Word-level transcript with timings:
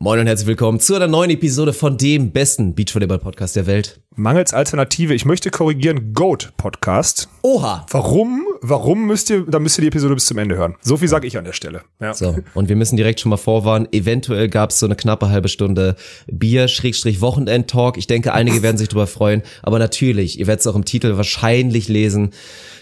Moin 0.00 0.20
und 0.20 0.28
herzlich 0.28 0.46
willkommen 0.46 0.78
zu 0.78 0.94
einer 0.94 1.08
neuen 1.08 1.30
Episode 1.30 1.72
von 1.72 1.96
dem 1.98 2.30
besten 2.30 2.72
Beachvolleyball-Podcast 2.72 3.56
der 3.56 3.66
Welt. 3.66 4.00
Mangels 4.14 4.54
Alternative, 4.54 5.12
ich 5.12 5.24
möchte 5.24 5.50
korrigieren, 5.50 6.14
Goat 6.14 6.52
Podcast. 6.56 7.28
Oha! 7.42 7.84
Warum? 7.90 8.47
Warum 8.62 9.06
müsst 9.06 9.30
ihr, 9.30 9.44
da 9.46 9.58
müsst 9.58 9.78
ihr 9.78 9.82
die 9.82 9.88
Episode 9.88 10.14
bis 10.14 10.26
zum 10.26 10.38
Ende 10.38 10.56
hören. 10.56 10.74
So 10.82 10.96
viel 10.96 11.08
sage 11.08 11.26
ich 11.26 11.38
an 11.38 11.44
der 11.44 11.52
Stelle. 11.52 11.82
Ja. 12.00 12.14
So, 12.14 12.36
und 12.54 12.68
wir 12.68 12.76
müssen 12.76 12.96
direkt 12.96 13.20
schon 13.20 13.30
mal 13.30 13.36
vorwarnen, 13.36 13.88
eventuell 13.92 14.48
gab 14.48 14.70
es 14.70 14.78
so 14.78 14.86
eine 14.86 14.96
knappe 14.96 15.28
halbe 15.30 15.48
Stunde 15.48 15.96
Bier-Wochenend-Talk. 16.30 17.96
Ich 17.96 18.06
denke, 18.06 18.32
einige 18.32 18.62
werden 18.62 18.76
sich 18.76 18.88
darüber 18.88 19.06
freuen, 19.06 19.42
aber 19.62 19.78
natürlich, 19.78 20.38
ihr 20.38 20.46
werdet 20.46 20.60
es 20.60 20.66
auch 20.66 20.76
im 20.76 20.84
Titel 20.84 21.16
wahrscheinlich 21.16 21.88
lesen. 21.88 22.30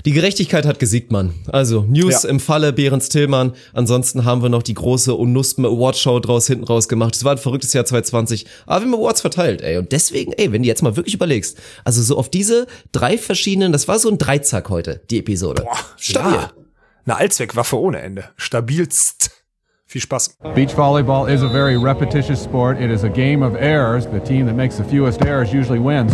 Die 0.05 0.13
Gerechtigkeit 0.13 0.67
hat 0.67 0.79
gesiegt, 0.79 1.11
Mann. 1.11 1.35
Also, 1.51 1.85
News 1.89 2.23
ja. 2.23 2.29
im 2.29 2.39
Falle 2.39 2.73
Behrens 2.73 3.09
Tillmann. 3.09 3.53
Ansonsten 3.73 4.25
haben 4.25 4.43
wir 4.43 4.49
noch 4.49 4.63
die 4.63 4.75
große 4.75 5.13
Unuspen 5.15 5.65
Award 5.65 5.97
Show 5.97 6.21
draus 6.21 6.47
hinten 6.47 6.65
raus 6.65 6.89
gemacht. 6.89 7.17
Es 7.17 7.25
war 7.25 7.33
ein 7.33 7.39
verrücktes 7.39 7.73
Jahr 7.73 7.85
2020, 7.85 8.47
aber 8.67 8.85
wir 8.85 8.93
haben 8.93 9.01
Awards 9.01 9.21
verteilt, 9.21 9.63
ey. 9.63 9.79
Und 9.79 9.91
deswegen, 9.93 10.33
ey, 10.33 10.53
wenn 10.53 10.63
du 10.63 10.69
jetzt 10.69 10.83
mal 10.83 10.97
wirklich 10.97 11.15
überlegst, 11.15 11.59
also 11.85 12.03
so 12.03 12.17
auf 12.17 12.29
diese 12.29 12.69
drei 12.93 13.19
verschiedenen, 13.19 13.73
das 13.73 13.89
war 13.89 13.99
so 13.99 14.09
ein 14.09 14.19
Dreizack 14.19 14.71
heute, 14.71 15.01
die 15.11 15.19
Episode. 15.19 15.66
Boah, 15.67 15.79
stabil. 15.97 16.33
Ja. 16.33 16.51
Eine 17.07 17.17
Allzweckwaffe 17.17 17.77
ohne 17.77 18.01
Ende. 18.01 18.25
Stabilst. 18.37 19.31
Viel 19.87 20.01
Spaß. 20.01 20.39
Beach 20.55 20.73
volleyball 20.77 21.29
is 21.29 21.43
a 21.43 21.49
very 21.49 21.77
repetitious 21.77 22.41
sport. 22.41 22.81
It 22.81 22.91
is 22.91 23.03
a 23.03 23.09
game 23.09 23.43
of 23.43 23.57
errors. 23.57 24.07
The 24.07 24.21
team 24.21 24.47
that 24.47 24.55
makes 24.55 24.77
the 24.77 24.85
fewest 24.85 25.25
errors 25.25 25.53
usually 25.53 25.81
wins. 25.81 26.13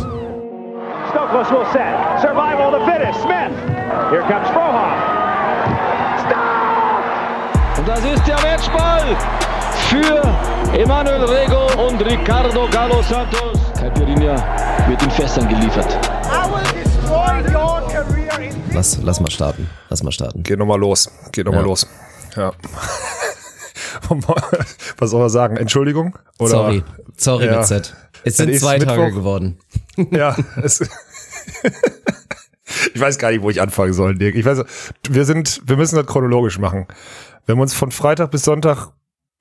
Stokos 1.11 1.51
will 1.51 1.67
set. 1.73 2.21
Survival 2.23 2.71
the 2.71 2.85
fittest. 2.87 3.21
Smith. 3.21 3.53
Here 4.11 4.23
comes 4.23 4.49
Frohoff. 4.49 4.97
Stop! 6.25 7.79
Und 7.79 7.89
das 7.89 8.05
ist 8.05 8.27
der 8.27 8.41
Matchball 8.41 9.17
für 9.89 10.79
Emanuel 10.79 11.25
Rego 11.25 11.67
und 11.89 12.01
Ricardo 12.01 12.69
Galo 12.71 13.03
Santos. 13.03 13.59
Caipirinha 13.79 14.35
wird 14.89 15.03
in 15.03 15.11
Fässern 15.11 15.47
geliefert. 15.47 15.99
Lass, 18.73 18.99
lass 19.03 19.21
mal 19.21 19.31
starten. 19.31 19.69
Lass 19.89 20.03
mal 20.03 20.13
starten. 20.13 20.43
Geht 20.43 20.59
nochmal 20.59 20.79
los. 20.79 21.11
Geht 21.33 21.47
nochmal 21.47 21.63
ja. 21.63 21.67
los. 21.67 21.87
Ja. 22.37 22.53
Was 24.99 25.11
soll 25.11 25.21
man 25.21 25.31
sagen? 25.31 25.57
Entschuldigung? 25.57 26.19
Oder? 26.39 26.51
Sorry. 26.51 26.85
Sorry 27.17 27.47
ja. 27.47 27.59
mit 27.59 27.67
Z. 27.67 27.95
Es 28.25 28.37
sind 28.37 28.55
zwei 28.59 28.79
Mittwoch. 28.79 28.95
Tage 28.95 29.13
geworden. 29.13 29.59
Ja, 30.11 30.35
es, 30.63 30.81
ich 32.95 33.01
weiß 33.01 33.19
gar 33.19 33.31
nicht, 33.31 33.43
wo 33.43 33.51
ich 33.51 33.61
anfangen 33.61 33.93
soll, 33.93 34.17
Dirk. 34.17 34.37
Ich 34.37 34.47
weiß, 34.47 34.65
wir 35.11 35.27
sind, 35.27 35.61
wir 35.67 35.77
müssen 35.77 35.97
das 35.97 36.07
chronologisch 36.07 36.59
machen. 36.59 36.87
Wir 37.45 37.55
haben 37.55 37.61
uns 37.61 37.75
von 37.75 37.91
Freitag 37.91 38.31
bis 38.31 38.43
Sonntag 38.43 38.89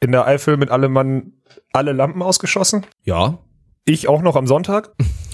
in 0.02 0.12
der 0.12 0.28
Eifel 0.28 0.58
mit 0.58 0.70
allem 0.70 0.92
Mann 0.92 1.32
alle 1.72 1.94
Lampen 1.94 2.22
ausgeschossen. 2.22 2.86
Ja. 3.04 3.38
Ich 3.86 4.10
auch 4.10 4.22
noch 4.22 4.36
am 4.36 4.46
Sonntag. 4.46 4.92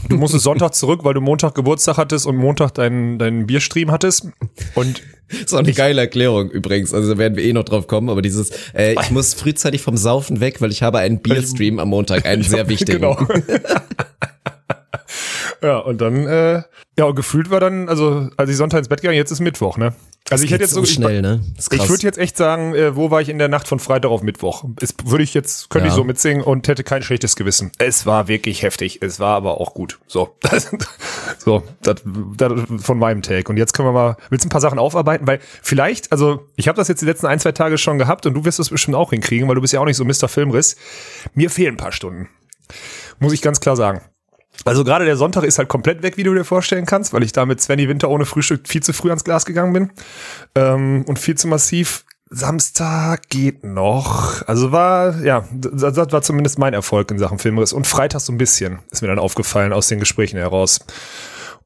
Du 0.10 0.18
musstest 0.18 0.44
Sonntag 0.44 0.74
zurück, 0.74 1.02
weil 1.04 1.14
du 1.14 1.22
Montag 1.22 1.56
Geburtstag 1.56 1.98
hattest 1.98 2.26
und 2.26 2.38
Montag 2.38 2.74
deinen, 2.74 3.20
deinen 3.20 3.46
Bierstream 3.48 3.92
hattest. 3.92 4.28
Und 4.76 5.02
das 5.30 5.40
ist 5.40 5.54
auch 5.54 5.60
eine 5.60 5.74
geile 5.74 6.02
Erklärung 6.02 6.50
übrigens. 6.50 6.94
Also 6.94 7.14
da 7.14 7.18
werden 7.18 7.36
wir 7.36 7.44
eh 7.44 7.54
noch 7.54 7.66
drauf 7.66 7.88
kommen, 7.88 8.10
aber 8.10 8.22
dieses, 8.22 8.52
äh, 8.74 8.96
ich 9.02 9.12
muss 9.12 9.34
frühzeitig 9.34 9.82
vom 9.82 9.98
Saufen 9.98 10.40
weg, 10.40 10.62
weil 10.62 10.72
ich 10.72 10.84
habe 10.84 11.00
einen 11.00 11.20
Bierstream 11.20 11.80
am 11.80 11.90
Montag, 11.90 12.26
einen 12.26 12.44
sehr 12.50 12.70
wichtigen. 12.70 13.02
Genau. 13.02 13.18
Ja, 15.62 15.80
und 15.80 16.00
dann, 16.02 16.28
äh, 16.28 16.64
ja, 16.98 17.06
und 17.06 17.16
gefühlt 17.16 17.50
war 17.50 17.60
dann, 17.60 17.90
also 17.90 18.30
als 18.38 18.50
ich 18.50 18.58
Sonntag 18.58 18.80
ins 18.80 18.88
Bett 18.88 19.02
gegangen, 19.02 19.18
jetzt 19.18 19.32
ist 19.32 19.40
Mittwoch, 19.40 19.78
ne? 19.78 19.94
Also 20.30 20.44
ich 20.44 20.52
hätte 20.52 20.64
jetzt 20.64 20.74
so 20.74 20.84
schnell, 20.84 21.18
ich, 21.18 21.22
ne? 21.22 21.42
Ich 21.72 21.90
würde 21.90 22.04
jetzt 22.04 22.18
echt 22.18 22.36
sagen, 22.36 22.76
äh, 22.76 22.96
wo 22.96 23.12
war 23.12 23.22
ich 23.22 23.30
in 23.30 23.40
der 23.40 23.48
Nacht 23.48 23.68
von 23.68 23.80
Freitag 23.80 24.12
auf 24.12 24.24
Mittwoch? 24.24 24.66
Würde 25.06 25.24
ich 25.24 25.34
jetzt, 25.34 25.70
könnte 25.70 25.88
ja. 25.88 25.94
ich 25.94 25.96
so 25.96 26.04
mitsingen 26.04 26.44
und 26.44 26.68
hätte 26.68 26.84
kein 26.84 27.02
schlechtes 27.02 27.38
Gewissen. 27.38 27.72
Es 27.78 28.06
war 28.06 28.28
wirklich 28.28 28.62
heftig, 28.62 29.02
es 29.02 29.20
war 29.22 29.36
aber 29.38 29.62
auch 29.62 29.74
gut. 29.74 30.00
So, 30.08 30.36
das, 30.42 30.70
so, 31.38 31.64
das, 31.82 32.04
das 32.36 32.54
von 32.80 33.00
meinem 33.00 33.22
Take. 33.22 33.50
Und 33.50 33.58
jetzt 33.58 33.74
können 33.74 33.88
wir 33.88 33.94
mal, 33.94 34.18
willst 34.30 34.44
du 34.44 34.48
ein 34.48 34.52
paar 34.52 34.62
Sachen 34.62 34.80
aufarbeiten? 34.80 35.26
Weil 35.28 35.40
vielleicht, 35.62 36.12
also 36.12 36.46
ich 36.58 36.68
habe 36.68 36.76
das 36.76 36.90
jetzt 36.90 37.02
die 37.02 37.06
letzten 37.06 37.28
ein, 37.28 37.40
zwei 37.40 37.54
Tage 37.54 37.78
schon 37.78 37.98
gehabt 37.98 38.26
und 38.26 38.34
du 38.34 38.44
wirst 38.44 38.60
das 38.60 38.70
bestimmt 38.70 38.96
auch 38.96 39.12
hinkriegen, 39.12 39.48
weil 39.48 39.56
du 39.56 39.62
bist 39.62 39.74
ja 39.74 39.80
auch 39.80 39.86
nicht 39.86 39.98
so 39.98 40.04
Mr. 40.04 40.28
Filmriss. 40.28 40.76
Mir 41.36 41.50
fehlen 41.50 41.76
ein 41.76 41.78
paar 41.78 41.94
Stunden. 41.94 42.28
Muss 43.20 43.32
ich 43.32 43.42
ganz 43.42 43.62
klar 43.62 43.78
sagen. 43.78 44.02
Also 44.66 44.84
gerade 44.84 45.06
der 45.06 45.18
Sonntag 45.18 45.44
ist 45.44 45.58
halt 45.58 45.70
komplett 45.70 46.04
weg, 46.04 46.18
wie 46.18 46.24
du 46.24 46.34
dir 46.34 46.44
vorstellen 46.44 46.86
kannst, 46.86 47.14
weil 47.14 47.24
ich 47.24 47.32
da 47.32 47.46
mit 47.46 47.62
Svenny 47.62 47.88
Winter 47.88 48.10
ohne 48.10 48.26
Frühstück 48.26 48.68
viel 48.68 48.84
zu 48.84 48.94
früh 48.94 49.10
ans 49.10 49.24
Glas 49.24 49.46
gegangen 49.46 49.74
bin 49.74 49.92
ähm, 50.56 51.04
und 51.08 51.20
viel 51.20 51.36
zu 51.36 51.48
massiv. 51.48 52.04
Samstag 52.30 53.30
geht 53.30 53.64
noch. 53.64 54.46
Also 54.48 54.74
war, 54.74 55.22
ja, 55.24 55.46
das, 55.54 55.94
das 55.94 56.12
war 56.12 56.22
zumindest 56.22 56.60
mein 56.60 56.74
Erfolg 56.74 57.10
in 57.12 57.20
Sachen 57.20 57.40
Filmriss. 57.40 57.72
Und 57.72 57.88
Freitag 57.88 58.20
so 58.20 58.34
ein 58.34 58.38
bisschen, 58.38 58.80
ist 58.92 59.02
mir 59.02 59.08
dann 59.08 59.20
aufgefallen 59.20 59.72
aus 59.72 59.88
den 59.88 60.00
Gesprächen 60.00 60.38
heraus. 60.38 60.80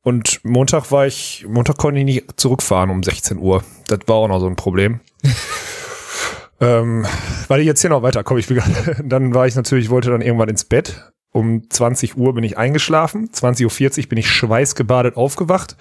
Und 0.04 0.40
Montag 0.44 0.92
war 0.92 1.08
ich, 1.08 1.46
Montag 1.48 1.78
konnte 1.78 2.00
ich 2.00 2.06
nicht 2.06 2.40
zurückfahren 2.40 2.90
um 2.90 3.04
16 3.04 3.38
Uhr. 3.38 3.64
Das 3.88 4.00
war 4.08 4.16
auch 4.18 4.28
noch 4.28 4.40
so 4.40 4.48
ein 4.48 4.56
Problem. 4.56 5.00
ähm, 6.60 7.06
weil 7.48 7.62
ich 7.62 7.66
jetzt 7.66 7.82
hier 7.82 7.90
noch 7.90 8.04
weiterkomme, 8.04 8.40
ich 8.40 8.50
will, 8.50 8.62
dann 9.04 9.34
war 9.34 9.48
ich 9.48 9.56
natürlich, 9.56 9.90
wollte 9.90 10.12
dann 10.12 10.22
irgendwann 10.22 10.50
ins 10.50 10.66
Bett 10.66 11.12
um 11.32 11.70
20 11.70 12.18
Uhr 12.18 12.34
bin 12.34 12.44
ich 12.44 12.58
eingeschlafen. 12.58 13.30
20.40 13.30 14.04
Uhr 14.04 14.10
bin 14.10 14.18
ich 14.18 14.30
schweißgebadet 14.30 15.16
aufgewacht. 15.16 15.78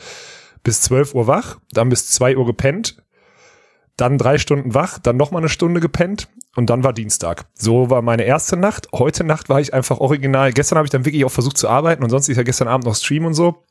Bis 0.63 0.83
12 0.83 1.15
Uhr 1.15 1.27
wach. 1.27 1.59
Dann 1.73 1.89
bis 1.89 2.11
2 2.11 2.37
Uhr 2.37 2.47
gepennt. 2.47 3.03
Dann 3.97 4.17
drei 4.17 4.39
Stunden 4.39 4.75
wach. 4.75 4.99
Dann 4.99 5.17
nochmal 5.17 5.43
eine 5.43 5.49
Stunde 5.49 5.81
gepennt. 5.81 6.29
Und 6.57 6.71
dann 6.71 6.85
war 6.85 6.93
Dienstag. 6.93 7.47
So 7.55 7.91
war 7.91 8.03
meine 8.03 8.25
erste 8.25 8.57
Nacht. 8.57 8.89
Heute 8.93 9.25
Nacht 9.25 9.49
war 9.49 9.61
ich 9.61 9.75
einfach 9.75 9.99
original. 9.99 10.53
Gestern 10.53 10.79
habe 10.79 10.87
ich 10.87 10.91
dann 10.91 11.05
wirklich 11.05 11.25
auch 11.25 11.31
versucht 11.31 11.59
zu 11.59 11.69
arbeiten. 11.69 12.05
Und 12.05 12.11
sonst 12.11 12.29
ist 12.29 12.37
ja 12.37 12.43
gestern 12.45 12.69
Abend 12.69 12.87
noch 12.87 12.95
Stream 12.95 13.25
und 13.25 13.35
so. 13.35 13.65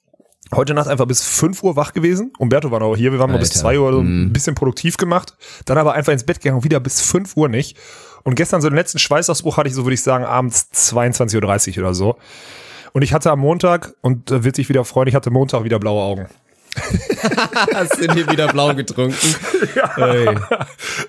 Heute 0.54 0.74
Nacht 0.74 0.88
einfach 0.88 1.06
bis 1.06 1.22
5 1.22 1.64
Uhr 1.64 1.76
wach 1.76 1.94
gewesen. 1.94 2.34
Umberto 2.40 2.72
war 2.72 2.80
noch 2.80 2.96
hier. 2.96 3.12
Wir 3.12 3.20
waren 3.20 3.32
noch 3.32 3.40
bis 3.40 3.52
2 3.52 3.80
Uhr 3.80 3.94
so 3.94 4.00
ein 4.00 4.26
mhm. 4.26 4.34
bisschen 4.34 4.56
produktiv 4.56 4.98
gemacht. 4.98 5.38
Dann 5.66 5.78
aber 5.78 5.94
einfach 5.94 6.12
ins 6.12 6.24
Bett 6.24 6.42
gegangen 6.42 6.58
und 6.58 6.64
wieder 6.64 6.80
bis 6.80 7.02
5 7.02 7.38
Uhr 7.38 7.50
nicht. 7.50 7.78
Und 8.24 8.36
gestern 8.36 8.62
so 8.62 8.70
den 8.70 8.76
letzten 8.76 9.00
Schweißausbruch 9.00 9.58
hatte 9.58 9.70
ich 9.70 9.76
so, 9.76 9.86
würde 9.86 9.94
ich 9.94 10.04
sagen, 10.04 10.26
abends 10.26 10.70
22.30 10.74 11.78
Uhr 11.78 11.84
oder 11.84 11.94
so. 11.94 12.18
Und 12.92 13.02
ich 13.02 13.14
hatte 13.14 13.32
am 13.32 13.40
Montag, 13.40 13.94
und 14.02 14.32
da 14.32 14.44
wird 14.44 14.56
sich 14.56 14.70
wieder 14.70 14.84
freuen, 14.84 15.08
ich 15.08 15.16
hatte 15.16 15.32
Montag 15.32 15.64
wieder 15.64 15.80
blaue 15.80 16.04
Augen. 16.04 16.28
Hast 17.74 18.00
du 18.00 18.14
hier 18.14 18.30
wieder 18.32 18.48
blau 18.48 18.74
getrunken? 18.74 19.16
ja. 19.76 19.96
Hey. 19.96 20.36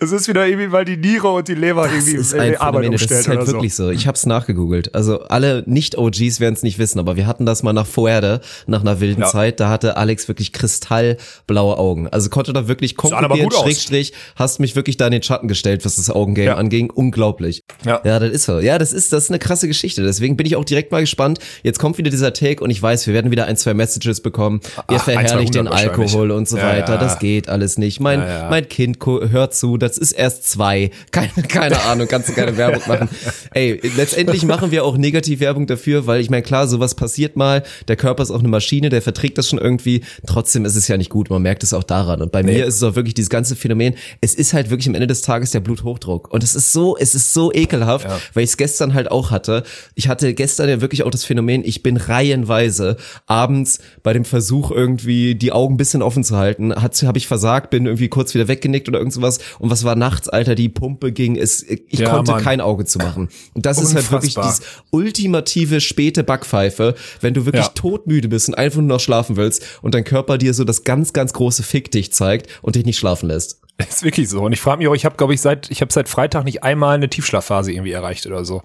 Es 0.00 0.12
ist 0.12 0.28
wieder 0.28 0.46
irgendwie, 0.46 0.72
weil 0.72 0.84
die 0.84 0.96
Niere 0.96 1.28
und 1.28 1.48
die 1.48 1.54
Leber 1.54 1.84
das 1.84 1.92
irgendwie 1.92 2.16
ist 2.16 2.34
ein 2.34 2.56
Arbeit 2.56 2.84
Phänomen. 2.84 2.98
Das 2.98 3.10
ist 3.10 3.28
halt 3.28 3.46
wirklich 3.46 3.74
so. 3.74 3.86
so. 3.86 3.90
Ich 3.90 4.06
habe 4.06 4.16
es 4.16 4.26
nachgegoogelt. 4.26 4.94
Also 4.94 5.22
alle 5.24 5.62
Nicht-OGs 5.66 6.40
werden 6.40 6.54
es 6.54 6.62
nicht 6.62 6.78
wissen, 6.78 6.98
aber 6.98 7.16
wir 7.16 7.26
hatten 7.26 7.46
das 7.46 7.62
mal 7.62 7.72
nach 7.72 7.86
Fuerde, 7.86 8.40
nach 8.66 8.80
einer 8.80 9.00
wilden 9.00 9.22
ja. 9.22 9.28
Zeit. 9.28 9.60
Da 9.60 9.68
hatte 9.68 9.96
Alex 9.96 10.28
wirklich 10.28 10.52
kristallblaue 10.52 11.78
Augen. 11.78 12.08
Also 12.08 12.30
konnte 12.30 12.52
da 12.52 12.68
wirklich 12.68 12.96
konkurrieren, 12.96 13.50
Schrägstrich, 13.50 14.12
hast 14.36 14.60
mich 14.60 14.76
wirklich 14.76 14.96
da 14.96 15.06
in 15.06 15.12
den 15.12 15.22
Schatten 15.22 15.48
gestellt, 15.48 15.84
was 15.84 15.96
das 15.96 16.10
Augengame 16.10 16.46
ja. 16.46 16.56
anging. 16.56 16.90
Unglaublich. 16.90 17.62
Ja. 17.84 18.00
ja, 18.04 18.18
das 18.18 18.30
ist 18.30 18.44
so. 18.44 18.58
Ja, 18.58 18.78
das 18.78 18.92
ist, 18.92 19.12
das 19.12 19.24
ist 19.24 19.30
eine 19.30 19.38
krasse 19.38 19.68
Geschichte. 19.68 20.02
Deswegen 20.02 20.36
bin 20.36 20.46
ich 20.46 20.56
auch 20.56 20.64
direkt 20.64 20.92
mal 20.92 21.00
gespannt. 21.00 21.38
Jetzt 21.62 21.78
kommt 21.78 21.98
wieder 21.98 22.10
dieser 22.10 22.32
Take 22.32 22.62
und 22.62 22.70
ich 22.70 22.82
weiß, 22.82 23.06
wir 23.06 23.14
werden 23.14 23.30
wieder 23.30 23.46
ein, 23.46 23.56
zwei 23.56 23.74
Messages 23.74 24.20
bekommen. 24.20 24.60
Ihr 24.90 24.98
verherrlicht 24.98 25.54
den 25.64 25.72
Alkohol 25.72 26.30
und 26.30 26.48
so 26.48 26.56
ja, 26.56 26.64
weiter. 26.64 26.94
Ja. 26.94 27.00
Das 27.00 27.18
geht 27.18 27.48
alles 27.48 27.78
nicht. 27.78 28.00
Mein, 28.00 28.20
ja, 28.20 28.48
mein 28.50 28.68
Kind 28.68 28.98
hört 29.04 29.54
zu, 29.54 29.76
das 29.76 29.98
ist 29.98 30.12
erst 30.12 30.48
zwei. 30.48 30.90
Keine, 31.10 31.30
keine 31.48 31.80
Ahnung, 31.82 32.08
kannst 32.08 32.28
du 32.28 32.32
keine 32.32 32.56
Werbung 32.56 32.82
machen. 32.86 33.08
Ey, 33.52 33.80
letztendlich 33.96 34.44
machen 34.44 34.70
wir 34.70 34.84
auch 34.84 34.96
Negativwerbung 34.96 35.66
dafür, 35.66 36.06
weil 36.06 36.20
ich 36.20 36.30
meine, 36.30 36.42
klar, 36.42 36.68
sowas 36.68 36.94
passiert 36.94 37.36
mal. 37.36 37.62
Der 37.88 37.96
Körper 37.96 38.22
ist 38.22 38.30
auch 38.30 38.40
eine 38.40 38.48
Maschine, 38.48 38.88
der 38.88 39.02
verträgt 39.02 39.38
das 39.38 39.48
schon 39.48 39.58
irgendwie. 39.58 40.02
Trotzdem 40.26 40.64
ist 40.64 40.76
es 40.76 40.88
ja 40.88 40.96
nicht 40.96 41.10
gut. 41.10 41.30
Man 41.30 41.42
merkt 41.42 41.62
es 41.62 41.74
auch 41.74 41.84
daran. 41.84 42.22
Und 42.22 42.32
bei 42.32 42.42
nee. 42.42 42.52
mir 42.52 42.66
ist 42.66 42.76
es 42.76 42.82
auch 42.82 42.96
wirklich 42.96 43.14
dieses 43.14 43.30
ganze 43.30 43.56
Phänomen. 43.56 43.94
Es 44.20 44.34
ist 44.34 44.52
halt 44.52 44.70
wirklich 44.70 44.88
am 44.88 44.94
Ende 44.94 45.06
des 45.06 45.22
Tages 45.22 45.50
der 45.50 45.60
Bluthochdruck. 45.60 46.32
Und 46.32 46.42
es 46.42 46.54
ist 46.54 46.72
so, 46.72 46.96
es 46.96 47.14
ist 47.14 47.32
so 47.32 47.52
ekelhaft, 47.52 48.06
weil 48.34 48.44
ich 48.44 48.50
es 48.50 48.56
gestern 48.56 48.94
halt 48.94 49.10
auch 49.10 49.30
hatte. 49.30 49.62
Ich 49.94 50.08
hatte 50.08 50.34
gestern 50.34 50.68
ja 50.68 50.80
wirklich 50.80 51.02
auch 51.02 51.10
das 51.10 51.24
Phänomen, 51.24 51.62
ich 51.64 51.82
bin 51.82 51.96
reihenweise 51.96 52.96
abends 53.26 53.80
bei 54.02 54.12
dem 54.12 54.24
Versuch 54.24 54.70
irgendwie 54.70 55.34
die 55.34 55.49
Augen 55.50 55.76
bisschen 55.76 56.02
offen 56.02 56.24
zu 56.24 56.36
halten. 56.36 56.74
Hat 56.74 57.00
habe 57.02 57.18
ich 57.18 57.26
versagt, 57.26 57.70
bin 57.70 57.86
irgendwie 57.86 58.08
kurz 58.08 58.34
wieder 58.34 58.48
weggenickt 58.48 58.88
oder 58.88 58.98
irgend 58.98 59.12
sowas. 59.12 59.38
Und 59.58 59.70
was 59.70 59.84
war 59.84 59.96
nachts, 59.96 60.28
Alter? 60.28 60.54
Die 60.54 60.68
Pumpe 60.68 61.12
ging. 61.12 61.36
Es, 61.36 61.62
ich 61.62 61.98
ja, 61.98 62.10
konnte 62.10 62.32
Mann. 62.32 62.42
kein 62.42 62.60
Auge 62.60 62.84
zu 62.84 62.98
machen. 62.98 63.28
Und 63.54 63.66
das 63.66 63.80
ist 63.80 63.94
halt 63.94 64.10
wirklich 64.10 64.34
dieses 64.34 64.60
ultimative 64.90 65.80
späte 65.80 66.24
Backpfeife, 66.24 66.94
wenn 67.20 67.34
du 67.34 67.46
wirklich 67.46 67.66
ja. 67.66 67.72
todmüde 67.74 68.28
bist 68.28 68.48
und 68.48 68.54
einfach 68.54 68.78
nur 68.78 68.88
noch 68.88 69.00
schlafen 69.00 69.36
willst 69.36 69.64
und 69.82 69.94
dein 69.94 70.04
Körper 70.04 70.38
dir 70.38 70.54
so 70.54 70.64
das 70.64 70.84
ganz, 70.84 71.12
ganz 71.12 71.32
große 71.32 71.62
Fick 71.62 71.90
dich 71.90 72.12
zeigt 72.12 72.48
und 72.62 72.76
dich 72.76 72.84
nicht 72.84 72.98
schlafen 72.98 73.28
lässt. 73.28 73.59
Ist 73.88 74.02
wirklich 74.02 74.28
so. 74.28 74.42
Und 74.42 74.52
ich 74.52 74.60
frage 74.60 74.78
mich 74.78 74.88
auch, 74.88 74.94
ich 74.94 75.04
habe, 75.04 75.16
glaube 75.16 75.34
ich, 75.34 75.40
seit, 75.40 75.70
ich 75.70 75.80
habe 75.80 75.92
seit 75.92 76.08
Freitag 76.08 76.44
nicht 76.44 76.62
einmal 76.62 76.94
eine 76.94 77.08
Tiefschlafphase 77.08 77.72
irgendwie 77.72 77.92
erreicht 77.92 78.26
oder 78.26 78.44
so. 78.44 78.62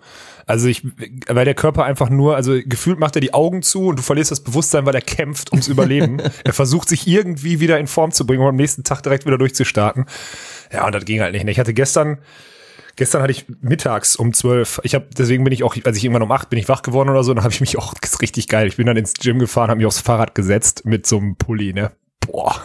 Also 0.48 0.68
ich, 0.68 0.84
weil 1.28 1.46
der 1.46 1.56
Körper 1.56 1.86
einfach 1.86 2.10
nur, 2.10 2.36
also 2.36 2.60
gefühlt 2.64 3.00
macht 3.00 3.16
er 3.16 3.22
die 3.22 3.34
Augen 3.34 3.64
zu 3.64 3.88
und 3.88 3.98
du 3.98 4.04
verlierst 4.04 4.32
das 4.32 4.42
Bewusstsein, 4.42 4.86
weil 4.86 4.94
er 4.94 5.02
kämpft 5.02 5.52
ums 5.52 5.68
Überleben. 5.68 6.20
er 6.44 6.54
versucht 6.54 6.90
sich 6.90 7.08
irgendwie 7.08 7.60
wieder 7.60 7.80
in 7.80 7.88
Form 7.88 8.12
zu 8.12 8.28
bringen, 8.28 8.42
um 8.42 8.48
am 8.48 8.56
nächsten 8.56 8.84
Tag 8.84 9.02
direkt 9.02 9.26
wieder 9.26 9.38
durchzustarten. 9.38 10.06
Ja, 10.72 10.86
und 10.86 10.94
das 10.94 11.06
ging 11.06 11.22
halt 11.22 11.34
nicht. 11.34 11.48
Ich 11.48 11.60
hatte 11.60 11.74
gestern, 11.74 12.20
gestern 12.96 13.24
hatte 13.24 13.32
ich 13.32 13.46
mittags 13.62 14.16
um 14.16 14.34
zwölf. 14.34 14.80
Ich 14.84 14.94
habe 14.94 15.08
deswegen 15.18 15.44
bin 15.44 15.54
ich 15.54 15.64
auch, 15.64 15.76
als 15.84 15.98
ich 15.98 16.04
irgendwann 16.04 16.24
um 16.24 16.32
acht 16.32 16.50
bin 16.50 16.60
ich 16.60 16.70
wach 16.70 16.84
geworden 16.84 17.10
oder 17.10 17.24
so, 17.24 17.34
dann 17.34 17.44
habe 17.44 17.54
ich 17.54 17.62
mich 17.62 17.78
auch 17.78 17.94
das 17.96 18.14
ist 18.14 18.22
richtig 18.22 18.48
geil. 18.48 18.68
Ich 18.68 18.78
bin 18.78 18.86
dann 18.86 18.98
ins 18.98 19.14
Gym 19.14 19.40
gefahren, 19.40 19.70
habe 19.70 19.78
mich 19.78 19.88
aufs 19.88 20.00
Fahrrad 20.00 20.36
gesetzt 20.36 20.86
mit 20.86 21.08
so 21.08 21.18
einem 21.18 21.38
Pulli, 21.38 21.74
ne? 21.74 21.92
Boah. 22.20 22.62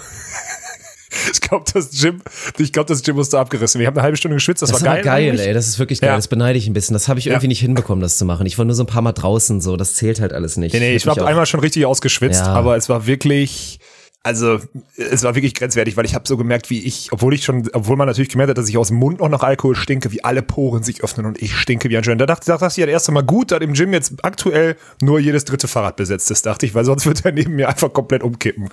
Ich 1.50 1.64
glaube, 1.64 1.72
das 1.72 1.90
Gym, 1.90 2.22
ich 2.58 2.72
glaube, 2.72 2.88
das 2.88 3.02
Gym 3.02 3.16
musste 3.16 3.38
abgerissen. 3.38 3.80
Wir 3.80 3.88
haben 3.88 3.96
eine 3.96 4.04
halbe 4.04 4.16
Stunde 4.16 4.36
geschwitzt, 4.36 4.62
das, 4.62 4.70
das 4.70 4.84
war 4.84 4.94
geil. 4.94 5.02
geil, 5.02 5.30
eigentlich. 5.30 5.48
ey, 5.48 5.52
das 5.52 5.66
ist 5.66 5.80
wirklich 5.80 6.00
geil. 6.00 6.10
Ja. 6.10 6.16
Das 6.16 6.28
beneide 6.28 6.56
ich 6.56 6.68
ein 6.68 6.72
bisschen. 6.74 6.94
Das 6.94 7.08
habe 7.08 7.18
ich 7.18 7.26
irgendwie 7.26 7.46
ja. 7.46 7.48
nicht 7.48 7.60
hinbekommen, 7.60 8.00
das 8.00 8.18
zu 8.18 8.24
machen. 8.24 8.46
Ich 8.46 8.56
war 8.56 8.64
nur 8.64 8.74
so 8.74 8.84
ein 8.84 8.86
paar 8.86 9.02
Mal 9.02 9.12
draußen, 9.12 9.60
so, 9.60 9.76
das 9.76 9.94
zählt 9.94 10.20
halt 10.20 10.32
alles 10.32 10.56
nicht. 10.56 10.72
Nee, 10.74 10.78
nee, 10.78 10.94
ich 10.94 11.06
habe 11.06 11.26
einmal 11.26 11.46
schon 11.46 11.58
richtig 11.60 11.86
ausgeschwitzt, 11.86 12.42
ja. 12.42 12.52
aber 12.52 12.76
es 12.76 12.88
war 12.88 13.06
wirklich, 13.06 13.80
also 14.22 14.60
es 14.96 15.22
war 15.22 15.34
wirklich 15.34 15.54
grenzwertig, 15.54 15.96
weil 15.96 16.04
ich 16.04 16.14
habe 16.14 16.28
so 16.28 16.36
gemerkt, 16.36 16.68
wie 16.68 16.84
ich, 16.84 17.10
obwohl 17.10 17.32
ich 17.32 17.42
schon, 17.42 17.70
obwohl 17.72 17.96
man 17.96 18.06
natürlich 18.06 18.28
gemerkt 18.28 18.50
hat, 18.50 18.58
dass 18.58 18.68
ich 18.68 18.76
aus 18.76 18.88
dem 18.88 18.98
Mund 18.98 19.20
noch 19.20 19.30
nach 19.30 19.42
Alkohol 19.42 19.74
stinke, 19.74 20.12
wie 20.12 20.22
alle 20.22 20.42
Poren 20.42 20.82
sich 20.82 21.02
öffnen 21.02 21.24
und 21.24 21.40
ich 21.40 21.56
stinke 21.56 21.88
wie 21.88 21.96
ein 21.96 22.04
Schwein. 22.04 22.18
Da 22.18 22.26
dachte, 22.26 22.44
dachte 22.46 22.66
ich 22.66 22.76
ja 22.76 22.84
das 22.84 22.92
erste 22.92 23.12
Mal 23.12 23.22
gut, 23.22 23.50
dass 23.50 23.60
im 23.60 23.72
Gym 23.72 23.94
jetzt 23.94 24.22
aktuell 24.22 24.76
nur 25.00 25.20
jedes 25.20 25.46
dritte 25.46 25.68
Fahrrad 25.68 25.96
besetzt 25.96 26.30
ist, 26.30 26.44
dachte 26.44 26.66
ich, 26.66 26.74
weil 26.74 26.84
sonst 26.84 27.06
wird 27.06 27.24
er 27.24 27.32
neben 27.32 27.56
mir 27.56 27.68
einfach 27.70 27.92
komplett 27.92 28.22
umkippen. 28.22 28.68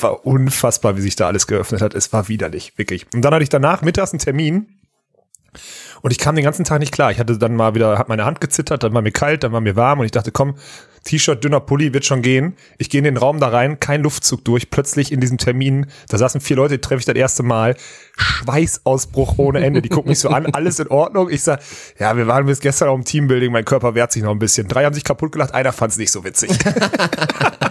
War 0.00 0.26
unfassbar, 0.26 0.96
wie 0.96 1.02
sich 1.02 1.14
da 1.14 1.28
alles 1.28 1.46
geöffnet 1.46 1.80
hat. 1.80 1.94
Es 1.94 2.12
war 2.12 2.28
widerlich, 2.28 2.72
wirklich. 2.76 3.06
Und 3.14 3.22
dann 3.22 3.32
hatte 3.32 3.44
ich 3.44 3.50
danach 3.50 3.82
mittags 3.82 4.12
einen 4.12 4.18
Termin 4.18 4.66
und 6.02 6.10
ich 6.10 6.18
kam 6.18 6.34
den 6.34 6.44
ganzen 6.44 6.64
Tag 6.64 6.80
nicht 6.80 6.92
klar. 6.92 7.10
Ich 7.10 7.18
hatte 7.18 7.38
dann 7.38 7.54
mal 7.54 7.74
wieder, 7.74 7.98
hat 7.98 8.08
meine 8.08 8.24
Hand 8.24 8.40
gezittert, 8.40 8.82
dann 8.82 8.94
war 8.94 9.02
mir 9.02 9.12
kalt, 9.12 9.44
dann 9.44 9.52
war 9.52 9.60
mir 9.60 9.76
warm 9.76 10.00
und 10.00 10.06
ich 10.06 10.12
dachte, 10.12 10.32
komm, 10.32 10.56
T-Shirt, 11.04 11.42
dünner 11.42 11.60
Pulli 11.60 11.92
wird 11.92 12.04
schon 12.04 12.22
gehen. 12.22 12.54
Ich 12.78 12.90
gehe 12.90 12.98
in 12.98 13.04
den 13.04 13.16
Raum 13.16 13.40
da 13.40 13.48
rein, 13.48 13.80
kein 13.80 14.02
Luftzug 14.02 14.44
durch. 14.44 14.70
Plötzlich 14.70 15.12
in 15.12 15.20
diesem 15.20 15.38
Termin, 15.38 15.86
da 16.08 16.18
saßen 16.18 16.40
vier 16.40 16.56
Leute, 16.56 16.74
die 16.74 16.80
treffe 16.80 17.00
ich 17.00 17.04
das 17.06 17.16
erste 17.16 17.42
Mal. 17.42 17.76
Schweißausbruch 18.16 19.38
ohne 19.38 19.64
Ende. 19.64 19.82
Die 19.82 19.88
gucken 19.88 20.10
mich 20.10 20.18
so 20.18 20.28
an, 20.28 20.46
alles 20.52 20.78
in 20.78 20.88
Ordnung. 20.88 21.30
Ich 21.30 21.42
sag, 21.42 21.60
ja, 21.98 22.16
wir 22.16 22.26
waren 22.26 22.46
bis 22.46 22.60
gestern 22.60 22.88
auch 22.88 22.94
im 22.94 23.04
Teambuilding, 23.04 23.52
mein 23.52 23.64
Körper 23.64 23.94
wehrt 23.94 24.12
sich 24.12 24.22
noch 24.22 24.32
ein 24.32 24.38
bisschen. 24.38 24.68
Drei 24.68 24.84
haben 24.84 24.94
sich 24.94 25.04
kaputt 25.04 25.32
gelacht, 25.32 25.54
einer 25.54 25.72
fand 25.72 25.92
es 25.92 25.98
nicht 25.98 26.10
so 26.10 26.24
witzig. 26.24 26.50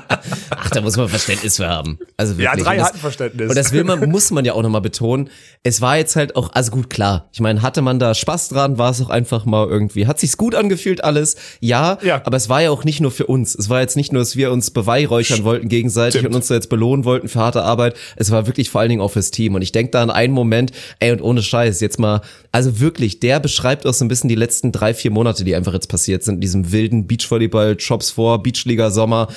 Ach, 0.50 0.70
da 0.70 0.82
muss 0.82 0.98
man 0.98 1.10
Verständnis 1.10 1.58
für 1.58 1.68
haben. 1.68 2.00
Also 2.18 2.38
wirklich. 2.38 2.58
Ja, 2.58 2.64
drei 2.64 2.78
das, 2.78 2.88
hatten 2.88 2.98
Verständnis. 2.98 3.50
Und 3.50 3.56
das 3.56 3.72
will 3.72 3.84
man, 3.84 4.10
muss 4.10 4.32
man 4.32 4.46
ja 4.46 4.54
auch 4.54 4.62
nochmal 4.62 4.82
betonen. 4.82 5.30
Es 5.64 5.82
war 5.82 5.98
jetzt 5.98 6.16
halt 6.16 6.36
auch, 6.36 6.52
also 6.54 6.72
gut, 6.72 6.90
klar. 6.90 7.30
Ich 7.32 7.40
meine, 7.40 7.62
hatte 7.62 7.82
man 7.82 8.00
da 8.00 8.14
Spaß 8.14 8.50
dran, 8.50 8.78
war 8.78 8.92
es 8.92 9.02
auch 9.02 9.10
einfach 9.10 9.46
mal 9.46 9.68
irgendwie, 9.68 10.08
hat 10.08 10.20
sich's 10.20 10.38
gut 10.38 10.56
angefühlt 10.56 11.04
alles. 11.04 11.36
Ja, 11.60 11.98
ja, 12.02 12.22
aber 12.26 12.38
es 12.38 12.50
war 12.50 12.62
ja 12.62 12.72
auch 12.72 12.84
nicht 12.84 13.02
nur 13.02 13.12
für 13.12 13.26
uns. 13.26 13.56
Es 13.56 13.70
war 13.70 13.82
jetzt 13.82 13.96
nicht 13.96 14.12
nur, 14.12 14.22
dass 14.22 14.36
wir 14.36 14.52
uns 14.52 14.72
beweihräuchern 14.72 15.44
wollten 15.44 15.70
gegenseitig 15.70 16.20
Stimmt. 16.20 16.34
und 16.34 16.36
uns 16.36 16.48
da 16.48 16.56
jetzt 16.56 16.70
belohnen 16.70 17.06
wollten 17.06 17.28
für 17.28 17.40
harte 17.40 17.64
Arbeit. 17.64 17.96
Es 18.16 18.32
war 18.32 18.48
wirklich 18.48 18.70
vor 18.70 18.82
allen 18.82 18.90
Dingen 18.90 19.02
auch 19.02 19.12
fürs 19.12 19.32
Team. 19.32 19.56
Und 19.56 19.62
ich 19.62 19.72
denke 19.72 19.92
da 19.92 20.04
an 20.04 20.12
einen 20.12 20.34
Moment, 20.34 20.72
ey, 21.00 21.12
und 21.12 21.22
ohne 21.22 21.42
Scheiß, 21.42 21.80
jetzt 21.82 22.00
mal, 22.00 22.22
also 22.52 22.80
wirklich, 22.80 23.20
der 23.20 23.40
beschreibt 23.40 23.86
auch 23.86 23.94
so 23.94 24.06
ein 24.06 24.08
bisschen 24.08 24.30
die 24.30 24.36
letzten 24.36 24.72
drei, 24.72 24.94
vier 24.94 25.12
Monate, 25.12 25.44
die 25.44 25.56
einfach 25.56 25.74
jetzt 25.74 25.90
passiert 25.90 26.24
sind, 26.24 26.36
in 26.36 26.42
diesem 26.42 26.72
wilden 26.72 27.08
Beachvolleyball-Jobs 27.08 28.12
vor, 28.12 28.42
Beachliga 28.44 28.90
Sommer 28.92 29.28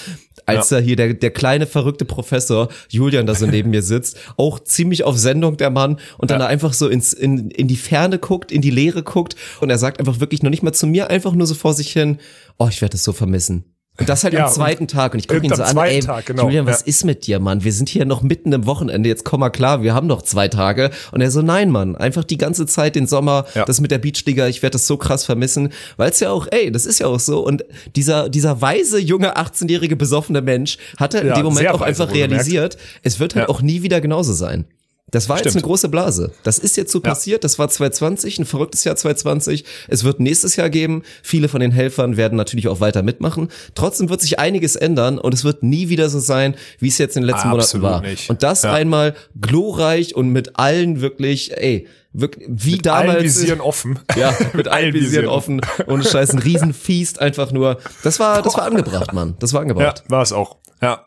als 0.57 0.71
ja. 0.71 0.79
da 0.79 0.85
hier 0.85 0.97
der, 0.97 1.15
der 1.15 1.31
kleine 1.31 1.67
verrückte 1.67 2.05
Professor 2.05 2.69
Julian 2.89 3.27
da 3.27 3.35
so 3.35 3.47
neben 3.47 3.71
mir 3.71 3.83
sitzt, 3.83 4.19
auch 4.37 4.59
ziemlich 4.59 5.05
auf 5.05 5.17
Sendung 5.17 5.57
der 5.57 5.71
Mann 5.71 5.99
und 6.19 6.31
dann 6.31 6.41
ja. 6.41 6.47
einfach 6.47 6.73
so 6.73 6.89
ins, 6.89 7.13
in, 7.13 7.51
in 7.51 7.69
die 7.69 7.77
Ferne 7.77 8.19
guckt, 8.19 8.53
in 8.53 8.63
die 8.63 8.71
Leere 8.71 9.03
guckt 9.03 9.37
und 9.61 9.71
er 9.71 9.79
sagt 9.79 9.99
einfach 9.99 10.21
wirklich 10.21 10.43
noch 10.43 10.51
nicht 10.51 10.63
mal 10.63 10.73
zu 10.73 10.87
mir, 10.87 11.11
einfach 11.11 11.33
nur 11.33 11.47
so 11.47 11.55
vor 11.55 11.75
sich 11.75 11.93
hin, 11.93 12.19
oh, 12.59 12.69
ich 12.69 12.83
werde 12.83 12.97
es 12.97 13.05
so 13.05 13.13
vermissen. 13.13 13.65
Und 13.99 14.09
das 14.09 14.25
halt 14.25 14.33
ja, 14.33 14.47
am 14.47 14.53
zweiten 14.53 14.89
Tag. 14.89 15.13
Und 15.13 15.21
ich 15.21 15.29
gucke 15.29 15.45
ihn 15.45 15.55
so 15.55 15.63
an, 15.63 15.77
ey, 15.77 16.01
Tag, 16.01 16.25
genau. 16.25 16.45
Julian, 16.45 16.65
was 16.65 16.81
ja. 16.81 16.87
ist 16.87 17.05
mit 17.05 17.27
dir, 17.27 17.39
Mann? 17.39 17.65
Wir 17.65 17.73
sind 17.73 17.89
hier 17.89 18.07
noch 18.07 18.23
mitten 18.23 18.51
im 18.53 18.65
Wochenende, 18.65 19.09
jetzt 19.09 19.25
komm 19.25 19.41
mal 19.41 19.51
klar, 19.51 19.83
wir 19.83 19.95
haben 19.95 20.07
noch 20.07 20.23
zwei 20.23 20.49
Tage. 20.49 20.91
Und 21.13 21.21
er 21.21 21.31
so, 21.31 21.43
nein, 21.43 21.71
Mann, 21.71 21.97
einfach 21.97 22.25
die 22.25 22.39
ganze 22.39 22.65
Zeit 22.65 22.95
den 22.95 23.07
Sommer, 23.07 23.45
ja. 23.55 23.67
das 23.67 23.81
mit 23.81 23.91
der 23.91 23.99
Beachliga, 23.99 24.49
ich 24.49 24.63
werde 24.63 24.73
das 24.73 24.87
so 24.87 24.97
krass 24.97 25.27
vermissen. 25.27 25.71
Weil 25.99 26.11
es 26.11 26.21
ja 26.21 26.31
auch, 26.31 26.47
ey, 26.51 26.73
das 26.73 26.87
ist 26.87 26.99
ja 27.01 27.09
auch 27.09 27.21
so. 27.21 27.45
Und 27.45 27.65
dieser, 27.95 28.31
dieser 28.31 28.63
weise, 28.63 28.99
junge, 28.99 29.37
18-jährige, 29.37 29.97
besoffene 29.97 30.41
Mensch 30.41 30.79
hat 30.97 31.13
er 31.15 31.23
in 31.23 31.35
dem 31.35 31.45
Moment 31.45 31.69
auch 31.69 31.83
einfach 31.83 32.13
realisiert, 32.13 32.79
es 33.03 33.21
wird 33.21 33.35
halt 33.35 33.49
auch 33.49 33.61
nie 33.61 33.83
wieder 33.83 34.01
genauso 34.01 34.33
sein. 34.33 34.65
Das 35.11 35.29
war 35.29 35.37
Stimmt. 35.37 35.47
jetzt 35.47 35.57
eine 35.57 35.67
große 35.67 35.89
Blase. 35.89 36.33
Das 36.43 36.59
ist 36.59 36.77
jetzt 36.77 36.93
so 36.93 36.99
ja. 36.99 37.11
passiert. 37.11 37.45
Das 37.45 37.59
war 37.59 37.69
2020, 37.69 38.39
ein 38.39 38.45
verrücktes 38.45 38.85
Jahr 38.85 38.97
2020. 38.97 39.65
Es 39.89 40.05
wird 40.05 40.21
nächstes 40.21 40.57
Jahr 40.57 40.71
geben. 40.71 41.03
Viele 41.23 41.49
von 41.49 41.61
den 41.61 41.73
Helfern 41.73 42.17
werden 42.17 42.37
natürlich 42.37 42.69
auch 42.69 42.81
weiter 42.81 43.03
mitmachen. 43.03 43.49
Trotzdem 43.75 44.09
wird 44.09 44.21
sich 44.21 44.39
einiges 44.39 44.77
ändern 44.77 45.19
und 45.19 45.35
es 45.35 45.45
wird 45.45 45.63
nie 45.63 45.89
wieder 45.89 46.09
so 46.09 46.19
sein, 46.19 46.55
wie 46.79 46.89
es 46.89 46.99
jetzt 46.99 47.17
in 47.17 47.23
den 47.23 47.27
letzten 47.27 47.49
Absolut 47.49 47.83
Monaten 47.83 48.05
war. 48.05 48.11
Nicht. 48.11 48.31
Und 48.31 48.43
das 48.43 48.63
ja. 48.63 48.73
einmal 48.73 49.15
glorreich 49.41 50.15
und 50.15 50.31
mit 50.31 50.59
allen 50.59 51.01
wirklich, 51.01 51.57
ey, 51.57 51.87
wirklich, 52.13 52.47
wie 52.49 52.73
mit 52.73 52.87
damals. 52.87 53.11
Allen 53.11 53.25
Visieren 53.25 53.61
offen. 53.61 53.99
Ja, 54.17 54.37
mit 54.53 54.69
allen 54.69 54.95
Visieren 54.95 55.27
offen. 55.27 55.61
Und 55.87 56.07
scheiß 56.07 56.33
ein 56.33 56.39
Riesenfeast 56.39 57.21
einfach 57.21 57.53
nur. 57.53 57.79
Das 58.03 58.21
war, 58.21 58.43
das 58.43 58.55
war 58.55 58.65
angebracht, 58.65 59.13
Mann. 59.13 59.37
Das 59.39 59.53
war 59.53 59.61
angebracht. 59.63 60.05
Ja, 60.05 60.11
war 60.11 60.23
es 60.23 60.33
auch. 60.33 60.57
Ja. 60.83 61.07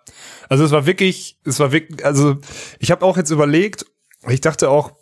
Also 0.50 0.66
es 0.66 0.72
war 0.72 0.86
wirklich, 0.86 1.38
es 1.46 1.60
war 1.60 1.72
wirklich, 1.72 2.06
also 2.06 2.38
ich 2.80 2.92
habe 2.92 3.06
auch 3.06 3.18
jetzt 3.18 3.32
überlegt, 3.32 3.86
ich 4.28 4.42
dachte 4.42 4.70
auch, 4.70 4.94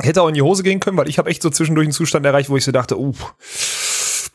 hätte 0.00 0.22
auch 0.22 0.28
in 0.28 0.34
die 0.34 0.42
Hose 0.42 0.62
gehen 0.62 0.80
können, 0.80 0.96
weil 0.96 1.08
ich 1.08 1.18
habe 1.18 1.30
echt 1.30 1.42
so 1.42 1.50
zwischendurch 1.50 1.86
einen 1.86 1.92
Zustand 1.92 2.24
erreicht, 2.24 2.50
wo 2.50 2.56
ich 2.56 2.64
so 2.64 2.72
dachte, 2.72 2.98
uh, 2.98 3.14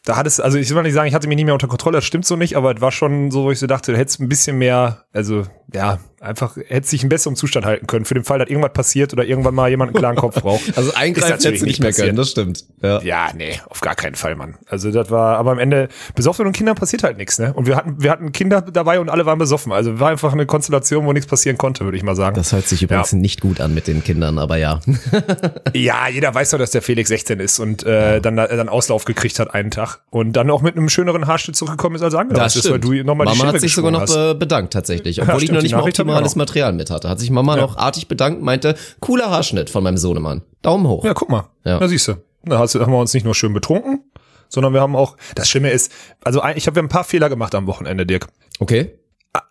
da 0.06 0.16
hat 0.16 0.28
es, 0.28 0.40
also 0.40 0.58
ich 0.58 0.70
will 0.70 0.76
mal 0.76 0.84
nicht 0.84 0.94
sagen, 0.94 1.08
ich 1.08 1.16
hatte 1.16 1.28
mich 1.28 1.36
nicht 1.36 1.46
mehr 1.46 1.54
unter 1.54 1.68
Kontrolle, 1.68 1.98
das 1.98 2.06
stimmt 2.06 2.26
so 2.26 2.36
nicht, 2.36 2.56
aber 2.56 2.76
es 2.76 2.82
war 2.82 2.92
schon 2.92 3.32
so, 3.32 3.44
wo 3.44 3.52
ich 3.52 3.60
so 3.60 3.68
dachte, 3.68 3.92
du 3.92 3.98
hättest 3.98 4.20
ein 4.20 4.30
bisschen 4.30 4.58
mehr, 4.58 5.06
also 5.12 5.44
ja, 5.74 6.00
einfach 6.26 6.58
hätte 6.68 6.88
sich 6.88 7.02
einen 7.02 7.10
besseren 7.10 7.36
Zustand 7.36 7.66
halten 7.66 7.88
können, 7.88 8.06
für 8.06 8.14
den 8.14 8.24
Fall, 8.24 8.40
dass 8.40 8.50
irgendwas 8.50 8.74
passiert 8.74 9.14
oder 9.14 9.26
irgendwann 9.26 9.56
mal 9.56 9.70
jemand 9.70 9.90
einen 9.90 9.98
klaren 9.98 10.16
Kopf 10.16 10.42
braucht. 10.42 10.62
also 10.78 10.94
eingreifen 10.94 11.40
hättest 11.42 11.62
du 11.62 11.66
nicht 11.66 11.82
mehr 11.82 11.94
können, 11.94 12.16
das 12.16 12.32
stimmt. 12.32 12.66
Ja. 12.82 13.02
ja, 13.02 13.30
nee, 13.36 13.60
auf 13.70 13.82
gar 13.82 13.96
keinen 13.96 14.16
Fall, 14.16 14.36
Mann. 14.36 14.56
Also 14.68 14.92
das 14.92 15.10
war, 15.10 15.38
aber 15.38 15.52
am 15.52 15.60
Ende, 15.60 15.90
besoffen 16.16 16.46
und 16.46 16.54
Kindern 16.54 16.76
passiert 16.76 17.04
halt 17.04 17.18
nichts, 17.18 17.40
ne? 17.40 17.54
Und 17.54 17.68
wir 17.68 17.76
hatten, 17.76 18.02
wir 18.02 18.12
hatten 18.12 18.32
Kinder 18.32 18.62
dabei 18.62 19.00
und 19.00 19.10
alle 19.10 19.26
waren 19.26 19.40
besoffen. 19.40 19.72
Also 19.72 20.00
war 20.00 20.10
einfach 20.10 20.34
eine 20.34 20.46
Konstellation, 20.46 21.06
wo 21.06 21.14
nichts 21.14 21.28
passieren 21.28 21.58
konnte, 21.58 21.84
würde 21.86 21.98
ich 21.98 22.04
mal 22.04 22.16
sagen. 22.16 22.36
Das 22.36 22.52
hört 22.52 22.68
sich 22.68 22.84
übrigens 22.84 23.12
ja. 23.12 23.18
nicht 23.18 23.42
gut 23.42 23.62
an 23.62 23.74
mit 23.74 23.88
den 23.88 24.04
Kindern, 24.04 24.38
aber 24.38 24.58
ja. 24.58 24.80
ja, 25.74 26.08
jeder 26.10 26.34
weiß 26.34 26.52
doch, 26.52 26.58
dass 26.58 26.72
der 26.72 26.82
Felix 26.82 27.10
16 27.10 27.40
ist 27.40 27.60
und 27.60 27.84
äh, 27.84 28.22
dann, 28.22 28.36
dann 28.36 28.70
Auslauf 28.70 29.06
gekriegt 29.06 29.40
hat 29.40 29.54
einen 29.54 29.72
Tag 29.72 30.00
und 30.10 30.34
dann 30.34 30.50
auch 30.50 30.62
mit 30.62 30.76
einem 30.76 30.90
schöneren 30.90 31.28
Haarschnitt 31.28 31.56
zurückgekommen 31.56 31.96
ist 31.96 32.02
als 32.02 32.16
angedacht 32.16 32.56
ist, 32.56 32.70
weil 32.70 32.80
du 32.80 32.94
nochmal 33.04 33.28
die 33.28 33.38
Mama 33.38 33.54
hat 33.54 33.62
sich 33.62 33.74
sogar 33.74 33.92
noch 33.92 34.02
hast. 34.02 34.40
bedankt 34.40 34.74
tatsächlich, 34.74 35.22
obwohl 35.22 35.36
ja, 35.36 35.44
ich 35.44 35.52
noch 35.52 35.62
nicht 35.62 35.76
mal 35.76 35.84
optimales 36.16 36.36
Material 36.36 36.74
mit 36.74 36.90
hatte. 36.90 37.10
Hat 37.10 37.20
sich 37.20 37.30
Mama 37.30 37.56
ja. 37.56 37.62
noch 37.62 37.78
artig 37.78 38.08
bedankt, 38.08 38.42
meinte, 38.42 38.76
cooler 39.00 39.30
Haarschnitt 39.30 39.70
von 39.70 39.84
meinem 39.84 39.98
Sohnemann. 39.98 40.42
Daumen 40.62 40.88
hoch. 40.88 41.04
Ja, 41.04 41.14
guck 41.14 41.30
mal. 41.30 41.50
Ja. 41.64 41.80
Da 41.80 41.88
siehst 41.88 42.08
du. 42.08 42.16
Da 42.44 42.60
haben 42.60 42.92
wir 42.92 43.00
uns 43.00 43.14
nicht 43.14 43.24
nur 43.24 43.36
schön 43.36 43.54
betrunken, 43.54 44.04
sondern 44.50 44.74
wir 44.74 44.82
haben 44.82 44.96
auch, 44.96 45.18
das 45.34 45.50
Schlimme 45.50 45.72
ist, 45.72 45.92
also 46.24 46.44
ich 46.56 46.68
habe 46.68 46.80
ein 46.80 46.90
paar 46.90 47.04
Fehler 47.04 47.30
gemacht 47.30 47.56
am 47.56 47.68
Wochenende, 47.68 48.06
Dirk. 48.06 48.28
Okay. 48.60 49.00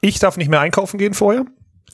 Ich 0.01 0.19
darf 0.19 0.37
nicht 0.37 0.49
mehr 0.49 0.61
einkaufen 0.61 0.99
gehen 0.99 1.15
vorher. 1.15 1.45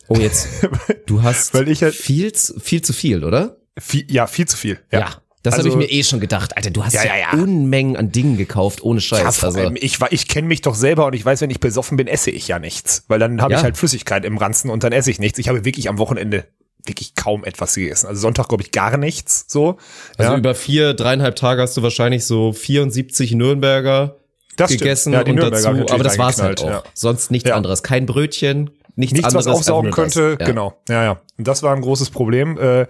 Oh, 0.08 0.16
jetzt. 0.16 0.48
Du 1.06 1.22
hast 1.22 1.54
Weil 1.54 1.68
ich 1.68 1.82
halt 1.82 1.94
viel, 1.94 2.32
viel 2.32 2.82
zu 2.82 2.92
viel, 2.92 3.24
oder? 3.24 3.56
Viel, 3.78 4.04
ja, 4.10 4.26
viel 4.26 4.46
zu 4.46 4.56
viel. 4.56 4.78
Ja. 4.92 5.00
ja. 5.00 5.08
Das 5.42 5.54
also, 5.54 5.70
habe 5.70 5.82
ich 5.82 5.88
mir 5.88 5.94
eh 5.94 6.02
schon 6.02 6.20
gedacht. 6.20 6.56
Alter, 6.56 6.70
du 6.70 6.84
hast 6.84 6.92
ja, 6.92 7.04
ja, 7.04 7.16
ja. 7.16 7.32
Unmengen 7.32 7.96
an 7.96 8.12
Dingen 8.12 8.36
gekauft, 8.36 8.82
ohne 8.82 9.00
Scheiß. 9.00 9.40
Ja, 9.40 9.46
also. 9.46 9.70
ich 9.74 9.98
ich 10.10 10.28
kenne 10.28 10.48
mich 10.48 10.60
doch 10.60 10.74
selber 10.74 11.06
und 11.06 11.14
ich 11.14 11.24
weiß, 11.24 11.40
wenn 11.40 11.50
ich 11.50 11.60
besoffen 11.60 11.96
bin, 11.96 12.06
esse 12.06 12.30
ich 12.30 12.48
ja 12.48 12.58
nichts. 12.58 13.04
Weil 13.08 13.18
dann 13.18 13.40
habe 13.40 13.54
ich 13.54 13.62
halt 13.62 13.76
Flüssigkeit 13.78 14.24
im 14.24 14.36
Ranzen 14.36 14.70
und 14.70 14.84
dann 14.84 14.92
esse 14.92 15.10
ich 15.10 15.18
nichts. 15.18 15.38
Ich 15.38 15.48
habe 15.48 15.64
wirklich 15.64 15.88
am 15.88 15.98
Wochenende 15.98 16.44
wirklich 16.84 17.14
kaum 17.14 17.44
etwas 17.44 17.74
gegessen. 17.74 18.06
Also 18.06 18.20
Sonntag, 18.20 18.48
glaube 18.48 18.62
ich, 18.62 18.70
gar 18.70 18.96
nichts 18.96 19.44
so. 19.48 19.76
Also 20.18 20.36
über 20.36 20.54
vier, 20.54 20.94
dreieinhalb 20.94 21.36
Tage 21.36 21.62
hast 21.62 21.76
du 21.76 21.82
wahrscheinlich 21.82 22.24
so 22.26 22.52
74 22.52 23.32
Nürnberger 23.32 24.16
das 24.56 24.70
gegessen 24.70 25.14
und 25.14 25.36
dazu, 25.36 25.68
aber 25.68 26.04
das 26.04 26.18
war's 26.18 26.40
halt 26.40 26.62
auch. 26.62 26.84
Sonst 26.94 27.30
nichts 27.30 27.50
anderes. 27.50 27.82
Kein 27.82 28.06
Brötchen, 28.06 28.70
nichts, 29.00 29.14
nichts 29.14 29.26
anderes. 29.26 29.46
was 29.46 29.52
aufsaugen 29.52 29.90
könnte, 29.90 30.36
ja. 30.38 30.46
genau. 30.46 30.74
Ja, 30.88 31.02
ja. 31.02 31.20
Und 31.36 31.48
das 31.48 31.62
war 31.62 31.74
ein 31.74 31.80
großes 31.80 32.10
Problem, 32.10 32.56
äh, 32.58 32.86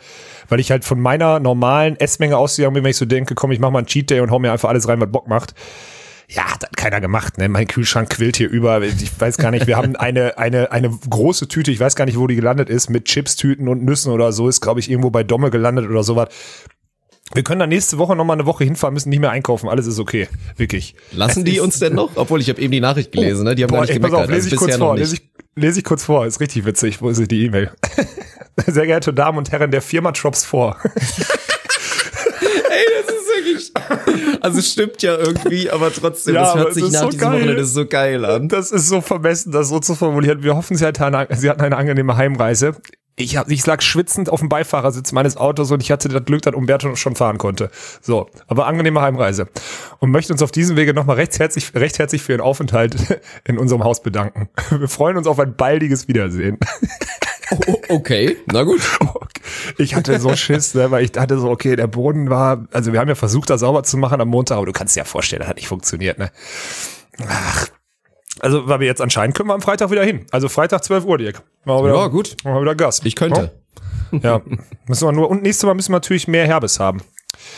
weil 0.49 0.61
ich 0.61 0.71
halt 0.71 0.85
von 0.85 1.01
meiner 1.01 1.41
normalen 1.41 1.99
Essmenge 1.99 2.37
ausgegangen 2.37 2.75
bin, 2.75 2.85
wenn 2.85 2.91
ich 2.91 2.97
so 2.97 3.07
denke, 3.07 3.35
komm, 3.35 3.53
ich 3.53 3.61
mach 3.61 3.71
mal 3.71 3.79
einen 3.79 3.87
Cheat 3.87 4.11
Day 4.11 4.21
und 4.21 4.31
hau 4.31 4.39
mir 4.39 4.53
einfach 4.53 4.69
alles 4.69 4.87
rein, 4.89 5.01
was 5.01 5.11
Bock 5.11 5.29
macht. 5.29 5.55
Ja, 6.29 6.45
hat 6.45 6.77
keiner 6.77 7.01
gemacht, 7.01 7.39
ne? 7.39 7.49
Mein 7.49 7.67
Kühlschrank 7.67 8.09
quillt 8.11 8.37
hier 8.37 8.49
über. 8.49 8.83
Ich 8.83 9.21
weiß 9.21 9.37
gar 9.37 9.51
nicht, 9.51 9.67
wir 9.67 9.77
haben 9.77 9.97
eine, 9.97 10.39
eine, 10.39 10.71
eine 10.71 10.91
große 10.91 11.49
Tüte, 11.49 11.73
ich 11.73 11.81
weiß 11.81 11.97
gar 11.97 12.05
nicht, 12.05 12.19
wo 12.19 12.29
die 12.29 12.37
gelandet 12.37 12.71
ist, 12.71 12.89
mit 12.89 13.07
Chips-Tüten 13.07 13.67
und 13.67 13.83
Nüssen 13.83 14.13
oder 14.13 14.31
so, 14.31 14.49
ist, 14.49 14.61
glaube 14.61 14.79
ich, 14.79 14.89
irgendwo 14.89 15.11
bei 15.11 15.25
Domme 15.25 15.51
gelandet 15.51 15.89
oder 15.89 16.05
sowas. 16.05 16.29
Wir 17.33 17.45
können 17.45 17.61
dann 17.61 17.69
nächste 17.69 17.99
Woche 17.99 18.17
nochmal 18.17 18.37
eine 18.37 18.47
Woche 18.47 18.65
hinfahren, 18.65 18.93
müssen 18.93 19.11
nicht 19.11 19.21
mehr 19.21 19.31
einkaufen, 19.31 19.69
alles 19.69 19.87
ist 19.87 20.01
okay. 20.01 20.27
Wirklich. 20.57 20.97
Lassen 21.13 21.45
die 21.45 21.61
uns 21.61 21.79
denn 21.79 21.95
noch? 21.95 22.11
Obwohl, 22.17 22.41
ich 22.41 22.49
habe 22.49 22.61
eben 22.61 22.73
die 22.73 22.81
Nachricht 22.81 23.13
gelesen, 23.13 23.45
ne? 23.45 23.55
Die 23.55 23.63
haben 23.63 23.71
Boah, 23.71 23.77
gar 23.77 23.83
nicht 23.83 23.95
gemeckert. 23.95 24.19
Pass 24.19 24.29
auf, 24.29 24.35
lese 24.35 24.49
ich 24.49 24.55
also 24.55 24.67
kurz 24.67 24.77
vor, 24.77 24.97
lese 24.97 25.15
ich, 25.15 25.31
lese 25.55 25.79
ich 25.79 25.85
kurz 25.85 26.03
vor, 26.05 26.27
ist 26.27 26.41
richtig 26.41 26.65
witzig. 26.65 27.01
Wo 27.01 27.09
ist 27.09 27.25
die 27.31 27.45
E-Mail? 27.45 27.71
Sehr 28.67 28.87
geehrte 28.87 29.15
Damen 29.15 29.39
und 29.39 29.53
Herren, 29.53 29.71
der 29.71 29.81
Firma 29.81 30.11
Drops 30.11 30.45
vor. 30.45 30.77
Ey, 30.85 30.91
das 32.99 33.15
ist 33.15 33.29
wirklich. 33.29 33.73
Also 34.43 34.59
es 34.59 34.73
stimmt 34.73 35.01
ja 35.03 35.17
irgendwie, 35.17 35.71
aber 35.71 35.93
trotzdem, 35.93 36.35
ja, 36.35 36.43
das 36.43 36.57
hört 36.57 36.75
sich 36.75 36.91
nach 36.91 37.03
so 37.03 37.11
diesem 37.11 37.21
geil. 37.21 37.33
Wochenende 37.33 37.65
so 37.65 37.87
geil 37.87 38.25
an. 38.25 38.49
Das 38.49 38.73
ist 38.73 38.89
so 38.89 39.01
vermessen, 39.01 39.53
das 39.53 39.69
so 39.69 39.79
zu 39.79 39.95
formulieren. 39.95 40.43
Wir 40.43 40.57
hoffen, 40.57 40.77
Sie 40.77 40.85
hatten 40.85 41.01
eine, 41.03 41.29
Sie 41.37 41.49
hatten 41.49 41.61
eine 41.61 41.77
angenehme 41.77 42.17
Heimreise 42.17 42.75
ich, 43.21 43.37
hab, 43.37 43.51
ich 43.51 43.65
lag 43.67 43.83
schwitzend 43.83 44.31
auf 44.31 44.41
dem 44.41 44.49
Beifahrersitz 44.49 45.13
meines 45.13 45.37
Autos 45.37 45.71
und 45.71 45.83
ich 45.83 45.91
hatte 45.91 46.09
das 46.09 46.25
Glück, 46.25 46.43
dass 46.43 46.55
Umberto 46.55 46.95
schon 46.97 47.17
fahren 47.17 47.39
konnte. 47.39 47.71
So, 48.01 48.29
aber 48.47 48.67
angenehme 48.67 49.01
Heimreise. 49.01 49.49
Und 49.99 50.11
möchte 50.11 50.33
uns 50.33 50.43
auf 50.43 50.53
diesem 50.53 50.77
Wege 50.77 50.95
nochmal 50.95 51.17
recht 51.17 51.39
herzlich, 51.39 51.75
recht 51.75 51.99
herzlich 51.99 52.23
für 52.23 52.33
Ihren 52.33 52.41
Aufenthalt 52.41 53.21
in 53.45 53.59
unserem 53.59 53.85
Haus 53.85 54.03
bedanken. 54.03 54.49
Wir 54.71 54.89
freuen 54.89 55.17
uns 55.17 55.27
auf 55.27 55.39
ein 55.39 55.55
baldiges 55.55 56.09
Wiedersehen. 56.09 56.59
Oh, 57.67 57.77
okay, 57.89 58.37
na 58.47 58.63
gut. 58.63 58.81
Ich 59.79 59.95
hatte 59.95 60.21
so 60.21 60.37
Schiss, 60.37 60.75
ne, 60.75 60.91
weil 60.91 61.05
ich 61.05 61.13
dachte 61.13 61.39
so, 61.39 61.51
okay, 61.51 61.75
der 61.75 61.89
Boden 61.89 62.31
war, 62.31 62.67
also 62.73 62.93
wir 62.93 63.01
haben 63.01 63.09
ja 63.09 63.15
versucht, 63.15 63.51
das 63.51 63.61
sauber 63.61 63.83
zu 63.83 63.97
machen 63.97 64.21
am 64.21 64.29
Montag, 64.29 64.57
aber 64.57 64.67
du 64.67 64.73
kannst 64.73 64.95
dir 64.95 65.01
ja 65.01 65.05
vorstellen, 65.05 65.41
das 65.41 65.49
hat 65.49 65.57
nicht 65.57 65.67
funktioniert, 65.67 66.19
ne? 66.19 66.31
Ach, 67.27 67.67
also, 68.39 68.69
weil 68.69 68.81
wir 68.81 68.87
jetzt 68.87 69.01
anscheinend 69.01 69.37
können 69.37 69.49
wir 69.49 69.55
am 69.55 69.61
Freitag 69.61 69.91
wieder 69.91 70.05
hin. 70.05 70.27
Also 70.31 70.49
Freitag 70.49 70.85
12 70.85 71.05
Uhr, 71.05 71.19
Dirk. 71.19 71.43
Machen 71.65 71.85
wir 71.85 71.91
wieder, 71.91 72.01
ja, 72.01 72.07
gut. 72.07 72.37
Machen 72.45 72.55
wir 72.55 72.63
wieder 72.63 72.75
Gas. 72.75 73.01
Ich 73.05 73.17
könnte. 73.17 73.53
Ja. 74.13 74.41
müssen 74.87 75.09
wir 75.09 75.13
nur, 75.13 75.31
und 75.31 75.43
nächstes 75.43 75.67
Mal 75.67 75.75
müssen 75.75 75.93
wir 75.93 75.97
natürlich 75.97 76.29
mehr 76.29 76.47
Herbes 76.47 76.81
haben. 76.81 77.03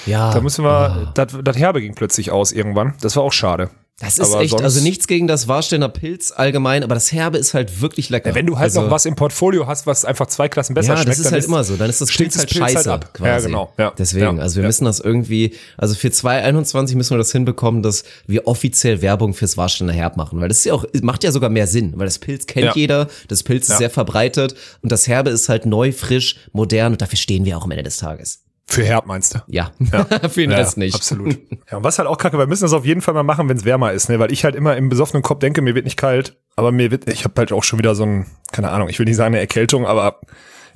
Ja. 0.06 0.32
Da 0.32 0.40
müssen 0.40 0.64
wir, 0.64 0.70
ah. 0.70 1.12
das, 1.14 1.38
das 1.42 1.56
Herbe 1.56 1.80
ging 1.80 1.94
plötzlich 1.94 2.30
aus 2.30 2.52
irgendwann. 2.52 2.94
Das 3.00 3.16
war 3.16 3.22
auch 3.22 3.32
schade. 3.32 3.70
Das 4.02 4.18
ist 4.18 4.32
aber 4.32 4.42
echt, 4.42 4.60
also 4.60 4.80
nichts 4.80 5.06
gegen 5.06 5.28
das 5.28 5.46
Warsteiner 5.46 5.88
Pilz 5.88 6.32
allgemein, 6.34 6.82
aber 6.82 6.94
das 6.94 7.12
Herbe 7.12 7.38
ist 7.38 7.54
halt 7.54 7.80
wirklich 7.80 8.10
lecker. 8.10 8.30
Ja, 8.30 8.34
wenn 8.34 8.46
du 8.46 8.56
halt 8.56 8.64
also, 8.64 8.82
noch 8.82 8.90
was 8.90 9.06
im 9.06 9.14
Portfolio 9.14 9.68
hast, 9.68 9.86
was 9.86 10.04
einfach 10.04 10.26
zwei 10.26 10.48
Klassen 10.48 10.74
besser 10.74 10.94
ja, 10.94 10.96
schmeckt, 10.96 11.10
das 11.10 11.18
ist 11.20 11.30
halt 11.30 11.44
ist, 11.44 11.46
immer 11.46 11.62
so. 11.62 11.76
Dann 11.76 11.88
ist 11.88 12.00
das 12.00 12.08
Pilz 12.10 12.36
halt 12.36 12.50
Pilz 12.50 12.62
halt 12.62 12.72
scheiße 12.74 12.90
halt 12.90 13.14
quasi. 13.14 13.30
Ja, 13.30 13.46
genau. 13.46 13.72
Ja. 13.78 13.92
Deswegen, 13.96 14.40
also 14.40 14.56
wir 14.56 14.64
müssen 14.64 14.86
das 14.86 14.98
irgendwie, 14.98 15.54
also 15.76 15.94
für 15.94 16.10
2021 16.10 16.96
müssen 16.96 17.10
wir 17.10 17.18
das 17.18 17.30
hinbekommen, 17.30 17.82
dass 17.82 18.02
wir 18.26 18.48
offiziell 18.48 19.02
Werbung 19.02 19.34
fürs 19.34 19.56
Warsteiner 19.56 19.92
Herb 19.92 20.16
machen, 20.16 20.40
weil 20.40 20.48
das 20.48 20.58
ist 20.58 20.64
ja 20.64 20.74
auch, 20.74 20.84
macht 21.02 21.22
ja 21.22 21.30
sogar 21.30 21.48
mehr 21.50 21.68
Sinn, 21.68 21.92
weil 21.96 22.06
das 22.06 22.18
Pilz 22.18 22.46
kennt 22.46 22.74
jeder, 22.74 23.08
das 23.28 23.44
Pilz 23.44 23.68
ist 23.68 23.78
sehr 23.78 23.90
verbreitet 23.90 24.56
und 24.82 24.90
das 24.90 25.06
Herbe 25.06 25.30
ist 25.30 25.48
halt 25.48 25.64
neu, 25.64 25.92
frisch, 25.92 26.36
modern 26.52 26.92
und 26.92 27.02
dafür 27.02 27.18
stehen 27.18 27.44
wir 27.44 27.56
auch 27.56 27.64
am 27.64 27.70
Ende 27.70 27.84
des 27.84 27.98
Tages. 27.98 28.42
Für 28.66 28.84
Herb 28.84 29.06
meinst 29.06 29.34
du? 29.34 29.40
Ja, 29.48 29.72
ja. 29.92 30.04
für 30.28 30.40
den 30.40 30.50
ja, 30.50 30.56
Rest 30.58 30.78
nicht. 30.78 30.94
Absolut. 30.94 31.38
Ja, 31.70 31.78
und 31.78 31.84
was 31.84 31.98
halt 31.98 32.06
auch 32.06 32.18
kacke, 32.18 32.36
wir 32.36 32.46
müssen 32.46 32.64
das 32.64 32.74
auf 32.74 32.84
jeden 32.84 33.00
Fall 33.00 33.14
mal 33.14 33.22
machen, 33.22 33.48
wenn 33.48 33.56
es 33.56 33.64
wärmer 33.64 33.92
ist, 33.92 34.10
ne? 34.10 34.18
Weil 34.18 34.30
ich 34.30 34.44
halt 34.44 34.54
immer 34.54 34.76
im 34.76 34.90
besoffenen 34.90 35.22
Kopf 35.22 35.38
denke, 35.38 35.62
mir 35.62 35.74
wird 35.74 35.86
nicht 35.86 35.96
kalt, 35.96 36.36
aber 36.54 36.70
mir 36.70 36.90
wird, 36.90 37.08
ich 37.08 37.24
habe 37.24 37.34
halt 37.38 37.50
auch 37.52 37.64
schon 37.64 37.78
wieder 37.78 37.94
so 37.94 38.04
ein, 38.04 38.26
keine 38.52 38.70
Ahnung, 38.70 38.90
ich 38.90 38.98
will 38.98 39.06
nicht 39.06 39.16
sagen 39.16 39.34
eine 39.34 39.40
Erkältung, 39.40 39.86
aber 39.86 40.20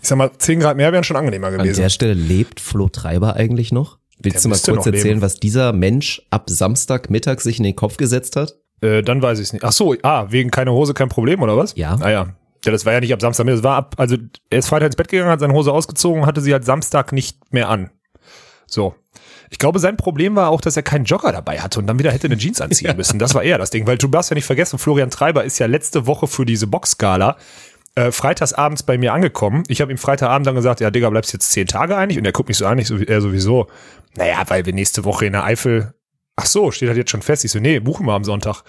ich 0.01 0.09
sag 0.09 0.17
mal, 0.17 0.31
10 0.37 0.61
Grad 0.61 0.77
mehr 0.79 0.93
wären 0.93 1.05
schon 1.05 1.17
angenehmer 1.17 1.51
gewesen. 1.51 1.75
An 1.75 1.83
der 1.83 1.89
Stelle 1.91 2.15
lebt 2.15 2.61
Flo 2.61 2.89
Treiber 2.89 3.35
eigentlich 3.35 3.73
noch? 3.73 3.99
Willst 4.19 4.45
der 4.45 4.51
du 4.53 4.57
mal 4.57 4.75
kurz 4.75 4.87
erzählen, 4.87 5.05
leben. 5.05 5.23
was 5.23 5.35
dieser 5.35 5.73
Mensch 5.73 6.23
ab 6.31 6.49
Samstagmittag 6.49 7.41
sich 7.41 7.59
in 7.59 7.65
den 7.65 7.77
Kopf 7.77 7.99
gesetzt 7.99 8.37
hat? 8.37 8.57
Äh, 8.81 9.03
dann 9.03 9.21
weiß 9.21 9.39
ich 9.39 9.47
es 9.47 9.53
nicht. 9.53 9.65
Ach 9.65 9.73
so, 9.73 9.95
ah, 10.03 10.27
wegen 10.31 10.51
keine 10.51 10.73
Hose 10.73 10.95
kein 10.95 11.09
Problem 11.09 11.43
oder 11.43 11.57
was? 11.57 11.75
Ja. 11.77 11.99
Ah 12.01 12.11
ja. 12.11 12.27
Ja, 12.67 12.73
das 12.73 12.85
war 12.85 12.93
ja 12.93 13.01
nicht 13.01 13.13
ab 13.13 13.21
Samstag, 13.21 13.47
das 13.47 13.63
war 13.63 13.77
ab, 13.77 13.95
also 13.97 14.17
er 14.51 14.59
ist 14.59 14.69
Freitag 14.69 14.87
ins 14.87 14.97
Bett 14.97 15.09
gegangen, 15.09 15.31
hat 15.31 15.41
seine 15.41 15.55
Hose 15.55 15.73
ausgezogen, 15.73 16.27
hatte 16.27 16.41
sie 16.41 16.53
halt 16.53 16.65
Samstag 16.65 17.13
nicht 17.13 17.53
mehr 17.53 17.69
an. 17.69 17.91
So. 18.67 18.95
Ich 19.49 19.59
glaube, 19.59 19.79
sein 19.79 19.97
Problem 19.97 20.35
war 20.35 20.51
auch, 20.51 20.61
dass 20.61 20.77
er 20.77 20.83
keinen 20.83 21.05
Jogger 21.05 21.31
dabei 21.31 21.61
hatte 21.61 21.79
und 21.79 21.87
dann 21.87 22.01
wieder 22.01 22.11
hätte 22.11 22.27
eine 22.27 22.37
Jeans 22.37 22.61
anziehen 22.61 22.95
müssen. 22.97 23.21
Das 23.21 23.35
war 23.35 23.45
eher 23.45 23.59
das 23.59 23.71
Ding, 23.71 23.87
weil 23.87 23.97
du 23.97 24.09
darfst 24.09 24.31
ja 24.31 24.35
nicht 24.35 24.45
vergessen, 24.45 24.79
Florian 24.79 25.11
Treiber 25.11 25.45
ist 25.45 25.59
ja 25.61 25.67
letzte 25.67 26.07
Woche 26.07 26.27
für 26.27 26.45
diese 26.45 26.67
Boxskala 26.67 27.37
äh, 27.95 28.13
freitagsabends 28.13 28.83
bei 28.83 28.99
mir 28.99 29.13
angekommen. 29.13 29.63
Ich 29.69 29.81
habe 29.81 29.91
ihm 29.91 29.99
Freitagabend 29.99 30.47
dann 30.47 30.55
gesagt, 30.55 30.81
ja, 30.81 30.91
Digga, 30.91 31.09
bleibst 31.11 31.33
jetzt 31.33 31.51
zehn 31.53 31.67
Tage 31.67 31.97
eigentlich? 31.97 32.19
Und 32.19 32.25
er 32.25 32.33
guckt 32.33 32.49
mich 32.49 32.59
so 32.59 32.67
an, 32.67 32.79
ich 32.79 32.89
so, 32.89 32.97
er 32.97 33.21
sowieso. 33.21 33.69
Naja, 34.17 34.43
weil 34.49 34.67
wir 34.67 34.73
nächste 34.73 35.05
Woche 35.05 35.27
in 35.27 35.33
der 35.33 35.45
Eifel. 35.45 35.95
Ach 36.37 36.47
so, 36.47 36.71
steht 36.71 36.89
halt 36.89 36.99
jetzt 36.99 37.11
schon 37.11 37.23
fest. 37.23 37.45
Ich 37.45 37.53
so, 37.53 37.59
nee, 37.59 37.79
buchen 37.79 38.07
wir 38.07 38.13
am 38.13 38.25
Sonntag. 38.25 38.63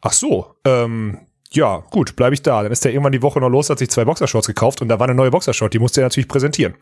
Ach 0.00 0.12
so, 0.12 0.54
ähm, 0.64 1.18
ja, 1.56 1.82
gut, 1.90 2.16
bleibe 2.16 2.34
ich 2.34 2.42
da. 2.42 2.62
Dann 2.62 2.72
ist 2.72 2.84
er 2.84 2.92
irgendwann 2.92 3.12
die 3.12 3.22
Woche 3.22 3.40
noch 3.40 3.48
los, 3.48 3.70
hat 3.70 3.78
sich 3.78 3.90
zwei 3.90 4.04
Boxershorts 4.04 4.46
gekauft 4.46 4.82
und 4.82 4.88
da 4.88 4.98
war 4.98 5.06
eine 5.06 5.14
neue 5.14 5.30
Boxershort, 5.30 5.72
die 5.72 5.78
musste 5.78 6.00
er 6.00 6.06
natürlich 6.06 6.28
präsentieren. 6.28 6.74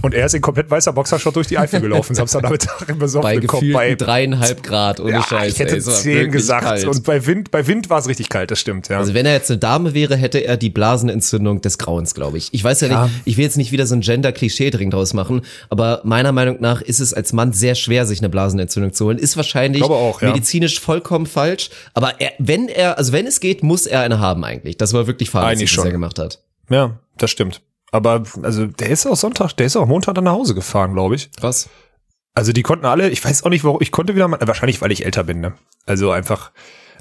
Und 0.00 0.14
er 0.14 0.26
ist 0.26 0.34
in 0.34 0.40
komplett 0.40 0.70
weißer 0.70 0.92
Boxershot 0.92 1.34
durch 1.34 1.48
die 1.48 1.58
Eifel 1.58 1.80
gelaufen, 1.80 2.14
Samstagnachmittag 2.14 2.88
im 2.88 2.98
besoffenen 2.98 3.40
bei 3.40 3.46
Kopf. 3.46 3.64
Bei 3.72 3.94
dreieinhalb 3.96 4.62
Grad, 4.62 5.00
ohne 5.00 5.10
ja, 5.10 5.22
Scheiß. 5.22 5.54
Ich 5.54 5.58
hätte 5.58 5.74
ey, 5.74 5.80
zehn 5.80 6.30
gesagt. 6.30 6.64
Kalt. 6.64 6.86
Und 6.86 7.02
bei 7.02 7.26
Wind, 7.26 7.50
bei 7.50 7.66
Wind 7.66 7.90
war 7.90 7.98
es 7.98 8.06
richtig 8.06 8.28
kalt, 8.28 8.50
das 8.50 8.60
stimmt, 8.60 8.88
ja. 8.88 8.98
Also 8.98 9.14
wenn 9.14 9.26
er 9.26 9.32
jetzt 9.32 9.50
eine 9.50 9.58
Dame 9.58 9.94
wäre, 9.94 10.16
hätte 10.16 10.38
er 10.38 10.56
die 10.56 10.70
Blasenentzündung 10.70 11.62
des 11.62 11.78
Grauens, 11.78 12.14
glaube 12.14 12.38
ich. 12.38 12.54
Ich 12.54 12.62
weiß 12.62 12.82
ja, 12.82 12.88
ja. 12.88 13.04
nicht, 13.04 13.14
ich 13.24 13.36
will 13.38 13.44
jetzt 13.44 13.56
nicht 13.56 13.72
wieder 13.72 13.86
so 13.86 13.96
ein 13.96 14.00
Gender-Klischee-Dring 14.00 14.90
draus 14.90 15.14
machen, 15.14 15.42
aber 15.68 16.00
meiner 16.04 16.30
Meinung 16.30 16.58
nach 16.60 16.80
ist 16.80 17.00
es 17.00 17.12
als 17.12 17.32
Mann 17.32 17.52
sehr 17.52 17.74
schwer, 17.74 18.06
sich 18.06 18.20
eine 18.20 18.28
Blasenentzündung 18.28 18.92
zu 18.92 19.06
holen. 19.06 19.18
Ist 19.18 19.36
wahrscheinlich 19.36 19.82
auch, 19.82 20.22
ja. 20.22 20.28
medizinisch 20.28 20.78
vollkommen 20.78 21.26
falsch, 21.26 21.70
aber 21.94 22.20
er, 22.20 22.32
wenn 22.38 22.68
er, 22.68 22.98
also 22.98 23.12
wenn 23.12 23.26
es 23.26 23.40
geht, 23.40 23.64
muss 23.64 23.86
er 23.86 24.02
eine 24.02 24.20
haben 24.20 24.44
eigentlich. 24.44 24.76
Das 24.76 24.92
war 24.92 25.08
wirklich 25.08 25.30
fahrlässig, 25.30 25.76
was 25.76 25.84
er 25.84 25.90
gemacht 25.90 26.18
hat. 26.20 26.40
Ja, 26.70 26.98
das 27.16 27.30
stimmt. 27.30 27.62
Aber 27.90 28.22
also 28.42 28.66
der 28.66 28.90
ist 28.90 29.06
auch 29.06 29.16
Sonntag, 29.16 29.52
der 29.54 29.66
ist 29.66 29.76
auch 29.76 29.86
Montag 29.86 30.14
dann 30.14 30.24
nach 30.24 30.32
Hause 30.32 30.54
gefahren, 30.54 30.92
glaube 30.92 31.14
ich. 31.14 31.30
Krass. 31.32 31.68
Also 32.34 32.52
die 32.52 32.62
konnten 32.62 32.86
alle, 32.86 33.08
ich 33.08 33.24
weiß 33.24 33.44
auch 33.44 33.50
nicht, 33.50 33.64
warum, 33.64 33.80
ich 33.80 33.90
konnte 33.90 34.14
wieder 34.14 34.28
mal, 34.28 34.38
wahrscheinlich 34.40 34.80
weil 34.80 34.92
ich 34.92 35.04
älter 35.04 35.24
bin, 35.24 35.40
ne? 35.40 35.54
Also 35.86 36.10
einfach, 36.10 36.52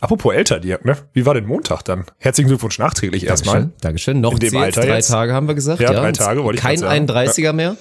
apropos 0.01 0.33
älter, 0.33 0.59
Dirk, 0.59 0.85
ne? 0.85 0.97
Wie 1.13 1.25
war 1.25 1.33
denn 1.33 1.45
Montag 1.45 1.83
dann? 1.83 2.05
Herzlichen 2.17 2.47
Glückwunsch 2.47 2.79
nachträglich 2.79 3.25
Dankeschön, 3.25 3.53
erstmal. 3.53 3.71
Dankeschön. 3.81 4.21
Noch 4.21 4.33
In 4.33 4.39
dem 4.39 4.57
Alter 4.57 4.81
drei 4.81 4.95
jetzt. 4.95 5.09
Tage 5.09 5.33
haben 5.33 5.47
wir 5.47 5.55
gesagt. 5.55 5.81
Ja, 5.81 5.91
ja 5.91 5.99
drei 5.99 6.11
Tage 6.13 6.43
wollte 6.43 6.57
ich 6.57 6.63
Kein 6.63 6.77
sagen. 6.77 7.07
31er 7.07 7.53
mehr. 7.53 7.77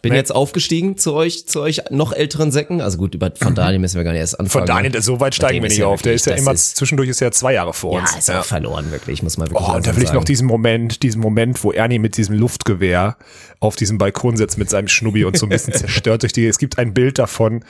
Bin 0.00 0.14
jetzt 0.14 0.32
aufgestiegen 0.32 0.96
zu 0.96 1.12
euch, 1.14 1.46
zu 1.46 1.60
euch 1.60 1.82
noch 1.90 2.12
älteren 2.12 2.52
Säcken. 2.52 2.80
Also 2.80 2.98
gut, 2.98 3.14
über, 3.14 3.32
von 3.34 3.54
Daniel 3.54 3.80
müssen 3.80 3.96
wir 3.96 4.04
gar 4.04 4.12
nicht 4.12 4.20
erst 4.20 4.38
anfangen. 4.38 4.66
Von 4.66 4.74
Daniel, 4.74 5.02
so 5.02 5.18
weit 5.18 5.34
steigen 5.34 5.62
wir 5.62 5.68
nicht 5.68 5.82
auf. 5.82 6.02
Der 6.02 6.14
ist 6.14 6.26
ja 6.26 6.34
immer, 6.34 6.52
ist, 6.52 6.76
zwischendurch 6.76 7.08
ist 7.08 7.20
ja 7.20 7.32
zwei 7.32 7.54
Jahre 7.54 7.74
vor 7.74 8.00
uns. 8.00 8.12
Ja, 8.12 8.18
ist 8.18 8.28
ja. 8.28 8.40
auch 8.40 8.44
verloren, 8.44 8.92
wirklich, 8.92 9.22
muss 9.22 9.38
man 9.38 9.50
wirklich 9.50 9.68
Oh, 9.68 9.74
und 9.74 9.86
da 9.86 9.96
will 9.96 10.04
ich 10.04 10.12
noch 10.12 10.24
diesen 10.24 10.46
Moment, 10.46 11.02
diesen 11.02 11.20
Moment, 11.20 11.62
wo 11.64 11.72
Ernie 11.72 11.98
mit 11.98 12.16
diesem 12.16 12.36
Luftgewehr 12.36 13.16
auf 13.58 13.74
diesem 13.74 13.98
Balkon 13.98 14.36
sitzt 14.36 14.56
mit 14.56 14.70
seinem 14.70 14.88
Schnubbi 14.88 15.24
und 15.24 15.36
so 15.36 15.46
ein 15.46 15.50
bisschen 15.50 15.74
zerstört 15.74 16.22
durch 16.22 16.32
die, 16.32 16.46
es 16.46 16.58
gibt 16.58 16.78
ein 16.78 16.94
Bild 16.94 17.18
davon. 17.18 17.64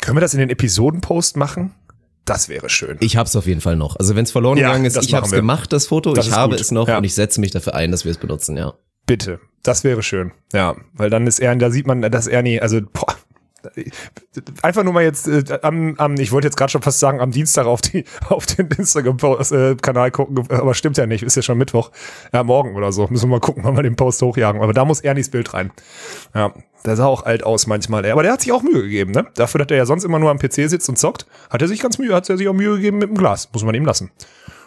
Können 0.00 0.16
wir 0.16 0.20
das 0.20 0.34
in 0.34 0.40
den 0.40 0.50
Episodenpost 0.50 1.36
machen? 1.36 1.74
Das 2.26 2.48
wäre 2.48 2.68
schön. 2.68 2.96
Ich 3.00 3.16
hab's 3.16 3.36
auf 3.36 3.46
jeden 3.46 3.60
Fall 3.60 3.76
noch. 3.76 3.96
Also 3.96 4.16
wenn 4.16 4.24
es 4.24 4.32
verloren 4.32 4.58
ja, 4.58 4.68
gegangen 4.68 4.84
ist, 4.84 4.96
ich 4.96 5.14
hab's 5.14 5.30
wir. 5.30 5.38
gemacht, 5.38 5.72
das 5.72 5.86
Foto. 5.86 6.12
Das 6.12 6.26
ich 6.26 6.32
habe 6.32 6.54
gut. 6.54 6.60
es 6.60 6.72
noch 6.72 6.88
ja. 6.88 6.98
und 6.98 7.04
ich 7.04 7.14
setze 7.14 7.40
mich 7.40 7.52
dafür 7.52 7.74
ein, 7.74 7.92
dass 7.92 8.04
wir 8.04 8.10
es 8.10 8.18
benutzen, 8.18 8.56
ja. 8.56 8.74
Bitte. 9.06 9.40
Das 9.62 9.82
wäre 9.84 10.02
schön. 10.02 10.32
Ja, 10.52 10.76
weil 10.94 11.10
dann 11.10 11.26
ist 11.26 11.40
er, 11.40 11.54
da 11.56 11.70
sieht 11.70 11.86
man, 11.86 12.02
dass 12.02 12.26
Ernie, 12.26 12.60
also 12.60 12.80
boah, 12.92 13.16
einfach 14.62 14.84
nur 14.84 14.92
mal 14.92 15.02
jetzt 15.02 15.28
äh, 15.28 15.58
am, 15.62 15.94
am, 15.98 16.14
ich 16.14 16.32
wollte 16.32 16.46
jetzt 16.46 16.56
gerade 16.56 16.70
schon 16.70 16.82
fast 16.82 17.00
sagen, 17.00 17.20
am 17.20 17.30
Dienstag 17.30 17.66
auf 17.66 17.80
die 17.80 18.04
auf 18.28 18.46
den 18.46 18.68
Instagram-Kanal 18.68 20.10
gucken, 20.10 20.50
aber 20.50 20.74
stimmt 20.74 20.96
ja 20.96 21.06
nicht, 21.06 21.22
ist 21.22 21.36
ja 21.36 21.42
schon 21.42 21.58
Mittwoch, 21.58 21.90
ja 22.32 22.42
morgen 22.44 22.76
oder 22.76 22.92
so, 22.92 23.06
müssen 23.08 23.28
wir 23.28 23.36
mal 23.36 23.40
gucken, 23.40 23.64
wann 23.64 23.76
wir 23.76 23.82
den 23.82 23.96
Post 23.96 24.22
hochjagen. 24.22 24.60
Aber 24.62 24.72
da 24.72 24.84
muss 24.84 25.00
Ernies 25.00 25.30
Bild 25.30 25.54
rein. 25.54 25.70
Ja, 26.34 26.52
der 26.86 26.96
sah 26.96 27.06
auch 27.06 27.24
alt 27.24 27.44
aus 27.44 27.66
manchmal, 27.66 28.10
aber 28.10 28.22
der 28.22 28.32
hat 28.32 28.40
sich 28.40 28.52
auch 28.52 28.62
Mühe 28.62 28.82
gegeben, 28.82 29.12
ne? 29.12 29.26
Dafür, 29.34 29.58
dass 29.58 29.70
er 29.70 29.78
ja 29.78 29.86
sonst 29.86 30.04
immer 30.04 30.18
nur 30.18 30.30
am 30.30 30.38
PC 30.38 30.68
sitzt 30.68 30.88
und 30.88 30.98
zockt, 30.98 31.26
hat 31.50 31.60
er 31.62 31.68
sich 31.68 31.80
ganz 31.80 31.98
Mühe, 31.98 32.14
hat 32.14 32.28
er 32.30 32.36
sich 32.36 32.48
auch 32.48 32.54
Mühe 32.54 32.76
gegeben 32.76 32.98
mit 32.98 33.08
dem 33.08 33.16
Glas, 33.16 33.48
muss 33.52 33.64
man 33.64 33.74
ihm 33.74 33.84
lassen. 33.84 34.10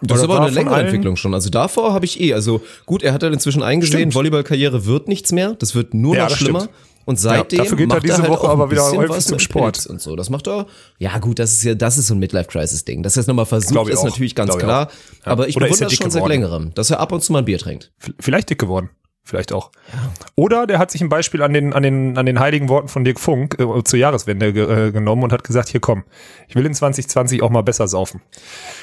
Das 0.01 0.19
ist 0.19 0.23
aber 0.23 0.41
eine 0.41 0.51
längere 0.51 0.79
Entwicklung 0.79 1.15
schon. 1.15 1.33
Also 1.33 1.49
davor 1.49 1.93
habe 1.93 2.05
ich 2.05 2.19
eh, 2.21 2.33
also 2.33 2.61
gut, 2.85 3.03
er 3.03 3.13
hat 3.13 3.23
dann 3.23 3.33
inzwischen 3.33 3.63
eingesehen, 3.63 4.13
Volleyballkarriere 4.13 4.85
wird 4.85 5.07
nichts 5.07 5.31
mehr, 5.31 5.55
das 5.55 5.75
wird 5.75 5.93
nur 5.93 6.15
ja, 6.15 6.25
noch 6.25 6.35
schlimmer. 6.35 6.61
Stimmt. 6.61 6.75
Und 7.05 7.15
seitdem 7.15 7.57
ja, 7.57 7.63
dafür 7.63 7.77
geht 7.77 7.87
macht 7.87 7.97
er 7.97 8.01
diese 8.01 8.21
halt 8.21 8.29
Woche 8.29 8.47
aber 8.47 8.69
wieder 8.69 8.83
häufig 8.91 9.25
zum 9.25 9.39
Sport 9.39 9.87
und 9.87 9.99
so. 9.99 10.15
Das 10.15 10.29
macht 10.29 10.47
er. 10.47 10.67
Ja 10.99 11.17
gut, 11.17 11.39
das 11.39 11.53
ist 11.53 11.63
ja, 11.63 11.73
das 11.73 11.97
ist 11.97 12.05
so 12.05 12.13
ein 12.13 12.19
Midlife 12.19 12.49
Crisis 12.49 12.85
Ding. 12.85 13.01
Dass 13.01 13.17
er 13.17 13.21
es 13.21 13.27
nochmal 13.27 13.47
versucht, 13.47 13.89
ist 13.89 13.97
auch. 13.97 14.03
natürlich 14.03 14.35
ganz 14.35 14.51
Glaube 14.51 14.63
klar. 14.63 14.89
Ja. 15.25 15.31
Aber 15.31 15.47
ich 15.47 15.55
Oder 15.55 15.65
bewundere 15.65 15.89
das 15.89 15.93
schon 15.95 16.09
geworden. 16.09 16.21
seit 16.21 16.29
längerem, 16.29 16.71
dass 16.75 16.91
er 16.91 16.99
ab 16.99 17.11
und 17.11 17.23
zu 17.23 17.33
mal 17.33 17.39
ein 17.39 17.45
Bier 17.45 17.57
trinkt. 17.57 17.91
Vielleicht 18.19 18.51
dick 18.51 18.59
geworden 18.59 18.91
vielleicht 19.29 19.53
auch. 19.53 19.71
Ja. 19.93 20.11
Oder 20.35 20.67
der 20.67 20.79
hat 20.79 20.91
sich 20.91 21.01
ein 21.01 21.09
Beispiel 21.09 21.41
an 21.41 21.53
den, 21.53 21.73
an 21.73 21.83
den, 21.83 22.17
an 22.17 22.25
den 22.25 22.39
heiligen 22.39 22.67
Worten 22.67 22.87
von 22.87 23.03
Dirk 23.03 23.19
Funk 23.19 23.57
äh, 23.59 23.83
zur 23.83 23.99
Jahreswende 23.99 24.51
ge, 24.51 24.87
äh, 24.87 24.91
genommen 24.91 25.23
und 25.23 25.31
hat 25.31 25.43
gesagt, 25.43 25.69
hier 25.69 25.79
komm, 25.79 26.03
ich 26.47 26.55
will 26.55 26.65
in 26.65 26.73
2020 26.73 27.41
auch 27.41 27.49
mal 27.49 27.61
besser 27.61 27.87
saufen. 27.87 28.21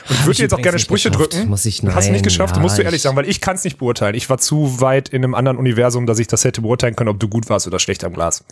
Und 0.08 0.14
ich 0.14 0.26
würde 0.26 0.42
jetzt 0.42 0.54
auch 0.54 0.62
gerne 0.62 0.78
Sprüche 0.78 1.10
geschafft. 1.10 1.34
drücken. 1.34 1.48
Muss 1.48 1.66
ich, 1.66 1.82
nein, 1.82 1.94
Hast 1.94 2.08
du 2.08 2.12
nicht 2.12 2.24
geschafft, 2.24 2.56
ja, 2.56 2.62
musst 2.62 2.78
du 2.78 2.82
ehrlich 2.82 3.02
sagen, 3.02 3.16
weil 3.16 3.28
ich 3.28 3.40
kann 3.40 3.56
es 3.56 3.64
nicht 3.64 3.78
beurteilen. 3.78 4.14
Ich 4.14 4.30
war 4.30 4.38
zu 4.38 4.80
weit 4.80 5.08
in 5.08 5.24
einem 5.24 5.34
anderen 5.34 5.58
Universum, 5.58 6.06
dass 6.06 6.18
ich 6.18 6.28
das 6.28 6.44
hätte 6.44 6.62
beurteilen 6.62 6.96
können, 6.96 7.10
ob 7.10 7.20
du 7.20 7.28
gut 7.28 7.48
warst 7.48 7.66
oder 7.66 7.78
schlecht 7.78 8.04
am 8.04 8.14
Glas. 8.14 8.44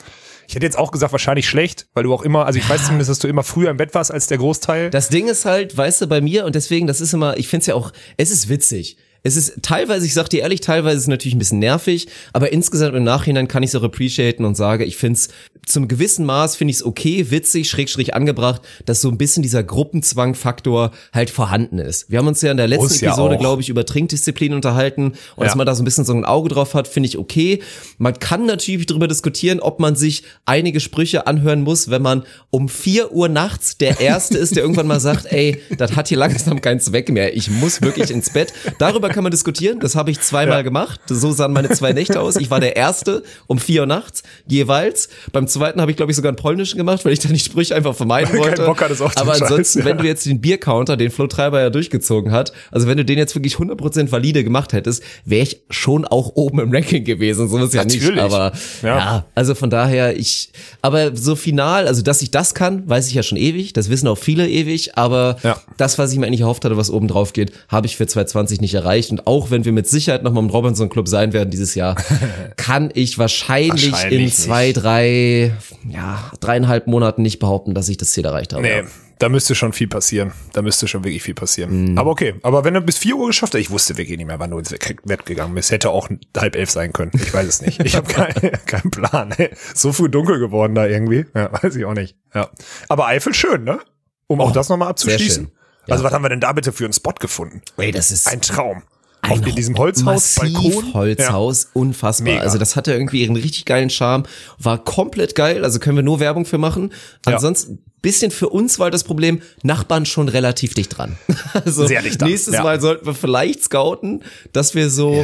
Ich 0.46 0.54
hätte 0.54 0.66
jetzt 0.66 0.78
auch 0.78 0.90
gesagt, 0.90 1.12
wahrscheinlich 1.12 1.48
schlecht, 1.48 1.86
weil 1.94 2.02
du 2.04 2.12
auch 2.12 2.22
immer, 2.22 2.44
also 2.44 2.58
ich 2.58 2.68
weiß 2.68 2.84
zumindest, 2.84 3.10
dass 3.10 3.18
du 3.18 3.28
immer 3.28 3.42
früher 3.42 3.70
im 3.70 3.76
Bett 3.76 3.94
warst 3.94 4.12
als 4.12 4.26
der 4.26 4.38
Großteil. 4.38 4.90
Das 4.90 5.08
Ding 5.08 5.28
ist 5.28 5.44
halt, 5.44 5.76
weißt 5.76 6.02
du, 6.02 6.06
bei 6.06 6.20
mir 6.20 6.44
und 6.44 6.54
deswegen, 6.54 6.86
das 6.86 7.00
ist 7.00 7.14
immer, 7.14 7.36
ich 7.38 7.48
finde 7.48 7.62
es 7.62 7.66
ja 7.68 7.74
auch, 7.74 7.92
es 8.16 8.30
ist 8.30 8.48
witzig 8.48 8.98
es 9.26 9.36
ist 9.36 9.62
teilweise, 9.62 10.04
ich 10.04 10.12
sag 10.12 10.28
dir 10.28 10.42
ehrlich, 10.42 10.60
teilweise 10.60 10.96
ist 10.96 11.02
es 11.04 11.08
natürlich 11.08 11.34
ein 11.34 11.38
bisschen 11.38 11.58
nervig, 11.58 12.08
aber 12.34 12.52
insgesamt 12.52 12.94
im 12.94 13.04
Nachhinein 13.04 13.48
kann 13.48 13.62
ich 13.62 13.70
es 13.70 13.74
auch 13.74 13.82
appreciaten 13.82 14.44
und 14.44 14.54
sage, 14.54 14.84
ich 14.84 14.98
finde 14.98 15.18
es 15.18 15.28
zum 15.64 15.88
gewissen 15.88 16.26
Maß 16.26 16.56
finde 16.56 16.72
ich 16.72 16.78
es 16.78 16.84
okay, 16.84 17.30
witzig, 17.30 17.70
schrägstrich 17.70 18.14
angebracht, 18.14 18.60
dass 18.84 19.00
so 19.00 19.08
ein 19.08 19.16
bisschen 19.16 19.42
dieser 19.42 19.62
Gruppenzwang-Faktor 19.62 20.90
halt 21.14 21.30
vorhanden 21.30 21.78
ist. 21.78 22.10
Wir 22.10 22.18
haben 22.18 22.26
uns 22.26 22.42
ja 22.42 22.50
in 22.50 22.58
der 22.58 22.68
letzten 22.68 23.02
ja 23.02 23.12
Episode, 23.12 23.38
glaube 23.38 23.62
ich, 23.62 23.70
über 23.70 23.86
Trinkdisziplin 23.86 24.52
unterhalten 24.52 25.04
und 25.04 25.14
ja. 25.38 25.44
dass 25.44 25.54
man 25.54 25.64
da 25.64 25.74
so 25.74 25.82
ein 25.82 25.86
bisschen 25.86 26.04
so 26.04 26.12
ein 26.12 26.26
Auge 26.26 26.50
drauf 26.50 26.74
hat, 26.74 26.86
finde 26.86 27.08
ich 27.08 27.16
okay. 27.16 27.62
Man 27.96 28.18
kann 28.18 28.44
natürlich 28.44 28.84
darüber 28.84 29.08
diskutieren, 29.08 29.58
ob 29.58 29.80
man 29.80 29.96
sich 29.96 30.24
einige 30.44 30.80
Sprüche 30.80 31.26
anhören 31.26 31.62
muss, 31.62 31.88
wenn 31.88 32.02
man 32.02 32.24
um 32.50 32.68
vier 32.68 33.10
Uhr 33.10 33.30
nachts 33.30 33.78
der 33.78 34.00
Erste 34.00 34.36
ist, 34.36 34.54
der 34.54 34.64
irgendwann 34.64 34.86
mal 34.86 35.00
sagt, 35.00 35.32
ey, 35.32 35.62
das 35.78 35.96
hat 35.96 36.08
hier 36.08 36.18
langsam 36.18 36.60
keinen 36.60 36.80
Zweck 36.80 37.08
mehr, 37.08 37.34
ich 37.34 37.50
muss 37.50 37.80
wirklich 37.80 38.10
ins 38.10 38.28
Bett. 38.28 38.52
Darüber 38.78 39.13
kann 39.14 39.22
man 39.22 39.30
diskutieren. 39.30 39.80
Das 39.80 39.96
habe 39.96 40.10
ich 40.10 40.20
zweimal 40.20 40.58
ja. 40.58 40.62
gemacht. 40.62 41.00
So 41.06 41.32
sahen 41.32 41.52
meine 41.52 41.70
zwei 41.70 41.92
Nächte 41.92 42.20
aus. 42.20 42.36
Ich 42.36 42.50
war 42.50 42.60
der 42.60 42.76
Erste 42.76 43.22
um 43.46 43.58
vier 43.58 43.82
Uhr 43.82 43.86
nachts 43.86 44.22
jeweils. 44.46 45.08
Beim 45.32 45.48
zweiten 45.48 45.80
habe 45.80 45.90
ich, 45.90 45.96
glaube 45.96 46.12
ich, 46.12 46.16
sogar 46.16 46.30
einen 46.30 46.36
polnischen 46.36 46.76
gemacht, 46.76 47.04
weil 47.04 47.12
ich 47.12 47.20
dann 47.20 47.32
die 47.32 47.38
Sprüche 47.38 47.74
einfach 47.74 47.94
vermeiden 47.94 48.38
wollte. 48.38 48.64
Bock 48.66 48.80
hat, 48.82 48.90
Aber 49.16 49.32
ansonsten, 49.32 49.56
Scheiß, 49.56 49.74
ja. 49.76 49.84
wenn 49.84 49.98
du 49.98 50.04
jetzt 50.04 50.26
den 50.26 50.40
Biercounter, 50.40 50.96
den 50.96 51.10
Flo 51.10 51.26
Treiber 51.26 51.60
ja 51.60 51.70
durchgezogen 51.70 52.32
hat, 52.32 52.52
also 52.70 52.86
wenn 52.86 52.96
du 52.96 53.04
den 53.04 53.18
jetzt 53.18 53.34
wirklich 53.34 53.54
100% 53.54 54.10
valide 54.10 54.44
gemacht 54.44 54.72
hättest, 54.72 55.02
wäre 55.24 55.44
ich 55.44 55.60
schon 55.70 56.04
auch 56.04 56.32
oben 56.34 56.58
im 56.58 56.72
Ranking 56.72 57.04
gewesen. 57.04 57.48
So 57.48 57.58
ist 57.58 57.74
ja 57.74 57.84
Natürlich. 57.84 58.10
nicht. 58.10 58.18
Aber 58.18 58.52
ja. 58.82 58.98
ja, 58.98 59.26
also 59.34 59.54
von 59.54 59.70
daher, 59.70 60.16
ich, 60.16 60.50
aber 60.82 61.16
so 61.16 61.36
final, 61.36 61.86
also 61.86 62.02
dass 62.02 62.20
ich 62.20 62.30
das 62.30 62.54
kann, 62.54 62.88
weiß 62.88 63.08
ich 63.08 63.14
ja 63.14 63.22
schon 63.22 63.38
ewig. 63.38 63.72
Das 63.72 63.88
wissen 63.88 64.08
auch 64.08 64.18
viele 64.18 64.48
ewig. 64.48 64.98
Aber 64.98 65.36
ja. 65.42 65.60
das, 65.76 65.98
was 65.98 66.12
ich 66.12 66.18
mir 66.18 66.26
eigentlich 66.26 66.40
erhofft 66.40 66.64
hatte, 66.64 66.76
was 66.76 66.90
oben 66.90 67.08
drauf 67.08 67.32
geht, 67.32 67.52
habe 67.68 67.86
ich 67.86 67.96
für 67.96 68.06
2020 68.06 68.60
nicht 68.60 68.74
erreicht. 68.74 69.03
Und 69.10 69.26
auch 69.26 69.50
wenn 69.50 69.64
wir 69.64 69.72
mit 69.72 69.88
Sicherheit 69.88 70.22
nochmal 70.22 70.42
im 70.42 70.50
Robinson 70.50 70.88
Club 70.88 71.08
sein 71.08 71.32
werden 71.32 71.50
dieses 71.50 71.74
Jahr, 71.74 71.96
kann 72.56 72.90
ich 72.94 73.18
wahrscheinlich, 73.18 73.92
wahrscheinlich 73.92 74.20
in 74.20 74.30
zwei, 74.30 74.66
nicht. 74.66 74.82
drei, 74.82 75.52
ja, 75.88 76.32
dreieinhalb 76.40 76.86
Monaten 76.86 77.22
nicht 77.22 77.38
behaupten, 77.38 77.74
dass 77.74 77.88
ich 77.88 77.96
das 77.96 78.12
Ziel 78.12 78.24
erreicht 78.24 78.52
habe. 78.52 78.62
Nee. 78.62 78.82
Da 79.18 79.28
müsste 79.28 79.54
schon 79.54 79.72
viel 79.72 79.86
passieren. 79.86 80.32
Da 80.52 80.62
müsste 80.62 80.88
schon 80.88 81.04
wirklich 81.04 81.22
viel 81.22 81.34
passieren. 81.34 81.92
Mhm. 81.92 81.98
Aber 81.98 82.10
okay. 82.10 82.34
Aber 82.42 82.64
wenn 82.64 82.74
du 82.74 82.80
bis 82.80 82.98
vier 82.98 83.16
Uhr 83.16 83.28
geschafft 83.28 83.54
hast, 83.54 83.60
ich 83.60 83.70
wusste 83.70 83.96
wirklich 83.96 84.18
nicht 84.18 84.26
mehr, 84.26 84.40
wann 84.40 84.50
du 84.50 84.58
ins 84.58 84.74
Bett 85.04 85.24
gegangen 85.24 85.54
bist. 85.54 85.70
Hätte 85.70 85.90
auch 85.90 86.08
halb 86.36 86.56
elf 86.56 86.70
sein 86.70 86.92
können. 86.92 87.12
Ich 87.14 87.32
weiß 87.32 87.46
es 87.46 87.62
nicht. 87.62 87.82
Ich 87.84 87.94
habe 87.94 88.06
keinen 88.12 88.52
kein 88.66 88.90
Plan. 88.90 89.34
So 89.74 89.92
früh 89.92 90.08
dunkel 90.08 90.38
geworden 90.38 90.74
da 90.74 90.86
irgendwie. 90.86 91.26
Ja, 91.34 91.50
weiß 91.62 91.76
ich 91.76 91.84
auch 91.84 91.94
nicht. 91.94 92.16
Ja. 92.34 92.50
Aber 92.88 93.06
Eifel 93.06 93.34
schön, 93.34 93.64
ne? 93.64 93.78
Um 94.26 94.40
oh, 94.40 94.44
auch 94.44 94.52
das 94.52 94.68
nochmal 94.68 94.88
abzuschließen. 94.88 95.50
Ja. 95.86 95.92
Also 95.92 96.04
was 96.04 96.12
haben 96.12 96.22
wir 96.22 96.28
denn 96.28 96.40
da 96.40 96.52
bitte 96.52 96.72
für 96.72 96.84
einen 96.84 96.92
Spot 96.92 97.12
gefunden? 97.12 97.62
Ey, 97.76 97.92
das 97.92 98.10
ist 98.10 98.26
ein 98.28 98.40
Traum. 98.40 98.82
Ein 99.22 99.42
in 99.42 99.54
diesem 99.54 99.78
Holzhaus, 99.78 100.34
Balkon. 100.34 100.92
Holzhaus, 100.92 101.64
ja. 101.64 101.70
unfassbar. 101.72 102.34
Mega. 102.34 102.42
Also 102.42 102.58
das 102.58 102.76
hatte 102.76 102.92
irgendwie 102.92 103.22
ihren 103.22 103.36
richtig 103.36 103.64
geilen 103.64 103.88
Charme, 103.88 104.24
war 104.58 104.84
komplett 104.84 105.34
geil, 105.34 105.64
also 105.64 105.78
können 105.78 105.96
wir 105.96 106.02
nur 106.02 106.20
Werbung 106.20 106.44
für 106.44 106.58
machen. 106.58 106.92
Ansonsten 107.24 107.72
ja. 107.72 107.78
bisschen 108.02 108.30
für 108.30 108.50
uns 108.50 108.78
war 108.78 108.90
das 108.90 109.02
Problem, 109.02 109.40
Nachbarn 109.62 110.04
schon 110.04 110.28
relativ 110.28 110.74
dicht 110.74 110.96
dran. 110.96 111.16
Also 111.54 111.86
Sehr 111.86 112.02
dicht 112.02 112.20
dran. 112.20 112.28
nächstes 112.28 112.54
ja. 112.54 112.62
Mal 112.62 112.80
sollten 112.80 113.06
wir 113.06 113.14
vielleicht 113.14 113.62
scouten, 113.62 114.24
dass 114.52 114.74
wir 114.74 114.90
so 114.90 115.14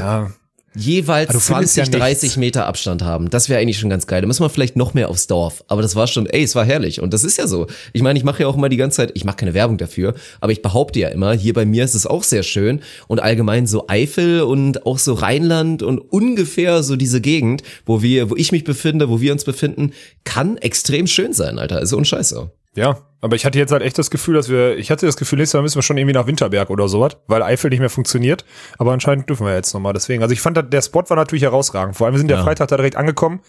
jeweils 0.75 1.33
20, 1.47 1.93
ja 1.93 1.99
30 1.99 2.37
Meter 2.37 2.67
Abstand 2.67 3.03
haben. 3.03 3.29
Das 3.31 3.49
wäre 3.49 3.61
eigentlich 3.61 3.79
schon 3.79 3.91
ganz 3.91 4.07
geil. 4.07 4.21
Da 4.21 4.27
müssen 4.27 4.45
wir 4.45 4.51
vielleicht 4.51 4.77
noch 4.77 4.95
mehr 4.95 5.09
aufs 5.09 5.27
Dorf. 5.27 5.65
Aber 5.69 5.83
das 5.83 5.97
war 5.97 6.07
schon, 6.07 6.27
ey, 6.27 6.43
es 6.43 6.55
war 6.55 6.65
herrlich. 6.65 7.01
Und 7.01 7.13
das 7.13 7.25
ist 7.25 7.39
ja 7.39 7.47
so. 7.47 7.67
Ich 7.93 8.03
meine, 8.03 8.19
ich 8.19 8.25
mache 8.25 8.43
ja 8.43 8.49
auch 8.49 8.57
immer 8.57 8.69
die 8.69 8.77
ganze 8.77 8.99
Zeit, 8.99 9.13
ich 9.15 9.25
mache 9.25 9.37
keine 9.37 9.55
Werbung 9.55 9.79
dafür, 9.79 10.15
aber 10.41 10.53
ich 10.53 10.63
behaupte 10.63 11.01
ja 11.01 11.09
immer, 11.09 11.33
hier 11.33 11.55
bei 11.55 11.65
mir 11.65 11.85
ist 11.85 11.95
es 11.95 12.07
auch 12.07 12.23
sehr 12.23 12.43
schön. 12.43 12.81
Und 13.09 13.21
allgemein 13.21 13.67
so 13.67 13.89
Eifel 13.89 14.43
und 14.43 14.87
auch 14.87 14.99
so 14.99 15.15
Rheinland 15.15 15.83
und 15.83 15.99
ungefähr 15.99 16.83
so 16.83 16.97
diese 16.97 17.21
Gegend, 17.21 17.63
wo 17.85 18.03
wir, 18.03 18.31
wo 18.31 18.37
ich 18.37 18.53
mich 18.53 18.65
befinde, 18.65 19.09
wo 19.09 19.21
wir 19.21 19.33
uns 19.33 19.45
befinden, 19.45 19.93
kann 20.25 20.57
extrem 20.57 21.07
schön 21.07 21.33
sein, 21.33 21.59
Alter. 21.59 21.81
Ist 21.83 21.93
unscheiße. 21.93 22.51
Ja, 22.77 22.99
aber 23.21 23.37
ich 23.37 23.45
hatte 23.45 23.59
jetzt 23.59 23.71
halt 23.71 23.83
echt 23.83 23.99
das 23.99 24.11
Gefühl, 24.11 24.35
dass 24.35 24.49
wir, 24.49 24.77
ich 24.79 24.91
hatte 24.91 25.07
das 25.07 25.17
Gefühl, 25.17 25.39
nächstes 25.39 25.59
Mal 25.59 25.63
müssen 25.63 25.77
wir 25.77 25.83
schon 25.83 25.99
irgendwie 25.99 26.15
nach 26.15 26.27
Winterberg 26.27 26.71
oder 26.71 26.89
sowas, 26.89 27.17
weil 27.27 27.43
Eifel 27.43 27.71
nicht 27.71 27.81
mehr 27.81 27.91
funktioniert. 27.91 28.45
Aber 28.79 28.93
anscheinend 28.93 29.29
dürfen 29.29 29.47
wir 29.47 29.55
jetzt 29.55 29.75
nochmal. 29.75 29.93
Deswegen, 29.93 30.23
also 30.23 30.33
ich 30.33 30.41
fand, 30.41 30.73
der 30.73 30.83
Spot 30.83 31.05
war 31.07 31.17
natürlich 31.17 31.43
herausragend. 31.43 31.97
Vor 31.97 32.07
allem, 32.07 32.15
wir 32.15 32.19
sind 32.19 32.31
ja. 32.31 32.37
der 32.37 32.45
Freitag 32.45 32.69
da 32.69 32.77
direkt 32.77 32.97
angekommen. 32.97 33.41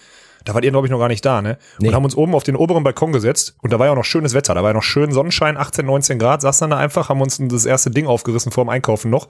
Da 0.44 0.54
wart 0.54 0.66
ihr, 0.66 0.72
glaube 0.72 0.88
ich, 0.88 0.92
noch 0.92 1.00
gar 1.00 1.08
nicht 1.08 1.24
da, 1.24 1.42
ne? 1.42 1.58
Nee. 1.80 1.90
Und 1.90 1.96
haben 1.96 2.04
uns 2.04 2.16
oben 2.16 2.34
auf 2.34 2.44
den 2.44 2.56
oberen 2.56 2.84
Balkon 2.84 3.12
gesetzt. 3.12 3.56
Und 3.62 3.72
da 3.72 3.80
war 3.80 3.86
ja 3.86 3.92
auch 3.92 3.98
noch 3.98 4.06
schönes 4.06 4.34
Wetter. 4.34 4.56
Da 4.56 4.64
war 4.64 4.72
ja 4.72 4.74
noch 4.74 4.84
schön 4.84 5.12
Sonnenschein, 5.12 5.56
18, 5.56 5.86
19 5.86 6.20
Grad. 6.20 6.42
Saßen 6.42 6.70
dann 6.70 6.78
da 6.78 6.84
einfach, 6.84 7.10
haben 7.10 7.22
uns 7.22 7.40
das 7.40 7.66
erste 7.66 7.92
Ding 7.92 8.08
aufgerissen 8.08 8.52
vor 8.52 8.66
dem 8.66 8.70
Einkaufen 8.70 9.12
noch. 9.12 9.28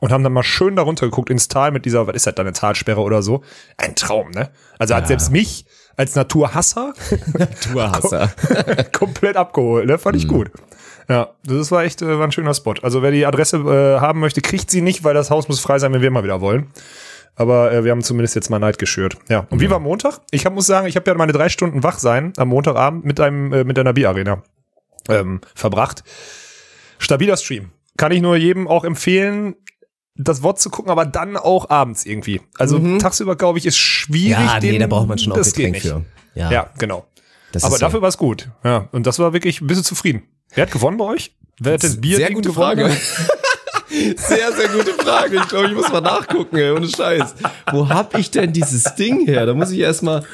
Und 0.00 0.12
haben 0.12 0.22
dann 0.22 0.32
mal 0.32 0.42
schön 0.42 0.76
darunter 0.76 1.06
geguckt 1.06 1.30
ins 1.30 1.48
Tal 1.48 1.70
mit 1.70 1.84
dieser, 1.84 2.06
was 2.06 2.14
ist 2.14 2.26
das, 2.26 2.34
da 2.34 2.42
eine 2.42 2.52
Talsperre 2.52 3.00
oder 3.00 3.22
so? 3.22 3.42
Ein 3.76 3.94
Traum, 3.94 4.30
ne? 4.30 4.50
Also 4.78 4.94
ja. 4.94 4.98
hat 4.98 5.08
selbst 5.08 5.30
mich 5.30 5.64
als 5.98 6.14
Naturhasser. 6.14 6.94
Naturhasser. 7.38 8.32
komplett 8.92 9.36
abgeholt, 9.36 9.86
ne? 9.86 9.98
Fand 9.98 10.16
ich 10.16 10.26
mhm. 10.26 10.32
gut. 10.32 10.50
Ja, 11.08 11.30
das 11.44 11.70
war 11.70 11.84
echt 11.84 12.02
äh, 12.02 12.18
war 12.18 12.26
ein 12.26 12.32
schöner 12.32 12.54
Spot. 12.54 12.74
Also 12.82 13.02
wer 13.02 13.10
die 13.10 13.26
Adresse 13.26 13.56
äh, 13.56 14.00
haben 14.00 14.20
möchte, 14.20 14.40
kriegt 14.40 14.70
sie 14.70 14.80
nicht, 14.80 15.04
weil 15.04 15.14
das 15.14 15.30
Haus 15.30 15.48
muss 15.48 15.60
frei 15.60 15.78
sein, 15.78 15.92
wenn 15.92 16.02
wir 16.02 16.10
mal 16.10 16.24
wieder 16.24 16.40
wollen. 16.40 16.68
Aber 17.34 17.72
äh, 17.72 17.84
wir 17.84 17.90
haben 17.92 18.02
zumindest 18.02 18.34
jetzt 18.34 18.50
mal 18.50 18.58
Neid 18.58 18.78
geschürt. 18.78 19.16
Ja. 19.28 19.46
Und 19.50 19.60
ja. 19.60 19.68
wie 19.68 19.70
war 19.70 19.80
Montag? 19.80 20.20
Ich 20.30 20.46
hab, 20.46 20.54
muss 20.54 20.66
sagen, 20.66 20.86
ich 20.86 20.96
habe 20.96 21.10
ja 21.10 21.16
meine 21.16 21.32
drei 21.32 21.48
Stunden 21.48 21.82
wach 21.82 21.98
sein 21.98 22.32
am 22.36 22.48
Montagabend 22.48 23.04
mit 23.04 23.20
einem 23.20 23.52
äh, 23.52 23.64
mit 23.64 23.78
einer 23.78 23.92
Bier-Arena 23.92 24.42
ähm, 25.08 25.40
verbracht. 25.54 26.04
Stabiler 26.98 27.36
Stream. 27.36 27.70
Kann 27.96 28.12
ich 28.12 28.20
nur 28.20 28.36
jedem 28.36 28.68
auch 28.68 28.84
empfehlen 28.84 29.56
das 30.18 30.42
Wort 30.42 30.60
zu 30.60 30.68
gucken, 30.68 30.90
aber 30.90 31.06
dann 31.06 31.36
auch 31.36 31.70
abends 31.70 32.04
irgendwie. 32.04 32.40
Also 32.58 32.78
mhm. 32.78 32.98
tagsüber, 32.98 33.36
glaube 33.36 33.58
ich, 33.58 33.66
ist 33.66 33.78
schwierig. 33.78 34.44
Ja, 34.44 34.58
nee, 34.60 34.72
den, 34.72 34.80
da 34.80 34.86
braucht 34.88 35.08
man 35.08 35.18
schon 35.18 35.32
auch 35.32 35.36
Getränk 35.36 35.78
für. 35.78 36.04
Ja, 36.34 36.50
ja 36.50 36.70
genau. 36.78 37.06
Das 37.52 37.64
aber 37.64 37.78
dafür 37.78 37.98
so. 37.98 38.02
war 38.02 38.08
es 38.08 38.18
gut. 38.18 38.48
Ja, 38.64 38.88
und 38.92 39.06
das 39.06 39.18
war 39.18 39.32
wirklich, 39.32 39.60
bist 39.60 39.80
du 39.80 39.84
zufrieden? 39.84 40.24
Wer 40.54 40.62
hat 40.62 40.72
gewonnen 40.72 40.98
bei 40.98 41.04
euch? 41.04 41.34
Wer 41.60 41.74
hat 41.74 41.84
das 41.84 42.00
Bier 42.00 42.16
Sehr 42.16 42.32
gute 42.32 42.50
gewonnen? 42.50 42.80
Frage. 42.80 42.96
sehr, 44.16 44.52
sehr 44.52 44.68
gute 44.68 44.92
Frage. 44.94 45.36
Ich 45.36 45.48
glaube, 45.48 45.68
ich 45.68 45.74
muss 45.74 45.90
mal 45.90 46.00
nachgucken, 46.00 46.56
ey, 46.56 46.70
ohne 46.72 46.88
Scheiß. 46.88 47.34
Wo 47.72 47.88
hab 47.88 48.16
ich 48.18 48.30
denn 48.30 48.52
dieses 48.52 48.94
Ding 48.96 49.24
her? 49.26 49.46
Da 49.46 49.54
muss 49.54 49.70
ich 49.70 49.78
erstmal 49.78 50.24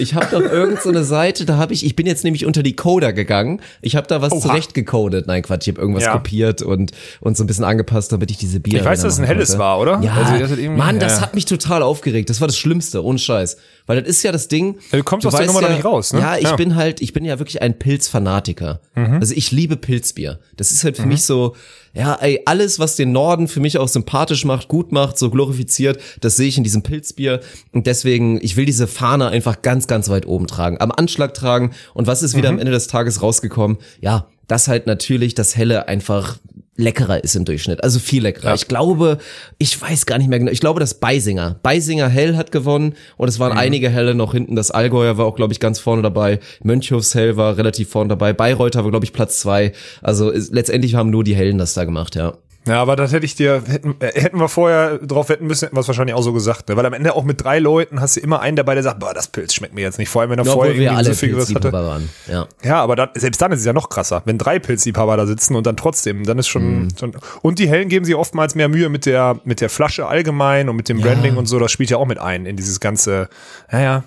ich 0.00 0.14
habe 0.14 0.26
doch 0.30 0.40
irgendeine 0.40 1.04
so 1.04 1.10
Seite, 1.10 1.44
da 1.44 1.56
habe 1.56 1.72
ich, 1.74 1.84
ich 1.84 1.94
bin 1.94 2.06
jetzt 2.06 2.24
nämlich 2.24 2.46
unter 2.46 2.62
die 2.62 2.74
Coder 2.74 3.12
gegangen. 3.12 3.60
Ich 3.82 3.96
habe 3.96 4.06
da 4.06 4.20
was 4.20 4.32
Oha. 4.32 4.40
zurechtgecodet. 4.40 5.26
Nein, 5.26 5.42
Quatsch, 5.42 5.68
ich 5.68 5.74
habe 5.74 5.80
irgendwas 5.80 6.04
ja. 6.04 6.12
kopiert 6.12 6.62
und, 6.62 6.92
und 7.20 7.36
so 7.36 7.44
ein 7.44 7.46
bisschen 7.46 7.64
angepasst, 7.64 8.12
damit 8.12 8.30
ich 8.30 8.38
diese 8.38 8.60
Bier. 8.60 8.80
Ich 8.80 8.84
weiß, 8.84 9.02
dass 9.02 9.14
es 9.14 9.18
ein 9.18 9.26
helles 9.26 9.58
war, 9.58 9.78
oder? 9.78 10.00
Ja, 10.02 10.14
also, 10.14 10.56
das 10.56 10.66
Mann, 10.68 10.98
das 10.98 11.16
ja. 11.16 11.20
hat 11.22 11.34
mich 11.34 11.44
total 11.44 11.82
aufgeregt. 11.82 12.30
Das 12.30 12.40
war 12.40 12.48
das 12.48 12.56
Schlimmste, 12.56 13.04
ohne 13.04 13.18
Scheiß. 13.18 13.56
Weil 13.86 14.00
das 14.00 14.08
ist 14.08 14.22
ja 14.22 14.32
das 14.32 14.48
Ding. 14.48 14.78
Ja, 14.92 14.98
du 14.98 15.04
kommst 15.04 15.24
du 15.24 15.28
aus 15.28 15.36
der 15.36 15.46
Nummer 15.46 15.62
ja, 15.62 15.68
da 15.68 15.74
nicht 15.74 15.84
raus, 15.84 16.12
ne? 16.12 16.20
Ja, 16.20 16.36
ich 16.36 16.50
bin 16.56 16.76
halt, 16.76 17.00
ich 17.00 17.12
bin 17.12 17.24
ja 17.24 17.38
wirklich 17.38 17.60
ein 17.60 17.78
Pilzfanatiker. 17.78 18.80
Mhm. 18.94 19.14
Also 19.14 19.34
ich 19.34 19.50
liebe 19.50 19.76
Pilzbier. 19.76 20.38
Das 20.56 20.70
ist 20.70 20.84
halt 20.84 20.96
für 20.96 21.02
mhm. 21.02 21.08
mich 21.08 21.24
so, 21.24 21.56
ja, 21.92 22.14
ey, 22.14 22.40
alles, 22.44 22.78
was 22.78 22.96
den 22.96 23.12
Norden 23.12 23.48
für 23.48 23.60
mich 23.60 23.78
auch 23.78 23.88
sympathisch 23.88 24.44
macht, 24.44 24.68
gut 24.68 24.92
macht, 24.92 25.18
so 25.18 25.30
glorifiziert, 25.30 26.00
das 26.20 26.36
sehe 26.36 26.48
ich 26.48 26.56
in 26.56 26.64
diesem 26.64 26.82
Pilzbier. 26.82 27.40
Und 27.72 27.86
deswegen, 27.86 28.38
ich 28.42 28.56
will 28.56 28.64
diese 28.64 28.86
Fahne 28.86 29.28
einfach 29.28 29.62
ganz, 29.62 29.86
ganz 29.86 30.08
weit 30.08 30.26
oben 30.26 30.46
tragen, 30.46 30.80
am 30.80 30.92
Anschlag 30.92 31.34
tragen. 31.34 31.72
Und 31.94 32.06
was 32.06 32.22
ist 32.22 32.36
wieder 32.36 32.50
mhm. 32.50 32.56
am 32.56 32.60
Ende 32.60 32.72
des 32.72 32.86
Tages 32.86 33.22
rausgekommen? 33.22 33.78
Ja, 34.00 34.28
dass 34.46 34.68
halt 34.68 34.86
natürlich 34.86 35.34
das 35.34 35.56
Helle 35.56 35.88
einfach 35.88 36.38
leckerer 36.80 37.22
ist 37.22 37.36
im 37.36 37.44
Durchschnitt. 37.44 37.82
Also 37.82 37.98
viel 37.98 38.22
leckerer. 38.22 38.48
Ja. 38.48 38.54
Ich 38.54 38.68
glaube, 38.68 39.18
ich 39.58 39.80
weiß 39.80 40.06
gar 40.06 40.18
nicht 40.18 40.28
mehr 40.28 40.38
genau. 40.38 40.50
Ich 40.50 40.60
glaube, 40.60 40.80
das 40.80 40.94
Beisinger. 40.94 41.56
Beisinger 41.62 42.08
Hell 42.08 42.36
hat 42.36 42.52
gewonnen 42.52 42.94
und 43.16 43.28
es 43.28 43.38
waren 43.38 43.52
mhm. 43.52 43.58
einige 43.58 43.90
Helle 43.90 44.14
noch 44.14 44.32
hinten. 44.32 44.56
Das 44.56 44.70
Allgäuer 44.70 45.18
war 45.18 45.26
auch, 45.26 45.36
glaube 45.36 45.52
ich, 45.52 45.60
ganz 45.60 45.78
vorne 45.78 46.02
dabei. 46.02 46.40
Mönchhofs 46.62 47.14
Hell 47.14 47.36
war 47.36 47.56
relativ 47.56 47.90
vorne 47.90 48.08
dabei. 48.08 48.32
Bayreuther 48.32 48.84
war, 48.84 48.90
glaube 48.90 49.04
ich, 49.04 49.12
Platz 49.12 49.40
zwei. 49.40 49.72
Also 50.02 50.30
ist, 50.30 50.52
letztendlich 50.52 50.94
haben 50.94 51.10
nur 51.10 51.24
die 51.24 51.34
Hellen 51.34 51.58
das 51.58 51.74
da 51.74 51.84
gemacht, 51.84 52.16
ja. 52.16 52.34
Ja, 52.66 52.82
aber 52.82 52.94
das 52.94 53.12
hätte 53.12 53.24
ich 53.24 53.34
dir, 53.34 53.62
hätten, 53.66 53.96
äh, 54.00 54.12
hätten 54.20 54.38
wir 54.38 54.48
vorher 54.48 54.98
drauf 54.98 55.30
wetten 55.30 55.46
müssen, 55.46 55.66
hätten 55.66 55.76
wir 55.76 55.80
es 55.80 55.88
wahrscheinlich 55.88 56.14
auch 56.14 56.22
so 56.22 56.32
gesagt. 56.32 56.68
Ne? 56.68 56.76
Weil 56.76 56.84
am 56.84 56.92
Ende 56.92 57.14
auch 57.14 57.24
mit 57.24 57.42
drei 57.42 57.58
Leuten 57.58 58.00
hast 58.00 58.16
du 58.16 58.20
immer 58.20 58.40
einen 58.40 58.56
dabei, 58.56 58.74
der 58.74 58.82
sagt, 58.82 59.00
boah, 59.00 59.14
das 59.14 59.28
Pilz 59.28 59.54
schmeckt 59.54 59.74
mir 59.74 59.80
jetzt 59.80 59.98
nicht. 59.98 60.10
Vor 60.10 60.20
allem, 60.20 60.30
wenn 60.30 60.38
er 60.38 60.44
ja, 60.44 60.52
vorher 60.52 60.74
irgendwie 60.74 60.88
alle 60.88 61.14
so 61.14 61.54
hatte. 61.54 61.72
Waren. 61.72 62.10
Ja, 62.26 62.46
ja 62.62 62.82
aber 62.82 62.96
dann, 62.96 63.08
selbst 63.14 63.40
dann 63.40 63.52
ist 63.52 63.60
es 63.60 63.64
ja 63.64 63.72
noch 63.72 63.88
krasser. 63.88 64.22
Wenn 64.26 64.36
drei 64.36 64.58
Pilzliebhaber 64.58 65.16
da 65.16 65.26
sitzen 65.26 65.56
und 65.56 65.66
dann 65.66 65.76
trotzdem, 65.76 66.24
dann 66.24 66.38
ist 66.38 66.48
schon, 66.48 66.82
mhm. 66.82 66.88
schon 66.98 67.12
und 67.40 67.58
die 67.58 67.68
Hellen 67.68 67.88
geben 67.88 68.04
sich 68.04 68.14
oftmals 68.14 68.54
mehr 68.54 68.68
Mühe 68.68 68.90
mit 68.90 69.06
der, 69.06 69.40
mit 69.44 69.60
der 69.62 69.70
Flasche 69.70 70.06
allgemein 70.06 70.68
und 70.68 70.76
mit 70.76 70.88
dem 70.88 71.00
Branding 71.00 71.36
und 71.36 71.46
so. 71.46 71.58
Das 71.58 71.72
spielt 71.72 71.88
ja 71.90 71.96
auch 71.96 72.06
mit 72.06 72.18
ein 72.18 72.44
in 72.44 72.56
dieses 72.56 72.78
ganze, 72.78 73.28
ja, 73.72 74.04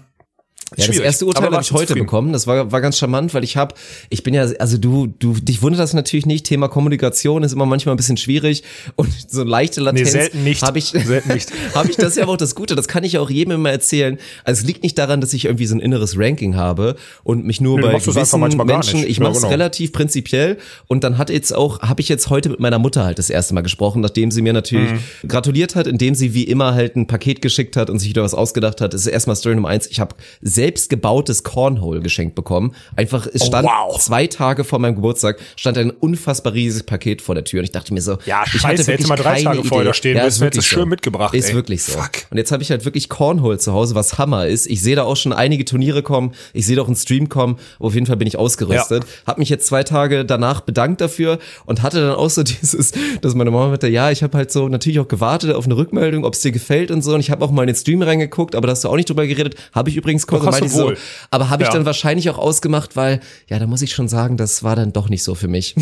ja, 0.78 0.86
ja, 0.86 0.88
das 0.88 0.98
erste 1.00 1.26
Urteil 1.26 1.52
habe 1.52 1.62
ich 1.62 1.72
heute 1.72 1.88
zufrieden. 1.88 2.06
bekommen. 2.06 2.34
Das 2.34 2.48
war, 2.48 2.72
war 2.72 2.82
ganz 2.82 2.98
charmant, 2.98 3.34
weil 3.34 3.44
ich 3.44 3.58
habe, 3.58 3.76
ich 4.10 4.24
bin 4.24 4.34
ja, 4.34 4.44
also 4.60 4.78
du, 4.78 5.08
du, 5.08 5.34
dich 5.34 5.62
wundert 5.62 5.80
das 5.80 5.94
natürlich 5.94 6.26
nicht. 6.26 6.46
Thema 6.46 6.68
Kommunikation 6.68 7.44
ist 7.44 7.54
immer 7.54 7.66
manchmal 7.66 7.94
ein 7.94 7.98
bisschen 7.98 8.18
schwierig 8.18 8.64
und 8.96 9.10
so 9.30 9.44
leichte 9.44 9.82
Latenz. 9.82 10.14
Nee, 10.14 10.20
selten 10.20 10.44
nicht. 10.44 10.62
Habe 10.62 10.80
ich, 10.80 10.86
selten 11.06 11.34
nicht. 11.34 11.52
habe 11.76 11.90
ich 11.90 11.98
das 11.98 12.16
ja 12.16 12.28
auch 12.28 12.38
das 12.38 12.56
Gute. 12.56 12.76
Das 12.76 12.88
kann 12.88 13.04
ich 13.04 13.14
ja 13.14 13.22
auch 13.22 13.30
jedem 13.30 13.52
immer 13.52 13.72
erzählen. 13.72 14.18
Also 14.44 14.62
es 14.62 14.68
liegt 14.68 14.84
nicht 14.84 14.98
daran, 14.98 15.22
dass 15.22 15.34
ich 15.34 15.46
irgendwie 15.46 15.66
so 15.66 15.76
ein 15.76 15.80
inneres 15.80 16.18
Ranking 16.18 16.56
habe 16.56 16.96
und 17.24 17.46
mich 17.46 17.62
nur 17.62 17.80
nee, 17.80 17.86
bei 17.86 18.00
gewissen 18.00 18.40
Menschen, 18.66 19.04
ich 19.06 19.20
mache 19.20 19.32
es 19.32 19.38
ja, 19.38 19.42
genau. 19.42 19.52
relativ 19.52 19.94
prinzipiell. 19.94 20.58
Und 20.88 21.04
dann 21.04 21.18
hat 21.18 21.30
jetzt 21.30 21.54
auch, 21.54 21.82
habe 21.82 22.02
ich 22.02 22.10
jetzt 22.10 22.30
heute 22.30 22.50
mit 22.50 22.60
meiner 22.60 22.80
Mutter 22.80 23.04
halt 23.04 23.20
das 23.20 23.30
erste 23.30 23.54
Mal 23.54 23.62
gesprochen, 23.62 24.02
nachdem 24.02 24.32
sie 24.32 24.42
mir 24.42 24.54
natürlich 24.54 24.92
mhm. 24.92 25.28
gratuliert 25.28 25.76
hat, 25.76 25.88
indem 25.88 26.16
sie 26.16 26.34
wie 26.34 26.44
immer 26.44 26.74
halt 26.74 26.96
ein 26.96 27.08
Paket 27.08 27.42
geschickt 27.42 27.78
hat 27.78 27.90
und 27.90 28.00
sich 28.00 28.10
wieder 28.10 28.24
was 28.24 28.34
ausgedacht 28.34 28.82
hat. 28.82 28.94
Das 28.94 29.02
ist 29.02 29.08
erstmal 29.08 29.36
Story 29.36 29.56
Nummer 29.56 29.70
eins. 29.70 29.88
Ich 29.88 30.00
habe 30.00 30.16
sehr 30.42 30.63
selbstgebautes 30.64 31.44
Cornhole 31.44 32.00
geschenkt 32.00 32.36
bekommen. 32.36 32.74
Einfach, 32.96 33.28
es 33.28 33.42
Oh, 33.44 33.46
stand 33.48 33.68
wow. 33.68 34.00
zwei 34.00 34.28
Tage 34.28 34.64
vor 34.64 34.80
meinem 34.80 34.96
Geburtstag, 34.96 35.40
stand 35.58 35.78
ein 35.78 35.92
unfassbar 35.92 36.54
riesiges 36.54 36.84
Paket 36.84 37.22
vor 37.22 37.36
der 37.36 37.44
Tür 37.44 37.60
und 37.60 37.66
ich 37.66 37.72
dachte 37.72 37.94
mir 37.94 38.02
so, 38.02 38.18
Ja, 38.26 38.44
ich 38.46 38.52
scheiße, 38.54 38.64
hatte 38.68 38.78
hätte 38.78 38.88
wirklich 38.88 39.08
mal 39.08 39.16
drei 39.18 39.34
keine 39.44 39.44
Tage 39.58 39.64
vorher 39.68 39.86
da 39.88 39.94
stehen 39.94 40.16
ja, 40.18 40.24
müssen, 40.24 40.44
hättest 40.44 40.72
du 40.72 40.76
schön 40.76 40.88
mitgebracht, 40.88 41.34
Ist 41.34 41.50
ey. 41.50 41.56
wirklich 41.56 41.84
so. 41.84 41.94
Fuck. 41.98 42.12
Und 42.30 42.38
jetzt 42.38 42.52
habe 42.54 42.64
ich 42.64 42.72
halt 42.72 42.86
wirklich 42.86 43.10
Cornhole 43.10 43.58
zu 43.58 43.74
Hause, 43.74 43.94
was 43.96 44.18
Hammer 44.18 44.48
ist. 44.48 44.68
Ich 44.68 44.82
sehe 44.82 44.96
da 44.96 45.04
auch 45.04 45.18
schon 45.18 45.34
einige 45.34 45.66
Turniere 45.66 46.02
kommen. 46.02 46.32
Ich 46.54 46.66
sehe 46.66 46.76
da 46.78 46.82
auch 46.84 46.88
einen 46.88 46.96
Stream 46.96 47.28
kommen. 47.28 47.58
Auf 47.80 47.94
jeden 47.94 48.06
Fall 48.06 48.16
bin 48.18 48.28
ich 48.28 48.38
ausgerüstet. 48.38 49.04
Hab 49.28 49.38
mich 49.38 49.50
jetzt 49.50 49.68
zwei 49.68 49.84
Tage 49.84 50.24
danach 50.24 50.62
bedankt 50.62 51.02
dafür 51.02 51.40
und 51.66 51.82
hatte 51.82 52.00
dann 52.00 52.16
auch 52.16 52.30
so 52.30 52.44
dieses, 52.44 52.94
dass 53.22 53.36
meine 53.36 53.52
Mama 53.52 53.68
meinte, 53.68 53.90
ja, 53.90 54.12
ich 54.12 54.24
habe 54.24 54.38
halt 54.38 54.52
so 54.52 54.70
natürlich 54.70 55.00
auch 55.00 55.08
gewartet 55.10 55.54
auf 55.54 55.66
eine 55.66 55.76
Rückmeldung, 55.76 56.24
ob 56.24 56.34
es 56.36 56.40
dir 56.42 56.52
gefällt 56.52 56.90
und 56.92 57.02
so. 57.02 57.14
Und 57.14 57.20
ich 57.20 57.32
habe 57.32 57.44
auch 57.44 57.52
mal 57.52 57.64
in 57.64 57.68
den 57.68 57.76
Stream 57.76 58.02
reingeguckt, 58.02 58.56
aber 58.56 58.68
da 58.68 58.72
hast 58.72 58.84
du 58.86 58.90
auch 58.90 58.96
nicht 58.96 59.10
drüber 59.10 59.28
geredet. 59.28 59.56
Habe 59.74 59.90
ich 59.90 59.98
übrigens 59.98 60.26
kurz, 60.28 60.44
Meinte 60.54 60.68
ich 60.68 60.72
du 60.74 60.78
so, 60.78 60.86
wohl. 60.86 60.98
aber 61.32 61.50
habe 61.50 61.64
ich 61.64 61.70
Ja. 61.70 61.74
dann 61.74 61.86
wahrscheinlich 61.86 62.30
auch 62.30 62.38
ausgemacht, 62.38 62.96
weil, 62.96 63.20
ja, 63.50 63.60
da 63.60 63.68
muss 63.68 63.82
ich 63.82 63.94
schon 63.94 64.08
sagen, 64.08 64.38
das 64.38 64.64
war 64.64 64.76
dann 64.76 64.94
doch 64.94 65.10
nicht 65.10 65.24
so 65.24 65.36
für 65.36 65.48
mich. 65.48 65.76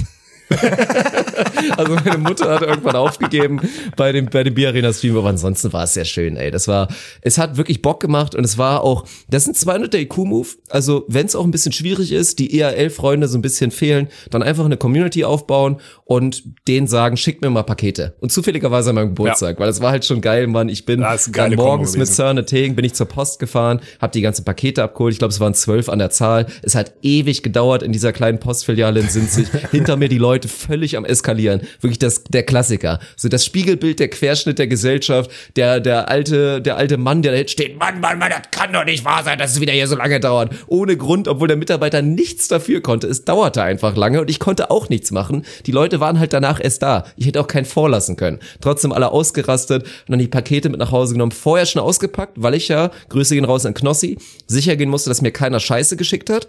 Also 1.77 1.95
meine 1.95 2.17
Mutter 2.17 2.49
hat 2.49 2.61
irgendwann 2.61 2.95
aufgegeben 2.95 3.59
bei 3.95 4.11
dem, 4.11 4.25
bei 4.27 4.43
dem 4.43 4.53
Bierarena 4.53 4.93
Stream, 4.93 5.17
aber 5.17 5.29
ansonsten 5.29 5.71
war 5.73 5.83
es 5.83 5.93
sehr 5.93 6.05
schön, 6.05 6.35
ey. 6.37 6.51
Das 6.51 6.67
war, 6.67 6.87
es 7.21 7.37
hat 7.37 7.57
wirklich 7.57 7.81
Bock 7.81 7.99
gemacht 7.99 8.35
und 8.35 8.43
es 8.43 8.57
war 8.57 8.83
auch, 8.83 9.05
das 9.29 9.45
sind 9.45 9.57
200 9.57 9.93
der 9.93 10.01
IQ-Move. 10.01 10.47
Also 10.69 11.05
wenn 11.07 11.25
es 11.25 11.35
auch 11.35 11.43
ein 11.43 11.51
bisschen 11.51 11.71
schwierig 11.71 12.11
ist, 12.11 12.39
die 12.39 12.59
ERL-Freunde 12.59 13.27
so 13.27 13.37
ein 13.37 13.41
bisschen 13.41 13.71
fehlen, 13.71 14.07
dann 14.29 14.43
einfach 14.43 14.65
eine 14.65 14.77
Community 14.77 15.23
aufbauen 15.23 15.77
und 16.05 16.43
denen 16.67 16.87
sagen, 16.87 17.17
schickt 17.17 17.41
mir 17.41 17.49
mal 17.49 17.63
Pakete. 17.63 18.15
Und 18.19 18.31
zufälligerweise 18.31 18.89
an 18.89 18.95
meinem 18.95 19.09
Geburtstag, 19.09 19.59
weil 19.59 19.67
das 19.67 19.81
war 19.81 19.91
halt 19.91 20.05
schon 20.05 20.21
geil, 20.21 20.47
Mann. 20.47 20.69
Ich 20.69 20.85
bin 20.85 21.01
dann 21.01 21.55
morgens 21.55 21.95
mit. 21.97 22.07
Sir 22.07 22.45
Tegen 22.45 22.75
bin 22.75 22.85
ich 22.85 22.93
zur 22.93 23.07
Post 23.07 23.39
gefahren, 23.39 23.81
habe 24.01 24.11
die 24.11 24.21
ganzen 24.21 24.43
Pakete 24.45 24.83
abgeholt. 24.83 25.13
Ich 25.13 25.19
glaube, 25.19 25.33
es 25.33 25.39
waren 25.39 25.53
zwölf 25.53 25.89
an 25.89 25.99
der 25.99 26.09
Zahl. 26.09 26.47
Es 26.61 26.75
hat 26.75 26.93
ewig 27.01 27.43
gedauert 27.43 27.83
in 27.83 27.91
dieser 27.91 28.11
kleinen 28.13 28.39
Postfiliale 28.39 28.99
in 28.99 29.09
Sinzig. 29.09 29.47
Hinter 29.71 29.95
mir 29.95 30.09
die 30.09 30.17
Leute 30.17 30.40
völlig 30.47 30.97
am 30.97 31.05
eskalieren. 31.05 31.61
Wirklich 31.79 31.99
das 31.99 32.23
der 32.25 32.43
Klassiker. 32.43 32.99
So 33.15 33.29
das 33.29 33.45
Spiegelbild, 33.45 33.99
der 33.99 34.09
Querschnitt 34.09 34.59
der 34.59 34.67
Gesellschaft, 34.67 35.29
der 35.55 35.79
der 35.79 36.09
alte 36.09 36.61
der 36.61 36.77
alte 36.77 36.97
Mann, 36.97 37.21
der 37.21 37.31
da 37.41 37.47
steht. 37.47 37.77
Mann, 37.79 37.99
Mann, 37.99 38.19
Mann, 38.19 38.29
das 38.29 38.41
kann 38.51 38.73
doch 38.73 38.85
nicht 38.85 39.05
wahr 39.05 39.23
sein, 39.23 39.37
dass 39.39 39.51
es 39.51 39.61
wieder 39.61 39.73
hier 39.73 39.87
so 39.87 39.95
lange 39.95 40.19
dauert. 40.19 40.53
Ohne 40.67 40.97
Grund, 40.97 41.27
obwohl 41.27 41.47
der 41.47 41.57
Mitarbeiter 41.57 42.01
nichts 42.01 42.47
dafür 42.47 42.81
konnte. 42.81 43.07
Es 43.07 43.25
dauerte 43.25 43.63
einfach 43.63 43.95
lange 43.95 44.21
und 44.21 44.29
ich 44.29 44.39
konnte 44.39 44.71
auch 44.71 44.89
nichts 44.89 45.11
machen. 45.11 45.45
Die 45.65 45.71
Leute 45.71 45.99
waren 45.99 46.19
halt 46.19 46.33
danach 46.33 46.59
erst 46.63 46.81
da. 46.83 47.05
Ich 47.15 47.25
hätte 47.27 47.39
auch 47.41 47.47
keinen 47.47 47.65
vorlassen 47.65 48.15
können. 48.15 48.39
Trotzdem 48.61 48.91
alle 48.91 49.11
ausgerastet 49.11 49.83
und 49.83 49.89
dann 50.09 50.19
die 50.19 50.27
Pakete 50.27 50.69
mit 50.69 50.79
nach 50.79 50.91
Hause 50.91 51.13
genommen. 51.13 51.31
Vorher 51.31 51.65
schon 51.65 51.81
ausgepackt, 51.81 52.33
weil 52.41 52.53
ich 52.55 52.67
ja, 52.67 52.91
Grüße 53.09 53.35
gehen 53.35 53.45
raus 53.45 53.65
an 53.65 53.73
Knossi, 53.73 54.17
sicher 54.47 54.75
gehen 54.75 54.89
musste, 54.89 55.09
dass 55.09 55.21
mir 55.21 55.31
keiner 55.31 55.59
Scheiße 55.59 55.97
geschickt 55.97 56.29
hat. 56.29 56.47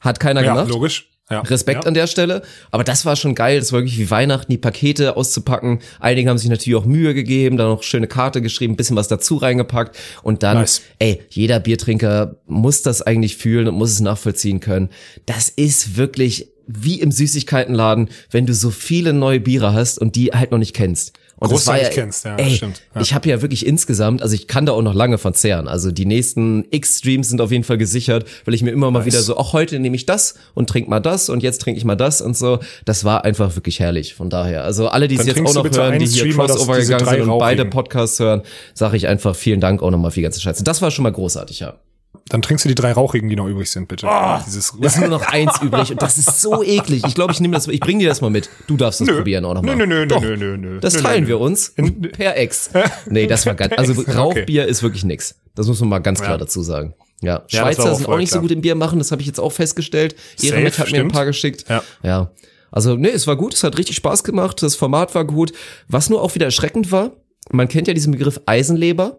Hat 0.00 0.20
keiner 0.20 0.42
Ja, 0.44 0.52
gemacht. 0.54 0.68
logisch. 0.68 1.08
Ja. 1.30 1.40
Respekt 1.40 1.84
ja. 1.84 1.88
an 1.88 1.94
der 1.94 2.06
Stelle. 2.06 2.42
Aber 2.70 2.84
das 2.84 3.06
war 3.06 3.16
schon 3.16 3.34
geil. 3.34 3.58
Das 3.58 3.72
war 3.72 3.80
wirklich 3.80 3.98
wie 3.98 4.10
Weihnachten, 4.10 4.50
die 4.52 4.58
Pakete 4.58 5.16
auszupacken. 5.16 5.80
Einige 5.98 6.28
haben 6.28 6.36
sich 6.36 6.50
natürlich 6.50 6.76
auch 6.78 6.84
Mühe 6.84 7.14
gegeben, 7.14 7.56
da 7.56 7.64
noch 7.64 7.82
schöne 7.82 8.06
Karte 8.06 8.42
geschrieben, 8.42 8.76
bisschen 8.76 8.96
was 8.96 9.08
dazu 9.08 9.36
reingepackt. 9.36 9.96
Und 10.22 10.42
dann, 10.42 10.58
Nice. 10.58 10.82
ey, 10.98 11.22
jeder 11.30 11.60
Biertrinker 11.60 12.36
muss 12.46 12.82
das 12.82 13.00
eigentlich 13.00 13.36
fühlen 13.36 13.68
und 13.68 13.74
muss 13.74 13.92
es 13.92 14.00
nachvollziehen 14.00 14.60
können. 14.60 14.90
Das 15.24 15.48
ist 15.48 15.96
wirklich 15.96 16.48
wie 16.66 17.00
im 17.00 17.10
Süßigkeitenladen, 17.10 18.08
wenn 18.30 18.46
du 18.46 18.54
so 18.54 18.70
viele 18.70 19.12
neue 19.12 19.40
Biere 19.40 19.72
hast 19.72 19.98
und 19.98 20.16
die 20.16 20.30
halt 20.32 20.50
noch 20.50 20.58
nicht 20.58 20.74
kennst. 20.74 21.12
Und 21.36 21.52
das 21.52 21.66
war 21.66 21.80
ja, 21.80 21.88
kennst, 21.88 22.24
ja, 22.24 22.36
ey, 22.36 22.50
stimmt, 22.50 22.82
ja. 22.94 23.00
Ich 23.00 23.12
habe 23.12 23.28
ja 23.28 23.42
wirklich 23.42 23.66
insgesamt, 23.66 24.22
also 24.22 24.34
ich 24.34 24.46
kann 24.46 24.66
da 24.66 24.72
auch 24.72 24.82
noch 24.82 24.94
lange 24.94 25.18
von 25.18 25.34
zehren. 25.34 25.68
Also 25.68 25.90
die 25.90 26.06
nächsten 26.06 26.64
X-Streams 26.70 27.28
sind 27.28 27.40
auf 27.40 27.50
jeden 27.50 27.64
Fall 27.64 27.76
gesichert, 27.76 28.24
weil 28.44 28.54
ich 28.54 28.62
mir 28.62 28.70
immer 28.70 28.90
mal 28.90 29.04
wieder 29.04 29.20
so, 29.20 29.36
auch 29.36 29.52
heute 29.52 29.78
nehme 29.80 29.96
ich 29.96 30.06
das 30.06 30.34
und 30.54 30.70
trink 30.70 30.88
mal 30.88 31.00
das 31.00 31.28
und 31.28 31.42
jetzt 31.42 31.60
trinke 31.60 31.78
ich 31.78 31.84
mal 31.84 31.96
das 31.96 32.20
und 32.20 32.36
so. 32.36 32.60
Das 32.84 33.04
war 33.04 33.24
einfach 33.24 33.56
wirklich 33.56 33.80
herrlich. 33.80 34.14
Von 34.14 34.30
daher, 34.30 34.64
also 34.64 34.88
alle, 34.88 35.08
die 35.08 35.16
es 35.16 35.26
jetzt 35.26 35.40
auch 35.40 35.54
noch 35.54 35.70
hören, 35.70 35.98
die 35.98 36.06
hier 36.06 36.24
Streamer, 36.24 36.46
Crossover 36.46 36.78
gegangen 36.78 37.06
sind 37.06 37.28
und 37.28 37.38
beide. 37.38 37.64
Podcasts 37.64 38.20
hören, 38.20 38.42
sage 38.74 38.96
ich 38.96 39.08
einfach 39.08 39.34
vielen 39.34 39.60
Dank 39.60 39.82
auch 39.82 39.90
nochmal 39.90 40.10
für 40.10 40.16
die 40.16 40.22
ganze 40.22 40.40
Scheiße. 40.40 40.62
Das 40.64 40.82
war 40.82 40.90
schon 40.90 41.02
mal 41.02 41.12
großartig, 41.12 41.60
ja. 41.60 41.74
Dann 42.28 42.40
trinkst 42.40 42.64
du 42.64 42.70
die 42.70 42.74
drei 42.74 42.92
Rauchigen, 42.92 43.28
die 43.28 43.36
noch 43.36 43.46
übrig 43.46 43.70
sind, 43.70 43.86
bitte. 43.86 44.08
Dieses, 44.46 44.72
Es 44.80 44.94
ist 44.94 44.98
nur 45.00 45.08
noch 45.08 45.22
eins 45.26 45.60
übrig 45.60 45.90
und 45.90 46.00
das 46.00 46.16
ist 46.16 46.40
so 46.40 46.62
eklig. 46.64 47.02
Ich 47.06 47.14
glaube, 47.14 47.32
ich 47.34 47.40
nehme 47.40 47.54
das, 47.54 47.68
ich 47.68 47.80
bring 47.80 47.98
dir 47.98 48.08
das 48.08 48.22
mal 48.22 48.30
mit. 48.30 48.48
Du 48.66 48.78
darfst 48.78 49.00
das 49.02 49.08
Nö. 49.08 49.16
probieren 49.16 49.44
auch 49.44 49.52
nochmal. 49.52 49.76
Nö, 49.76 49.86
nö, 49.86 50.00
nö, 50.00 50.06
Doch, 50.06 50.22
nö, 50.22 50.34
nö, 50.36 50.56
nö. 50.56 50.80
Das 50.80 50.94
Nö, 50.94 51.02
teilen 51.02 51.24
nö. 51.24 51.28
wir 51.28 51.40
uns 51.40 51.74
per 52.16 52.36
Ex. 52.38 52.70
Nee, 53.10 53.26
das 53.26 53.44
war 53.44 53.54
ganz, 53.54 53.74
also 53.76 53.92
Ex, 53.92 54.00
okay. 54.02 54.12
Rauchbier 54.16 54.66
ist 54.66 54.82
wirklich 54.82 55.04
nix. 55.04 55.34
Das 55.54 55.66
muss 55.66 55.80
man 55.80 55.90
mal 55.90 55.98
ganz 55.98 56.20
klar 56.20 56.32
Ja. 56.32 56.38
dazu 56.38 56.62
sagen. 56.62 56.94
Ja, 57.20 57.34
war 57.34 57.44
Schweizer 57.48 57.94
sind 57.94 58.08
auch 58.08 58.16
nicht 58.16 58.30
so 58.30 58.34
klar. 58.36 58.42
gut 58.42 58.50
im 58.52 58.60
Bier 58.62 58.74
machen, 58.74 58.98
das 58.98 59.12
habe 59.12 59.20
ich 59.20 59.26
jetzt 59.26 59.38
auch 59.38 59.52
festgestellt. 59.52 60.14
Ehrenmet 60.42 60.78
hat 60.78 60.86
mir 60.86 60.92
ein 60.94 60.96
stimmt. 61.00 61.12
paar 61.12 61.26
geschickt. 61.26 61.66
Ja. 61.68 61.82
ja. 62.02 62.30
Also, 62.70 62.96
nee, 62.96 63.08
es 63.10 63.26
war 63.26 63.36
gut, 63.36 63.54
es 63.54 63.62
hat 63.64 63.78
richtig 63.78 63.96
Spaß 63.96 64.24
gemacht, 64.24 64.62
das 64.62 64.74
Format 64.76 65.14
war 65.14 65.24
gut. 65.24 65.52
Was 65.88 66.10
nur 66.10 66.20
auch 66.22 66.34
wieder 66.34 66.46
erschreckend 66.46 66.90
war, 66.90 67.12
man 67.52 67.68
kennt 67.68 67.86
ja 67.86 67.94
diesen 67.94 68.12
Begriff 68.12 68.40
Eisenleber. 68.46 69.18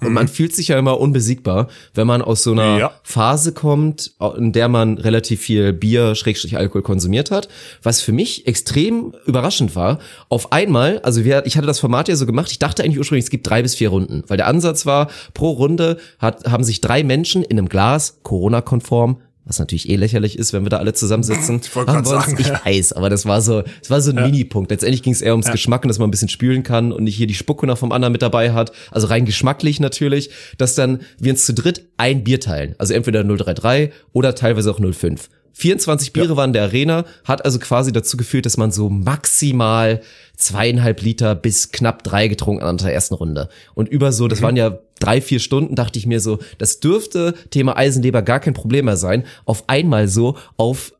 Und 0.00 0.12
man 0.12 0.28
fühlt 0.28 0.54
sich 0.54 0.68
ja 0.68 0.78
immer 0.78 1.00
unbesiegbar, 1.00 1.68
wenn 1.94 2.06
man 2.06 2.22
aus 2.22 2.42
so 2.42 2.52
einer 2.52 2.74
Mhm. 2.74 2.78
Ja. 2.78 2.92
Phase 3.02 3.52
kommt, 3.52 4.12
in 4.36 4.52
der 4.52 4.68
man 4.68 4.98
relativ 4.98 5.40
viel 5.40 5.72
Bier, 5.72 6.14
Schrägstrich 6.14 6.56
Alkohol 6.56 6.82
konsumiert 6.82 7.30
hat. 7.30 7.48
Was 7.82 8.00
für 8.00 8.12
mich 8.12 8.46
extrem 8.46 9.12
überraschend 9.26 9.74
war. 9.74 9.98
Auf 10.28 10.52
einmal, 10.52 11.00
also 11.00 11.24
wir, 11.24 11.46
ich 11.46 11.56
hatte 11.56 11.66
das 11.66 11.80
Format 11.80 12.08
ja 12.08 12.16
so 12.16 12.26
gemacht, 12.26 12.50
ich 12.50 12.58
dachte 12.58 12.84
eigentlich 12.84 12.98
ursprünglich, 12.98 13.24
es 13.24 13.30
gibt 13.30 13.48
drei 13.48 13.62
bis 13.62 13.74
vier 13.74 13.88
Runden. 13.88 14.22
Weil 14.28 14.36
der 14.36 14.46
Ansatz 14.46 14.86
war, 14.86 15.08
pro 15.34 15.50
Runde 15.50 15.98
hat, 16.18 16.44
haben 16.50 16.64
sich 16.64 16.80
drei 16.80 17.02
Menschen 17.02 17.42
in 17.42 17.58
einem 17.58 17.68
Glas, 17.68 18.18
Corona-konform, 18.22 19.18
was 19.48 19.58
natürlich 19.58 19.88
eh 19.88 19.96
lächerlich 19.96 20.38
ist, 20.38 20.52
wenn 20.52 20.64
wir 20.64 20.70
da 20.70 20.76
alle 20.76 20.92
zusammensitzen. 20.92 21.60
Ich 21.64 21.74
wollte 21.74 22.04
sagen, 22.04 22.36
ich 22.38 22.46
ja. 22.46 22.60
weiß, 22.64 22.92
aber 22.92 23.10
das 23.10 23.26
war 23.26 23.40
so, 23.40 23.62
das 23.62 23.90
war 23.90 24.00
so 24.00 24.12
ein 24.12 24.16
Minipunkt. 24.16 24.70
Letztendlich 24.70 25.02
ging 25.02 25.12
es 25.12 25.22
eher 25.22 25.32
ums 25.32 25.50
Geschmack 25.50 25.84
und 25.84 25.88
dass 25.88 25.98
man 25.98 26.08
ein 26.08 26.10
bisschen 26.10 26.28
spülen 26.28 26.62
kann 26.62 26.92
und 26.92 27.04
nicht 27.04 27.16
hier 27.16 27.26
die 27.26 27.34
Spucke 27.34 27.66
noch 27.66 27.78
vom 27.78 27.90
anderen 27.90 28.12
mit 28.12 28.22
dabei 28.22 28.52
hat. 28.52 28.72
Also 28.90 29.08
rein 29.08 29.24
geschmacklich 29.24 29.80
natürlich, 29.80 30.30
dass 30.58 30.74
dann 30.74 31.00
wir 31.18 31.32
uns 31.32 31.46
zu 31.46 31.54
dritt 31.54 31.86
ein 31.96 32.24
Bier 32.24 32.40
teilen. 32.40 32.74
Also 32.78 32.94
entweder 32.94 33.24
033 33.24 33.90
oder 34.12 34.34
teilweise 34.34 34.70
auch 34.70 34.78
05. 34.78 35.30
24 35.58 36.12
Biere 36.12 36.36
waren 36.36 36.50
in 36.50 36.52
der 36.52 36.62
Arena, 36.62 37.04
hat 37.24 37.44
also 37.44 37.58
quasi 37.58 37.90
dazu 37.90 38.16
geführt, 38.16 38.46
dass 38.46 38.56
man 38.56 38.70
so 38.70 38.88
maximal 38.88 40.02
zweieinhalb 40.36 41.02
Liter 41.02 41.34
bis 41.34 41.72
knapp 41.72 42.04
drei 42.04 42.28
getrunken 42.28 42.62
hat 42.62 42.70
in 42.70 42.78
der 42.78 42.94
ersten 42.94 43.14
Runde. 43.14 43.48
Und 43.74 43.88
über 43.88 44.12
so, 44.12 44.28
das 44.28 44.40
waren 44.40 44.56
ja 44.56 44.78
drei, 44.98 45.20
vier 45.20 45.38
Stunden, 45.40 45.74
dachte 45.74 45.98
ich 45.98 46.06
mir 46.06 46.20
so, 46.20 46.38
das 46.58 46.80
dürfte 46.80 47.34
Thema 47.50 47.76
Eisenleber 47.76 48.22
gar 48.22 48.40
kein 48.40 48.54
Problem 48.54 48.86
mehr 48.86 48.96
sein. 48.96 49.24
Auf 49.44 49.64
einmal 49.68 50.08
so 50.08 50.36
auf, 50.56 50.92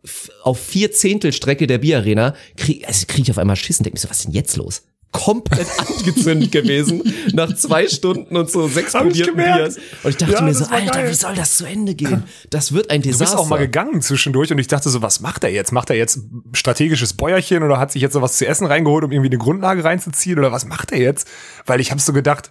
auf 0.42 0.58
vier 0.60 0.92
Zehntel 0.92 1.32
Strecke 1.32 1.66
der 1.66 1.78
Bierarena 1.78 2.34
krieg, 2.56 2.86
also 2.86 3.06
krieg 3.06 3.24
ich 3.24 3.30
auf 3.30 3.38
einmal 3.38 3.56
Schiss 3.56 3.78
und 3.78 3.84
denk 3.84 3.94
mir 3.94 4.00
so, 4.00 4.10
was 4.10 4.18
ist 4.18 4.26
denn 4.26 4.34
jetzt 4.34 4.56
los? 4.56 4.82
Komplett 5.10 5.66
angezündet 5.78 6.52
gewesen 6.52 7.02
nach 7.32 7.54
zwei 7.56 7.88
Stunden 7.88 8.36
und 8.36 8.50
so 8.50 8.68
sechs 8.68 8.92
probierten 8.92 9.36
gemerkt. 9.36 9.74
Bier. 9.76 9.82
Und 10.02 10.10
ich 10.10 10.16
dachte 10.18 10.32
Ja, 10.34 10.42
mir 10.42 10.54
so, 10.54 10.66
Alter, 10.66 10.90
geil. 11.00 11.10
wie 11.10 11.14
soll 11.14 11.34
das 11.34 11.56
zu 11.56 11.64
Ende 11.64 11.94
gehen? 11.94 12.24
Das 12.50 12.72
wird 12.72 12.90
ein 12.90 13.00
Du 13.00 13.08
Desaster. 13.08 13.36
bist 13.36 13.36
auch 13.42 13.48
mal 13.48 13.56
gegangen 13.56 14.02
zwischendurch 14.02 14.50
und 14.52 14.58
ich 14.58 14.66
dachte 14.66 14.90
so, 14.90 15.00
was 15.00 15.20
macht 15.20 15.44
er 15.44 15.50
jetzt? 15.50 15.72
Macht 15.72 15.88
er 15.88 15.96
jetzt 15.96 16.20
strategisches 16.52 17.14
Bäuerchen 17.14 17.62
oder 17.62 17.78
hat 17.78 17.90
sich 17.92 18.02
jetzt 18.02 18.12
so 18.12 18.20
was 18.20 18.36
zu 18.36 18.46
essen 18.46 18.66
reingeholt, 18.66 19.02
um 19.02 19.10
irgendwie 19.10 19.30
eine 19.30 19.38
Grundlage 19.38 19.82
reinzuziehen 19.82 20.38
oder 20.38 20.52
was 20.52 20.66
macht 20.66 20.92
er 20.92 20.98
jetzt? 20.98 21.26
Weil 21.64 21.80
ich 21.80 21.90
habe 21.90 22.02
so 22.02 22.12
gedacht, 22.12 22.50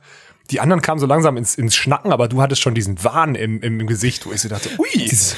die 0.49 0.59
anderen 0.59 0.81
kamen 0.81 0.99
so 0.99 1.05
langsam 1.05 1.35
ins, 1.37 1.55
ins 1.55 1.75
Schnacken, 1.75 2.11
aber 2.11 2.27
du 2.27 2.41
hattest 2.41 2.61
schon 2.61 2.73
diesen 2.73 3.03
Wahn 3.03 3.35
im, 3.35 3.61
im 3.61 3.85
Gesicht, 3.87 4.25
wo 4.25 4.31
ich 4.31 4.41
so 4.41 4.49
dachte, 4.49 4.69
ui. 4.77 4.87
diese, 4.93 5.35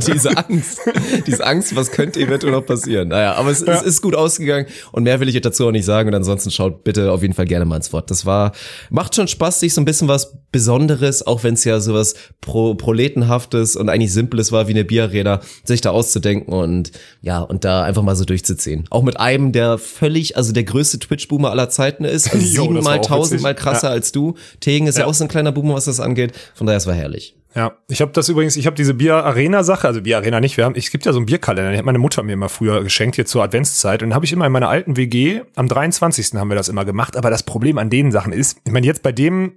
diese 0.00 0.36
Angst, 0.36 0.80
diese 1.26 1.46
Angst, 1.46 1.76
was 1.76 1.90
könnte 1.92 2.20
eventuell 2.20 2.52
noch 2.52 2.66
passieren. 2.66 3.08
Naja, 3.08 3.34
aber 3.34 3.50
es, 3.50 3.62
es 3.62 3.82
ist 3.82 4.02
gut 4.02 4.14
ausgegangen 4.14 4.66
und 4.92 5.04
mehr 5.04 5.20
will 5.20 5.28
ich 5.28 5.34
jetzt 5.34 5.44
dazu 5.44 5.66
auch 5.66 5.72
nicht 5.72 5.84
sagen 5.84 6.08
und 6.08 6.14
ansonsten 6.14 6.50
schaut 6.50 6.84
bitte 6.84 7.12
auf 7.12 7.22
jeden 7.22 7.34
Fall 7.34 7.46
gerne 7.46 7.64
mal 7.64 7.76
ins 7.76 7.92
Wort. 7.92 8.10
Das 8.10 8.26
war, 8.26 8.52
macht 8.90 9.14
schon 9.14 9.28
Spaß, 9.28 9.60
sich 9.60 9.74
so 9.74 9.80
ein 9.80 9.84
bisschen 9.84 10.08
was 10.08 10.36
Besonderes, 10.50 11.26
auch 11.26 11.44
wenn 11.44 11.54
es 11.54 11.64
ja 11.64 11.78
sowas 11.80 12.14
Pro, 12.40 12.74
Proletenhaftes 12.74 13.76
und 13.76 13.88
eigentlich 13.88 14.12
Simples 14.12 14.50
war 14.50 14.66
wie 14.66 14.72
eine 14.72 14.84
Bierarena, 14.84 15.40
sich 15.64 15.82
da 15.82 15.90
auszudenken 15.90 16.52
und 16.52 16.92
ja, 17.20 17.40
und 17.40 17.64
da 17.64 17.82
einfach 17.82 18.02
mal 18.02 18.16
so 18.16 18.24
durchzuziehen. 18.24 18.84
Auch 18.90 19.02
mit 19.02 19.20
einem, 19.20 19.52
der 19.52 19.78
völlig, 19.78 20.36
also 20.36 20.52
der 20.52 20.64
größte 20.64 20.98
Twitch-Boomer 20.98 21.50
aller 21.50 21.68
Zeiten 21.68 22.04
ist, 22.04 22.32
also 22.32 22.44
siebenmal, 22.62 23.00
tausendmal 23.00 23.54
krasser 23.54 23.88
Ja. 23.88 23.92
als 23.92 24.12
du. 24.12 24.34
Tegen 24.60 24.86
ist 24.86 24.96
ja. 24.96 25.02
Ja. 25.02 25.08
auch 25.08 25.14
so 25.14 25.24
ein 25.24 25.28
kleiner 25.28 25.52
Boomer, 25.52 25.74
was 25.74 25.86
das 25.86 26.00
angeht. 26.00 26.32
Von 26.54 26.66
daher, 26.66 26.78
es 26.78 26.86
war 26.86 26.94
herrlich. 26.94 27.36
Ja, 27.54 27.76
ich 27.88 28.00
habe 28.00 28.12
das 28.12 28.28
übrigens, 28.28 28.56
ich 28.56 28.66
habe 28.66 28.76
diese 28.76 28.94
Bier-Arena-Sache, 28.94 29.88
also 29.88 30.02
Bier-Arena 30.02 30.38
nicht, 30.38 30.56
wir 30.56 30.64
haben, 30.64 30.74
es 30.74 30.90
gibt 30.90 31.06
ja 31.06 31.12
so 31.12 31.18
einen 31.18 31.26
Bierkalender, 31.26 31.70
den 31.70 31.78
hat 31.78 31.84
meine 31.84 31.98
Mutter 31.98 32.22
mir 32.22 32.34
immer 32.34 32.48
früher 32.48 32.82
geschenkt, 32.84 33.16
hier 33.16 33.26
zur 33.26 33.42
Adventszeit. 33.42 34.02
Und 34.02 34.14
habe 34.14 34.24
ich 34.26 34.32
immer 34.32 34.46
in 34.46 34.52
meiner 34.52 34.68
alten 34.68 34.96
WG, 34.96 35.40
am 35.56 35.66
23. 35.66 36.34
haben 36.34 36.48
wir 36.50 36.56
das 36.56 36.68
immer 36.68 36.84
gemacht. 36.84 37.16
Aber 37.16 37.30
das 37.30 37.42
Problem 37.42 37.78
an 37.78 37.90
den 37.90 38.12
Sachen 38.12 38.32
ist, 38.32 38.58
ich 38.64 38.72
meine, 38.72 38.86
jetzt 38.86 39.02
bei 39.02 39.12
dem, 39.12 39.54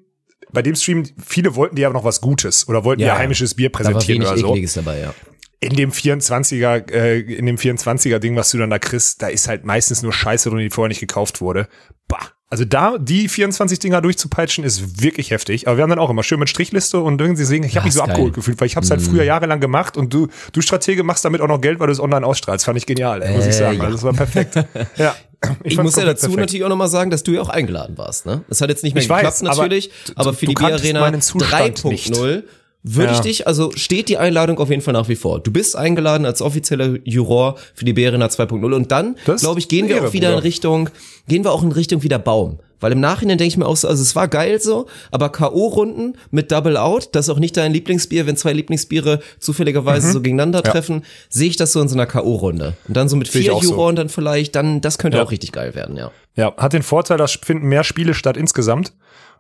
bei 0.52 0.62
dem 0.62 0.76
Stream, 0.76 1.04
viele 1.24 1.56
wollten 1.56 1.76
dir 1.76 1.88
aber 1.88 1.94
noch 1.94 2.06
was 2.06 2.22
Gutes 2.22 2.68
oder 2.68 2.84
wollten 2.86 3.02
Ja, 3.02 3.14
dir 3.14 3.20
heimisches 3.20 3.56
Bier 3.56 3.70
präsentieren 3.70 4.24
oder 4.24 4.38
so. 4.38 4.50
Ekliges 4.50 4.74
dabei, 4.74 5.00
ja. 5.00 5.14
in 5.60 5.76
dem 5.76 5.92
24er, 5.92 6.92
äh, 6.92 7.20
in 7.20 7.46
dem 7.46 7.58
24er 7.58 8.20
Ding, 8.20 8.36
was 8.36 8.52
du 8.52 8.58
dann 8.58 8.70
da 8.70 8.80
kriegst, 8.80 9.22
da 9.22 9.28
ist 9.28 9.48
halt 9.48 9.66
meistens 9.66 10.02
nur 10.02 10.14
Scheiße 10.14 10.50
drin, 10.50 10.60
die 10.60 10.70
vorher 10.70 10.90
nicht 10.90 11.02
gekauft 11.02 11.42
wurde. 11.42 11.68
Bah. 12.08 12.32
Also 12.52 12.66
da 12.66 12.98
die 12.98 13.30
24 13.30 13.80
Dinger 13.80 14.02
durchzupeitschen 14.02 14.66
ist 14.66 15.02
wirklich 15.02 15.32
heftig. 15.32 15.70
Aber 15.70 15.78
wir 15.78 15.84
haben 15.84 15.90
dann 15.90 16.00
auch 16.00 16.10
immer 16.10 16.22
schön 16.22 16.38
mit 16.38 16.50
Strichliste 16.50 17.00
und 17.00 17.20
irgendwie 17.22 17.46
sehen, 17.46 17.64
ich 17.64 17.78
habe 17.78 17.86
mich 17.86 17.94
so 17.94 18.02
geil. 18.02 18.10
abgeholt 18.10 18.34
gefühlt, 18.34 18.60
weil 18.60 18.68
ich 18.68 18.76
habe 18.76 18.84
es 18.84 18.92
halt 18.92 19.00
mm. 19.00 19.06
früher 19.06 19.24
jahrelang 19.24 19.62
gemacht 19.62 19.96
und 19.96 20.14
du 20.14 20.28
du 20.52 20.60
Stratege 20.62 21.04
machst 21.04 21.24
damit 21.24 21.40
auch 21.40 21.48
noch 21.48 21.62
Geld, 21.62 21.80
weil 21.80 21.88
du 21.88 21.94
es 21.94 22.02
online 22.02 22.26
ausstrahlst. 22.26 22.66
Fand 22.66 22.78
ich 22.78 22.86
genial, 22.86 23.22
ey, 23.22 23.38
muss 23.38 23.46
ich 23.46 23.52
äh, 23.52 23.54
sagen. 23.54 23.78
Ja. 23.78 23.84
Also 23.86 23.96
das 23.96 24.04
war 24.04 24.12
perfekt. 24.12 24.56
ja. 24.98 25.16
Ich, 25.64 25.72
ich 25.72 25.78
muss 25.82 25.96
ja 25.96 26.04
dazu 26.04 26.26
perfekt. 26.26 26.40
natürlich 26.42 26.66
auch 26.66 26.70
nochmal 26.70 26.90
sagen, 26.90 27.10
dass 27.10 27.24
du 27.24 27.32
ja 27.32 27.42
auch 27.42 27.50
eingeladen 27.50 27.98
warst. 27.98 28.26
Ne? 28.26 28.44
Es 28.50 28.60
hat 28.60 28.70
jetzt 28.70 28.84
nicht 28.84 28.96
mehr 28.96 29.02
ich 29.02 29.08
geklappt 29.08 29.28
weiß, 29.28 29.42
natürlich, 29.44 29.90
aber, 30.16 30.22
aber 30.28 30.34
für 30.34 30.46
die 30.46 30.58
Arena 30.58 31.08
3.0 31.08 32.44
würde 32.84 33.12
ja. 33.12 33.18
ich 33.18 33.22
dich, 33.22 33.48
also 33.48 33.72
steht 33.76 34.10
die 34.10 34.18
Einladung 34.18 34.58
auf 34.60 34.70
jeden 34.70 34.82
Fall 34.82 34.94
nach 34.94 35.08
wie 35.08 35.16
vor. 35.16 35.40
Du 35.40 35.52
bist 35.52 35.76
eingeladen 35.76 36.26
als 36.26 36.42
offizieller 36.42 36.98
Juror 37.04 37.56
für 37.74 37.86
die 37.86 37.94
Berena 37.94 38.26
2.0 38.26 38.74
und 38.74 38.92
dann, 38.92 39.16
glaube 39.40 39.60
ich, 39.60 39.68
gehen 39.68 39.88
wir 39.88 39.98
Ehre, 39.98 40.08
auch 40.08 40.14
wieder 40.14 40.30
Bruder. 40.30 40.40
in 40.40 40.44
Richtung, 40.44 40.90
gehen 41.28 41.44
wir 41.44 41.52
auch 41.52 41.64
in 41.64 41.72
Richtung 41.72 42.04
wieder 42.04 42.20
Baum. 42.20 42.60
Weil 42.82 42.94
im 42.94 43.00
Nachhinein 43.00 43.38
denke 43.38 43.50
ich 43.50 43.58
mir 43.58 43.68
auch 43.68 43.78
so, 43.78 43.88
also 43.88 44.02
es 44.02 44.16
war 44.16 44.28
geil 44.28 44.60
so, 44.60 44.88
aber 45.12 45.30
K.O.-Runden 45.30 46.16
mit 46.32 46.52
Double 46.52 46.78
Out, 46.78 47.10
das 47.12 47.28
ist 47.28 47.30
auch 47.30 47.40
nicht 47.40 47.56
dein 47.56 47.72
Lieblingsbier, 47.72 48.26
wenn 48.26 48.36
zwei 48.36 48.54
Lieblingsbiere 48.54 49.20
zufälligerweise 49.40 50.08
mhm. 50.08 50.12
so 50.12 50.22
gegeneinander 50.22 50.64
ja. 50.66 50.72
treffen, 50.72 51.04
sehe 51.30 51.50
ich 51.50 51.58
das 51.58 51.74
so 51.74 51.82
in 51.82 51.88
so 51.88 51.96
einer 51.96 52.08
K.O.-Runde. 52.08 52.74
Und 52.88 52.98
dann 52.98 53.08
so 53.08 53.16
mit 53.16 53.28
vier 53.28 53.44
Juroren 53.44 53.96
so. 53.96 54.02
dann 54.02 54.10
vielleicht, 54.10 54.56
dann, 54.56 54.82
das 54.82 54.98
könnte 54.98 55.20
ja. 55.20 55.24
auch 55.24 55.30
richtig 55.32 55.52
geil 55.52 55.76
werden, 55.76 55.96
ja. 55.96 56.12
Ja, 56.36 56.56
hat 56.58 56.74
den 56.74 56.82
Vorteil, 56.82 57.18
dass 57.18 57.34
finden 57.34 57.68
mehr 57.68 57.84
Spiele 57.84 58.14
statt 58.14 58.38
insgesamt. 58.38 58.94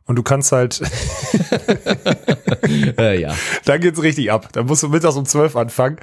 Und 0.05 0.15
du 0.15 0.23
kannst 0.23 0.51
halt. 0.51 0.81
äh, 2.97 3.19
ja. 3.19 3.35
Dann 3.65 3.81
geht's 3.81 4.01
richtig 4.01 4.31
ab. 4.31 4.49
Dann 4.53 4.65
musst 4.65 4.83
du 4.83 4.89
mittags 4.89 5.15
um 5.15 5.25
zwölf 5.25 5.55
anfangen. 5.55 5.97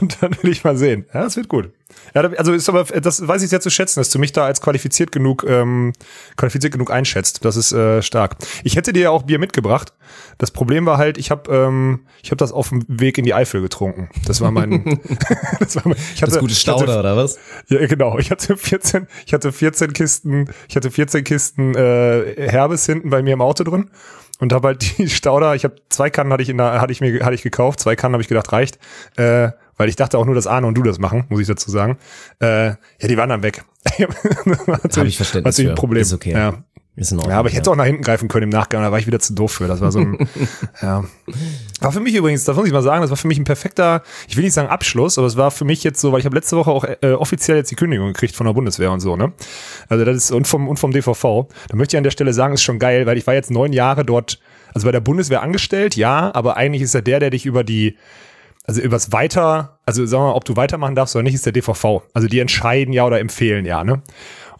Und 0.00 0.22
dann 0.22 0.36
will 0.42 0.52
ich 0.52 0.64
mal 0.64 0.76
sehen. 0.76 1.06
Ja, 1.12 1.24
das 1.24 1.36
wird 1.36 1.48
gut. 1.48 1.72
Ja, 2.14 2.22
also 2.22 2.52
ist 2.52 2.68
aber, 2.68 2.84
das 2.84 3.26
weiß 3.26 3.42
ich 3.42 3.50
sehr 3.50 3.60
zu 3.60 3.70
schätzen, 3.70 4.00
dass 4.00 4.10
du 4.10 4.18
mich 4.18 4.32
da 4.32 4.44
als 4.44 4.60
qualifiziert 4.60 5.12
genug, 5.12 5.44
ähm, 5.48 5.92
qualifiziert 6.36 6.72
genug 6.72 6.90
einschätzt. 6.90 7.44
Das 7.44 7.56
ist 7.56 7.72
äh, 7.72 8.02
stark. 8.02 8.36
Ich 8.64 8.76
hätte 8.76 8.92
dir 8.92 9.02
ja 9.02 9.10
auch 9.10 9.22
Bier 9.22 9.38
mitgebracht. 9.38 9.92
Das 10.38 10.50
Problem 10.50 10.86
war 10.86 10.98
halt, 10.98 11.18
ich 11.18 11.30
habe 11.30 11.52
ähm, 11.54 12.00
ich 12.22 12.30
habe 12.30 12.36
das 12.36 12.52
auf 12.52 12.70
dem 12.70 12.84
Weg 12.88 13.18
in 13.18 13.24
die 13.24 13.34
Eifel 13.34 13.60
getrunken. 13.60 14.08
Das 14.26 14.40
war 14.40 14.50
mein, 14.50 15.00
das 15.60 15.76
war 15.76 15.82
mein 15.86 15.96
ich 16.14 16.22
hatte, 16.22 16.32
das 16.32 16.40
gute 16.40 16.54
Stauder 16.54 16.88
hatte, 16.88 17.00
oder 17.00 17.16
was? 17.16 17.38
Ja, 17.68 17.86
genau. 17.86 18.18
Ich 18.18 18.30
hatte 18.30 18.56
14, 18.56 19.06
ich 19.26 19.32
hatte 19.32 19.52
14 19.52 19.92
Kisten, 19.92 20.50
ich 20.68 20.76
hatte 20.76 20.90
14 20.90 21.24
Kisten 21.24 21.74
äh, 21.74 22.50
Herbes 22.50 22.86
hinten 22.86 23.10
bei 23.10 23.22
mir 23.22 23.34
im 23.34 23.40
Auto 23.40 23.64
drin 23.64 23.90
und 24.40 24.52
habe 24.52 24.68
halt 24.68 24.82
die 24.98 25.08
Stauder, 25.08 25.54
ich 25.54 25.64
habe 25.64 25.76
zwei 25.88 26.10
Kannen 26.10 26.32
hatte 26.32 26.42
ich 26.42 26.48
in 26.48 26.58
der, 26.58 26.80
hatte 26.80 26.92
ich 26.92 27.00
mir 27.00 27.24
hatte 27.24 27.34
ich 27.34 27.42
gekauft, 27.42 27.80
zwei 27.80 27.94
Kannen 27.94 28.14
habe 28.14 28.22
ich 28.22 28.28
gedacht 28.28 28.52
reicht. 28.52 28.78
Äh, 29.16 29.50
weil 29.80 29.88
ich 29.88 29.96
dachte 29.96 30.18
auch 30.18 30.26
nur, 30.26 30.34
dass 30.34 30.46
Arne 30.46 30.66
und 30.66 30.74
du 30.74 30.82
das 30.82 30.98
machen, 30.98 31.24
muss 31.30 31.40
ich 31.40 31.46
dazu 31.46 31.70
sagen. 31.70 31.96
Äh, 32.38 32.66
ja, 32.66 32.76
die 33.08 33.16
waren 33.16 33.30
dann 33.30 33.42
weg. 33.42 33.64
Habe 33.98 35.08
ich 35.08 35.16
Verständnis 35.16 35.56
für. 35.56 35.70
ein 35.70 35.74
Problem. 35.74 36.02
Ist 36.02 36.12
okay. 36.12 36.32
Ja. 36.32 36.62
Ist 36.96 37.12
in 37.12 37.16
Ordnung, 37.16 37.32
ja, 37.32 37.38
aber 37.38 37.48
ich 37.48 37.54
hätte 37.54 37.70
ja. 37.70 37.72
auch 37.72 37.76
nach 37.76 37.86
hinten 37.86 38.02
greifen 38.02 38.28
können 38.28 38.42
im 38.42 38.50
Nachgang, 38.50 38.82
da 38.82 38.92
war 38.92 38.98
ich 38.98 39.06
wieder 39.06 39.20
zu 39.20 39.32
doof 39.32 39.52
für. 39.52 39.68
Das 39.68 39.80
war 39.80 39.90
so 39.90 40.00
ein, 40.00 40.28
ja. 40.82 41.02
War 41.80 41.92
für 41.92 42.00
mich 42.00 42.14
übrigens, 42.14 42.44
das 42.44 42.54
muss 42.56 42.66
ich 42.66 42.74
mal 42.74 42.82
sagen, 42.82 43.00
das 43.00 43.08
war 43.08 43.16
für 43.16 43.26
mich 43.26 43.38
ein 43.38 43.44
perfekter, 43.44 44.02
ich 44.28 44.36
will 44.36 44.44
nicht 44.44 44.52
sagen 44.52 44.68
Abschluss, 44.68 45.16
aber 45.16 45.26
es 45.26 45.38
war 45.38 45.50
für 45.50 45.64
mich 45.64 45.82
jetzt 45.82 45.98
so, 45.98 46.12
weil 46.12 46.18
ich 46.18 46.26
habe 46.26 46.36
letzte 46.36 46.58
Woche 46.58 46.70
auch 46.70 46.84
äh, 46.84 47.12
offiziell 47.12 47.56
jetzt 47.56 47.70
die 47.70 47.76
Kündigung 47.76 48.08
gekriegt 48.08 48.36
von 48.36 48.46
der 48.46 48.52
Bundeswehr 48.52 48.92
und 48.92 49.00
so, 49.00 49.16
ne? 49.16 49.32
Also 49.88 50.04
das 50.04 50.14
ist, 50.14 50.30
und 50.30 50.46
vom, 50.46 50.68
und 50.68 50.78
vom 50.78 50.92
DVV. 50.92 51.46
Da 51.68 51.76
möchte 51.76 51.96
ich 51.96 51.98
an 51.98 52.04
der 52.04 52.10
Stelle 52.10 52.34
sagen, 52.34 52.52
ist 52.52 52.62
schon 52.62 52.78
geil, 52.78 53.06
weil 53.06 53.16
ich 53.16 53.26
war 53.26 53.32
jetzt 53.32 53.50
neun 53.50 53.72
Jahre 53.72 54.04
dort, 54.04 54.40
also 54.74 54.84
bei 54.84 54.92
der 54.92 55.00
Bundeswehr 55.00 55.40
angestellt, 55.40 55.96
ja, 55.96 56.30
aber 56.34 56.58
eigentlich 56.58 56.82
ist 56.82 56.94
er 56.94 57.00
der, 57.00 57.18
der 57.18 57.30
dich 57.30 57.46
über 57.46 57.64
die, 57.64 57.96
also 58.64 58.80
übers 58.80 59.12
Weiter, 59.12 59.78
also 59.86 60.04
sagen 60.06 60.22
wir 60.22 60.28
mal, 60.28 60.34
ob 60.34 60.44
du 60.44 60.56
weitermachen 60.56 60.94
darfst 60.94 61.16
oder 61.16 61.22
nicht, 61.22 61.34
ist 61.34 61.46
der 61.46 61.52
DVV. 61.52 62.02
Also 62.12 62.28
die 62.28 62.38
entscheiden 62.38 62.92
ja 62.92 63.06
oder 63.06 63.20
empfehlen 63.20 63.64
ja, 63.64 63.84
ne? 63.84 64.02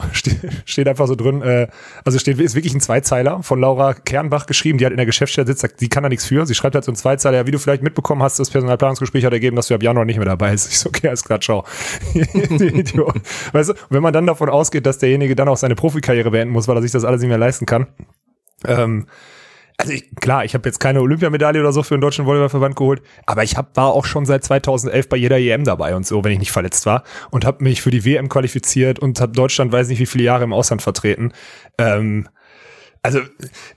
Ste 0.13 0.37
steht 0.65 0.89
einfach 0.89 1.07
so 1.07 1.15
drin, 1.15 1.43
äh, 1.43 1.69
also 2.05 2.19
steht, 2.19 2.41
ist 2.41 2.55
wirklich 2.55 2.75
ein 2.75 2.81
Zweizeiler 2.81 3.43
von 3.43 3.61
Laura 3.61 3.93
Kernbach 3.93 4.47
geschrieben, 4.47 4.79
die 4.79 4.85
halt 4.85 4.93
in 4.93 4.97
der 4.97 5.07
Geschäftsstelle 5.07 5.47
sitzt, 5.47 5.61
sagt, 5.61 5.81
die 5.81 5.89
kann 5.89 6.03
da 6.03 6.09
nichts 6.09 6.25
für. 6.25 6.47
Sie 6.47 6.55
schreibt 6.55 6.75
halt 6.75 6.85
so 6.85 6.93
ein 6.93 6.97
Zweizeiler, 6.97 7.39
ja, 7.39 7.47
wie 7.47 7.51
du 7.51 7.59
vielleicht 7.59 7.83
mitbekommen 7.83 8.23
hast, 8.23 8.39
das 8.39 8.51
Personalplanungsgespräch 8.51 9.25
hat 9.25 9.33
ergeben, 9.33 9.57
dass 9.57 9.69
du 9.69 9.75
ab 9.75 9.83
Januar 9.83 10.05
nicht 10.05 10.17
mehr 10.17 10.27
dabei 10.27 10.53
bist. 10.53 10.71
Ich 10.71 10.79
so, 10.79 10.89
okay, 10.89 11.09
alles 11.09 11.25
klar, 11.25 11.41
ciao. 11.41 11.65
weißt 13.53 13.69
du, 13.69 13.75
wenn 13.91 14.03
man 14.03 14.13
dann 14.13 14.27
davon 14.27 14.49
ausgeht, 14.49 14.87
dass 14.87 14.99
derjenige 14.99 15.37
dann 15.37 15.49
auch 15.49 15.57
seine 15.57 15.75
Profikarriere 15.75 16.31
beenden 16.31 16.53
muss, 16.53 16.69
weil 16.69 16.77
er 16.77 16.83
sich 16.83 16.93
das 16.93 17.05
alles 17.05 17.21
nicht 17.21 17.29
mehr 17.29 17.39
leisten 17.39 17.67
kann, 17.67 17.87
ähm, 18.67 19.07
also 19.81 19.93
ich, 19.93 20.15
klar, 20.17 20.45
ich 20.45 20.55
habe 20.55 20.69
jetzt 20.69 20.79
keine 20.79 21.01
Olympiamedaille 21.01 21.59
oder 21.59 21.73
so 21.73 21.83
für 21.83 21.95
den 21.95 22.03
deutschen 22.03 22.27
Volleyballverband 22.27 22.77
geholt, 22.77 23.03
aber 23.25 23.43
ich 23.43 23.57
hab, 23.57 23.75
war 23.77 23.93
auch 23.93 24.05
schon 24.05 24.27
seit 24.27 24.45
2011 24.45 25.09
bei 25.09 25.17
jeder 25.17 25.39
EM 25.39 25.65
dabei 25.65 25.97
und 25.97 26.07
so, 26.07 26.23
wenn 26.23 26.33
ich 26.33 26.39
nicht 26.39 26.53
verletzt 26.53 26.85
war 26.85 27.03
und 27.31 27.47
habe 27.47 27.65
mich 27.65 27.81
für 27.81 27.91
die 27.91 28.05
WM 28.05 28.29
qualifiziert 28.29 28.99
und 28.99 29.21
habe 29.21 29.33
Deutschland 29.33 29.73
weiß 29.73 29.89
nicht 29.89 29.99
wie 29.99 30.07
viele 30.07 30.25
Jahre 30.25 30.45
im 30.45 30.53
Ausland 30.53 30.83
vertreten. 30.83 31.33
Ähm, 31.79 32.29
also 33.03 33.21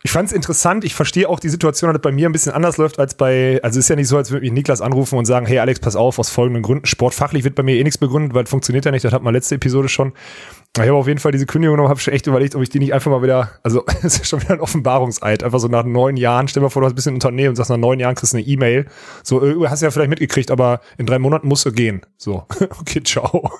ich 0.03 0.11
fand 0.11 0.27
es 0.27 0.35
interessant. 0.35 0.83
Ich 0.83 0.95
verstehe 0.95 1.29
auch 1.29 1.39
die 1.39 1.47
Situation, 1.47 1.93
dass 1.93 2.01
bei 2.01 2.11
mir 2.11 2.27
ein 2.27 2.33
bisschen 2.33 2.51
anders 2.51 2.75
läuft 2.75 2.99
als 2.99 3.15
bei. 3.15 3.61
Also 3.63 3.79
ist 3.79 3.89
ja 3.89 3.95
nicht 3.95 4.09
so, 4.09 4.17
als 4.17 4.31
würde 4.31 4.41
mich 4.41 4.51
Niklas 4.51 4.81
anrufen 4.81 5.17
und 5.17 5.23
sagen, 5.23 5.45
hey 5.45 5.59
Alex, 5.59 5.79
pass 5.79 5.95
auf, 5.95 6.19
aus 6.19 6.29
folgenden 6.29 6.61
Gründen. 6.61 6.85
Sportfachlich 6.85 7.45
wird 7.45 7.55
bei 7.55 7.63
mir 7.63 7.77
eh 7.77 7.83
nichts 7.83 7.97
begründet, 7.97 8.33
weil 8.33 8.45
funktioniert 8.47 8.83
ja 8.83 8.91
nicht. 8.91 9.05
Das 9.05 9.13
hat 9.13 9.23
man 9.23 9.33
letzte 9.33 9.55
Episode 9.55 9.87
schon. 9.87 10.11
Ich 10.75 10.87
habe 10.87 10.97
auf 10.97 11.07
jeden 11.07 11.19
Fall 11.19 11.31
diese 11.31 11.45
Kündigung 11.45 11.75
genommen, 11.75 11.89
habe 11.89 11.99
schon 11.99 12.15
echt 12.15 12.25
überlegt, 12.25 12.55
ob 12.55 12.63
ich 12.63 12.69
die 12.69 12.79
nicht 12.79 12.95
einfach 12.95 13.11
mal 13.11 13.21
wieder, 13.21 13.51
also 13.61 13.85
es 14.03 14.17
ist 14.17 14.27
schon 14.27 14.41
wieder 14.41 14.55
ein 14.55 14.59
Offenbarungseid, 14.59 15.43
einfach 15.43 15.59
so 15.59 15.67
nach 15.67 15.85
neun 15.85 16.17
Jahren, 16.17 16.47
stell 16.47 16.61
dir 16.61 16.65
mal 16.65 16.69
vor, 16.71 16.81
du 16.81 16.87
hast 16.87 16.93
ein 16.93 16.95
bisschen 16.95 17.13
Unternehmen 17.13 17.49
und 17.49 17.57
sagst, 17.57 17.69
nach 17.69 17.77
neun 17.77 17.99
Jahren 17.99 18.15
kriegst 18.15 18.33
du 18.33 18.37
eine 18.37 18.47
E-Mail, 18.47 18.87
so, 19.21 19.45
äh, 19.45 19.67
hast 19.67 19.83
du 19.83 19.85
ja 19.85 19.91
vielleicht 19.91 20.09
mitgekriegt, 20.09 20.49
aber 20.49 20.81
in 20.97 21.05
drei 21.05 21.19
Monaten 21.19 21.47
musst 21.47 21.63
du 21.67 21.71
gehen. 21.71 22.01
So, 22.17 22.47
okay, 22.59 23.03
ciao. 23.03 23.51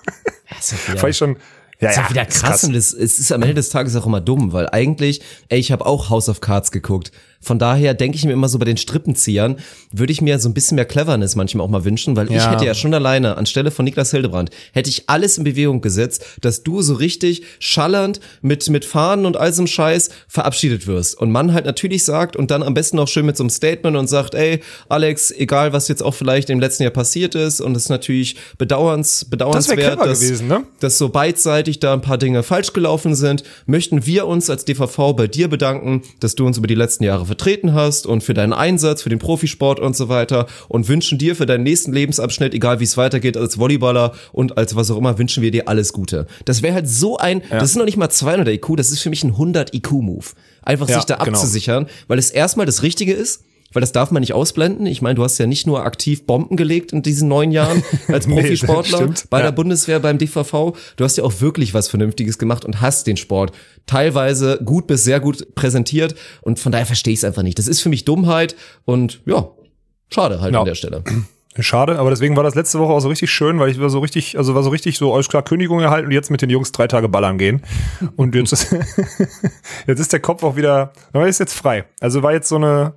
Das 0.49 0.71
ist 0.71 0.88
ja 0.88 0.93
wieder, 0.95 1.13
schon, 1.13 1.38
ja, 1.80 1.91
ist 1.91 1.97
ja, 1.97 2.10
wieder 2.10 2.26
krass, 2.26 2.41
krass. 2.41 2.63
und 2.63 2.73
es, 2.73 2.91
es 2.91 3.19
ist 3.19 3.32
am 3.32 3.43
Ende 3.43 3.54
des 3.54 3.69
Tages 3.69 3.95
auch 3.95 4.08
immer 4.08 4.21
dumm, 4.21 4.52
weil 4.52 4.67
eigentlich, 4.71 5.21
ey, 5.49 5.60
ich 5.60 5.71
habe 5.71 5.86
auch 5.86 6.10
House 6.10 6.30
of 6.30 6.41
Cards 6.41 6.71
geguckt 6.71 7.12
von 7.44 7.60
daher 7.60 7.94
denke 7.94 8.18
ich 8.18 8.26
mir 8.26 8.34
immer 8.34 8.48
so 8.48 8.58
bei 8.60 8.66
den 8.66 8.78
Strippenzieher, 8.78 9.56
würde 9.92 10.12
ich 10.12 10.22
mir 10.22 10.40
so 10.40 10.50
ein 10.50 10.54
bisschen 10.54 10.76
mehr 10.76 10.86
Cleverness 10.86 11.36
manchmal 11.36 11.66
auch 11.66 11.70
mal 11.70 11.86
wünschen, 11.86 12.16
weil 12.16 12.32
ja. 12.32 12.38
ich 12.38 12.50
hätte 12.50 12.66
ja 12.66 12.74
schon 12.74 12.94
alleine 12.94 13.38
anstelle 13.38 13.72
von 13.72 13.86
Niklas 13.86 14.12
Hildebrand, 14.12 14.50
hätte 14.72 14.90
ich 14.90 15.10
alles 15.10 15.38
in 15.38 15.44
Bewegung 15.44 15.82
gesetzt, 15.82 16.26
dass 16.42 16.64
du 16.64 16.82
so 16.82 16.96
richtig 16.96 17.44
schallernd 17.60 18.20
mit, 18.42 18.70
mit 18.70 18.86
Fahnen 18.86 19.26
und 19.26 19.38
all 19.38 19.54
so 19.54 19.66
Scheiß 19.66 20.10
verabschiedet 20.28 20.88
wirst. 20.88 21.18
Und 21.20 21.32
man 21.32 21.54
halt 21.54 21.66
natürlich 21.66 22.04
sagt 22.04 22.36
und 22.36 22.52
dann 22.52 22.64
am 22.64 22.74
besten 22.74 23.00
auch 23.00 23.08
schön 23.08 23.26
mit 23.26 23.38
so 23.38 23.44
einem 23.44 23.50
Statement 23.50 23.98
und 23.98 24.08
sagt, 24.08 24.36
ey, 24.36 24.62
Alex, 24.90 25.32
egal 25.32 25.74
was 25.74 25.88
jetzt 25.88 26.04
auch 26.04 26.14
vielleicht 26.14 26.50
im 26.50 26.60
letzten 26.60 26.84
Jahr 26.84 26.92
passiert 26.92 27.36
ist 27.36 27.62
und 27.62 27.76
es 27.76 27.84
ist 27.84 27.90
natürlich 27.90 28.36
bedauerns, 28.58 29.26
bedauernswert, 29.26 30.00
das 30.00 30.08
dass, 30.08 30.20
gewesen, 30.22 30.48
ne? 30.48 30.64
dass 30.80 30.98
so 30.98 31.10
beidseitig 31.10 31.80
da 31.80 31.94
ein 31.94 32.02
paar 32.02 32.18
Dinge 32.18 32.44
falsch 32.44 32.74
gelaufen 32.74 33.16
sind, 33.16 33.44
möchten 33.66 34.06
wir 34.06 34.28
uns 34.28 34.50
als 34.50 34.66
DVV 34.66 35.14
bei 35.16 35.28
dir 35.28 35.48
bedanken, 35.48 36.04
dass 36.20 36.36
du 36.36 36.46
uns 36.46 36.58
über 36.58 36.68
die 36.68 36.76
letzten 36.76 37.04
Jahre 37.04 37.30
vertreten 37.34 37.74
hast 37.74 38.06
und 38.06 38.24
für 38.24 38.36
deinen 38.36 38.54
Einsatz, 38.54 39.02
für 39.02 39.10
den 39.10 39.17
Profisport 39.17 39.80
und 39.80 39.96
so 39.96 40.08
weiter 40.08 40.46
und 40.67 40.88
wünschen 40.88 41.17
dir 41.17 41.36
für 41.36 41.48
deinen 41.48 41.63
nächsten 41.63 41.91
Lebensabschnitt, 41.91 42.54
egal 42.54 42.80
wie 42.80 42.84
es 42.84 42.96
weitergeht, 42.96 43.38
als 43.38 43.58
Volleyballer 43.58 44.13
und 44.32 44.56
als 44.56 44.76
was 44.76 44.91
auch 44.91 44.98
immer, 44.98 45.17
wünschen 45.17 45.41
wir 45.41 45.50
dir 45.50 45.67
alles 45.67 45.93
Gute. 45.93 46.28
Das 46.46 46.62
wäre 46.62 46.76
halt 46.76 46.88
so 46.88 47.17
ein, 47.17 47.41
ja. 47.50 47.58
das 47.58 47.72
ist 47.72 47.76
noch 47.76 47.86
nicht 47.86 47.98
mal 47.98 48.10
200 48.10 48.48
IQ, 48.50 48.78
das 48.78 48.91
ist 48.91 49.02
für 49.02 49.10
mich 49.10 49.24
ein 49.24 49.32
100 49.32 49.74
IQ-Move. 49.74 50.26
Einfach 50.62 50.88
ja, 50.88 50.96
sich 50.96 51.06
da 51.06 51.15
genau. 51.15 51.32
abzusichern, 51.32 51.88
weil 52.08 52.19
es 52.19 52.30
erstmal 52.30 52.67
das 52.67 52.84
Richtige 52.84 53.13
ist, 53.13 53.43
weil 53.74 53.82
das 53.82 53.92
darf 53.92 54.12
man 54.12 54.22
nicht 54.22 54.34
ausblenden. 54.34 54.86
Ich 54.86 55.02
meine, 55.02 55.16
du 55.16 55.24
hast 55.24 55.38
ja 55.38 55.48
nicht 55.48 55.68
nur 55.68 55.84
aktiv 55.84 56.26
Bomben 56.26 56.56
gelegt 56.56 56.94
in 56.94 57.02
diesen 57.02 57.28
neun 57.28 57.52
Jahren 57.52 57.84
als 58.08 58.28
Profisportler 58.28 59.08
nee, 59.08 59.14
bei 59.30 59.40
ja. 59.40 59.46
der 59.46 59.52
Bundeswehr, 59.52 60.00
beim 60.00 60.18
DVV. 60.18 60.76
Du 60.96 61.04
hast 61.04 61.18
ja 61.18 61.24
auch 61.24 61.42
wirklich 61.42 61.74
was 61.74 61.88
Vernünftiges 61.88 62.38
gemacht 62.38 62.66
und 62.66 62.82
hast 62.82 63.08
den 63.08 63.18
Sport 63.18 63.52
teilweise 63.86 64.60
gut 64.64 64.88
bis 64.88 65.04
sehr 65.04 65.20
gut 65.20 65.56
präsentiert 65.56 66.16
und 66.42 66.60
von 66.60 66.72
daher 66.72 66.86
verstehe 66.86 67.14
ich 67.14 67.20
es 67.20 67.24
einfach 67.24 67.44
nicht. 67.44 67.60
Das 67.60 67.68
ist 67.68 67.82
für 67.82 67.90
mich 67.90 68.06
Dummheit 68.06 68.56
und 68.86 69.22
ja, 69.26 69.50
schade 70.10 70.40
halt 70.42 70.54
ja. 70.54 70.60
an 70.60 70.66
der 70.66 70.76
Stelle. 70.76 71.04
Schade, 71.60 72.00
aber 72.00 72.10
deswegen 72.10 72.36
war 72.36 72.42
das 72.42 72.56
letzte 72.56 72.80
Woche 72.80 72.94
auch 72.94 73.00
so 73.00 73.10
richtig 73.10 73.30
schön, 73.30 73.60
weil 73.60 73.70
ich 73.70 73.80
war 73.80 73.92
so 73.92 74.00
richtig, 74.00 74.40
also 74.40 74.56
war 74.56 74.64
so 74.64 74.72
richtig 74.72 74.98
so, 74.98 75.14
alles 75.14 75.30
klar, 75.30 75.44
Kündigung 75.44 75.82
erhalten 75.82 76.08
und 76.08 76.12
jetzt 76.12 76.32
mit 76.32 76.42
den 76.42 76.50
Jungs 76.50 76.72
drei 76.72 76.88
Tage 76.88 77.10
ballern 77.10 77.38
gehen. 77.38 77.62
Und 78.16 78.34
jetzt 78.34 78.54
ist, 78.54 78.72
jetzt 79.88 80.00
ist 80.00 80.12
der 80.12 80.20
Kopf 80.20 80.42
auch 80.42 80.56
wieder, 80.56 80.94
aber 81.12 81.28
ist 81.28 81.40
jetzt 81.40 81.54
frei. 81.54 81.86
Also 82.00 82.24
war 82.24 82.34
jetzt 82.34 82.50
so 82.50 82.56
eine, 82.56 82.96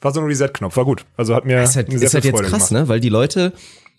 war 0.00 0.12
so 0.12 0.20
ein 0.20 0.26
Reset-Knopf, 0.26 0.76
war 0.76 0.84
gut. 0.84 1.04
Also 1.16 1.34
hat 1.34 1.44
mir 1.44 1.56
das 1.56 1.70
ist 1.70 1.76
halt, 1.76 1.92
ist 1.92 2.14
halt 2.14 2.24
jetzt 2.24 2.42
krass, 2.42 2.68
gemacht. 2.68 2.72
ne? 2.72 2.88
Weil 2.88 3.00
die 3.00 3.08
Leute, 3.08 3.52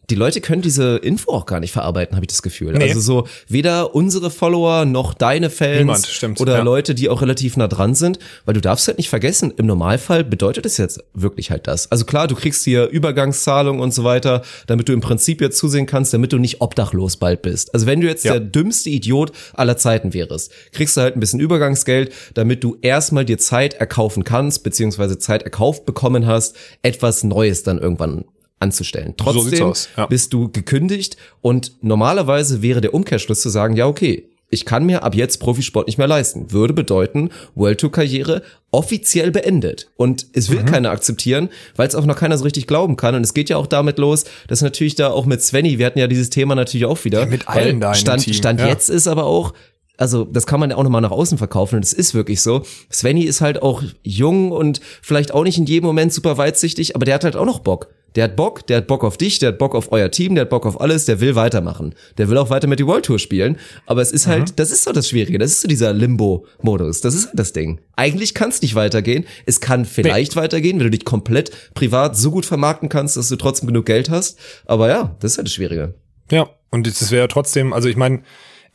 die 0.09 0.15
Leute 0.15 0.39
können 0.39 0.61
diese 0.61 0.97
Info 0.97 1.31
auch 1.31 1.45
gar 1.45 1.59
nicht 1.59 1.73
verarbeiten, 1.73 2.15
habe 2.15 2.23
ich 2.23 2.29
das 2.29 2.41
Gefühl. 2.41 2.71
Nee. 2.73 2.83
Also 2.83 3.01
so 3.01 3.27
weder 3.49 3.93
unsere 3.93 4.31
Follower 4.31 4.85
noch 4.85 5.13
deine 5.13 5.49
Fans 5.49 5.79
Niemand, 5.79 6.07
stimmt, 6.07 6.39
oder 6.39 6.57
ja. 6.57 6.63
Leute, 6.63 6.95
die 6.95 7.09
auch 7.09 7.21
relativ 7.21 7.57
nah 7.57 7.67
dran 7.67 7.93
sind, 7.93 8.17
weil 8.45 8.53
du 8.53 8.61
darfst 8.61 8.87
halt 8.87 8.97
nicht 8.97 9.09
vergessen, 9.09 9.53
im 9.57 9.65
Normalfall 9.65 10.23
bedeutet 10.23 10.65
es 10.65 10.77
jetzt 10.77 11.03
wirklich 11.13 11.51
halt 11.51 11.67
das. 11.67 11.91
Also 11.91 12.05
klar, 12.05 12.27
du 12.27 12.35
kriegst 12.35 12.63
hier 12.63 12.87
Übergangszahlung 12.87 13.79
und 13.79 13.93
so 13.93 14.05
weiter, 14.05 14.43
damit 14.65 14.87
du 14.87 14.93
im 14.93 15.01
Prinzip 15.01 15.41
jetzt 15.41 15.57
zusehen 15.57 15.85
kannst, 15.85 16.13
damit 16.13 16.31
du 16.31 16.37
nicht 16.37 16.61
obdachlos 16.61 17.17
bald 17.17 17.41
bist. 17.41 17.73
Also 17.73 17.85
wenn 17.85 17.99
du 17.99 18.07
jetzt 18.07 18.23
ja. 18.23 18.33
der 18.33 18.41
dümmste 18.41 18.89
Idiot 18.89 19.33
aller 19.53 19.75
Zeiten 19.75 20.13
wärst, 20.13 20.51
kriegst 20.71 20.95
du 20.95 21.01
halt 21.01 21.17
ein 21.17 21.19
bisschen 21.19 21.41
Übergangsgeld, 21.41 22.13
damit 22.33 22.63
du 22.63 22.77
erstmal 22.81 23.25
dir 23.25 23.37
Zeit 23.37 23.73
erkaufen 23.73 24.23
kannst, 24.23 24.63
beziehungsweise 24.63 25.19
Zeit 25.19 25.43
erkauft 25.43 25.85
bekommen 25.85 26.25
hast, 26.25 26.55
etwas 26.81 27.23
Neues 27.23 27.63
dann 27.63 27.77
irgendwann 27.77 28.25
anzustellen. 28.59 29.13
Trotzdem 29.17 29.73
so 29.73 29.89
ja. 29.97 30.05
bist 30.07 30.33
du 30.33 30.49
gekündigt 30.49 31.17
und 31.41 31.73
normalerweise 31.81 32.61
wäre 32.61 32.81
der 32.81 32.93
Umkehrschluss 32.93 33.41
zu 33.41 33.49
sagen, 33.49 33.75
ja 33.75 33.87
okay, 33.87 34.29
ich 34.49 34.65
kann 34.65 34.85
mir 34.85 35.03
ab 35.03 35.13
jetzt 35.13 35.39
Profisport 35.39 35.87
nicht 35.87 35.97
mehr 35.97 36.07
leisten. 36.07 36.51
Würde 36.51 36.73
bedeuten, 36.73 37.31
World 37.55 37.79
Tour 37.79 37.91
Karriere 37.91 38.43
offiziell 38.71 39.31
beendet. 39.31 39.89
Und 39.97 40.25
es 40.33 40.49
will 40.49 40.61
mhm. 40.61 40.67
keiner 40.67 40.91
akzeptieren, 40.91 41.49
weil 41.75 41.87
es 41.87 41.95
auch 41.95 42.05
noch 42.05 42.15
keiner 42.15 42.37
so 42.37 42.45
richtig 42.45 42.65
glauben 42.65 42.95
kann. 42.95 43.15
Und 43.15 43.23
es 43.23 43.33
geht 43.33 43.49
ja 43.49 43.57
auch 43.57 43.67
damit 43.67 43.97
los, 43.97 44.23
dass 44.47 44.61
natürlich 44.61 44.95
da 44.95 45.09
auch 45.09 45.25
mit 45.25 45.41
Svenny, 45.41 45.79
wir 45.79 45.85
hatten 45.85 45.99
ja 45.99 46.07
dieses 46.07 46.29
Thema 46.29 46.55
natürlich 46.55 46.85
auch 46.85 47.03
wieder. 47.03 47.21
Ja, 47.21 47.25
mit 47.25 47.47
allen 47.49 47.81
da 47.81 47.93
Stand, 47.93 48.23
Team. 48.23 48.33
Stand 48.33 48.61
ja. 48.61 48.67
jetzt 48.67 48.89
ist 48.89 49.07
aber 49.07 49.25
auch, 49.25 49.53
also 49.97 50.23
das 50.23 50.45
kann 50.45 50.59
man 50.59 50.69
ja 50.69 50.77
auch 50.77 50.83
nochmal 50.83 51.01
nach 51.01 51.11
außen 51.11 51.37
verkaufen 51.37 51.75
und 51.75 51.83
es 51.83 51.91
ist 51.91 52.13
wirklich 52.13 52.41
so. 52.41 52.63
Svenny 52.91 53.23
ist 53.23 53.41
halt 53.41 53.61
auch 53.61 53.83
jung 54.03 54.51
und 54.51 54.79
vielleicht 55.01 55.33
auch 55.33 55.43
nicht 55.43 55.57
in 55.57 55.65
jedem 55.65 55.87
Moment 55.87 56.13
super 56.13 56.37
weitsichtig, 56.37 56.95
aber 56.95 57.03
der 57.03 57.15
hat 57.15 57.25
halt 57.25 57.35
auch 57.35 57.45
noch 57.45 57.59
Bock. 57.59 57.89
Der 58.15 58.23
hat 58.25 58.35
Bock, 58.35 58.65
der 58.65 58.77
hat 58.77 58.87
Bock 58.87 59.03
auf 59.03 59.17
dich, 59.17 59.39
der 59.39 59.49
hat 59.49 59.57
Bock 59.57 59.75
auf 59.75 59.91
euer 59.91 60.09
Team, 60.09 60.35
der 60.35 60.43
hat 60.43 60.49
Bock 60.49 60.65
auf 60.65 60.81
alles, 60.81 61.05
der 61.05 61.19
will 61.19 61.35
weitermachen. 61.35 61.93
Der 62.17 62.29
will 62.29 62.37
auch 62.37 62.49
weiter 62.49 62.67
mit 62.67 62.79
die 62.79 62.87
World 62.87 63.05
Tour 63.05 63.19
spielen. 63.19 63.57
Aber 63.85 64.01
es 64.01 64.11
ist 64.11 64.25
halt, 64.25 64.49
mhm. 64.49 64.55
das 64.55 64.71
ist 64.71 64.83
so 64.83 64.91
das 64.91 65.09
Schwierige, 65.09 65.37
das 65.37 65.51
ist 65.51 65.61
so 65.61 65.67
dieser 65.67 65.93
Limbo-Modus. 65.93 67.01
Das 67.01 67.13
ist 67.13 67.27
halt 67.27 67.39
das 67.39 67.53
Ding. 67.53 67.79
Eigentlich 67.95 68.33
kann 68.33 68.49
es 68.49 68.61
nicht 68.61 68.75
weitergehen. 68.75 69.25
Es 69.45 69.61
kann 69.61 69.85
vielleicht 69.85 70.35
nee. 70.35 70.41
weitergehen, 70.41 70.79
wenn 70.79 70.85
du 70.85 70.91
dich 70.91 71.05
komplett 71.05 71.51
privat 71.73 72.17
so 72.17 72.31
gut 72.31 72.45
vermarkten 72.45 72.89
kannst, 72.89 73.17
dass 73.17 73.29
du 73.29 73.35
trotzdem 73.35 73.67
genug 73.67 73.85
Geld 73.85 74.09
hast. 74.09 74.39
Aber 74.65 74.89
ja, 74.89 75.15
das 75.19 75.33
ist 75.33 75.37
halt 75.37 75.47
das 75.47 75.53
Schwierige. 75.53 75.93
Ja, 76.31 76.49
und 76.71 76.87
das 76.87 77.11
wäre 77.11 77.27
trotzdem, 77.27 77.73
also 77.73 77.87
ich 77.87 77.95
meine, 77.95 78.21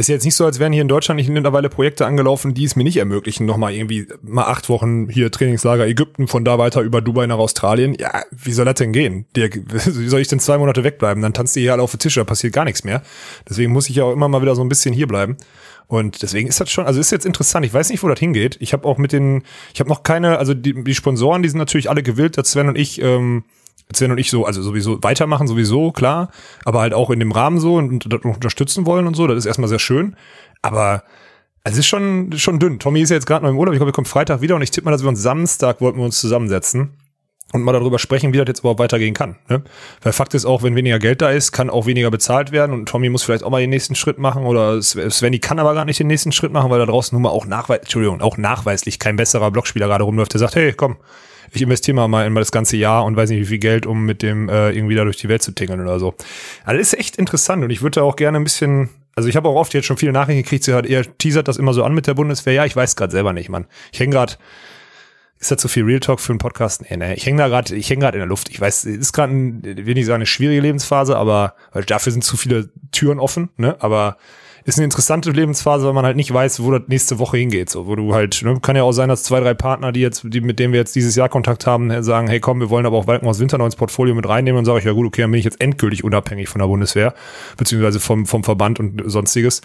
ist 0.03 0.09
jetzt 0.09 0.25
nicht 0.25 0.35
so, 0.35 0.45
als 0.45 0.59
wären 0.59 0.73
hier 0.73 0.83
in 0.83 0.89
Deutschland 0.89 1.17
nicht 1.17 1.31
mittlerweile 1.31 1.69
Projekte 1.69 2.07
angelaufen, 2.07 2.55
die 2.55 2.65
es 2.65 2.77
mir 2.77 2.85
nicht 2.85 2.97
ermöglichen, 2.97 3.47
nochmal 3.47 3.73
irgendwie 3.73 4.07
mal 4.23 4.45
acht 4.45 4.69
Wochen 4.69 5.09
hier 5.09 5.31
Trainingslager 5.31 5.87
Ägypten, 5.87 6.27
von 6.27 6.45
da 6.45 6.59
weiter 6.59 6.83
über 6.83 7.01
Dubai 7.01 7.27
nach 7.27 7.39
Australien. 7.39 7.95
Ja, 7.99 8.23
wie 8.31 8.53
soll 8.53 8.65
das 8.65 8.75
denn 8.75 8.93
gehen? 8.93 9.27
Dirk, 9.37 9.61
wie 9.87 10.09
soll 10.09 10.21
ich 10.21 10.29
denn 10.29 10.41
zwei 10.41 10.59
Monate 10.59 10.85
wegbleiben? 10.85 11.23
Dann 11.23 11.33
tanzt 11.33 11.57
ihr 11.57 11.63
hier 11.63 11.73
alle 11.73 11.83
auf 11.83 11.93
den 11.93 12.01
Tisch, 12.01 12.15
da 12.15 12.25
passiert 12.25 12.53
gar 12.53 12.65
nichts 12.65 12.85
mehr. 12.85 13.03
Deswegen 13.49 13.73
muss 13.73 13.89
ich 13.89 13.97
ja 13.97 14.05
auch 14.05 14.13
immer 14.13 14.29
mal 14.29 14.43
wieder 14.43 14.57
so 14.57 14.63
ein 14.63 14.69
bisschen 14.69 14.93
hier 14.93 15.07
bleiben. 15.07 15.37
Und 15.87 16.23
deswegen 16.23 16.49
ist 16.49 16.61
das 16.61 16.71
schon, 16.71 16.87
also 16.87 16.99
ist 17.01 17.13
jetzt 17.13 17.27
interessant. 17.27 17.65
Ich 17.65 17.73
weiß 17.73 17.91
nicht, 17.91 18.03
wo 18.03 18.09
das 18.09 18.19
hingeht. 18.19 18.57
Ich 18.61 18.73
habe 18.73 18.89
auch 18.89 18.99
mit 18.99 19.13
den, 19.13 19.45
ich 19.73 19.81
habe 19.81 19.91
noch 19.91 20.03
keine, 20.03 20.39
also 20.39 20.55
die, 20.55 20.85
die 20.85 20.95
Sponsoren, 20.95 21.43
die 21.43 21.49
sind 21.49 21.59
natürlich 21.59 21.91
alle 21.91 22.03
gewillt, 22.03 22.39
dass 22.39 22.51
Sven 22.51 22.69
und 22.69 22.79
ich 22.79 23.01
ähm, 23.01 23.45
Sven 23.95 24.11
und 24.11 24.19
ich 24.19 24.31
so, 24.31 24.45
also 24.45 24.63
sowieso 24.63 25.03
weitermachen, 25.03 25.47
sowieso, 25.47 25.93
klar, 25.93 26.31
aber 26.65 26.81
halt 26.81 26.95
auch 26.95 27.11
in 27.11 27.21
dem 27.21 27.33
Rahmen 27.33 27.61
so 27.61 27.77
und, 27.77 28.07
und 28.07 28.25
unterstützen 28.25 28.87
wollen 28.87 29.07
und 29.07 29.15
so, 29.15 29.27
das 29.27 29.39
ist 29.39 29.47
erstmal 29.47 29.69
sehr 29.69 29.79
schön. 29.79 30.17
Aber 30.63 31.03
es 31.65 31.77
ist 31.77 31.87
schon, 31.87 32.33
schon 32.39 32.59
dünn. 32.59 32.79
Tommy 32.79 33.01
ist 33.01 33.11
ja 33.11 33.17
jetzt 33.17 33.27
gerade 33.27 33.45
noch 33.45 33.51
im 33.51 33.59
Urlaub, 33.59 33.75
ich 33.75 33.79
glaube, 33.79 33.91
wir 33.91 33.95
kommen 33.95 34.07
Freitag 34.07 34.41
wieder 34.41 34.57
und 34.57 34.63
ich 34.63 34.71
tippe 34.71 34.85
mal, 34.85 34.93
dass 34.93 35.03
wir 35.03 35.09
uns 35.09 35.23
Samstag 35.23 35.81
wollten 35.81 35.99
wir 35.99 36.05
uns 36.05 36.21
zusammensetzen 36.21 36.99
und 37.53 37.63
mal 37.63 37.73
darüber 37.73 37.99
sprechen, 37.99 38.33
wie 38.33 38.39
das 38.39 38.49
jetzt 38.49 38.61
überhaupt 38.61 38.81
weitergehen 38.81 39.15
kann. 39.15 39.37
Ne? 39.49 39.63
Weil 40.01 40.13
Fakt 40.13 40.35
ist 40.35 40.45
auch, 40.45 40.63
wenn 40.63 40.75
weniger 40.75 40.99
Geld 40.99 41.23
da 41.23 41.31
ist, 41.31 41.53
kann 41.53 41.71
auch 41.71 41.87
weniger 41.87 42.11
bezahlt 42.11 42.51
werden 42.51 42.73
und 42.73 42.89
Tommy 42.89 43.11
muss 43.11 43.23
vielleicht 43.23 43.45
auch 43.45 43.51
mal 43.51 43.61
den 43.61 43.71
nächsten 43.71 43.95
Schritt 43.95 44.19
machen 44.19 44.45
oder 44.45 44.81
Svenny 44.83 45.39
kann 45.39 45.59
aber 45.59 45.75
gar 45.75 45.85
nicht 45.85 46.01
den 46.01 46.07
nächsten 46.07 46.33
Schritt 46.33 46.53
machen, 46.53 46.71
weil 46.71 46.79
da 46.79 46.87
draußen 46.87 47.15
nun 47.15 47.23
mal 47.23 47.29
auch 47.29 47.47
nachweislich, 47.47 47.85
Entschuldigung, 47.85 48.21
auch 48.23 48.39
nachweislich 48.39 48.99
kein 48.99 49.17
besserer 49.17 49.51
Blockspieler 49.51 49.87
gerade 49.87 50.05
rumläuft, 50.05 50.33
der 50.33 50.41
sagt, 50.41 50.57
hey, 50.57 50.73
komm, 50.73 50.97
ich 51.53 51.63
investiere 51.63 52.09
mal 52.09 52.27
in 52.27 52.35
das 52.35 52.53
ganze 52.53 52.77
Jahr 52.77 53.05
und 53.05 53.17
weiß 53.17 53.31
nicht 53.31 53.41
wie 53.41 53.47
viel 53.47 53.59
Geld, 53.59 53.87
um 53.87 54.05
mit 54.05 54.23
dem 54.23 54.49
äh, 54.49 54.71
irgendwie 54.71 54.95
da 54.95 55.05
durch 55.05 55.19
die 55.19 55.29
Welt 55.29 55.43
zu 55.43 55.53
tingeln 55.53 55.81
oder 55.81 55.99
so. 55.99 56.15
Also 56.65 56.79
das 56.79 56.93
ist 56.93 56.99
echt 56.99 57.17
interessant 57.17 57.63
und 57.63 57.71
ich 57.71 57.83
würde 57.83 58.01
da 58.01 58.03
auch 58.03 58.17
gerne 58.17 58.39
ein 58.39 58.45
bisschen, 58.45 58.89
also 59.15 59.29
ich 59.29 59.37
habe 59.37 59.49
auch 59.49 59.57
oft 59.57 59.75
jetzt 59.75 59.87
schon 59.87 59.99
viele 59.99 60.13
Nachrichten 60.13 60.43
gekriegt, 60.43 60.65
sie 60.65 60.75
hat 60.75 60.87
eher 60.87 61.05
teasert 61.19 61.49
das 61.49 61.59
immer 61.59 61.75
so 61.75 61.85
an 61.85 61.95
mit 61.95 62.07
der 62.07 62.15
Bundeswehr. 62.15 62.55
Ja, 62.55 62.65
ich 62.65 62.75
weiß 62.75 62.97
gerade 62.97 63.13
selber 63.13 63.33
nicht, 63.33 63.49
Mann. 63.49 63.67
Ich 63.93 64.01
hänge 64.01 64.15
gerade 64.15 64.35
ist 65.43 65.51
das 65.51 65.59
zu 65.59 65.67
viel 65.67 65.83
Real 65.83 65.99
Talk 65.99 66.21
für 66.21 66.31
einen 66.31 66.39
Podcast? 66.39 66.83
Nee, 66.89 66.97
nee. 66.97 67.15
Ich 67.15 67.27
hänge 67.27 67.39
da 67.39 67.49
gerade, 67.49 67.75
ich 67.75 67.91
hänge 67.91 68.03
gerade 68.03 68.17
in 68.17 68.21
der 68.21 68.29
Luft. 68.29 68.49
Ich 68.49 68.61
weiß, 68.61 68.85
es 68.85 68.97
ist 68.97 69.13
gerade, 69.13 69.33
will 69.33 69.95
nicht 69.95 70.07
sagen, 70.07 70.21
eine 70.21 70.27
schwierige 70.27 70.61
Lebensphase, 70.61 71.17
aber 71.17 71.57
weil 71.73 71.83
dafür 71.83 72.13
sind 72.13 72.23
zu 72.23 72.37
viele 72.37 72.71
Türen 72.93 73.19
offen, 73.19 73.49
ne? 73.57 73.75
Aber 73.81 74.19
ist 74.65 74.79
eine 74.79 74.85
interessante 74.85 75.31
Lebensphase, 75.31 75.87
weil 75.87 75.93
man 75.93 76.05
halt 76.05 76.17
nicht 76.17 76.33
weiß, 76.33 76.63
wo 76.63 76.71
das 76.71 76.83
nächste 76.87 77.19
Woche 77.19 77.37
hingeht. 77.37 77.71
So, 77.71 77.87
wo 77.87 77.97
du 77.97 78.15
halt, 78.15 78.43
ne, 78.43 78.59
kann 78.61 78.77
ja 78.77 78.83
auch 78.83 78.93
sein, 78.93 79.09
dass 79.09 79.25
zwei, 79.25 79.41
drei 79.41 79.55
Partner, 79.55 79.93
die 79.93 80.01
jetzt, 80.01 80.23
die, 80.25 80.41
mit 80.41 80.59
denen 80.59 80.73
wir 80.73 80.81
jetzt 80.81 80.95
dieses 80.95 81.17
Jahr 81.17 81.29
Kontakt 81.29 81.67
haben, 81.67 82.03
sagen, 82.03 82.29
hey 82.29 82.41
komm, 82.41 82.61
wir 82.61 82.71
wollen 82.71 82.87
aber 82.87 82.97
auch 82.97 83.07
Walken 83.07 83.29
aus 83.29 83.41
Winter 83.41 83.59
noch 83.59 83.67
ins 83.67 83.77
Portfolio 83.77 84.15
mit 84.15 84.29
reinnehmen 84.29 84.61
und 84.61 84.65
sage 84.65 84.79
ich, 84.79 84.85
ja 84.85 84.93
gut, 84.93 85.07
okay, 85.07 85.23
dann 85.23 85.31
bin 85.31 85.39
ich 85.39 85.45
jetzt 85.45 85.61
endgültig 85.61 86.05
unabhängig 86.05 86.49
von 86.49 86.61
der 86.61 86.67
Bundeswehr, 86.67 87.15
beziehungsweise 87.57 88.01
vom, 88.01 88.27
vom 88.27 88.45
Verband 88.45 88.79
und 88.79 89.03
sonstiges. 89.07 89.63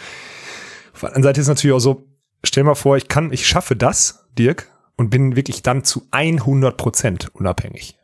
Auf 0.93 1.01
der 1.01 1.09
anderen 1.09 1.23
Seite 1.23 1.41
ist 1.41 1.47
natürlich 1.47 1.75
auch 1.75 1.79
so, 1.79 2.07
stell 2.43 2.63
mal 2.63 2.75
vor, 2.75 2.97
ich 2.97 3.07
kann, 3.07 3.31
ich 3.31 3.45
schaffe 3.45 3.75
das, 3.75 4.25
Dirk, 4.37 4.71
und 4.95 5.09
bin 5.09 5.35
wirklich 5.35 5.61
dann 5.61 5.83
zu 5.83 6.07
100 6.11 6.75
Prozent 6.75 7.29
unabhängig. 7.33 7.96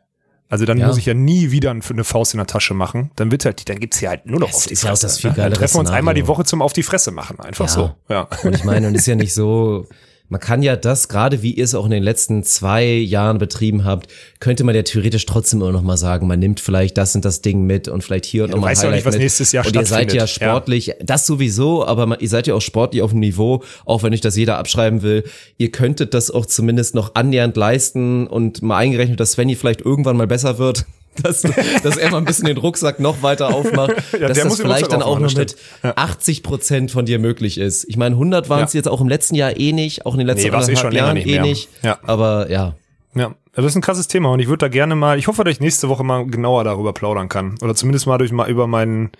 Also 0.54 0.66
dann 0.66 0.78
ja. 0.78 0.86
muss 0.86 0.98
ich 0.98 1.06
ja 1.06 1.14
nie 1.14 1.50
wieder 1.50 1.72
eine 1.72 2.04
Faust 2.04 2.32
in 2.32 2.38
der 2.38 2.46
Tasche 2.46 2.74
machen. 2.74 3.10
Dann 3.16 3.32
wird 3.32 3.44
halt, 3.44 3.68
dann 3.68 3.80
gibt's 3.80 3.98
hier 3.98 4.10
halt 4.10 4.26
nur 4.26 4.38
noch 4.38 4.46
das 4.46 4.58
auf 4.58 4.66
die 4.68 4.74
ist 4.74 4.82
Fresse. 4.82 5.02
Ja 5.02 5.08
das 5.08 5.18
viel 5.18 5.30
ne? 5.30 5.36
Dann 5.36 5.52
treffen 5.52 5.74
wir 5.74 5.80
uns 5.80 5.90
einmal 5.90 6.14
die 6.14 6.28
Woche 6.28 6.44
zum 6.44 6.62
auf 6.62 6.72
die 6.72 6.84
Fresse 6.84 7.10
machen, 7.10 7.40
einfach 7.40 7.66
ja. 7.66 7.72
so. 7.72 7.94
Ja. 8.08 8.28
Und 8.44 8.54
ich 8.54 8.62
meine, 8.62 8.86
und 8.86 8.94
ist 8.94 9.04
ja 9.06 9.16
nicht 9.16 9.34
so, 9.34 9.88
man 10.34 10.40
kann 10.40 10.64
ja 10.64 10.74
das, 10.74 11.06
gerade 11.06 11.42
wie 11.44 11.52
ihr 11.52 11.62
es 11.62 11.76
auch 11.76 11.84
in 11.84 11.92
den 11.92 12.02
letzten 12.02 12.42
zwei 12.42 12.84
Jahren 12.84 13.38
betrieben 13.38 13.84
habt, 13.84 14.08
könnte 14.40 14.64
man 14.64 14.74
ja 14.74 14.82
theoretisch 14.82 15.26
trotzdem 15.26 15.60
immer 15.60 15.70
noch 15.70 15.82
mal 15.82 15.96
sagen, 15.96 16.26
man 16.26 16.40
nimmt 16.40 16.58
vielleicht 16.58 16.98
das 16.98 17.14
und 17.14 17.24
das 17.24 17.40
Ding 17.40 17.62
mit 17.62 17.86
und 17.86 18.02
vielleicht 18.02 18.24
hier 18.24 18.42
und 18.42 18.50
ja, 18.50 18.56
noch 18.56 18.62
mal 18.62 18.70
weißt 18.72 18.82
Highlight 18.82 18.90
ja 18.90 18.96
nicht, 18.96 19.06
was 19.06 19.16
nächstes 19.16 19.52
Jahr 19.52 19.64
Und 19.64 19.76
ihr 19.76 19.86
seid 19.86 20.12
ja 20.12 20.26
sportlich, 20.26 20.86
ja. 20.86 20.94
das 21.04 21.24
sowieso, 21.24 21.86
aber 21.86 22.20
ihr 22.20 22.28
seid 22.28 22.48
ja 22.48 22.54
auch 22.56 22.60
sportlich 22.60 23.02
auf 23.02 23.12
dem 23.12 23.20
Niveau, 23.20 23.62
auch 23.84 24.02
wenn 24.02 24.12
ich 24.12 24.22
das 24.22 24.34
jeder 24.34 24.58
abschreiben 24.58 25.02
will. 25.02 25.22
Ihr 25.56 25.70
könntet 25.70 26.14
das 26.14 26.32
auch 26.32 26.46
zumindest 26.46 26.96
noch 26.96 27.14
annähernd 27.14 27.56
leisten 27.56 28.26
und 28.26 28.60
mal 28.60 28.78
eingerechnet, 28.78 29.20
dass 29.20 29.32
Svenny 29.32 29.54
vielleicht 29.54 29.82
irgendwann 29.82 30.16
mal 30.16 30.26
besser 30.26 30.58
wird 30.58 30.84
dass, 31.22 31.42
dass 31.42 31.96
er 31.96 32.10
mal 32.10 32.18
ein 32.18 32.24
bisschen 32.24 32.46
den 32.46 32.56
Rucksack 32.56 33.00
noch 33.00 33.22
weiter 33.22 33.54
aufmacht, 33.54 33.92
ja, 34.12 34.28
dass 34.28 34.38
das 34.38 34.60
vielleicht 34.60 34.92
dann 34.92 35.02
auch 35.02 35.18
noch 35.18 35.34
mit 35.34 35.56
80 35.82 36.42
Prozent 36.42 36.90
von 36.90 37.06
dir 37.06 37.18
möglich 37.18 37.58
ist. 37.58 37.84
Ich 37.88 37.96
meine, 37.96 38.14
100 38.14 38.48
waren 38.48 38.64
es 38.64 38.72
ja. 38.72 38.78
jetzt 38.78 38.88
auch 38.88 39.00
im 39.00 39.08
letzten 39.08 39.34
Jahr 39.34 39.56
eh 39.58 39.72
nicht, 39.72 40.06
auch 40.06 40.14
in 40.14 40.18
den 40.18 40.26
letzten 40.26 40.50
nee, 40.50 40.56
anderthalb 40.56 40.92
eh 40.92 40.96
Jahren 40.96 41.16
eh 41.16 41.40
nicht. 41.40 41.68
Ja. 41.82 41.98
Aber 42.02 42.50
ja. 42.50 42.74
Ja, 43.16 43.32
das 43.54 43.66
ist 43.66 43.76
ein 43.76 43.80
krasses 43.80 44.08
Thema 44.08 44.30
und 44.32 44.40
ich 44.40 44.48
würde 44.48 44.58
da 44.58 44.68
gerne 44.68 44.96
mal, 44.96 45.18
ich 45.18 45.28
hoffe, 45.28 45.44
dass 45.44 45.52
ich 45.52 45.60
nächste 45.60 45.88
Woche 45.88 46.02
mal 46.02 46.26
genauer 46.26 46.64
darüber 46.64 46.92
plaudern 46.92 47.28
kann. 47.28 47.54
Oder 47.62 47.76
zumindest 47.76 48.08
mal 48.08 48.18
durch 48.18 48.32
mal 48.32 48.50
über 48.50 48.66
meinen 48.66 49.12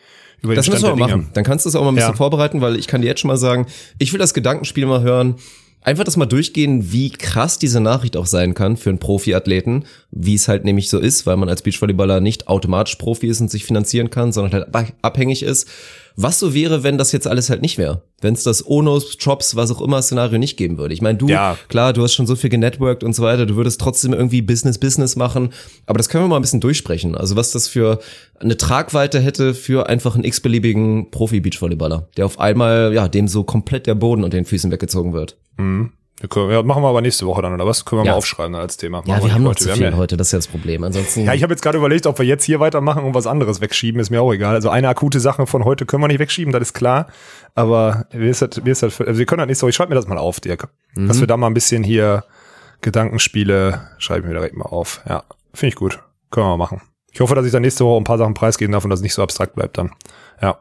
über 0.43 0.55
das 0.55 0.69
müssen 0.69 0.89
wir 0.89 0.97
machen. 0.97 1.31
Dann 1.33 1.45
kannst 1.45 1.65
du 1.65 1.71
es 1.71 1.77
auch 1.77 1.83
mal 1.83 1.89
ein 1.89 1.95
bisschen 1.95 2.11
ja. 2.11 2.17
vorbereiten, 2.17 2.61
weil 2.61 2.77
ich 2.77 2.87
kann 2.87 3.01
dir 3.01 3.07
jetzt 3.07 3.21
schon 3.21 3.29
mal 3.29 3.37
sagen, 3.37 3.67
ich 3.99 4.13
will 4.13 4.19
das 4.19 4.35
Gedankenspiel 4.35 4.85
mal 4.85 5.01
hören 5.01 5.37
einfach 5.85 6.05
das 6.05 6.17
mal 6.17 6.27
durchgehen, 6.27 6.91
wie 6.93 7.11
krass 7.11 7.59
diese 7.59 7.81
Nachricht 7.81 8.17
auch 8.17 8.27
sein 8.27 8.55
kann 8.55 8.77
für 8.77 8.89
einen 8.91 8.99
Profiathleten, 8.99 9.85
wie 10.11 10.35
es 10.35 10.49
halt 10.49 10.65
nämlich 10.65 10.89
so 10.89 10.99
ist, 10.99 11.27
weil 11.27 11.37
man 11.37 11.49
als 11.49 11.63
Beachvolleyballer 11.63 12.21
nicht 12.21 12.49
automatisch 12.49 12.97
Profi 12.97 13.29
ist 13.29 13.41
und 13.41 13.51
sich 13.51 13.65
finanzieren 13.65 14.11
kann, 14.11 14.33
sondern 14.33 14.65
halt 14.73 14.95
abhängig 15.03 15.43
ist. 15.43 15.69
Was 16.17 16.39
so 16.39 16.55
wäre, 16.55 16.85
wenn 16.85 16.97
das 16.97 17.11
jetzt 17.11 17.27
alles 17.27 17.51
halt 17.51 17.61
nicht 17.61 17.77
wäre? 17.77 18.03
Wenn 18.21 18.35
es 18.35 18.45
das 18.45 18.65
Onos, 18.67 19.17
Jobs, 19.19 19.57
was 19.57 19.73
auch 19.73 19.81
immer 19.81 20.01
Szenario 20.01 20.39
nicht 20.39 20.57
geben 20.57 20.79
würde. 20.79 20.95
Ich 20.95 21.03
meine, 21.03 21.19
du, 21.19 21.29
ja. 21.29 21.59
klar, 21.69 21.93
du 21.93 22.03
hast 22.03 22.15
schon 22.15 22.27
so 22.27 22.37
viel 22.37 22.51
genetworked 22.51 23.03
und 23.03 23.15
so 23.15 23.23
weiter, 23.23 23.47
du 23.47 23.57
würdest 23.57 23.81
trotzdem 23.81 24.13
irgendwie 24.13 24.41
Business, 24.41 24.79
Business 24.79 25.17
machen, 25.17 25.53
aber 25.87 25.99
das 25.99 26.09
können 26.09 26.25
wir 26.25 26.29
mal 26.29 26.37
ein 26.37 26.43
bisschen 26.43 26.61
durchsprechen. 26.61 27.17
Also 27.17 27.35
was 27.35 27.51
das 27.51 27.67
für 27.67 27.99
eine 28.39 28.57
Tragweite 28.57 29.21
hätte 29.21 29.55
für 29.55 29.89
einfach 29.89 30.15
einen 30.15 30.25
x-beliebigen 30.25 31.11
Profi-Beachvolleyballer, 31.11 32.09
der 32.17 32.27
auf 32.27 32.39
einmal, 32.39 32.93
ja, 32.95 33.09
dem 33.09 33.27
so 33.27 33.43
komplett 33.43 33.87
der 33.87 33.97
Boden 33.97 34.23
unter 34.23 34.37
den 34.37 34.45
Füßen 34.45 34.71
weggezogen 34.71 35.13
wird. 35.13 35.37
Mhm. 35.57 35.93
Ja, 36.23 36.63
machen 36.63 36.83
wir 36.83 36.89
aber 36.89 37.01
nächste 37.01 37.27
Woche 37.27 37.43
dann, 37.43 37.53
oder 37.53 37.67
was? 37.67 37.85
Können 37.85 38.03
wir 38.03 38.07
ja. 38.07 38.13
mal 38.13 38.19
aufschreiben 38.19 38.55
als 38.55 38.77
Thema. 38.77 38.99
Machen 38.99 39.11
ja, 39.11 39.17
wir, 39.19 39.25
wir 39.25 39.35
haben 39.35 39.43
noch 39.43 39.57
zu 39.57 39.69
viel 39.69 39.97
heute, 39.97 40.17
das 40.17 40.29
ist 40.29 40.33
ja 40.33 40.39
das 40.39 40.47
Problem. 40.47 40.85
Ansonsten. 40.85 41.25
Ja, 41.25 41.35
ich 41.35 41.43
habe 41.43 41.53
jetzt 41.53 41.61
gerade 41.61 41.77
überlegt, 41.77 42.07
ob 42.07 42.19
wir 42.19 42.25
jetzt 42.25 42.45
hier 42.45 42.61
weitermachen 42.61 43.05
und 43.05 43.15
was 43.15 43.27
anderes 43.27 43.61
wegschieben, 43.61 44.01
ist 44.01 44.11
mir 44.11 44.23
auch 44.23 44.33
egal. 44.33 44.55
Also 44.55 44.71
eine 44.71 44.89
akute 44.89 45.19
Sache 45.19 45.47
von 45.47 45.65
heute 45.65 45.87
können 45.87 46.03
wir 46.03 46.09
nicht 46.09 46.21
wegschieben, 46.21 46.53
das 46.53 46.63
ist 46.63 46.73
klar. 46.73 47.09
Aber 47.55 48.07
wie 48.13 48.29
ist 48.29 48.43
das, 48.43 48.65
wie 48.65 48.71
ist 48.71 48.83
das, 48.83 49.01
also 49.01 49.19
wir 49.19 49.27
können 49.27 49.41
das 49.41 49.49
nicht 49.49 49.59
so, 49.59 49.69
ich 49.69 49.75
schreibe 49.75 49.91
mir 49.91 49.97
das 49.97 50.07
mal 50.07 50.19
auf, 50.19 50.41
Dirk. 50.41 50.69
Mhm. 50.95 51.09
Dass 51.09 51.21
wir 51.21 51.27
da 51.27 51.37
mal 51.37 51.49
ein 51.49 51.55
bisschen 51.55 51.83
hier 51.83 52.25
Gedankenspiele, 52.81 53.81
schreibe 53.99 54.21
ich 54.21 54.27
mir 54.27 54.35
direkt 54.35 54.57
mal 54.57 54.67
auf. 54.67 55.01
Ja, 55.09 55.25
finde 55.53 55.69
ich 55.71 55.77
gut. 55.77 55.99
Können 56.31 56.47
wir 56.47 56.51
mal 56.51 56.65
machen. 56.65 56.81
Ich 57.13 57.21
hoffe, 57.21 57.35
dass 57.35 57.45
ich 57.47 57.53
dann 57.53 57.63
nächste 57.63 57.85
Woche 57.85 58.01
ein 58.01 58.05
paar 58.05 58.19
Sachen 58.19 58.35
preisgeben 58.35 58.73
darf 58.73 58.85
und 58.85 58.91
dass 58.91 59.01
es 59.01 59.05
nicht 59.05 59.15
so 59.15 59.23
abstrakt 59.23 59.55
bleibt 59.55 59.79
dann. 59.79 59.93
Ja, 60.41 60.59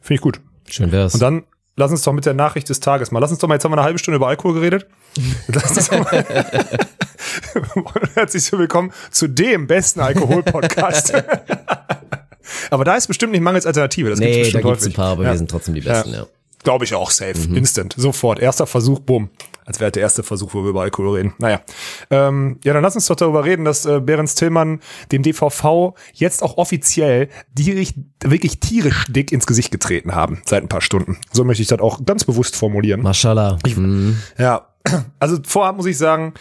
finde 0.00 0.14
ich 0.14 0.20
gut. 0.20 0.40
Schön 0.68 0.92
wär's. 0.92 1.14
Und 1.14 1.20
dann 1.20 1.44
lass 1.78 1.92
uns 1.92 2.02
doch 2.02 2.12
mit 2.12 2.26
der 2.26 2.34
Nachricht 2.34 2.68
des 2.68 2.80
Tages 2.80 3.10
mal. 3.10 3.20
Lass 3.20 3.30
uns 3.30 3.38
doch 3.38 3.48
mal, 3.48 3.54
jetzt 3.54 3.64
haben 3.64 3.72
wir 3.72 3.78
eine 3.78 3.84
halbe 3.84 3.98
Stunde 3.98 4.16
über 4.16 4.26
Alkohol 4.28 4.54
geredet. 4.54 4.86
Lass 5.46 5.76
uns 5.76 5.88
doch 5.88 6.00
mal. 6.00 6.24
Herzlich 8.14 8.52
willkommen 8.52 8.92
zu 9.10 9.28
dem 9.28 9.66
besten 9.66 10.00
Alkohol-Podcast. 10.00 11.14
aber 12.70 12.84
da 12.84 12.96
ist 12.96 13.06
bestimmt 13.06 13.32
nicht 13.32 13.40
mangels 13.40 13.64
Alternative. 13.64 14.10
Das 14.10 14.18
nee, 14.18 14.26
gibt's 14.26 14.38
bestimmt 14.48 14.64
da 14.64 14.70
gibt's 14.70 14.86
ein 14.86 14.92
paar, 14.92 15.12
aber 15.12 15.24
ja. 15.24 15.30
wir 15.30 15.38
sind 15.38 15.50
trotzdem 15.50 15.74
die 15.74 15.80
Besten, 15.80 16.10
ja. 16.10 16.18
ja. 16.20 16.26
Glaube 16.64 16.84
ich 16.84 16.94
auch, 16.94 17.12
safe. 17.12 17.38
Mhm. 17.38 17.56
Instant. 17.56 17.94
Sofort. 17.96 18.40
Erster 18.40 18.66
Versuch, 18.66 18.98
bumm. 18.98 19.30
Als 19.68 19.80
wäre 19.80 19.92
der 19.92 20.00
erste 20.00 20.22
Versuch, 20.22 20.54
wo 20.54 20.62
wir 20.62 20.70
über 20.70 20.80
Alkohol 20.80 21.18
reden. 21.18 21.34
Naja. 21.36 21.60
Ähm, 22.08 22.58
ja, 22.64 22.72
dann 22.72 22.82
lass 22.82 22.94
uns 22.94 23.06
doch 23.06 23.16
darüber 23.16 23.44
reden, 23.44 23.66
dass 23.66 23.84
äh, 23.84 24.00
Behrens 24.00 24.34
Tillmann 24.34 24.80
dem 25.12 25.22
DVV 25.22 25.94
jetzt 26.14 26.42
auch 26.42 26.56
offiziell 26.56 27.28
die 27.52 27.86
wirklich 28.24 28.60
tierisch 28.60 29.04
dick 29.10 29.30
ins 29.30 29.46
Gesicht 29.46 29.70
getreten 29.70 30.14
haben. 30.14 30.40
Seit 30.46 30.62
ein 30.62 30.70
paar 30.70 30.80
Stunden. 30.80 31.18
So 31.32 31.44
möchte 31.44 31.60
ich 31.60 31.68
das 31.68 31.80
auch 31.80 32.02
ganz 32.06 32.24
bewusst 32.24 32.56
formulieren. 32.56 33.02
Mashallah. 33.02 33.58
Ich, 33.66 33.76
mhm. 33.76 34.16
Ja. 34.38 34.68
Also 35.18 35.36
vorab 35.44 35.76
muss 35.76 35.84
ich 35.84 35.98
sagen, 35.98 36.32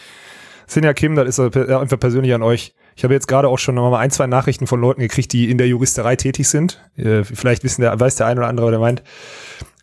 Sinja 0.65 0.93
Kim, 0.93 1.15
das 1.15 1.27
ist 1.27 1.57
einfach 1.57 1.99
persönlich 1.99 2.33
an 2.33 2.43
euch 2.43 2.75
Ich 2.95 3.03
habe 3.03 3.13
jetzt 3.13 3.27
gerade 3.27 3.49
auch 3.49 3.59
schon 3.59 3.75
noch 3.75 3.91
mal 3.91 3.99
ein, 3.99 4.11
zwei 4.11 4.27
Nachrichten 4.27 4.67
von 4.67 4.79
Leuten 4.79 5.01
gekriegt, 5.01 5.33
die 5.33 5.51
in 5.51 5.57
der 5.57 5.67
Juristerei 5.67 6.15
tätig 6.15 6.47
sind. 6.47 6.81
Äh, 6.95 7.25
vielleicht 7.25 7.65
wissen 7.65 7.81
der, 7.81 7.99
weiß 7.99 8.15
der 8.15 8.27
eine 8.27 8.39
oder 8.39 8.47
andere, 8.47 8.71
der 8.71 8.79
meint. 8.79 9.03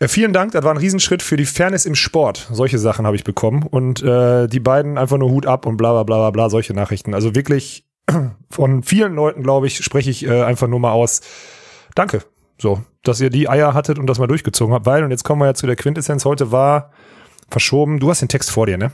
Vielen 0.09 0.33
Dank, 0.33 0.53
das 0.53 0.65
war 0.65 0.73
ein 0.73 0.77
Riesenschritt 0.77 1.23
für 1.23 1.37
die 1.37 1.45
Fairness 1.45 1.87
im 1.87 1.95
Sport. 1.95 2.49
Solche 2.51 2.79
Sachen 2.79 3.07
habe 3.07 3.17
ich 3.17 3.25
bekommen. 3.25 3.63
Und 3.63 4.03
äh, 4.03 4.47
die 4.49 4.61
beiden 4.61 4.99
einfach 4.99 5.19
nur 5.19 5.31
Hut 5.31 5.47
ab 5.47 5.67
und 5.67 5.77
bla 5.77 5.93
bla 5.93 6.03
bla 6.03 6.17
bla 6.17 6.31
bla, 6.31 6.51
solche 6.51 6.75
Nachrichten. 6.75 7.15
Also 7.15 7.35
wirklich 7.35 7.85
von 8.51 8.83
vielen 8.83 9.15
Leuten, 9.15 9.43
glaube 9.43 9.67
ich, 9.67 9.85
spreche 9.85 10.11
ich 10.11 10.27
äh, 10.27 10.43
einfach 10.43 10.69
nur 10.69 10.81
mal 10.81 10.93
aus. 10.93 11.21
Danke. 11.95 12.23
So, 12.61 12.83
dass 13.03 13.21
ihr 13.21 13.31
die 13.31 13.49
Eier 13.49 13.75
hattet 13.75 13.99
und 13.99 14.07
das 14.07 14.19
mal 14.19 14.27
durchgezogen 14.27 14.75
habt. 14.75 14.87
Weil, 14.87 15.05
und 15.05 15.11
jetzt 15.11 15.25
kommen 15.25 15.41
wir 15.41 15.47
ja 15.47 15.55
zu 15.55 15.67
der 15.67 15.77
Quintessenz, 15.77 16.25
heute 16.25 16.53
war 16.53 16.91
verschoben. 17.49 18.01
Du 18.01 18.11
hast 18.11 18.21
den 18.21 18.29
Text 18.29 18.51
vor 18.51 18.67
dir, 18.67 18.79
ne? 18.79 18.93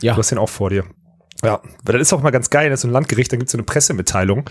Ja. 0.00 0.14
Du 0.14 0.18
hast 0.18 0.30
den 0.30 0.38
auch 0.38 0.48
vor 0.48 0.70
dir. 0.70 0.84
Ja, 1.42 1.60
weil 1.84 1.98
das 1.98 2.08
ist 2.08 2.12
auch 2.12 2.22
mal 2.22 2.30
ganz 2.30 2.50
geil, 2.50 2.68
das 2.68 2.80
ist 2.80 2.82
so 2.82 2.88
ein 2.88 2.92
Landgericht, 2.92 3.32
dann 3.32 3.38
gibt 3.38 3.48
es 3.48 3.52
so 3.52 3.58
eine 3.58 3.64
Pressemitteilung. 3.64 4.48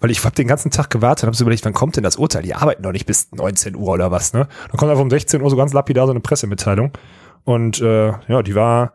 Weil 0.00 0.10
ich 0.10 0.24
habe 0.24 0.34
den 0.34 0.48
ganzen 0.48 0.70
Tag 0.70 0.90
gewartet 0.90 1.24
und 1.24 1.28
habe 1.28 1.36
so 1.36 1.44
überlegt, 1.44 1.64
wann 1.64 1.72
kommt 1.72 1.96
denn 1.96 2.02
das 2.02 2.16
Urteil? 2.16 2.42
Die 2.42 2.54
arbeiten 2.54 2.82
doch 2.82 2.92
nicht 2.92 3.06
bis 3.06 3.30
19 3.32 3.76
Uhr 3.76 3.88
oder 3.88 4.10
was, 4.10 4.32
ne? 4.32 4.48
Dann 4.68 4.76
kommt 4.76 4.90
einfach 4.90 5.02
um 5.02 5.10
16 5.10 5.40
Uhr 5.40 5.50
so 5.50 5.56
ganz 5.56 5.72
lapidar 5.72 6.06
so 6.06 6.12
eine 6.12 6.20
Pressemitteilung. 6.20 6.90
Und 7.44 7.80
äh, 7.80 8.12
ja, 8.26 8.42
die 8.42 8.54
war, 8.54 8.92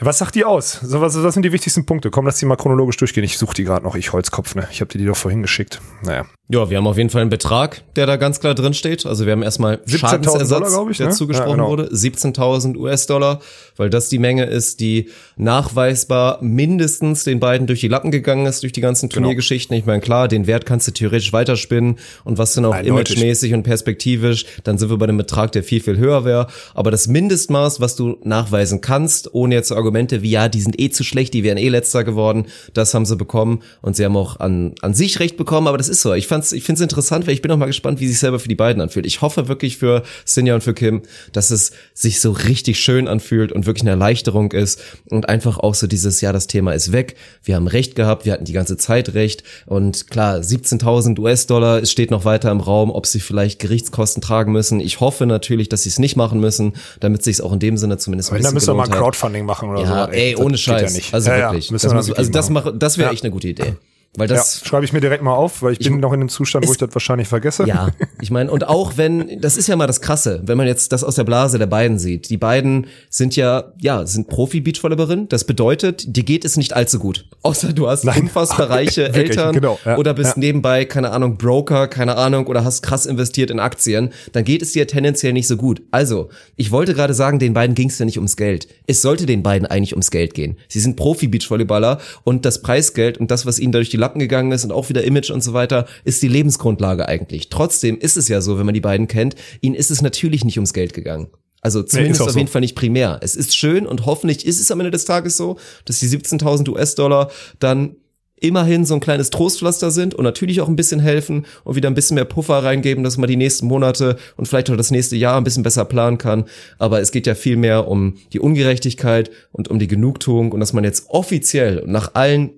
was 0.00 0.18
sagt 0.18 0.34
die 0.34 0.44
aus? 0.44 0.80
So, 0.82 1.00
was, 1.00 1.20
was 1.22 1.34
sind 1.34 1.44
die 1.44 1.52
wichtigsten 1.52 1.86
Punkte? 1.86 2.10
Komm, 2.10 2.26
lass 2.26 2.38
die 2.38 2.46
mal 2.46 2.56
chronologisch 2.56 2.96
durchgehen. 2.96 3.24
Ich 3.24 3.38
suche 3.38 3.54
die 3.54 3.64
gerade 3.64 3.84
noch, 3.84 3.94
ich 3.94 4.12
Holzkopf, 4.12 4.54
ne? 4.54 4.66
Ich 4.70 4.80
habe 4.80 4.90
dir 4.90 4.98
die 4.98 5.06
doch 5.06 5.16
vorhin 5.16 5.42
geschickt. 5.42 5.80
Naja. 6.02 6.26
Ja, 6.52 6.68
wir 6.68 6.76
haben 6.76 6.86
auf 6.86 6.98
jeden 6.98 7.08
Fall 7.08 7.22
einen 7.22 7.30
Betrag, 7.30 7.82
der 7.96 8.04
da 8.04 8.16
ganz 8.16 8.38
klar 8.38 8.54
drin 8.54 8.74
steht. 8.74 9.06
Also 9.06 9.24
wir 9.24 9.32
haben 9.32 9.42
erstmal 9.42 9.80
Schadensersatz, 9.86 10.74
Dollar, 10.74 10.90
ich, 10.90 10.98
ne? 10.98 11.06
der 11.06 11.14
zugesprochen 11.14 11.50
ja, 11.50 11.56
genau. 11.56 11.70
wurde. 11.70 11.84
17.000 11.84 12.76
US-Dollar, 12.76 13.40
weil 13.78 13.88
das 13.88 14.10
die 14.10 14.18
Menge 14.18 14.44
ist, 14.44 14.80
die 14.80 15.08
nachweisbar 15.36 16.42
mindestens 16.42 17.24
den 17.24 17.40
beiden 17.40 17.66
durch 17.66 17.80
die 17.80 17.88
Lappen 17.88 18.10
gegangen 18.10 18.44
ist, 18.44 18.64
durch 18.64 18.72
die 18.72 18.82
ganzen 18.82 19.08
genau. 19.08 19.20
Turniergeschichten. 19.20 19.74
Ich 19.74 19.86
meine, 19.86 20.02
klar, 20.02 20.28
den 20.28 20.46
Wert 20.46 20.66
kannst 20.66 20.86
du 20.88 20.92
theoretisch 20.92 21.32
weiterspinnen 21.32 21.98
und 22.24 22.36
was 22.36 22.52
dann 22.52 22.66
auch 22.66 22.78
imagemäßig 22.78 23.54
und 23.54 23.62
perspektivisch, 23.62 24.44
dann 24.64 24.76
sind 24.76 24.90
wir 24.90 24.98
bei 24.98 25.06
dem 25.06 25.16
Betrag, 25.16 25.52
der 25.52 25.62
viel, 25.62 25.80
viel 25.80 25.96
höher 25.96 26.26
wäre. 26.26 26.48
Aber 26.74 26.90
das 26.90 27.06
Mindestmaß, 27.06 27.80
was 27.80 27.96
du 27.96 28.18
nachweisen 28.24 28.82
kannst, 28.82 29.32
ohne 29.32 29.54
jetzt 29.54 29.72
Argumente 29.82 30.22
wie, 30.22 30.30
ja, 30.30 30.48
die 30.48 30.60
sind 30.60 30.80
eh 30.80 30.90
zu 30.90 31.02
schlecht, 31.02 31.34
die 31.34 31.42
wären 31.42 31.58
eh 31.58 31.68
letzter 31.68 32.04
geworden, 32.04 32.46
das 32.72 32.94
haben 32.94 33.04
sie 33.04 33.16
bekommen 33.16 33.62
und 33.80 33.96
sie 33.96 34.04
haben 34.04 34.16
auch 34.16 34.38
an, 34.38 34.74
an 34.80 34.94
sich 34.94 35.18
recht 35.18 35.36
bekommen, 35.36 35.66
aber 35.66 35.76
das 35.76 35.88
ist 35.88 36.00
so. 36.00 36.14
Ich 36.14 36.28
fand's, 36.28 36.52
ich 36.52 36.62
find's 36.62 36.80
interessant, 36.80 37.26
weil 37.26 37.34
ich 37.34 37.42
bin 37.42 37.50
auch 37.50 37.56
mal 37.56 37.66
gespannt, 37.66 38.00
wie 38.00 38.06
sich 38.06 38.18
selber 38.18 38.38
für 38.38 38.48
die 38.48 38.54
beiden 38.54 38.80
anfühlt. 38.80 39.06
Ich 39.06 39.20
hoffe 39.20 39.48
wirklich 39.48 39.76
für 39.76 40.04
Sinja 40.24 40.54
und 40.54 40.62
für 40.62 40.72
Kim, 40.72 41.02
dass 41.32 41.50
es 41.50 41.72
sich 41.94 42.20
so 42.20 42.30
richtig 42.30 42.78
schön 42.78 43.08
anfühlt 43.08 43.50
und 43.50 43.66
wirklich 43.66 43.82
eine 43.82 43.90
Erleichterung 43.90 44.52
ist 44.52 44.80
und 45.10 45.28
einfach 45.28 45.58
auch 45.58 45.74
so 45.74 45.86
dieses, 45.86 46.20
ja, 46.20 46.32
das 46.32 46.46
Thema 46.46 46.72
ist 46.72 46.92
weg, 46.92 47.16
wir 47.42 47.56
haben 47.56 47.66
recht 47.66 47.96
gehabt, 47.96 48.24
wir 48.24 48.32
hatten 48.32 48.44
die 48.44 48.52
ganze 48.52 48.76
Zeit 48.76 49.14
recht 49.14 49.42
und 49.66 50.08
klar, 50.08 50.38
17.000 50.38 51.18
US-Dollar, 51.18 51.82
es 51.82 51.90
steht 51.90 52.12
noch 52.12 52.24
weiter 52.24 52.50
im 52.50 52.60
Raum, 52.60 52.90
ob 52.90 53.06
sie 53.06 53.20
vielleicht 53.20 53.58
Gerichtskosten 53.58 54.22
tragen 54.22 54.52
müssen. 54.52 54.78
Ich 54.78 55.00
hoffe 55.00 55.26
natürlich, 55.26 55.68
dass 55.68 55.82
sie 55.82 55.88
es 55.88 55.98
nicht 55.98 56.16
machen 56.16 56.38
müssen, 56.38 56.74
damit 57.00 57.24
sich 57.24 57.42
auch 57.42 57.52
in 57.52 57.58
dem 57.58 57.76
Sinne 57.76 57.98
zumindest 57.98 58.30
ein 58.30 58.36
bisschen 58.36 58.44
Dann 58.44 58.54
müssen 58.54 58.68
wir 58.68 58.74
mal 58.74 58.88
Crowdfunding 58.88 59.44
machen 59.44 59.71
oder 59.72 59.82
ja, 59.82 60.06
so. 60.06 60.12
Ey, 60.12 60.36
ohne 60.36 60.58
Scheiß. 60.58 60.96
Ja 60.96 61.02
also 61.12 61.30
ja, 61.30 61.36
wirklich. 61.38 61.68
das 61.68 61.92
muss, 61.92 62.12
also 62.12 62.32
das, 62.32 62.50
mach, 62.50 62.72
das 62.74 62.98
wäre 62.98 63.10
echt 63.10 63.24
eine 63.24 63.30
gute 63.32 63.48
Idee. 63.48 63.76
Weil 64.14 64.28
das 64.28 64.60
ja, 64.60 64.66
schreibe 64.66 64.84
ich 64.84 64.92
mir 64.92 65.00
direkt 65.00 65.22
mal 65.22 65.32
auf, 65.32 65.62
weil 65.62 65.72
ich, 65.72 65.80
ich 65.80 65.88
bin 65.88 65.98
noch 65.98 66.12
in 66.12 66.20
einem 66.20 66.28
Zustand, 66.28 66.68
wo 66.68 66.72
ich 66.72 66.76
das 66.76 66.90
wahrscheinlich 66.92 67.28
vergesse. 67.28 67.66
Ja, 67.66 67.88
ich 68.20 68.30
meine, 68.30 68.50
und 68.50 68.68
auch 68.68 68.98
wenn, 68.98 69.40
das 69.40 69.56
ist 69.56 69.68
ja 69.68 69.76
mal 69.76 69.86
das 69.86 70.02
Krasse, 70.02 70.42
wenn 70.44 70.58
man 70.58 70.66
jetzt 70.66 70.92
das 70.92 71.02
aus 71.02 71.14
der 71.14 71.24
Blase 71.24 71.58
der 71.58 71.66
beiden 71.66 71.98
sieht. 71.98 72.28
Die 72.28 72.36
beiden 72.36 72.88
sind 73.08 73.36
ja, 73.36 73.72
ja, 73.80 74.04
sind 74.04 74.28
Profi-Beachvolleyballerinnen. 74.28 75.30
Das 75.30 75.44
bedeutet, 75.44 76.14
dir 76.14 76.24
geht 76.24 76.44
es 76.44 76.58
nicht 76.58 76.74
allzu 76.74 76.98
gut. 76.98 77.24
Außer 77.40 77.72
du 77.72 77.88
hast 77.88 78.04
Nein. 78.04 78.24
unfassbar 78.24 78.68
reiche 78.68 79.08
Eltern 79.14 79.54
genau, 79.54 79.78
ja, 79.82 79.96
oder 79.96 80.12
bist 80.12 80.36
ja. 80.36 80.40
nebenbei, 80.40 80.84
keine 80.84 81.10
Ahnung, 81.12 81.38
Broker, 81.38 81.88
keine 81.88 82.18
Ahnung, 82.18 82.48
oder 82.48 82.64
hast 82.64 82.82
krass 82.82 83.06
investiert 83.06 83.50
in 83.50 83.60
Aktien. 83.60 84.12
Dann 84.32 84.44
geht 84.44 84.60
es 84.60 84.72
dir 84.72 84.86
tendenziell 84.86 85.32
nicht 85.32 85.48
so 85.48 85.56
gut. 85.56 85.80
Also, 85.90 86.28
ich 86.56 86.70
wollte 86.70 86.92
gerade 86.92 87.14
sagen, 87.14 87.38
den 87.38 87.54
beiden 87.54 87.74
ging 87.74 87.88
es 87.88 87.98
ja 87.98 88.04
nicht 88.04 88.18
ums 88.18 88.36
Geld. 88.36 88.68
Es 88.86 89.00
sollte 89.00 89.24
den 89.24 89.42
beiden 89.42 89.66
eigentlich 89.66 89.94
ums 89.94 90.10
Geld 90.10 90.34
gehen. 90.34 90.58
Sie 90.68 90.80
sind 90.80 90.96
Profi-Beachvolleyballer 90.96 91.98
und 92.24 92.44
das 92.44 92.60
Preisgeld 92.60 93.16
und 93.16 93.30
das, 93.30 93.46
was 93.46 93.58
ihnen 93.58 93.72
dadurch 93.72 93.88
die 93.88 94.01
Lappen 94.02 94.18
gegangen 94.18 94.52
ist 94.52 94.64
und 94.64 94.72
auch 94.72 94.88
wieder 94.88 95.04
Image 95.04 95.30
und 95.30 95.42
so 95.42 95.54
weiter, 95.54 95.86
ist 96.04 96.22
die 96.22 96.28
Lebensgrundlage 96.28 97.08
eigentlich. 97.08 97.48
Trotzdem 97.48 97.98
ist 97.98 98.16
es 98.16 98.28
ja 98.28 98.40
so, 98.40 98.58
wenn 98.58 98.66
man 98.66 98.74
die 98.74 98.80
beiden 98.80 99.08
kennt, 99.08 99.36
ihnen 99.60 99.74
ist 99.74 99.90
es 99.90 100.02
natürlich 100.02 100.44
nicht 100.44 100.58
ums 100.58 100.72
Geld 100.74 100.92
gegangen. 100.92 101.28
Also 101.62 101.82
zumindest 101.84 102.20
nee, 102.20 102.26
auf 102.26 102.32
so. 102.32 102.38
jeden 102.38 102.50
Fall 102.50 102.60
nicht 102.60 102.74
primär. 102.74 103.20
Es 103.22 103.36
ist 103.36 103.56
schön 103.56 103.86
und 103.86 104.04
hoffentlich 104.04 104.44
ist 104.44 104.60
es 104.60 104.70
am 104.72 104.80
Ende 104.80 104.90
des 104.90 105.04
Tages 105.04 105.36
so, 105.36 105.58
dass 105.84 106.00
die 106.00 106.08
17.000 106.08 106.68
US-Dollar 106.68 107.30
dann 107.60 107.96
immerhin 108.42 108.84
so 108.84 108.94
ein 108.94 109.00
kleines 109.00 109.30
Trostpflaster 109.30 109.90
sind 109.90 110.14
und 110.14 110.24
natürlich 110.24 110.60
auch 110.60 110.68
ein 110.68 110.76
bisschen 110.76 111.00
helfen 111.00 111.46
und 111.62 111.76
wieder 111.76 111.88
ein 111.88 111.94
bisschen 111.94 112.16
mehr 112.16 112.24
Puffer 112.24 112.64
reingeben, 112.64 113.04
dass 113.04 113.16
man 113.16 113.28
die 113.28 113.36
nächsten 113.36 113.66
Monate 113.66 114.16
und 114.36 114.46
vielleicht 114.46 114.68
auch 114.70 114.76
das 114.76 114.90
nächste 114.90 115.16
Jahr 115.16 115.36
ein 115.36 115.44
bisschen 115.44 115.62
besser 115.62 115.84
planen 115.84 116.18
kann. 116.18 116.46
Aber 116.78 117.00
es 117.00 117.12
geht 117.12 117.28
ja 117.28 117.36
viel 117.36 117.56
mehr 117.56 117.86
um 117.86 118.14
die 118.32 118.40
Ungerechtigkeit 118.40 119.30
und 119.52 119.68
um 119.68 119.78
die 119.78 119.86
Genugtuung 119.86 120.50
und 120.50 120.58
dass 120.58 120.72
man 120.72 120.82
jetzt 120.82 121.08
offiziell 121.08 121.84
nach 121.86 122.14
allen 122.14 122.50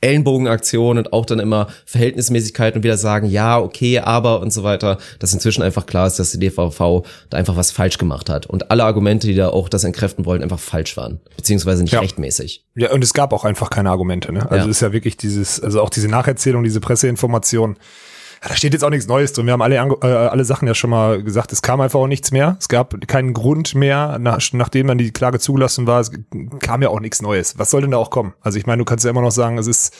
Ellenbogenaktionen 0.00 1.04
und 1.04 1.12
auch 1.12 1.26
dann 1.26 1.38
immer 1.38 1.68
Verhältnismäßigkeit 1.86 2.76
und 2.76 2.84
wieder 2.84 2.96
sagen, 2.96 3.28
ja, 3.28 3.58
okay, 3.58 3.98
aber 3.98 4.40
und 4.40 4.52
so 4.52 4.62
weiter, 4.62 4.98
dass 5.18 5.32
inzwischen 5.32 5.62
einfach 5.62 5.86
klar 5.86 6.06
ist, 6.06 6.18
dass 6.18 6.32
die 6.32 6.38
DVV 6.38 7.04
da 7.30 7.36
einfach 7.36 7.56
was 7.56 7.70
falsch 7.70 7.98
gemacht 7.98 8.28
hat 8.28 8.46
und 8.46 8.70
alle 8.70 8.84
Argumente, 8.84 9.26
die 9.26 9.34
da 9.34 9.48
auch 9.48 9.68
das 9.68 9.84
entkräften 9.84 10.24
wollen, 10.24 10.42
einfach 10.42 10.60
falsch 10.60 10.96
waren, 10.96 11.20
beziehungsweise 11.36 11.82
nicht 11.82 11.92
ja. 11.92 12.00
rechtmäßig. 12.00 12.64
Ja, 12.74 12.92
und 12.92 13.02
es 13.04 13.12
gab 13.14 13.32
auch 13.32 13.44
einfach 13.44 13.70
keine 13.70 13.90
Argumente, 13.90 14.32
ne? 14.32 14.50
Also 14.50 14.66
ja. 14.66 14.70
ist 14.70 14.80
ja 14.80 14.92
wirklich 14.92 15.16
dieses, 15.16 15.60
also 15.60 15.82
auch 15.82 15.90
diese 15.90 16.08
Nacherzählung, 16.08 16.64
diese 16.64 16.80
Presseinformation, 16.80 17.76
ja, 18.42 18.48
da 18.48 18.56
steht 18.56 18.72
jetzt 18.72 18.82
auch 18.82 18.90
nichts 18.90 19.06
Neues 19.06 19.32
drin. 19.32 19.46
Wir 19.46 19.52
haben 19.52 19.62
alle, 19.62 19.76
äh, 19.76 20.06
alle 20.06 20.44
Sachen 20.44 20.66
ja 20.66 20.74
schon 20.74 20.90
mal 20.90 21.22
gesagt. 21.22 21.52
Es 21.52 21.62
kam 21.62 21.80
einfach 21.80 22.00
auch 22.00 22.08
nichts 22.08 22.32
mehr. 22.32 22.56
Es 22.58 22.68
gab 22.68 22.94
keinen 23.06 23.34
Grund 23.34 23.74
mehr, 23.76 24.18
nach, 24.18 24.40
nachdem 24.52 24.88
dann 24.88 24.98
die 24.98 25.12
Klage 25.12 25.38
zugelassen 25.38 25.86
war. 25.86 26.00
Es 26.00 26.10
kam 26.60 26.82
ja 26.82 26.88
auch 26.88 27.00
nichts 27.00 27.22
Neues. 27.22 27.58
Was 27.58 27.70
soll 27.70 27.82
denn 27.82 27.92
da 27.92 27.98
auch 27.98 28.10
kommen? 28.10 28.34
Also 28.40 28.58
ich 28.58 28.66
meine, 28.66 28.78
du 28.78 28.84
kannst 28.84 29.04
ja 29.04 29.10
immer 29.10 29.22
noch 29.22 29.30
sagen, 29.30 29.58
es 29.58 29.68
ist 29.68 29.94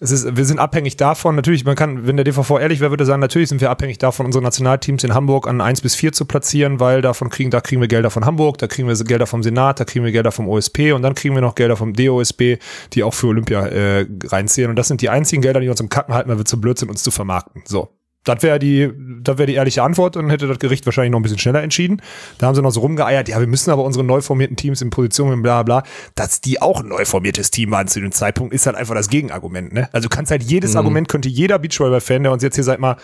es 0.00 0.10
ist, 0.10 0.36
wir 0.36 0.44
sind 0.44 0.58
abhängig 0.58 0.96
davon, 0.96 1.34
natürlich, 1.36 1.64
man 1.64 1.74
kann, 1.74 2.06
wenn 2.06 2.16
der 2.16 2.24
DVV 2.24 2.58
ehrlich 2.58 2.80
wäre, 2.80 2.90
würde 2.90 3.06
sagen, 3.06 3.20
natürlich 3.20 3.48
sind 3.48 3.60
wir 3.60 3.70
abhängig 3.70 3.98
davon, 3.98 4.26
unsere 4.26 4.42
Nationalteams 4.42 5.04
in 5.04 5.14
Hamburg 5.14 5.48
an 5.48 5.60
eins 5.60 5.80
bis 5.80 5.94
vier 5.94 6.12
zu 6.12 6.24
platzieren, 6.24 6.80
weil 6.80 7.02
davon 7.02 7.30
kriegen, 7.30 7.50
da 7.50 7.60
kriegen 7.60 7.80
wir 7.80 7.88
Gelder 7.88 8.10
von 8.10 8.24
Hamburg, 8.26 8.58
da 8.58 8.66
kriegen 8.66 8.88
wir 8.88 8.94
Gelder 8.96 9.26
vom 9.26 9.42
Senat, 9.42 9.80
da 9.80 9.84
kriegen 9.84 10.04
wir 10.04 10.12
Gelder 10.12 10.32
vom 10.32 10.48
OSP 10.48 10.92
und 10.92 11.02
dann 11.02 11.14
kriegen 11.14 11.34
wir 11.34 11.40
noch 11.40 11.54
Gelder 11.54 11.76
vom 11.76 11.94
DOSB, 11.94 12.58
die 12.92 13.02
auch 13.02 13.14
für 13.14 13.28
Olympia 13.28 13.66
äh, 13.66 14.06
reinzählen. 14.24 14.70
Und 14.70 14.76
das 14.76 14.88
sind 14.88 15.00
die 15.00 15.08
einzigen 15.08 15.42
Gelder, 15.42 15.60
die 15.60 15.68
uns 15.68 15.80
im 15.80 15.88
Kacken 15.88 16.14
halten, 16.14 16.28
weil 16.28 16.38
wir 16.38 16.44
zu 16.44 16.60
blöd 16.60 16.78
sind, 16.78 16.90
uns 16.90 17.02
zu 17.02 17.10
vermarkten. 17.10 17.62
So. 17.66 17.95
Das 18.26 18.42
wäre 18.42 18.58
die, 18.58 18.90
das 19.22 19.38
wäre 19.38 19.46
die 19.46 19.54
ehrliche 19.54 19.82
Antwort 19.82 20.16
und 20.16 20.30
hätte 20.30 20.48
das 20.48 20.58
Gericht 20.58 20.84
wahrscheinlich 20.84 21.12
noch 21.12 21.20
ein 21.20 21.22
bisschen 21.22 21.38
schneller 21.38 21.62
entschieden. 21.62 22.02
Da 22.38 22.48
haben 22.48 22.54
sie 22.56 22.60
noch 22.60 22.72
so 22.72 22.80
rumgeeiert, 22.80 23.28
ja, 23.28 23.38
wir 23.38 23.46
müssen 23.46 23.70
aber 23.70 23.84
unsere 23.84 24.04
neu 24.04 24.20
formierten 24.20 24.56
Teams 24.56 24.82
in 24.82 24.90
Position 24.90 25.40
bla 25.42 25.62
bla. 25.62 25.84
Dass 26.16 26.40
die 26.40 26.60
auch 26.60 26.80
ein 26.80 26.88
neu 26.88 27.04
formiertes 27.04 27.52
Team 27.52 27.70
waren 27.70 27.86
zu 27.86 28.00
dem 28.00 28.10
Zeitpunkt, 28.12 28.52
ist 28.52 28.66
halt 28.66 28.76
einfach 28.76 28.94
das 28.94 29.08
Gegenargument, 29.08 29.72
ne? 29.72 29.88
Also 29.92 30.08
kannst 30.08 30.32
halt 30.32 30.42
jedes 30.42 30.72
mhm. 30.72 30.78
Argument 30.78 31.08
könnte 31.08 31.28
jeder 31.28 31.58
Beachvolleyball-Fan, 31.58 32.24
der 32.24 32.32
uns 32.32 32.42
jetzt 32.42 32.56
hier 32.56 32.64
seit 32.64 32.80
mal 32.80 32.96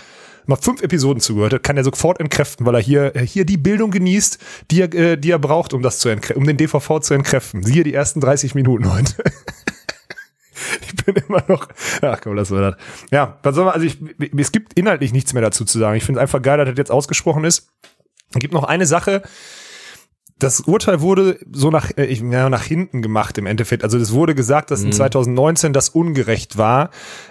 mal 0.46 0.56
fünf 0.56 0.82
Episoden 0.82 1.20
zugehört 1.20 1.52
hat, 1.52 1.62
kann 1.62 1.76
er 1.76 1.84
sofort 1.84 2.18
entkräften, 2.18 2.66
weil 2.66 2.74
er 2.74 2.80
hier, 2.80 3.12
hier 3.24 3.44
die 3.44 3.56
Bildung 3.56 3.92
genießt, 3.92 4.38
die 4.72 4.80
er, 4.80 4.92
äh, 4.92 5.16
die 5.16 5.30
er 5.30 5.38
braucht, 5.38 5.72
um 5.72 5.82
das 5.82 6.00
zu 6.00 6.08
entkräften, 6.08 6.42
um 6.42 6.46
den 6.48 6.56
DVV 6.56 6.98
zu 6.98 7.14
entkräften. 7.14 7.62
Siehe 7.62 7.84
die 7.84 7.94
ersten 7.94 8.20
30 8.20 8.56
Minuten 8.56 8.92
heute. 8.92 9.22
ich 10.82 11.04
bin 11.04 11.16
immer 11.16 11.42
noch. 11.48 11.68
Ach 12.00 12.20
komm, 12.20 12.36
das 12.36 12.50
war 12.50 12.72
das. 12.72 12.76
Ja, 13.10 13.38
was 13.42 13.54
soll 13.54 13.64
man, 13.64 13.74
also 13.74 13.86
ich, 13.86 13.98
es 14.36 14.52
gibt 14.52 14.74
inhaltlich 14.74 15.12
nichts 15.12 15.32
mehr 15.32 15.42
dazu 15.42 15.64
zu 15.64 15.78
sagen. 15.78 15.96
Ich 15.96 16.04
finde 16.04 16.20
es 16.20 16.22
einfach 16.22 16.42
geil, 16.42 16.58
dass 16.58 16.68
das 16.68 16.78
jetzt 16.78 16.90
ausgesprochen 16.90 17.44
ist. 17.44 17.68
Es 18.34 18.40
gibt 18.40 18.54
noch 18.54 18.64
eine 18.64 18.86
Sache. 18.86 19.22
Das 20.38 20.60
Urteil 20.60 21.00
wurde 21.00 21.38
so 21.52 21.70
nach, 21.70 21.90
äh, 21.96 22.12
ja, 22.12 22.48
nach 22.48 22.64
hinten 22.64 23.00
gemacht 23.00 23.38
im 23.38 23.46
Endeffekt. 23.46 23.84
Also 23.84 23.96
es 23.96 24.12
wurde 24.12 24.34
gesagt, 24.34 24.72
dass 24.72 24.82
in 24.82 24.90
2019 24.90 25.68
mhm. 25.68 25.72
das 25.72 25.90
ungerecht 25.90 26.58
war. 26.58 26.90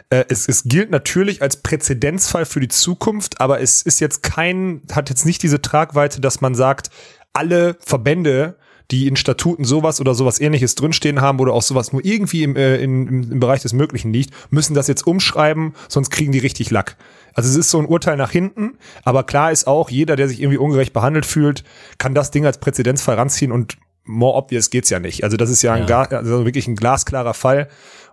Äh, 0.10 0.24
es, 0.30 0.48
es 0.48 0.64
gilt 0.64 0.92
natürlich 0.92 1.42
als 1.42 1.58
Präzedenzfall 1.58 2.46
für 2.46 2.62
die 2.62 2.70
Zukunft, 2.70 3.42
aber 3.42 3.60
es 3.60 3.82
ist 3.82 4.00
jetzt 4.00 4.24
kein, 4.24 4.82
hat 4.94 5.10
jetzt 5.10 5.26
nicht 5.26 5.44
diese 5.44 5.62
Tragweite, 5.62 6.22
dass 6.22 6.40
man 6.40 6.56
sagt, 6.56 6.90
alle 7.34 7.76
Verbände 7.82 8.56
die 8.92 9.08
in 9.08 9.16
Statuten 9.16 9.64
sowas 9.64 10.02
oder 10.02 10.14
sowas 10.14 10.40
ähnliches 10.40 10.76
drinstehen 10.76 11.22
haben 11.22 11.40
oder 11.40 11.54
auch 11.54 11.62
sowas 11.62 11.94
nur 11.94 12.04
irgendwie 12.04 12.44
im, 12.44 12.56
äh, 12.56 12.78
im, 12.78 13.32
im 13.32 13.40
Bereich 13.40 13.62
des 13.62 13.74
Möglichen 13.74 14.12
liegt, 14.14 14.34
müssen 14.52 14.74
das 14.74 14.88
jetzt 14.88 15.08
umschreiben, 15.08 15.74
sonst 15.88 16.10
kriegen 16.10 16.32
die 16.32 16.40
richtig 16.40 16.70
Lack. 16.72 16.98
Also 17.34 17.50
es 17.50 17.56
ist 17.56 17.72
so 17.72 17.80
ein 17.80 17.86
Urteil 17.86 18.18
nach 18.18 18.32
hinten, 18.32 18.78
aber 19.04 19.24
klar 19.24 19.52
ist 19.52 19.66
auch, 19.66 19.90
jeder, 19.90 20.16
der 20.16 20.28
sich 20.28 20.42
irgendwie 20.42 20.58
ungerecht 20.58 20.94
behandelt 20.94 21.26
fühlt, 21.26 21.64
kann 21.98 22.14
das 22.14 22.32
Ding 22.32 22.46
als 22.46 22.60
Präzedenzfall 22.60 23.16
ranziehen 23.16 23.52
und 23.52 23.78
more 24.04 24.36
obvious 24.36 24.70
geht's 24.70 24.90
ja 24.90 25.00
nicht. 25.00 25.24
Also 25.24 25.38
das 25.38 25.50
ist 25.50 25.62
ja, 25.62 25.78
ja. 25.78 26.02
Ein, 26.02 26.14
also 26.14 26.46
wirklich 26.46 26.68
ein 26.68 26.76
glasklarer 26.76 27.34
Fall 27.34 27.70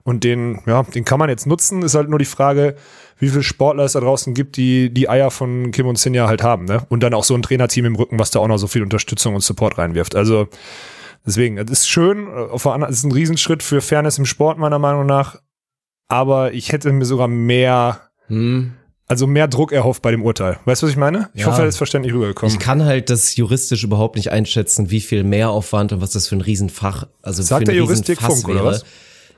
und 0.09 0.25
den, 0.25 0.61
ja, 0.65 0.83
den 0.85 1.05
kann 1.05 1.19
man 1.19 1.29
jetzt 1.29 1.47
nutzen. 1.47 1.83
Ist 1.83 1.95
halt 1.95 2.09
nur 2.09 2.19
die 2.19 2.25
Frage, 2.25 2.77
wie 3.19 3.29
viele 3.29 3.43
Sportler 3.43 3.85
es 3.85 3.93
da 3.93 4.01
draußen 4.01 4.33
gibt, 4.33 4.57
die 4.57 4.89
die 4.89 5.07
Eier 5.07 5.31
von 5.31 5.71
Kim 5.71 5.87
und 5.87 5.99
Sinja 5.99 6.27
halt 6.29 6.43
haben, 6.43 6.65
ne? 6.65 6.87
Und 6.89 7.03
dann 7.03 7.13
auch 7.13 7.25
so 7.25 7.35
ein 7.35 7.43
Trainerteam 7.43 7.85
im 7.85 7.95
Rücken, 7.95 8.19
was 8.19 8.31
da 8.31 8.39
auch 8.39 8.49
noch 8.49 8.57
so 8.57 8.69
viel 8.69 8.83
Unterstützung 8.83 9.35
und 9.35 9.43
Support 9.43 9.77
reinwirft. 9.77 10.17
Also 10.17 10.49
deswegen, 11.27 11.59
es 11.59 11.71
ist 11.71 11.89
schön, 11.91 12.27
es 12.55 12.65
ist 12.65 13.05
ein 13.05 13.13
Riesenschritt 13.13 13.63
für 13.63 13.83
Fairness 13.83 14.17
im 14.17 14.25
Sport 14.25 14.57
meiner 14.57 14.79
Meinung 14.79 15.05
nach. 15.05 15.37
aber 16.09 16.55
ich 16.55 16.73
hätte 16.73 16.91
mir 16.91 17.05
sogar 17.05 17.29
mehr, 17.29 18.01
hm. 18.29 18.73
also 19.07 19.27
mehr 19.27 19.47
Druck 19.47 19.73
erhofft 19.73 20.01
bei 20.01 20.11
dem 20.11 20.25
Urteil. 20.25 20.59
Weißt 20.65 20.83
du, 20.83 20.87
was 20.87 20.93
ich 20.93 20.97
meine? 20.97 21.29
Ich 21.35 21.43
ja. 21.43 21.49
hoffe, 21.49 21.63
er 21.63 21.69
ist 21.69 21.77
verständlich 21.77 22.15
rübergekommen. 22.15 22.55
Ich 22.55 22.59
kann 22.59 22.85
halt 22.85 23.11
das 23.11 23.37
juristisch 23.37 23.85
überhaupt 23.85 24.17
nicht 24.17 24.33
einschätzen, 24.33 24.91
wie 24.91 25.03
viel 25.03 25.23
Mehraufwand 25.23 25.93
und 25.93 26.01
was 26.01 26.11
das 26.11 26.29
für 26.29 26.37
ein 26.37 26.41
Riesenfach, 26.41 27.07
also 27.21 27.43
Sagt 27.43 27.51
für 27.51 27.63
ein 27.63 27.67
der 27.67 27.75
Juristik 27.75 28.21
Funk, 28.23 28.49
wäre. 28.49 28.61
Oder 28.61 28.65
was? 28.71 28.85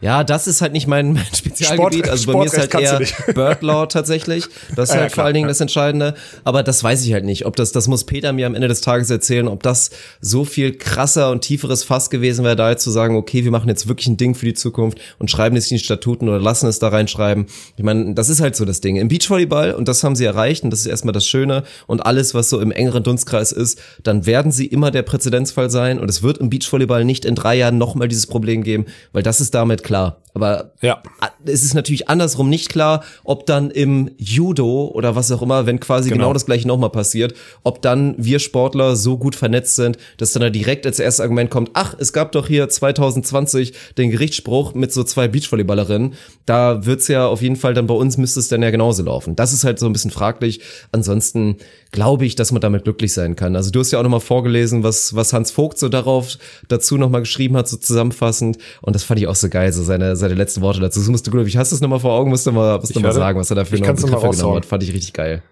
Ja, 0.01 0.25
das 0.25 0.47
ist 0.47 0.63
halt 0.63 0.73
nicht 0.73 0.87
mein, 0.87 1.13
mein 1.15 1.27
Spezialgebiet. 1.35 2.07
Sport, 2.07 2.11
also 2.11 2.33
bei 2.33 2.39
mir 2.39 2.47
ist 2.47 2.59
halt 2.59 2.75
eher 2.75 3.01
Bird 3.35 3.63
Law 3.63 3.87
tatsächlich. 3.87 4.45
Das 4.75 4.89
ist 4.89 4.95
ja, 4.95 5.03
halt 5.03 5.13
klar, 5.13 5.23
vor 5.23 5.25
allen 5.25 5.35
Dingen 5.35 5.47
ja. 5.47 5.51
das 5.51 5.61
Entscheidende. 5.61 6.15
Aber 6.45 6.63
das 6.63 6.83
weiß 6.83 7.05
ich 7.05 7.13
halt 7.13 7.25
nicht. 7.25 7.47
Ob 7.47 7.57
das, 7.57 7.73
das 7.73 7.89
muss 7.89 8.05
Peter 8.05 8.33
mir 8.33 8.47
am 8.47 8.55
Ende 8.55 8.69
des 8.69 8.81
Tages 8.81 9.11
erzählen, 9.11 9.49
ob 9.49 9.63
das 9.63 9.91
so 10.21 10.45
viel 10.45 10.77
krasser 10.77 11.31
und 11.31 11.43
tieferes 11.43 11.85
Fass 11.85 12.11
gewesen 12.11 12.45
wäre, 12.45 12.57
da 12.57 12.71
jetzt 12.71 12.85
zu 12.85 12.91
sagen, 12.91 13.17
okay, 13.17 13.45
wir 13.45 13.51
machen 13.51 13.69
jetzt 13.69 13.89
wirklich 13.89 14.07
ein 14.07 14.17
Ding 14.17 14.35
für 14.35 14.47
die 14.47 14.55
Zukunft 14.55 14.99
und 15.19 15.31
schreiben 15.31 15.57
es 15.57 15.71
in 15.71 15.77
die 15.77 15.85
Statuten 15.85 16.29
oder 16.29 16.41
lassen 16.41 16.67
es 16.67 16.79
da 16.79 16.89
reinschreiben. 16.89 17.47
Ich 17.77 17.85
meine, 17.85 18.15
das 18.15 18.29
ist 18.29 18.41
halt 18.41 18.57
so 18.57 18.65
das 18.65 18.81
Ding. 18.81 18.97
Im 18.97 19.09
Beachvolleyball, 19.09 19.75
und 19.75 19.89
das 19.89 20.03
haben 20.03 20.17
sie 20.17 20.25
erreicht, 20.25 20.65
und 20.65 20.71
das 20.71 20.81
ist 20.81 20.87
erstmal 20.87 21.13
das 21.13 21.27
Schöne, 21.27 21.65
und 21.87 22.07
alles, 22.07 22.35
was 22.35 22.49
so 22.49 22.61
im 22.61 22.71
engeren 22.71 23.03
Dunstkreis 23.03 23.53
ist, 23.53 23.81
dann 24.03 24.25
werden 24.25 24.53
sie 24.53 24.67
immer 24.67 24.91
der 24.91 25.03
Präzedenzfall 25.03 25.71
sein. 25.71 25.99
Und 25.99 26.09
es 26.09 26.23
wird 26.23 26.39
im 26.39 26.51
Beachvolleyball 26.51 27.05
nicht 27.05 27.25
in 27.25 27.35
drei 27.35 27.57
Jahren 27.57 27.79
nochmal 27.79 28.09
dieses 28.09 28.27
Problem 28.27 28.63
geben, 28.63 28.87
weil 29.13 29.23
das 29.23 29.41
ist 29.41 29.55
damit 29.55 29.83
klar. 29.91 30.13
Aber 30.35 30.73
ja. 30.81 31.03
es 31.45 31.63
ist 31.63 31.75
natürlich 31.75 32.09
andersrum 32.09 32.49
nicht 32.49 32.69
klar, 32.69 33.03
ob 33.25 33.47
dann 33.47 33.71
im 33.71 34.11
Judo 34.17 34.91
oder 34.95 35.17
was 35.17 35.31
auch 35.33 35.43
immer, 35.43 35.67
wenn 35.67 35.81
quasi 35.81 36.09
genau, 36.09 36.25
genau 36.25 36.33
das 36.33 36.47
gleiche 36.47 36.69
nochmal 36.69 36.91
passiert, 36.91 37.35
ob 37.63 37.83
dann 37.83 38.15
wir 38.19 38.39
Sportler 38.39 38.97
so 38.97 39.19
gut 39.19 39.35
vernetzt 39.35 39.77
sind, 39.77 39.99
dass 40.19 40.33
dann 40.33 40.43
da 40.43 40.51
direkt 40.51 40.87
als 40.87 40.99
erstes 40.99 41.21
Argument 41.21 41.51
kommt, 41.51 41.71
ach, 41.75 41.95
es 41.99 42.13
gab 42.13 42.33
doch 42.33 42.47
hier 42.47 42.69
2020 42.69 43.73
den 43.99 44.11
Gerichtsspruch 44.11 44.75
mit 44.75 44.93
so 44.93 45.03
zwei 45.05 45.29
Beachvolleyballerinnen. 45.29 46.15
Da 46.47 46.87
wird's 46.87 47.09
ja 47.09 47.27
auf 47.27 47.43
jeden 47.43 47.57
Fall 47.57 47.75
dann 47.75 47.87
bei 47.87 47.95
uns 47.95 48.17
müsste 48.17 48.41
es 48.41 48.49
dann 48.49 48.63
ja 48.63 48.71
genauso 48.71 49.03
laufen. 49.03 49.37
Das 49.37 49.53
ist 49.53 49.65
halt 49.65 49.79
so 49.79 49.87
ein 49.87 49.93
bisschen 49.93 50.11
fraglich. 50.11 50.61
Ansonsten 50.93 51.57
glaube 51.91 52.25
ich, 52.25 52.37
dass 52.37 52.53
man 52.53 52.61
damit 52.61 52.85
glücklich 52.85 53.13
sein 53.13 53.37
kann. 53.37 53.57
Also 53.57 53.71
du 53.71 53.81
hast 53.81 53.91
ja 53.91 53.99
auch 53.99 54.03
nochmal 54.03 54.21
vorgelesen, 54.21 54.83
was, 54.83 55.15
was 55.15 55.33
Hans 55.33 55.51
Vogt 55.51 55.79
so 55.79 55.89
darauf 55.89 56.39
dazu 56.69 56.97
nochmal 56.97 57.23
geschrieben 57.23 57.57
hat, 57.57 57.69
so 57.69 57.77
zusammenfassend. 57.77 58.59
Und 58.81 58.95
das 58.95 59.03
fand 59.03 59.21
ich 59.21 59.27
auch 59.27 59.35
so 59.35 59.49
geil, 59.49 59.73
so 59.73 59.83
seine, 59.83 60.17
seine 60.31 60.41
letzten 60.41 60.61
Worte 60.61 60.81
dazu. 60.81 61.01
Das 61.01 61.09
musst 61.09 61.27
du, 61.27 61.31
glaube 61.31 61.49
ich, 61.49 61.57
hast 61.57 61.73
du 61.73 61.77
es 61.77 61.81
nochmal 61.81 62.01
vor 62.01 62.13
Augen, 62.13 62.31
musst 62.31 62.47
du 62.47 62.53
mal, 62.53 62.79
musst 62.79 62.95
du 62.95 63.01
mal 63.01 63.13
sagen, 63.13 63.39
was 63.39 63.51
er 63.51 63.57
dafür 63.57 63.79
noch 63.79 63.87
Begriffe 63.89 64.31
genommen 64.31 64.57
hat. 64.57 64.65
Fand 64.65 64.83
ich 64.83 64.93
richtig 64.93 65.13
geil. 65.13 65.43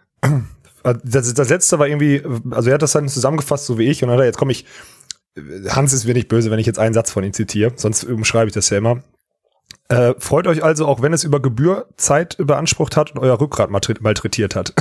Das, 1.04 1.34
das 1.34 1.48
letzte 1.48 1.78
war 1.78 1.88
irgendwie, 1.88 2.22
also 2.50 2.70
er 2.70 2.74
hat 2.74 2.82
das 2.82 2.92
dann 2.92 3.08
zusammengefasst, 3.08 3.66
so 3.66 3.78
wie 3.78 3.84
ich, 3.84 4.02
und 4.02 4.08
dann 4.08 4.16
hat 4.16 4.22
er, 4.22 4.26
jetzt 4.26 4.38
komme 4.38 4.52
ich, 4.52 4.64
Hans 5.68 5.92
ist 5.92 6.06
mir 6.06 6.14
nicht 6.14 6.28
böse, 6.28 6.50
wenn 6.50 6.58
ich 6.58 6.66
jetzt 6.66 6.78
einen 6.78 6.94
Satz 6.94 7.10
von 7.10 7.24
ihm 7.24 7.32
zitiere, 7.32 7.72
sonst 7.76 8.04
umschreibe 8.04 8.48
ich 8.48 8.54
das 8.54 8.70
ja 8.70 8.78
immer. 8.78 9.02
Äh, 9.88 10.14
freut 10.18 10.46
euch 10.46 10.62
also, 10.62 10.86
auch 10.86 11.00
wenn 11.00 11.14
es 11.14 11.24
über 11.24 11.40
Gebühr 11.40 11.86
Zeit 11.96 12.36
beansprucht 12.38 12.94
hat 12.96 13.12
und 13.14 13.20
euer 13.20 13.40
Rückgrat 13.40 13.70
malträtiert 13.70 14.54
hat. 14.54 14.74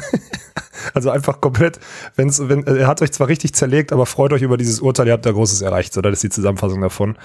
also 0.93 1.09
einfach 1.09 1.39
komplett, 1.39 1.79
wenn's, 2.15 2.41
wenn, 2.43 2.65
er 2.67 2.87
hat 2.87 3.01
euch 3.01 3.13
zwar 3.13 3.29
richtig 3.29 3.53
zerlegt, 3.53 3.93
aber 3.93 4.05
freut 4.05 4.33
euch 4.33 4.41
über 4.41 4.57
dieses 4.57 4.81
Urteil, 4.81 5.07
ihr 5.07 5.13
habt 5.13 5.25
da 5.25 5.31
Großes 5.31 5.61
erreicht. 5.61 5.93
So, 5.93 6.01
das 6.01 6.13
ist 6.13 6.23
die 6.23 6.29
Zusammenfassung 6.29 6.81
davon. 6.81 7.17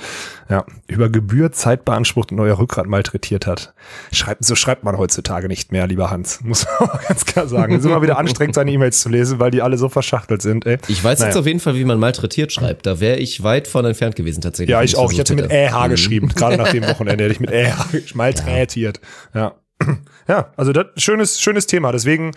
Ja, 0.48 0.64
über 0.86 1.08
Gebühr 1.08 1.50
Zeit 1.50 1.84
beansprucht 1.84 2.30
und 2.30 2.38
euer 2.38 2.56
Rückgrat 2.56 2.86
malträtiert 2.86 3.48
hat. 3.48 3.74
Schreibt, 4.12 4.44
so 4.44 4.54
schreibt 4.54 4.84
man 4.84 4.96
heutzutage 4.96 5.48
nicht 5.48 5.72
mehr, 5.72 5.88
lieber 5.88 6.10
Hans. 6.10 6.40
Muss 6.44 6.64
man 6.66 6.88
auch 6.88 7.02
ganz 7.02 7.24
klar 7.24 7.48
sagen. 7.48 7.74
Es 7.74 7.80
ist 7.80 7.86
immer 7.86 8.02
wieder 8.02 8.16
anstrengend, 8.16 8.54
seine 8.54 8.70
E-Mails 8.70 9.00
zu 9.00 9.08
lesen, 9.08 9.40
weil 9.40 9.50
die 9.50 9.60
alle 9.60 9.76
so 9.76 9.88
verschachtelt 9.88 10.40
sind. 10.40 10.66
Ey. 10.66 10.78
Ich 10.86 11.02
weiß 11.02 11.18
naja. 11.18 11.30
jetzt 11.30 11.38
auf 11.38 11.46
jeden 11.46 11.58
Fall, 11.58 11.74
wie 11.74 11.84
man 11.84 11.98
malträtiert 11.98 12.52
schreibt. 12.52 12.86
Da 12.86 13.00
wäre 13.00 13.16
ich 13.16 13.42
weit 13.42 13.66
von 13.66 13.84
entfernt 13.84 14.14
gewesen 14.14 14.40
tatsächlich. 14.40 14.70
Ja, 14.70 14.82
ich 14.82 14.96
auch. 14.96 15.10
Ich 15.10 15.18
hätte 15.18 15.34
mit 15.34 15.50
EH 15.50 15.88
geschrieben, 15.88 16.28
gerade 16.28 16.56
nach 16.56 16.70
dem 16.70 16.86
Wochenende 16.86 17.24
hätte 17.24 17.34
ich 17.34 17.40
mit 17.40 17.50
EH 17.72 18.14
malträtiert. 18.14 19.00
Ja. 19.34 19.54
Ja, 20.28 20.52
also 20.56 20.72
das 20.72 20.86
schönes, 20.98 21.40
schönes 21.40 21.66
Thema. 21.66 21.90
Deswegen, 21.90 22.30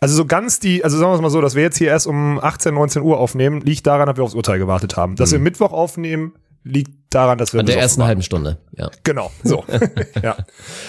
also 0.00 0.14
so 0.14 0.26
ganz 0.26 0.60
die, 0.60 0.84
also 0.84 0.96
sagen 0.96 1.10
wir 1.10 1.16
es 1.16 1.20
mal 1.20 1.30
so, 1.30 1.40
dass 1.40 1.56
wir 1.56 1.62
jetzt 1.64 1.76
hier 1.76 1.88
erst 1.88 2.06
um 2.06 2.38
18, 2.38 2.72
19 2.72 3.02
Uhr 3.02 3.18
aufnehmen, 3.18 3.60
liegt 3.62 3.84
daran, 3.88 4.06
dass 4.06 4.16
wir 4.16 4.22
aufs 4.22 4.34
Urteil 4.34 4.60
gewartet 4.60 4.96
haben. 4.96 5.16
Dass 5.16 5.30
mhm. 5.30 5.34
wir 5.34 5.40
Mittwoch 5.40 5.72
aufnehmen, 5.72 6.34
liegt 6.62 7.05
daran, 7.10 7.38
dass 7.38 7.52
wir 7.52 7.60
an 7.60 7.66
der 7.66 7.78
ersten 7.78 8.04
halben 8.04 8.22
Stunde, 8.22 8.58
ja. 8.76 8.90
Genau, 9.04 9.30
so. 9.42 9.64
ja. 10.22 10.36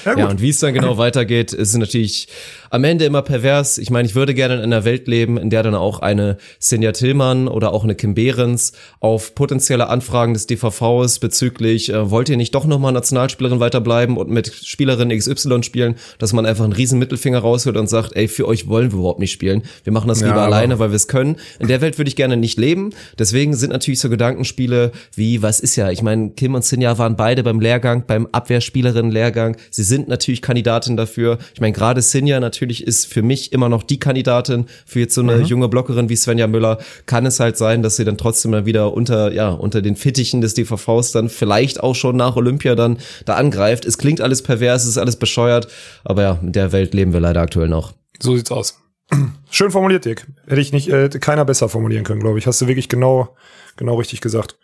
Ja, 0.05 0.18
ja, 0.18 0.28
und 0.28 0.41
wie 0.41 0.49
es 0.49 0.59
dann 0.59 0.74
genau 0.74 0.97
weitergeht, 0.97 1.53
ist 1.53 1.76
natürlich 1.76 2.28
am 2.70 2.84
Ende 2.84 3.05
immer 3.05 3.22
pervers. 3.22 3.78
Ich 3.78 3.89
meine, 3.89 4.07
ich 4.07 4.15
würde 4.15 4.34
gerne 4.34 4.55
in 4.55 4.63
einer 4.63 4.84
Welt 4.84 5.07
leben, 5.07 5.38
in 5.38 5.49
der 5.49 5.63
dann 5.63 5.76
auch 5.76 5.99
eine 5.99 6.38
Senja 6.59 6.91
Tillmann 6.91 7.47
oder 7.47 7.74
auch 7.74 7.84
eine 7.84 7.95
Kim 7.95 8.13
Behrens 8.13 8.74
auf 8.99 9.36
potenzielle 9.36 9.88
Anfragen 9.88 10.34
des 10.34 10.47
DVVs 10.47 11.20
bezüglich, 11.20 11.93
äh, 11.93 12.09
wollt 12.09 12.30
ihr 12.30 12.38
nicht 12.38 12.53
doch 12.55 12.65
nochmal 12.65 12.91
Nationalspielerin 12.91 13.59
weiterbleiben 13.59 14.18
und 14.18 14.30
mit 14.30 14.47
Spielerin 14.53 15.09
XY 15.09 15.63
spielen, 15.63 15.95
dass 16.20 16.34
man 16.34 16.45
einfach 16.45 16.63
einen 16.63 16.74
riesen 16.74 16.99
Mittelfinger 16.99 17.39
raushört 17.39 17.78
und 17.78 17.88
sagt, 17.88 18.15
ey, 18.15 18.28
für 18.28 18.47
euch 18.47 18.68
wollen 18.68 18.91
wir 18.91 18.99
überhaupt 18.99 19.20
nicht 19.20 19.32
spielen. 19.32 19.63
Wir 19.84 19.93
machen 19.93 20.07
das 20.07 20.22
lieber 20.22 20.38
ja, 20.38 20.45
alleine, 20.45 20.80
weil 20.80 20.89
wir 20.89 20.95
es 20.95 21.07
können. 21.07 21.38
In 21.59 21.68
der 21.68 21.82
Welt 21.82 21.97
würde 21.97 22.09
ich 22.09 22.15
gerne 22.15 22.38
nicht 22.38 22.57
leben. 22.57 22.91
Deswegen 23.18 23.55
sind 23.55 23.72
natürlich 23.72 23.99
so 23.99 24.09
Gedankenspiele 24.09 24.91
wie, 25.15 25.41
was 25.41 25.59
ist 25.59 25.76
ja, 25.76 25.89
ich 25.89 26.01
meine, 26.01 26.07
Kim 26.36 26.55
und 26.55 26.64
Sinja 26.64 26.97
waren 26.97 27.16
beide 27.16 27.43
beim 27.43 27.60
Lehrgang, 27.60 28.03
beim 28.05 28.28
Abwehrspielerinnen-Lehrgang. 28.32 29.58
Sie 29.70 29.84
sind 29.84 30.08
natürlich 30.08 30.41
Kandidatin 30.41 30.97
dafür. 30.97 31.38
Ich 31.53 31.62
meine, 31.62 31.74
gerade 31.74 32.01
Sinja 32.01 32.39
natürlich 32.39 32.86
ist 32.86 33.05
für 33.05 33.22
mich 33.22 33.53
immer 33.53 33.70
noch 33.70 33.84
die 33.84 33.99
Kandidatin 33.99 34.66
für 34.86 34.99
jetzt 34.99 35.16
so 35.16 35.22
eine 35.22 35.38
mhm. 35.38 35.45
junge 35.45 35.70
Blockerin 35.70 36.10
wie 36.10 36.16
Svenja 36.16 36.47
Müller. 36.47 36.78
Kann 37.05 37.26
es 37.26 37.39
halt 37.39 37.58
sein, 37.58 37.82
dass 37.84 37.95
sie 37.95 38.05
dann 38.05 38.18
trotzdem 38.18 38.51
mal 38.51 38.66
wieder 38.66 38.93
unter, 38.93 39.32
ja, 39.32 39.49
unter 39.49 39.82
den 39.82 39.95
Fittichen 39.95 40.41
des 40.41 40.53
DVVs 40.53 41.12
dann 41.12 41.30
vielleicht 41.30 41.82
auch 41.82 41.95
schon 41.95 42.16
nach 42.16 42.36
Olympia 42.36 42.76
dann 42.76 42.97
da 43.26 43.36
angreift. 43.36 43.86
Es 43.86 43.97
klingt 43.97 44.22
alles 44.22 44.41
pervers, 44.41 44.84
es 44.84 44.89
ist 44.89 44.97
alles 44.97 45.18
bescheuert, 45.18 45.68
aber 46.03 46.22
ja, 46.22 46.39
in 46.41 46.51
der 46.51 46.72
Welt 46.72 46.93
leben 46.93 47.14
wir 47.14 47.20
leider 47.20 47.41
aktuell 47.41 47.68
noch. 47.68 47.93
So 48.20 48.36
sieht's 48.36 48.51
aus. 48.51 48.80
Schön 49.49 49.72
formuliert, 49.72 50.05
Dick. 50.05 50.28
Hätte 50.47 50.62
ich 50.62 50.74
nicht, 50.74 50.89
äh, 50.89 51.10
keiner 51.10 51.45
besser 51.45 51.70
formulieren 51.70 52.03
können, 52.03 52.20
glaube 52.20 52.39
ich. 52.39 52.47
Hast 52.47 52.62
du 52.62 52.68
wirklich 52.68 52.89
genau, 52.89 53.36
genau 53.78 53.95
richtig 53.95 54.22
gesagt. 54.22 54.58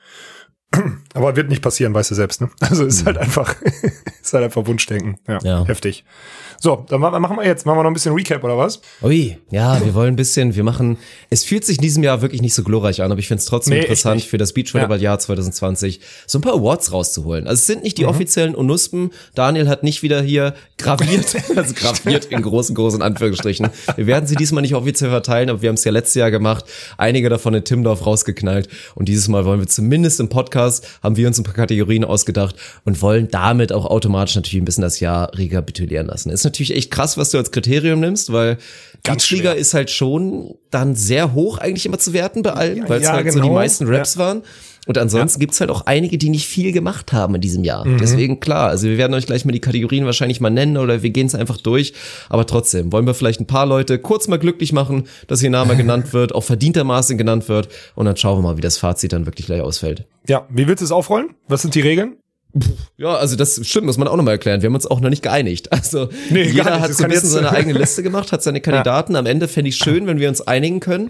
Aber 1.13 1.35
wird 1.35 1.49
nicht 1.49 1.61
passieren, 1.61 1.93
weißt 1.93 2.11
du 2.11 2.15
selbst, 2.15 2.41
ne? 2.41 2.49
Also 2.59 2.85
ist 2.85 3.05
halt 3.05 3.17
einfach, 3.17 3.55
ist 4.21 4.33
halt 4.33 4.43
einfach 4.43 4.65
Wunschdenken. 4.65 5.17
Ja, 5.27 5.39
ja. 5.43 5.65
heftig. 5.65 6.03
So, 6.63 6.85
dann 6.87 7.01
machen 7.01 7.35
wir 7.35 7.45
jetzt, 7.45 7.65
machen 7.65 7.77
wir 7.77 7.83
noch 7.83 7.89
ein 7.89 7.93
bisschen 7.93 8.13
Recap 8.13 8.41
oder 8.41 8.57
was? 8.57 8.79
Ui, 9.01 9.37
ja, 9.51 9.83
wir 9.83 9.93
wollen 9.95 10.13
ein 10.13 10.15
bisschen, 10.15 10.55
wir 10.55 10.63
machen, 10.63 10.97
es 11.29 11.43
fühlt 11.43 11.65
sich 11.65 11.75
in 11.75 11.81
diesem 11.81 12.03
Jahr 12.03 12.21
wirklich 12.21 12.41
nicht 12.41 12.53
so 12.53 12.63
glorreich 12.63 13.01
an, 13.01 13.11
aber 13.11 13.19
ich 13.19 13.27
finde 13.27 13.39
es 13.39 13.47
trotzdem 13.47 13.73
nee, 13.73 13.81
interessant 13.81 14.21
für 14.21 14.37
das 14.37 14.53
Beachvolleyball-Jahr 14.53 15.19
2020 15.19 15.99
so 16.25 16.37
ein 16.37 16.41
paar 16.41 16.53
Awards 16.53 16.93
rauszuholen. 16.93 17.47
Also 17.47 17.59
es 17.59 17.67
sind 17.67 17.83
nicht 17.83 17.97
die 17.97 18.03
mhm. 18.03 18.11
offiziellen 18.11 18.55
Onuspen. 18.55 19.11
Daniel 19.35 19.67
hat 19.67 19.83
nicht 19.83 20.03
wieder 20.03 20.21
hier 20.21 20.53
graviert, 20.77 21.35
also 21.57 21.73
graviert 21.73 22.25
in 22.27 22.41
großen, 22.41 22.73
großen 22.73 23.01
Anführungsstrichen. 23.01 23.67
Wir 23.97 24.07
werden 24.07 24.25
sie 24.25 24.35
diesmal 24.35 24.61
nicht 24.61 24.75
offiziell 24.75 25.09
verteilen, 25.09 25.49
aber 25.49 25.61
wir 25.61 25.67
haben 25.67 25.75
es 25.75 25.83
ja 25.83 25.91
letztes 25.91 26.15
Jahr 26.15 26.31
gemacht. 26.31 26.63
Einige 26.97 27.27
davon 27.27 27.53
in 27.55 27.65
Timdorf 27.65 28.05
rausgeknallt 28.05 28.69
und 28.95 29.09
dieses 29.09 29.27
Mal 29.27 29.43
wollen 29.43 29.59
wir 29.59 29.67
zumindest 29.67 30.21
im 30.21 30.29
Podcast, 30.29 30.62
haben 31.01 31.17
wir 31.17 31.27
uns 31.27 31.37
ein 31.37 31.43
paar 31.43 31.53
Kategorien 31.53 32.03
ausgedacht 32.03 32.55
und 32.85 33.01
wollen 33.01 33.27
damit 33.29 33.71
auch 33.71 33.85
automatisch 33.85 34.35
natürlich 34.35 34.61
ein 34.61 34.65
bisschen 34.65 34.83
das 34.83 34.99
Jahr 34.99 35.35
rekapitulieren 35.37 36.07
lassen. 36.07 36.29
Ist 36.29 36.43
natürlich 36.43 36.75
echt 36.75 36.91
krass, 36.91 37.17
was 37.17 37.31
du 37.31 37.37
als 37.37 37.51
Kriterium 37.51 37.99
nimmst, 37.99 38.31
weil 38.31 38.57
Beachliga 39.03 39.51
ist 39.51 39.73
halt 39.73 39.89
schon 39.89 40.55
dann 40.71 40.95
sehr 40.95 41.33
hoch 41.33 41.57
eigentlich 41.57 41.85
immer 41.85 41.99
zu 41.99 42.13
werten 42.13 42.41
bei 42.41 42.53
allen, 42.53 42.87
weil 42.87 42.99
es 42.99 43.05
ja, 43.05 43.13
halt 43.13 43.25
genau. 43.25 43.33
so 43.33 43.39
die 43.39 43.47
genau. 43.47 43.59
meisten 43.59 43.87
Raps 43.87 44.15
ja. 44.15 44.19
waren. 44.19 44.43
Und 44.85 44.97
ansonsten 44.97 45.39
ja. 45.39 45.45
gibt's 45.45 45.61
halt 45.61 45.69
auch 45.69 45.85
einige, 45.85 46.17
die 46.17 46.29
nicht 46.29 46.45
viel 46.45 46.73
gemacht 46.73 47.13
haben 47.13 47.35
in 47.35 47.41
diesem 47.41 47.63
Jahr. 47.63 47.87
Mhm. 47.87 47.99
Deswegen 47.99 48.39
klar, 48.39 48.69
also 48.69 48.87
wir 48.87 48.97
werden 48.97 49.13
euch 49.13 49.25
gleich 49.25 49.45
mal 49.45 49.53
die 49.53 49.61
Kategorien 49.61 50.05
wahrscheinlich 50.05 50.41
mal 50.41 50.49
nennen 50.49 50.77
oder 50.77 51.03
wir 51.03 51.09
gehen 51.09 51.27
es 51.27 51.35
einfach 51.35 51.57
durch. 51.57 51.93
Aber 52.29 52.45
trotzdem 52.45 52.91
wollen 52.91 53.07
wir 53.07 53.13
vielleicht 53.13 53.39
ein 53.39 53.47
paar 53.47 53.65
Leute 53.65 53.97
kurz 53.99 54.27
mal 54.27 54.39
glücklich 54.39 54.73
machen, 54.73 55.03
dass 55.27 55.41
ihr 55.41 55.49
Name 55.49 55.77
genannt 55.77 56.13
wird, 56.13 56.35
auch 56.35 56.43
verdientermaßen 56.43 57.17
genannt 57.17 57.47
wird. 57.47 57.69
Und 57.95 58.05
dann 58.05 58.17
schauen 58.17 58.39
wir 58.39 58.41
mal, 58.41 58.57
wie 58.57 58.61
das 58.61 58.77
Fazit 58.77 59.13
dann 59.13 59.25
wirklich 59.25 59.45
gleich 59.45 59.61
ausfällt. 59.61 60.05
Ja, 60.27 60.45
wie 60.49 60.67
willst 60.67 60.81
du 60.81 60.85
es 60.85 60.91
aufrollen? 60.91 61.29
Was 61.47 61.61
sind 61.61 61.75
die 61.75 61.81
Regeln? 61.81 62.17
Ja, 62.97 63.15
also 63.15 63.35
das 63.35 63.59
stimmt, 63.65 63.87
muss 63.87 63.97
man 63.97 64.07
auch 64.07 64.15
nochmal 64.15 64.35
erklären. 64.35 64.61
Wir 64.61 64.67
haben 64.67 64.75
uns 64.75 64.85
auch 64.85 64.99
noch 64.99 65.09
nicht 65.09 65.23
geeinigt. 65.23 65.71
Also 65.71 66.09
nee, 66.29 66.43
jeder 66.43 66.79
hat 66.79 66.93
so 66.93 67.03
ein 67.03 67.09
bisschen 67.09 67.29
seine 67.29 67.51
eigene 67.51 67.77
Liste 67.77 68.03
gemacht, 68.03 68.31
hat 68.31 68.43
seine 68.43 68.61
Kandidaten. 68.61 69.13
Ja. 69.13 69.19
Am 69.19 69.25
Ende 69.25 69.47
fände 69.47 69.69
ich 69.69 69.77
schön, 69.77 70.05
wenn 70.05 70.19
wir 70.19 70.29
uns 70.29 70.41
einigen 70.41 70.79
können. 70.79 71.09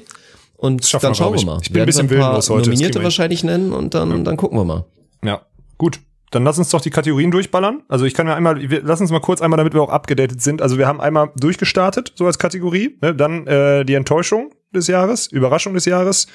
Und 0.63 0.93
dann 0.93 1.01
wir, 1.01 1.13
schauen 1.13 1.37
wir 1.37 1.45
mal. 1.45 1.57
Ich, 1.59 1.67
ich 1.67 1.73
bin 1.73 1.81
ein 1.81 1.85
bisschen 1.85 2.09
willenlos 2.09 2.49
heute. 2.49 2.69
Nominierte 2.69 3.03
wahrscheinlich 3.03 3.43
nennen 3.43 3.73
und 3.73 3.93
dann, 3.93 4.11
ja. 4.11 4.17
dann 4.19 4.37
gucken 4.37 4.57
wir 4.57 4.63
mal. 4.63 4.85
Ja, 5.21 5.41
gut. 5.77 5.99
Dann 6.31 6.45
lass 6.45 6.57
uns 6.57 6.69
doch 6.69 6.79
die 6.79 6.89
Kategorien 6.89 7.31
durchballern. 7.31 7.83
Also 7.89 8.05
ich 8.05 8.13
kann 8.13 8.27
ja 8.27 8.33
einmal, 8.33 8.57
lass 8.81 9.01
uns 9.01 9.11
mal 9.11 9.19
kurz 9.19 9.41
einmal, 9.41 9.57
damit 9.57 9.73
wir 9.73 9.81
auch 9.81 9.89
abgedatet 9.89 10.41
sind. 10.41 10.61
Also 10.61 10.77
wir 10.77 10.87
haben 10.87 11.01
einmal 11.01 11.31
durchgestartet, 11.35 12.13
so 12.15 12.25
als 12.27 12.39
Kategorie. 12.39 12.97
Ne? 13.01 13.13
Dann 13.13 13.45
äh, 13.45 13.83
die 13.83 13.95
Enttäuschung 13.95 14.51
des 14.73 14.87
Jahres, 14.87 15.27
Überraschung 15.27 15.73
des 15.73 15.83
Jahres, 15.83 16.27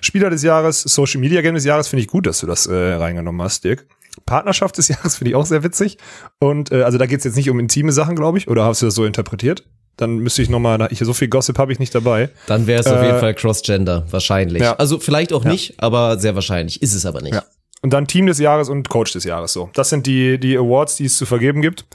Spieler 0.00 0.30
des 0.30 0.44
Jahres, 0.44 0.82
Social 0.82 1.20
Media 1.20 1.42
Game 1.42 1.56
des 1.56 1.64
Jahres. 1.64 1.88
Finde 1.88 2.02
ich 2.02 2.08
gut, 2.08 2.28
dass 2.28 2.38
du 2.38 2.46
das 2.46 2.68
äh, 2.68 2.72
reingenommen 2.72 3.42
hast, 3.42 3.64
Dirk. 3.64 3.88
Partnerschaft 4.26 4.78
des 4.78 4.86
Jahres 4.90 5.16
finde 5.16 5.30
ich 5.30 5.34
auch 5.34 5.44
sehr 5.44 5.64
witzig. 5.64 5.98
Und 6.38 6.70
äh, 6.70 6.82
also 6.82 6.98
da 6.98 7.06
geht 7.06 7.18
es 7.18 7.24
jetzt 7.24 7.36
nicht 7.36 7.50
um 7.50 7.58
intime 7.58 7.90
Sachen, 7.90 8.14
glaube 8.14 8.38
ich. 8.38 8.46
Oder 8.46 8.64
hast 8.64 8.82
du 8.82 8.86
das 8.86 8.94
so 8.94 9.04
interpretiert? 9.04 9.64
Dann 9.96 10.18
müsste 10.18 10.42
ich 10.42 10.50
nochmal, 10.50 10.88
so 10.92 11.12
viel 11.14 11.28
Gossip 11.28 11.58
habe 11.58 11.72
ich 11.72 11.78
nicht 11.78 11.94
dabei. 11.94 12.28
Dann 12.46 12.66
wäre 12.66 12.80
es 12.80 12.86
äh, 12.86 12.90
auf 12.90 13.02
jeden 13.02 13.18
Fall 13.18 13.34
Cross-Gender, 13.34 14.06
wahrscheinlich. 14.10 14.62
Ja. 14.62 14.74
Also 14.76 14.98
vielleicht 14.98 15.32
auch 15.32 15.44
ja. 15.44 15.50
nicht, 15.50 15.74
aber 15.78 16.18
sehr 16.18 16.34
wahrscheinlich. 16.34 16.82
Ist 16.82 16.94
es 16.94 17.06
aber 17.06 17.22
nicht. 17.22 17.34
Ja. 17.34 17.44
Und 17.82 17.92
dann 17.92 18.06
Team 18.06 18.26
des 18.26 18.38
Jahres 18.38 18.68
und 18.68 18.88
Coach 18.88 19.12
des 19.12 19.24
Jahres 19.24 19.52
so. 19.52 19.70
Das 19.74 19.88
sind 19.88 20.06
die, 20.06 20.38
die 20.38 20.56
Awards, 20.56 20.96
die 20.96 21.06
es 21.06 21.16
zu 21.16 21.24
vergeben 21.24 21.62
gibt. 21.62 21.86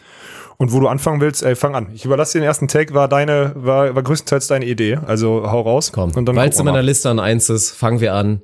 Und 0.58 0.72
wo 0.72 0.80
du 0.80 0.88
anfangen 0.88 1.22
willst, 1.22 1.41
ey, 1.41 1.56
fang 1.56 1.74
an. 1.74 1.88
Ich 1.93 2.06
überlasse 2.06 2.34
dir 2.34 2.41
den 2.41 2.45
ersten 2.45 2.68
Take, 2.68 2.93
war 2.93 3.08
deine, 3.08 3.54
war, 3.56 3.95
war 3.95 4.04
größtenteils 4.04 4.45
deine 4.45 4.66
Idee. 4.66 4.99
Also 5.08 5.43
hau 5.52 5.62
raus. 5.62 5.91
Komm, 5.91 6.14
weil 6.16 6.49
es 6.49 6.60
in 6.60 6.66
meiner 6.66 6.84
Liste 6.84 7.10
an 7.10 7.20
eins 7.20 7.49
ist, 7.49 7.72
fangen 7.72 7.99
wir 7.99 8.14
an 8.14 8.41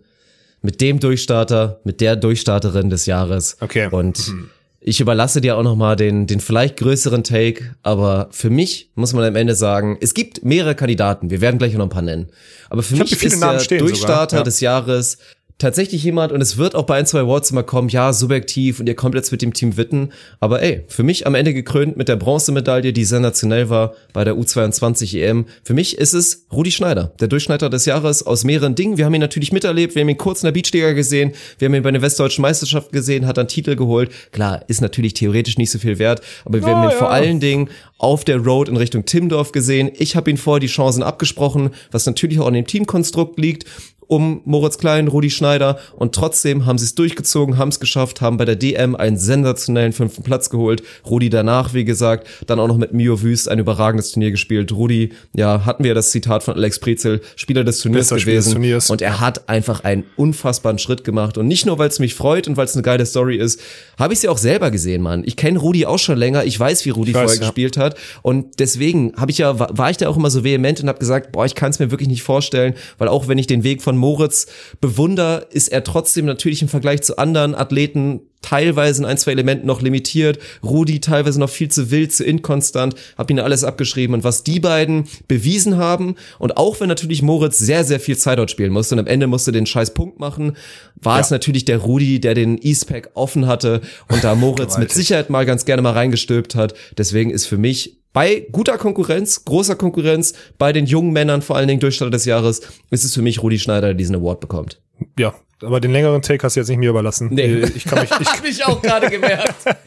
mit 0.64 0.82
dem 0.82 1.00
Durchstarter, 1.00 1.80
mit 1.84 2.02
der 2.02 2.16
Durchstarterin 2.16 2.90
des 2.90 3.06
Jahres. 3.06 3.58
Okay. 3.62 3.90
Und 3.92 4.28
mhm. 4.30 4.50
Ich 4.88 5.02
überlasse 5.02 5.42
dir 5.42 5.58
auch 5.58 5.64
nochmal 5.64 5.98
den, 5.98 6.28
den 6.28 6.40
vielleicht 6.40 6.78
größeren 6.78 7.22
Take, 7.22 7.76
aber 7.84 8.30
für 8.32 8.50
mich 8.50 8.90
muss 8.96 9.12
man 9.12 9.26
am 9.26 9.36
Ende 9.36 9.54
sagen, 9.54 9.98
es 10.00 10.14
gibt 10.14 10.46
mehrere 10.46 10.76
Kandidaten, 10.76 11.30
wir 11.30 11.42
werden 11.42 11.58
gleich 11.58 11.74
noch 11.74 11.84
ein 11.84 11.90
paar 11.90 12.02
nennen. 12.02 12.28
Aber 12.70 12.82
für 12.84 12.96
mich 12.96 13.12
ist 13.12 13.42
der 13.42 13.80
Durchstarter 13.80 14.38
ja. 14.38 14.44
des 14.44 14.62
Jahres 14.62 15.18
tatsächlich 15.58 16.04
jemand, 16.04 16.32
und 16.32 16.42
es 16.42 16.58
wird 16.58 16.76
auch 16.76 16.84
bei 16.84 16.98
ein, 16.98 17.06
zwei 17.06 17.22
Awards 17.22 17.52
immer 17.52 17.64
kommen, 17.64 17.90
ja, 17.90 18.14
subjektiv 18.14 18.80
und 18.80 18.88
ihr 18.88 18.96
kommt 18.96 19.16
jetzt 19.16 19.32
mit 19.32 19.42
dem 19.42 19.54
Team 19.54 19.76
Witten. 19.78 20.12
Aber 20.40 20.62
ey, 20.62 20.84
für 20.88 21.04
mich 21.04 21.26
am 21.26 21.36
Ende 21.36 21.54
gekrönt 21.54 21.98
mit 21.98 22.10
der 22.10 22.16
Bronzemedaille, 22.16 22.94
die 22.94 23.06
sensationell 23.06 23.70
war 23.70 23.94
bei 24.14 24.24
der 24.24 24.36
U22 24.36 25.20
EM. 25.20 25.46
Für 25.64 25.74
mich 25.74 25.98
ist 25.98 26.14
es 26.14 26.46
Rudi 26.52 26.72
Schneider, 26.72 27.12
der 27.20 27.28
Durchschneider 27.28 27.70
des 27.70 27.86
Jahres 27.86 28.24
aus 28.24 28.44
mehreren 28.44 28.76
Dingen. 28.76 28.98
Wir 28.98 29.06
haben 29.06 29.14
ihn 29.14 29.22
natürlich 29.22 29.52
miterlebt, 29.52 29.96
wir 29.96 30.02
haben 30.02 30.10
ihn 30.10 30.18
kurz 30.18 30.44
in 30.44 30.48
der 30.48 30.52
Beachliga 30.52 30.94
gesehen, 30.94 31.34
wir 31.58 31.68
haben 31.68 31.74
ihn 31.74 31.84
bei 31.84 31.92
den 31.92 32.02
Westdeutschen 32.02 32.44
Meisterschaften 32.44 32.92
gesehen, 32.92 33.26
hat 33.26 33.38
dann 33.38 33.48
Titel 33.48 33.76
geholt. 33.76 34.12
Klar, 34.32 34.64
ist 34.68 34.82
natürlich 34.82 35.16
theoretisch 35.16 35.58
nicht 35.58 35.72
so 35.72 35.80
viel 35.80 35.98
wert, 35.98 36.22
aber 36.46 36.60
wir 36.60 36.68
oh, 36.68 36.70
haben 36.76 36.84
ihn 36.84 36.92
ja. 36.92 36.98
vor 36.98 37.10
allen 37.10 37.40
Dingen 37.40 37.70
auf 37.98 38.24
der 38.24 38.38
Road 38.38 38.70
in 38.70 38.78
Richtung 38.78 39.06
Timdorf 39.06 39.52
gesehen. 39.52 39.90
Ich 39.98 40.16
habe 40.16 40.30
ihn 40.30 40.38
vorher 40.38 40.60
die 40.60 40.68
Chancen 40.68 41.02
abgesprochen, 41.02 41.72
was 41.92 42.06
natürlich 42.06 42.40
auch 42.40 42.48
an 42.48 42.54
dem 42.54 42.68
Teamkonstrukt 42.68 43.40
liegt 43.40 43.66
um 44.08 44.42
Moritz 44.46 44.78
Klein, 44.78 45.08
Rudi 45.08 45.30
Schneider 45.30 45.78
und 45.96 46.16
trotzdem 46.16 46.66
haben 46.66 46.78
sie 46.78 46.86
es 46.86 46.96
durchgezogen, 46.96 47.58
haben 47.58 47.70
es 47.70 47.80
geschafft, 47.80 48.22
haben 48.22 48.38
bei 48.38 48.46
der 48.46 48.56
DM 48.56 48.96
einen 48.96 49.18
sensationellen 49.18 49.94
fünften 49.94 50.24
Platz 50.24 50.50
geholt. 50.50 50.82
Rudi 51.06 51.30
danach, 51.30 51.74
wie 51.74 51.86
gesagt, 51.86 52.28
dann 52.48 52.60
auch 52.60 52.68
noch 52.68 52.78
mit 52.78 52.94
Mio 52.94 53.22
Wüst 53.22 53.50
ein 53.50 53.60
überragendes 53.60 54.12
Turnier 54.12 54.32
gespielt. 54.32 54.72
Rudi, 54.72 55.12
ja, 55.36 55.66
hatten 55.66 55.84
wir 55.84 55.94
das 55.94 56.12
Zitat 56.12 56.44
von 56.44 56.56
Alex 56.56 56.80
Prezel, 56.80 57.22
Spieler 57.36 57.64
des 57.64 57.80
Turniers 57.80 58.10
Bester 58.10 58.18
gewesen. 58.18 58.46
Des 58.46 58.54
Turniers. 58.54 58.90
Und 58.90 59.02
er 59.02 59.20
hat 59.20 59.50
einfach 59.50 59.84
einen 59.84 60.06
unfassbaren 60.16 60.80
Schritt 60.80 61.04
gemacht. 61.04 61.38
Und 61.38 61.48
nicht 61.48 61.66
nur, 61.66 61.78
weil 61.78 61.90
es 61.90 62.00
mich 62.00 62.16
freut 62.16 62.48
und 62.48 62.58
weil 62.58 62.66
es 62.66 62.74
eine 62.74 62.84
geile 62.84 63.06
Story 63.06 63.38
ist, 63.38 63.60
habe 64.00 64.14
ich 64.14 64.20
sie 64.20 64.30
auch 64.30 64.38
selber 64.38 64.72
gesehen, 64.72 65.02
Mann. 65.02 65.24
Ich 65.26 65.36
kenne 65.36 65.60
Rudi 65.60 65.86
auch 65.86 66.00
schon 66.00 66.18
länger. 66.18 66.46
Ich 66.46 66.60
weiß, 66.60 66.86
wie 66.86 66.92
Rudi 66.92 67.12
vorher 67.12 67.34
ja. 67.34 67.40
gespielt 67.40 67.78
hat. 67.78 67.98
Und 68.22 68.60
deswegen 68.60 69.14
habe 69.18 69.32
ich 69.32 69.40
ja, 69.40 69.60
war 69.60 69.90
ich 69.90 69.98
da 69.98 70.08
auch 70.08 70.18
immer 70.18 70.30
so 70.30 70.44
vehement 70.44 70.80
und 70.82 70.88
habe 70.88 71.00
gesagt, 71.00 71.32
boah, 71.32 71.46
ich 71.46 71.56
kann 71.56 71.72
es 71.72 71.80
mir 71.80 71.92
wirklich 71.92 72.10
nicht 72.10 72.24
vorstellen, 72.24 72.74
weil 72.98 73.08
auch 73.08 73.28
wenn 73.28 73.38
ich 73.38 73.48
den 73.48 73.64
Weg 73.64 73.82
von 73.82 73.97
Moritz 73.98 74.48
bewunder, 74.82 75.48
ist 75.52 75.70
er 75.70 75.84
trotzdem 75.84 76.26
natürlich 76.26 76.62
im 76.62 76.70
Vergleich 76.70 77.02
zu 77.02 77.18
anderen 77.18 77.56
Athleten 77.56 78.22
teilweise 78.42 79.02
in 79.02 79.06
ein, 79.06 79.18
zwei 79.18 79.32
Elementen 79.32 79.68
noch 79.68 79.82
limitiert. 79.82 80.40
Rudi 80.64 81.02
teilweise 81.02 81.40
noch 81.40 81.50
viel 81.50 81.70
zu 81.70 81.92
wild, 81.92 82.14
zu 82.14 82.24
inkonstant. 82.24 82.96
Hab 83.18 83.30
ihn 83.30 83.40
alles 83.40 83.64
abgeschrieben. 83.64 84.14
Und 84.14 84.24
was 84.24 84.44
die 84.44 84.60
beiden 84.60 85.06
bewiesen 85.28 85.78
haben, 85.78 86.16
und 86.40 86.58
auch 86.58 86.80
wenn 86.80 86.88
natürlich 86.88 87.22
Moritz 87.22 87.58
sehr, 87.58 87.84
sehr 87.84 88.00
viel 88.00 88.18
Zeit 88.18 88.38
dort 88.38 88.52
spielen 88.52 88.72
musste 88.72 88.96
und 88.96 89.00
am 89.00 89.08
Ende 89.08 89.28
musste 89.28 89.52
den 89.52 89.66
scheiß 89.66 89.94
Punkt 89.94 90.20
machen, 90.20 90.56
war 90.96 91.18
ja. 91.18 91.22
es 91.22 91.32
natürlich 91.32 91.66
der 91.66 91.80
Rudi, 91.80 92.20
der 92.20 92.36
den 92.36 92.58
Eastpack 92.58 93.12
offen 93.16 93.48
hatte 93.48 93.82
und 94.08 94.24
da 94.24 94.36
Moritz 94.36 94.78
mit 94.78 94.92
Sicherheit 94.92 95.30
mal 95.30 95.46
ganz 95.46 95.66
gerne 95.66 95.82
mal 95.82 95.94
reingestülpt 95.94 96.56
hat. 96.56 96.74
Deswegen 96.98 97.32
ist 97.32 97.48
für 97.48 97.58
mich 97.58 97.98
bei 98.18 98.48
guter 98.52 98.80
Konkurrenz, 98.80 99.46
großer 99.46 99.76
Konkurrenz, 99.76 100.34
bei 100.58 100.74
den 100.74 100.88
jungen 100.88 101.14
Männern, 101.14 101.44
vor 101.44 101.56
allen 101.56 101.68
Dingen 101.68 101.80
Durchstarter 101.80 102.10
des 102.10 102.26
Jahres, 102.26 102.62
ist 102.90 103.04
es 103.04 103.14
für 103.14 103.22
mich 103.22 103.44
Rudi 103.44 103.60
Schneider, 103.60 103.90
der 103.90 103.94
diesen 103.94 104.16
Award 104.16 104.40
bekommt. 104.40 104.82
Ja, 105.20 105.36
aber 105.62 105.80
den 105.80 105.92
längeren 105.92 106.24
Take 106.24 106.44
hast 106.44 106.56
du 106.56 106.60
jetzt 106.60 106.70
nicht 106.70 106.80
mir 106.80 106.90
überlassen. 106.90 107.30
Nee. 107.32 107.66
Ich 107.76 107.86
kann 107.86 108.00
mich, 108.00 108.10
ich 108.20 108.28
Hab 108.28 108.44
ich 108.44 108.66
auch 108.66 108.82
gerade 108.82 109.12
gemerkt. 109.12 109.54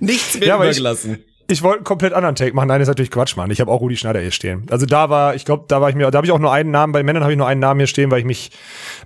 Nichts 0.00 0.38
mehr 0.38 0.48
ja, 0.48 0.56
übergelassen. 0.56 1.24
Ich, 1.48 1.62
wollte 1.62 1.78
einen 1.78 1.84
komplett 1.84 2.12
anderen 2.12 2.34
Take 2.34 2.54
machen. 2.54 2.68
Nein, 2.68 2.82
ist 2.82 2.88
natürlich 2.88 3.10
Quatsch, 3.10 3.38
Mann. 3.38 3.50
Ich 3.50 3.62
habe 3.62 3.70
auch 3.70 3.80
Rudi 3.80 3.96
Schneider 3.96 4.20
hier 4.20 4.30
stehen. 4.30 4.66
Also 4.70 4.84
da 4.84 5.08
war, 5.08 5.34
ich 5.34 5.46
glaube, 5.46 5.64
da 5.68 5.80
war 5.80 5.88
ich 5.88 5.94
mir, 5.94 6.10
da 6.10 6.18
habe 6.18 6.26
ich 6.26 6.32
auch 6.32 6.38
nur 6.38 6.52
einen 6.52 6.70
Namen, 6.70 6.92
bei 6.92 7.02
Männern 7.02 7.22
habe 7.22 7.32
ich 7.32 7.38
nur 7.38 7.46
einen 7.46 7.60
Namen 7.60 7.80
hier 7.80 7.86
stehen, 7.86 8.10
weil 8.10 8.18
ich 8.18 8.26
mich, 8.26 8.50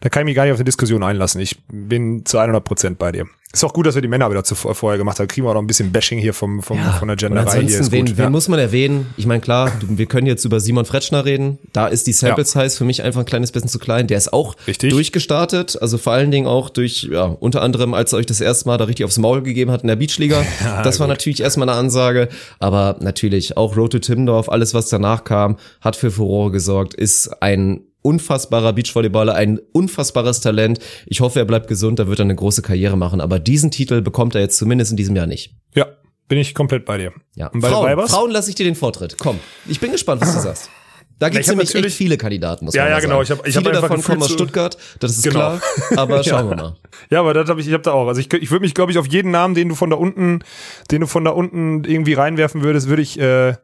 da 0.01 0.09
kann 0.09 0.22
ich 0.22 0.26
mich 0.26 0.34
gar 0.34 0.42
nicht 0.42 0.53
auf 0.53 0.59
eine 0.59 0.64
Diskussion 0.64 1.05
einlassen. 1.05 1.40
Ich 1.40 1.59
bin 1.68 2.26
zu 2.26 2.38
100 2.38 2.64
Prozent 2.64 2.99
bei 2.99 3.12
dir. 3.12 3.28
Ist 3.51 3.64
auch 3.64 3.72
gut, 3.72 3.86
dass 3.86 3.94
wir 3.94 4.03
die 4.03 4.09
Männer 4.09 4.30
wieder 4.30 4.44
zuvor, 4.44 4.74
vorher 4.74 4.99
gemacht 4.99 5.18
haben. 5.18 5.26
Kriegen 5.26 5.46
wir 5.46 5.51
auch 5.51 5.55
noch 5.55 5.62
ein 5.62 5.66
bisschen 5.66 5.90
Bashing 5.90 6.18
hier 6.18 6.34
vom, 6.34 6.62
vom, 6.62 6.76
ja. 6.76 6.92
von 6.92 7.09
der 7.09 7.16
Genderei 7.16 7.62
hier. 7.62 7.80
Ist 7.80 7.90
wen, 7.90 8.05
gut, 8.05 8.18
wen 8.18 8.24
ja. 8.24 8.30
muss 8.30 8.46
man 8.49 8.59
erwähnen? 8.59 9.07
Ich 9.16 9.24
meine, 9.24 9.40
klar, 9.40 9.72
wir 9.80 10.05
können 10.05 10.26
jetzt 10.26 10.44
über 10.44 10.61
Simon 10.61 10.84
Fretschner 10.84 11.24
reden. 11.24 11.59
Da 11.72 11.86
ist 11.86 12.07
die 12.07 12.12
Sample 12.12 12.44
Size 12.44 12.64
ja. 12.64 12.68
für 12.68 12.84
mich 12.84 13.03
einfach 13.03 13.20
ein 13.20 13.26
kleines 13.26 13.51
bisschen 13.51 13.70
zu 13.70 13.78
klein. 13.78 14.07
Der 14.07 14.18
ist 14.18 14.34
auch 14.34 14.55
richtig. 14.66 14.90
durchgestartet. 14.90 15.80
Also 15.80 15.96
vor 15.96 16.12
allen 16.12 16.30
Dingen 16.30 16.46
auch 16.46 16.68
durch, 16.68 17.09
ja, 17.11 17.24
unter 17.24 17.62
anderem, 17.62 17.94
als 17.94 18.12
er 18.12 18.18
euch 18.18 18.26
das 18.26 18.42
erste 18.42 18.68
Mal 18.68 18.76
da 18.76 18.84
richtig 18.84 19.07
aufs 19.07 19.16
Maul 19.16 19.42
gegeben 19.42 19.70
hat 19.70 19.80
in 19.80 19.88
der 19.88 19.96
Beachliga. 19.96 20.44
Das 20.84 21.01
war 21.01 21.07
gut. 21.07 21.14
natürlich 21.14 21.40
erstmal 21.40 21.68
eine 21.68 21.78
Ansage. 21.78 22.28
Aber 22.59 22.96
natürlich 23.01 23.57
auch 23.57 23.76
Road 23.76 23.92
to 23.92 23.99
Timdorf, 23.99 24.49
alles 24.51 24.74
was 24.74 24.88
danach 24.88 25.24
kam, 25.24 25.57
hat 25.80 25.96
für 25.96 26.11
Furore 26.11 26.51
gesorgt, 26.51 26.94
ist 26.94 27.28
ein 27.42 27.88
unfassbarer 28.09 28.73
Beachvolleyballer, 28.73 29.35
ein 29.35 29.61
unfassbares 29.73 30.41
Talent. 30.41 30.79
Ich 31.07 31.21
hoffe, 31.21 31.41
er 31.41 31.45
bleibt 31.45 31.69
gesund, 31.69 31.99
da 31.99 32.09
wird 32.09 32.21
er 32.21 32.25
eine 32.25 32.35
große 32.35 32.63
Karriere 32.63 32.97
machen. 32.97 33.21
Aber 33.21 33.39
diesen 33.39 33.71
Titel 33.71 34.01
bekommt 34.01 34.35
er 34.35 34.41
jetzt 34.41 34.57
zumindest 34.57 34.93
in 34.93 34.97
diesem 34.97 35.15
Jahr 35.15 35.27
nicht. 35.27 35.55
Ja, 35.75 35.87
bin 36.27 36.39
ich 36.39 36.55
komplett 36.55 36.87
bei 36.87 36.97
dir. 36.97 37.13
Ja. 37.37 37.49
Und 37.49 37.61
bei 37.61 37.69
Frauen, 37.69 38.09
Frauen 38.09 38.31
lasse 38.31 38.49
ich 38.49 38.57
dir 38.57 38.65
den 38.65 38.77
Vortritt. 38.77 39.17
Komm, 39.19 39.39
ich 39.67 39.79
bin 39.79 39.93
gespannt, 39.93 40.23
was 40.23 40.35
du 40.35 40.41
sagst. 40.41 40.71
Da 41.19 41.29
gibt 41.29 41.43
es 41.43 41.49
nämlich 41.51 41.75
echt 41.75 41.97
viele 41.97 42.17
Kandidaten, 42.17 42.65
muss 42.65 42.75
ja, 42.75 42.85
man 42.85 42.93
ja, 42.93 43.01
genau. 43.01 43.21
Ich 43.21 43.31
hab, 43.31 43.45
ich 43.45 43.57
viele 43.57 43.73
hab 43.73 43.83
davon 43.83 44.01
kommen 44.03 44.23
aus 44.23 44.31
Stuttgart, 44.31 44.79
das 45.01 45.17
ist 45.17 45.25
genau. 45.25 45.59
klar. 45.59 45.61
Aber 45.97 46.23
schauen 46.25 46.45
ja. 46.45 46.51
wir 46.51 46.57
mal. 46.57 46.77
Ja, 47.11 47.21
aber 47.21 47.35
das 47.35 47.49
habe 47.51 47.61
ich, 47.61 47.67
ich 47.67 47.73
habe 47.73 47.83
da 47.83 47.91
auch. 47.91 48.07
Also 48.07 48.21
ich, 48.21 48.33
ich 48.33 48.51
würde 48.53 48.63
mich, 48.63 48.73
glaube 48.73 48.93
ich, 48.93 48.99
auf 48.99 49.09
jeden 49.09 49.33
Namen, 49.33 49.55
den 49.57 49.69
du 49.69 49.75
von 49.75 49.91
da 49.91 49.97
unten, 49.97 50.45
den 50.93 51.01
du 51.01 51.07
von 51.09 51.25
da 51.25 51.33
unten 51.33 51.83
irgendwie 51.85 52.13
reinwerfen 52.13 52.63
würdest, 52.63 52.89
würde 52.89 53.03
ich, 53.03 53.19
äh, 53.19 53.55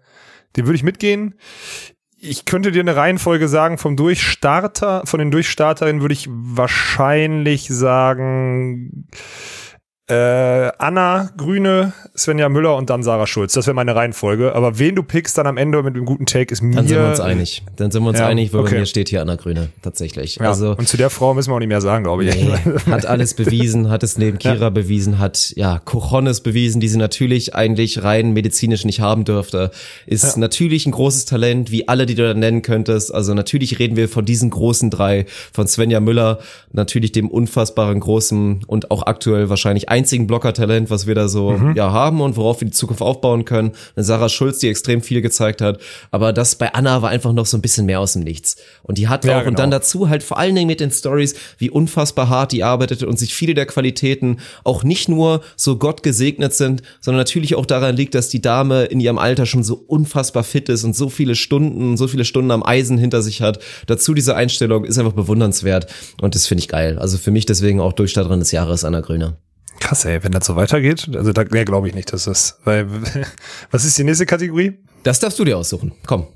den 0.57 0.67
würde 0.67 0.75
ich 0.75 0.83
mitgehen 0.83 1.35
ich 2.25 2.45
könnte 2.45 2.73
dir 2.73 2.81
eine 2.81 2.97
Reihenfolge 2.97 3.49
sagen. 3.49 3.79
Vom 3.79 3.97
Durchstarter, 3.97 5.03
von 5.05 5.19
den 5.19 5.31
Durchstarterinnen 5.31 6.01
würde 6.03 6.15
ich 6.15 6.29
wahrscheinlich 6.31 7.69
sagen, 7.69 9.07
äh, 10.07 10.71
Anna 10.79 11.31
Grüne, 11.39 11.95
Svenja 12.15 12.51
Müller 12.51 12.77
und 12.77 12.91
dann 12.91 13.03
Sarah 13.03 13.27
Schulz. 13.27 13.55
Das 13.55 13.67
wäre 13.67 13.75
meine 13.75 13.97
Reihenfolge. 13.97 14.55
Aber 14.55 14.79
wen 14.79 14.95
du 14.95 15.03
pickst 15.03 15.39
dann 15.39 15.47
am 15.47 15.57
Ende 15.57 15.83
mit 15.83 15.95
einem 15.95 16.05
guten 16.05 16.27
Take 16.27 16.53
ist 16.53 16.61
mir. 16.61 16.77
Dann 16.77 16.87
sind 16.87 16.99
wir 16.99 17.09
uns 17.09 17.21
einig. 17.21 17.63
Dann 17.77 17.91
sind 17.91 18.03
wir 18.03 18.11
uns 18.11 18.19
ja, 18.19 18.27
einig, 18.27 18.53
weil 18.53 18.61
okay. 18.61 18.75
bei 18.75 18.81
mir 18.81 18.87
steht 18.87 19.09
hier 19.09 19.23
Anna 19.23 19.37
Grüne 19.37 19.71
tatsächlich. 19.81 20.37
Ja, 20.37 20.51
also 20.51 20.77
und 20.77 20.89
zu 20.89 20.99
der 20.99 21.09
Frau 21.09 21.33
müssen 21.33 21.51
wir 21.51 21.55
auch 21.55 21.59
nicht 21.59 21.69
mehr 21.69 21.81
sagen, 21.81 22.05
glaube 22.05 22.25
ich. 22.27 22.35
Nee, 22.35 22.53
hat 22.91 23.07
alles 23.07 23.33
bewiesen, 23.33 23.89
hat 23.89 24.03
es 24.03 24.19
neben 24.19 24.39
Kira 24.45 24.55
ja. 24.57 24.71
bewiesen, 24.71 25.19
hat 25.19 25.55
ja 25.57 25.79
Cojones 25.79 26.43
bewiesen, 26.43 26.81
die 26.81 26.89
sie 26.89 26.99
natürlich 26.99 27.55
eigentlich 27.55 28.03
rein 28.03 28.33
medizinisch 28.33 28.85
nicht 28.85 29.01
haben 29.01 29.25
dürfte. 29.25 29.71
Ist 30.07 30.37
natürlich 30.37 30.85
ein 30.85 30.93
großes 30.93 31.25
Talent, 31.25 31.71
wie 31.71 31.89
alle, 31.89 32.05
die 32.05 32.15
du 32.15 32.25
da 32.25 32.35
nennen 32.35 32.61
könntest. 32.61 33.15
Also 33.15 33.33
natürlich 33.33 33.79
reden 33.79 33.97
wir 33.97 34.11
von 34.11 34.27
diesen 34.27 34.51
großen 34.51 34.91
drei, 34.91 35.25
von 35.55 35.67
Svenja 35.67 36.01
Müller, 36.01 36.41
natürlich 36.73 37.13
dem 37.13 37.31
unfassbaren 37.31 38.01
großen 38.01 38.65
und 38.67 38.91
auch 38.91 39.07
aktuell 39.07 39.49
wahrscheinlich 39.49 39.89
einzigen 39.95 40.27
Blockertalent, 40.27 40.91
was 40.91 41.07
wir 41.07 41.15
da 41.15 41.29
so 41.29 41.53
mhm. 41.53 41.77
ja 41.77 41.93
haben 41.93 42.21
und 42.21 42.37
worauf 42.37 42.61
wir 42.61 42.67
die 42.67 42.73
Zukunft 42.73 43.01
aufbauen 43.01 43.45
können. 43.45 43.73
Eine 43.95 44.05
Sarah 44.05 44.29
Schulz, 44.29 44.59
die 44.59 44.69
extrem 44.69 45.03
viel 45.03 45.23
gezeigt 45.23 45.61
hat, 45.61 45.79
aber 46.11 46.33
das 46.33 46.57
bei 46.57 46.75
Anna 46.75 47.01
war 47.01 47.11
einfach 47.11 47.33
noch 47.33 47.47
so 47.47 47.57
ein 47.57 47.63
bisschen 47.63 47.87
mehr 47.87 48.01
aus 48.01 48.15
dem 48.15 48.23
Nichts. 48.23 48.57
Und 48.83 48.99
die 48.99 49.07
hat 49.07 49.25
ja, 49.25 49.37
auch 49.37 49.39
genau. 49.41 49.51
und 49.51 49.59
dann 49.61 49.71
dazu 49.71 50.09
halt 50.09 50.25
vor 50.25 50.39
allen 50.39 50.57
Dingen 50.57 50.67
mit 50.67 50.81
den 50.81 50.91
Stories, 50.91 51.37
wie 51.59 51.71
unfassbar 51.71 52.29
hart 52.29 52.51
die 52.51 52.65
arbeitete 52.65 53.07
und 53.07 53.21
sich 53.21 53.35
viele 53.35 53.55
der 53.55 53.67
Qualitäten 53.67 54.39
auch 54.65 54.83
nicht 54.83 55.09
nur 55.09 55.43
so 55.57 55.77
Gott 55.77 56.03
gesegnet 56.03 56.55
sind, 56.55 56.83
sondern 57.01 57.21
natürlich 57.21 57.55
auch 57.55 57.67
daran 57.67 57.95
liegt, 57.95 58.17
dass 58.17 58.29
die 58.29 58.43
Dame 58.43 58.85
in 58.87 58.99
ihrem 58.99 59.19
Alter 59.19 59.47
schon 59.47 59.63
so 59.63 59.77
unfassbar 59.87 60.43
fit 60.43 60.69
ist 60.69 60.83
und 60.83 60.97
so 60.97 61.09
viele 61.09 61.37
Stunden, 61.37 61.97
so 61.97 62.09
viele 62.09 62.25
Stunden 62.25 62.51
am 62.51 62.65
Eisen 62.65 62.99
hinter 62.99 63.23
sich 63.23 63.43
hat. 63.43 63.61
Dazu 63.87 64.13
diese 64.13 64.35
Einstellung 64.35 64.85
ist 64.85 64.99
einfach 64.99 65.13
bewundernswert 65.13 65.87
und 66.21 66.35
das 66.35 66.49
finde 66.49 66.63
ich 66.63 66.69
geil. 66.69 66.99
Also 66.99 67.17
für 67.17 67.31
mich 67.31 67.47
deswegen 67.47 67.81
auch 67.81 67.93
Durchstarterin 67.93 68.41
des 68.41 68.51
Jahres 68.51 68.85
Anna 68.85 69.01
Grüner. 69.01 69.39
Krass, 69.85 70.07
ey, 70.07 70.25
wenn 70.25 70.33
das 70.33 70.47
so 70.47 70.57
weitergeht, 70.57 71.11
also 71.15 71.35
da 71.35 71.45
nee, 71.45 71.65
glaube 71.67 71.89
ich 71.89 71.95
nicht, 71.95 72.11
dass 72.11 72.25
das, 72.25 72.59
weil, 72.65 72.89
was 73.71 73.85
ist 73.85 73.99
die 73.99 74.05
nächste 74.05 74.25
Kategorie? 74.25 74.79
Das 75.03 75.21
darfst 75.21 75.39
du 75.39 75.45
dir 75.45 75.59
aussuchen. 75.59 75.93
Komm. 76.07 76.27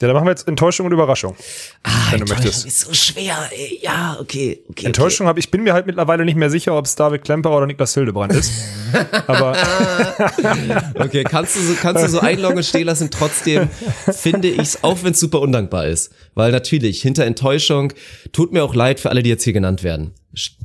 Ja, 0.00 0.06
dann 0.06 0.14
machen 0.14 0.24
wir 0.24 0.30
jetzt 0.30 0.48
Enttäuschung 0.48 0.86
und 0.86 0.92
Überraschung. 0.92 1.36
Ah, 1.82 1.90
wenn 2.10 2.20
du 2.20 2.26
möchtest. 2.26 2.64
ist 2.64 2.80
so 2.80 2.94
schwer. 2.94 3.36
Ey. 3.52 3.80
Ja, 3.82 4.16
okay, 4.18 4.64
okay. 4.70 4.86
Enttäuschung 4.86 5.26
okay. 5.26 5.28
habe 5.28 5.40
ich 5.40 5.50
bin 5.50 5.62
mir 5.62 5.74
halt 5.74 5.84
mittlerweile 5.84 6.24
nicht 6.24 6.36
mehr 6.36 6.48
sicher, 6.48 6.74
ob 6.74 6.86
es 6.86 6.94
David 6.94 7.22
Klemperer 7.22 7.58
oder 7.58 7.66
Niklas 7.66 7.92
Hildebrand 7.92 8.32
ist. 8.32 8.50
Aber 9.26 9.54
okay, 10.98 11.22
kannst 11.24 11.56
du 11.56 11.60
so 11.60 11.74
kannst 11.74 12.02
du 12.02 12.08
so 12.08 12.20
einloggen 12.20 12.62
stehen 12.62 12.86
lassen. 12.86 13.10
Trotzdem 13.10 13.68
finde 14.10 14.48
ich 14.48 14.58
es, 14.58 14.84
auch 14.84 15.02
wenn 15.02 15.12
es 15.12 15.20
super 15.20 15.42
undankbar 15.42 15.86
ist, 15.86 16.14
weil 16.34 16.50
natürlich 16.50 17.02
hinter 17.02 17.26
Enttäuschung 17.26 17.92
tut 18.32 18.54
mir 18.54 18.64
auch 18.64 18.74
leid 18.74 19.00
für 19.00 19.10
alle, 19.10 19.22
die 19.22 19.28
jetzt 19.28 19.44
hier 19.44 19.52
genannt 19.52 19.82
werden. 19.82 20.14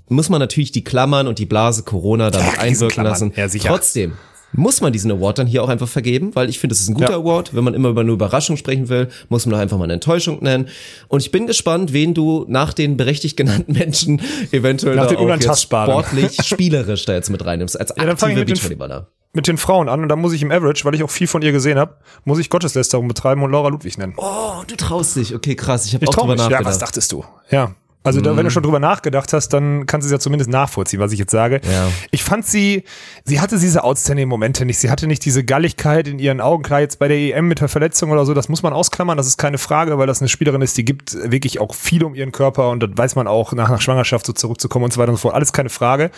Muss 0.08 0.30
man 0.30 0.40
natürlich 0.40 0.72
die 0.72 0.84
Klammern 0.84 1.28
und 1.28 1.40
die 1.40 1.46
Blase 1.46 1.84
Corona 1.84 2.30
damit 2.30 2.54
ja, 2.54 2.60
einwirken 2.60 3.04
lassen. 3.04 3.34
Ja, 3.36 3.50
sicher. 3.50 3.70
Trotzdem 3.70 4.14
muss 4.58 4.82
man 4.82 4.94
diesen 4.94 5.12
Award 5.12 5.40
dann 5.40 5.48
hier 5.48 5.64
auch 5.64 5.70
einfach 5.70 5.88
vergeben, 5.88 6.34
weil 6.36 6.50
ich 6.50 6.60
finde, 6.60 6.74
es 6.74 6.82
ist 6.82 6.90
ein 6.90 6.94
guter 6.94 7.12
ja. 7.12 7.18
Award. 7.18 7.56
Wenn 7.56 7.64
man 7.64 7.74
immer 7.74 7.90
über 7.90 8.02
eine 8.02 8.12
Überraschung 8.12 8.58
sprechen 8.58 8.90
will, 8.90 9.10
muss 9.30 9.46
man 9.46 9.54
doch 9.54 9.60
einfach 9.60 9.78
mal 9.78 9.86
eine 9.86 9.94
Enttäuschung 9.94 10.42
nennen. 10.42 10.70
Und 11.08 11.22
ich 11.22 11.32
bin 11.32 11.48
gespannt, 11.48 11.94
wen 11.94 12.14
du 12.14 12.46
nach 12.48 12.74
den 12.74 12.98
berechtigt 12.98 13.38
genannten 13.38 13.74
Menschen 13.78 14.22
eventuell 14.52 14.96
nach 14.96 15.14
auch 15.16 15.40
jetzt 15.40 15.62
sportlich, 15.62 16.38
spielerisch 16.44 17.06
da 17.06 17.14
jetzt 17.14 17.30
mit 17.30 17.46
reinnimmst, 17.46 17.80
als 17.80 17.92
aktive 17.92 18.40
ja, 18.40 18.44
Beachvolleyballer. 18.44 19.08
mit 19.34 19.48
den 19.48 19.58
Frauen 19.58 19.90
an 19.90 20.02
und 20.02 20.10
da 20.10 20.16
muss 20.16 20.34
ich 20.34 20.42
im 20.42 20.52
Average, 20.52 20.86
weil 20.86 20.96
ich 20.96 21.04
auch 21.04 21.10
viel 21.10 21.28
von 21.28 21.42
ihr 21.42 21.52
gesehen 21.52 21.78
habe, 21.78 21.98
muss 22.24 22.40
ich 22.40 22.50
Gotteslästerung 22.50 23.08
betreiben 23.08 23.44
und 23.44 23.52
Laura 23.52 23.70
Ludwig 23.70 23.98
nennen. 23.98 24.14
Oh, 24.18 24.64
du 24.68 24.76
traust 24.76 25.16
dich. 25.16 25.36
Okay, 25.36 25.56
krass. 25.56 25.86
Ich 25.86 25.94
habe 25.94 26.08
auch 26.08 26.14
drüber 26.14 26.36
nachgedacht. 26.36 26.62
Ja, 26.62 26.68
was 26.68 26.80
dachtest 26.80 27.12
du? 27.12 27.26
Ja. 27.50 27.76
Also 28.06 28.22
da, 28.22 28.30
wenn 28.32 28.38
du 28.38 28.44
mhm. 28.44 28.50
schon 28.52 28.64
drüber 28.64 28.80
nachgedacht 28.80 29.34
hast, 29.34 29.50
dann 29.50 29.88
kannst 29.88 30.06
du 30.06 30.08
es 30.08 30.12
ja 30.12 30.20
zumindest 30.20 30.50
nachvollziehen, 30.50 31.00
was 31.00 31.12
ich 31.12 31.18
jetzt 31.18 31.32
sage. 31.32 31.60
Ja. 31.64 31.90
Ich 32.12 32.24
fand 32.24 32.46
sie, 32.46 32.84
sie 33.24 33.40
hatte 33.40 33.58
diese 33.58 33.84
outstanding 33.84 34.30
Momente 34.30 34.64
nicht. 34.64 34.78
Sie 34.78 34.92
hatte 34.92 35.08
nicht 35.08 35.26
diese 35.26 35.44
Galligkeit 35.44 36.08
in 36.08 36.20
ihren 36.20 36.40
Augen. 36.40 36.62
Klar, 36.62 36.82
jetzt 36.82 37.00
bei 37.00 37.08
der 37.08 37.18
EM 37.18 37.48
mit 37.48 37.62
der 37.62 37.68
Verletzung 37.68 38.12
oder 38.12 38.24
so, 38.26 38.36
das 38.36 38.48
muss 38.48 38.62
man 38.62 38.74
ausklammern. 38.74 39.18
Das 39.18 39.26
ist 39.26 39.38
keine 39.38 39.58
Frage, 39.58 39.98
weil 39.98 40.06
das 40.06 40.22
eine 40.22 40.30
Spielerin 40.30 40.62
ist, 40.62 40.78
die 40.78 40.86
gibt 40.86 41.16
wirklich 41.16 41.60
auch 41.60 41.74
viel 41.74 42.04
um 42.04 42.14
ihren 42.14 42.32
Körper 42.32 42.70
und 42.70 42.82
das 42.82 42.92
weiß 42.94 43.16
man 43.16 43.28
auch 43.28 43.54
nach, 43.54 43.70
nach 43.70 43.82
Schwangerschaft 43.82 44.28
so 44.28 44.34
zurückzukommen 44.34 44.86
und 44.86 44.94
so 44.94 45.02
weiter 45.02 45.10
und 45.10 45.18
so 45.18 45.24
fort. 45.24 45.34
Alles 45.34 45.52
keine 45.52 45.70
Frage. 45.70 46.12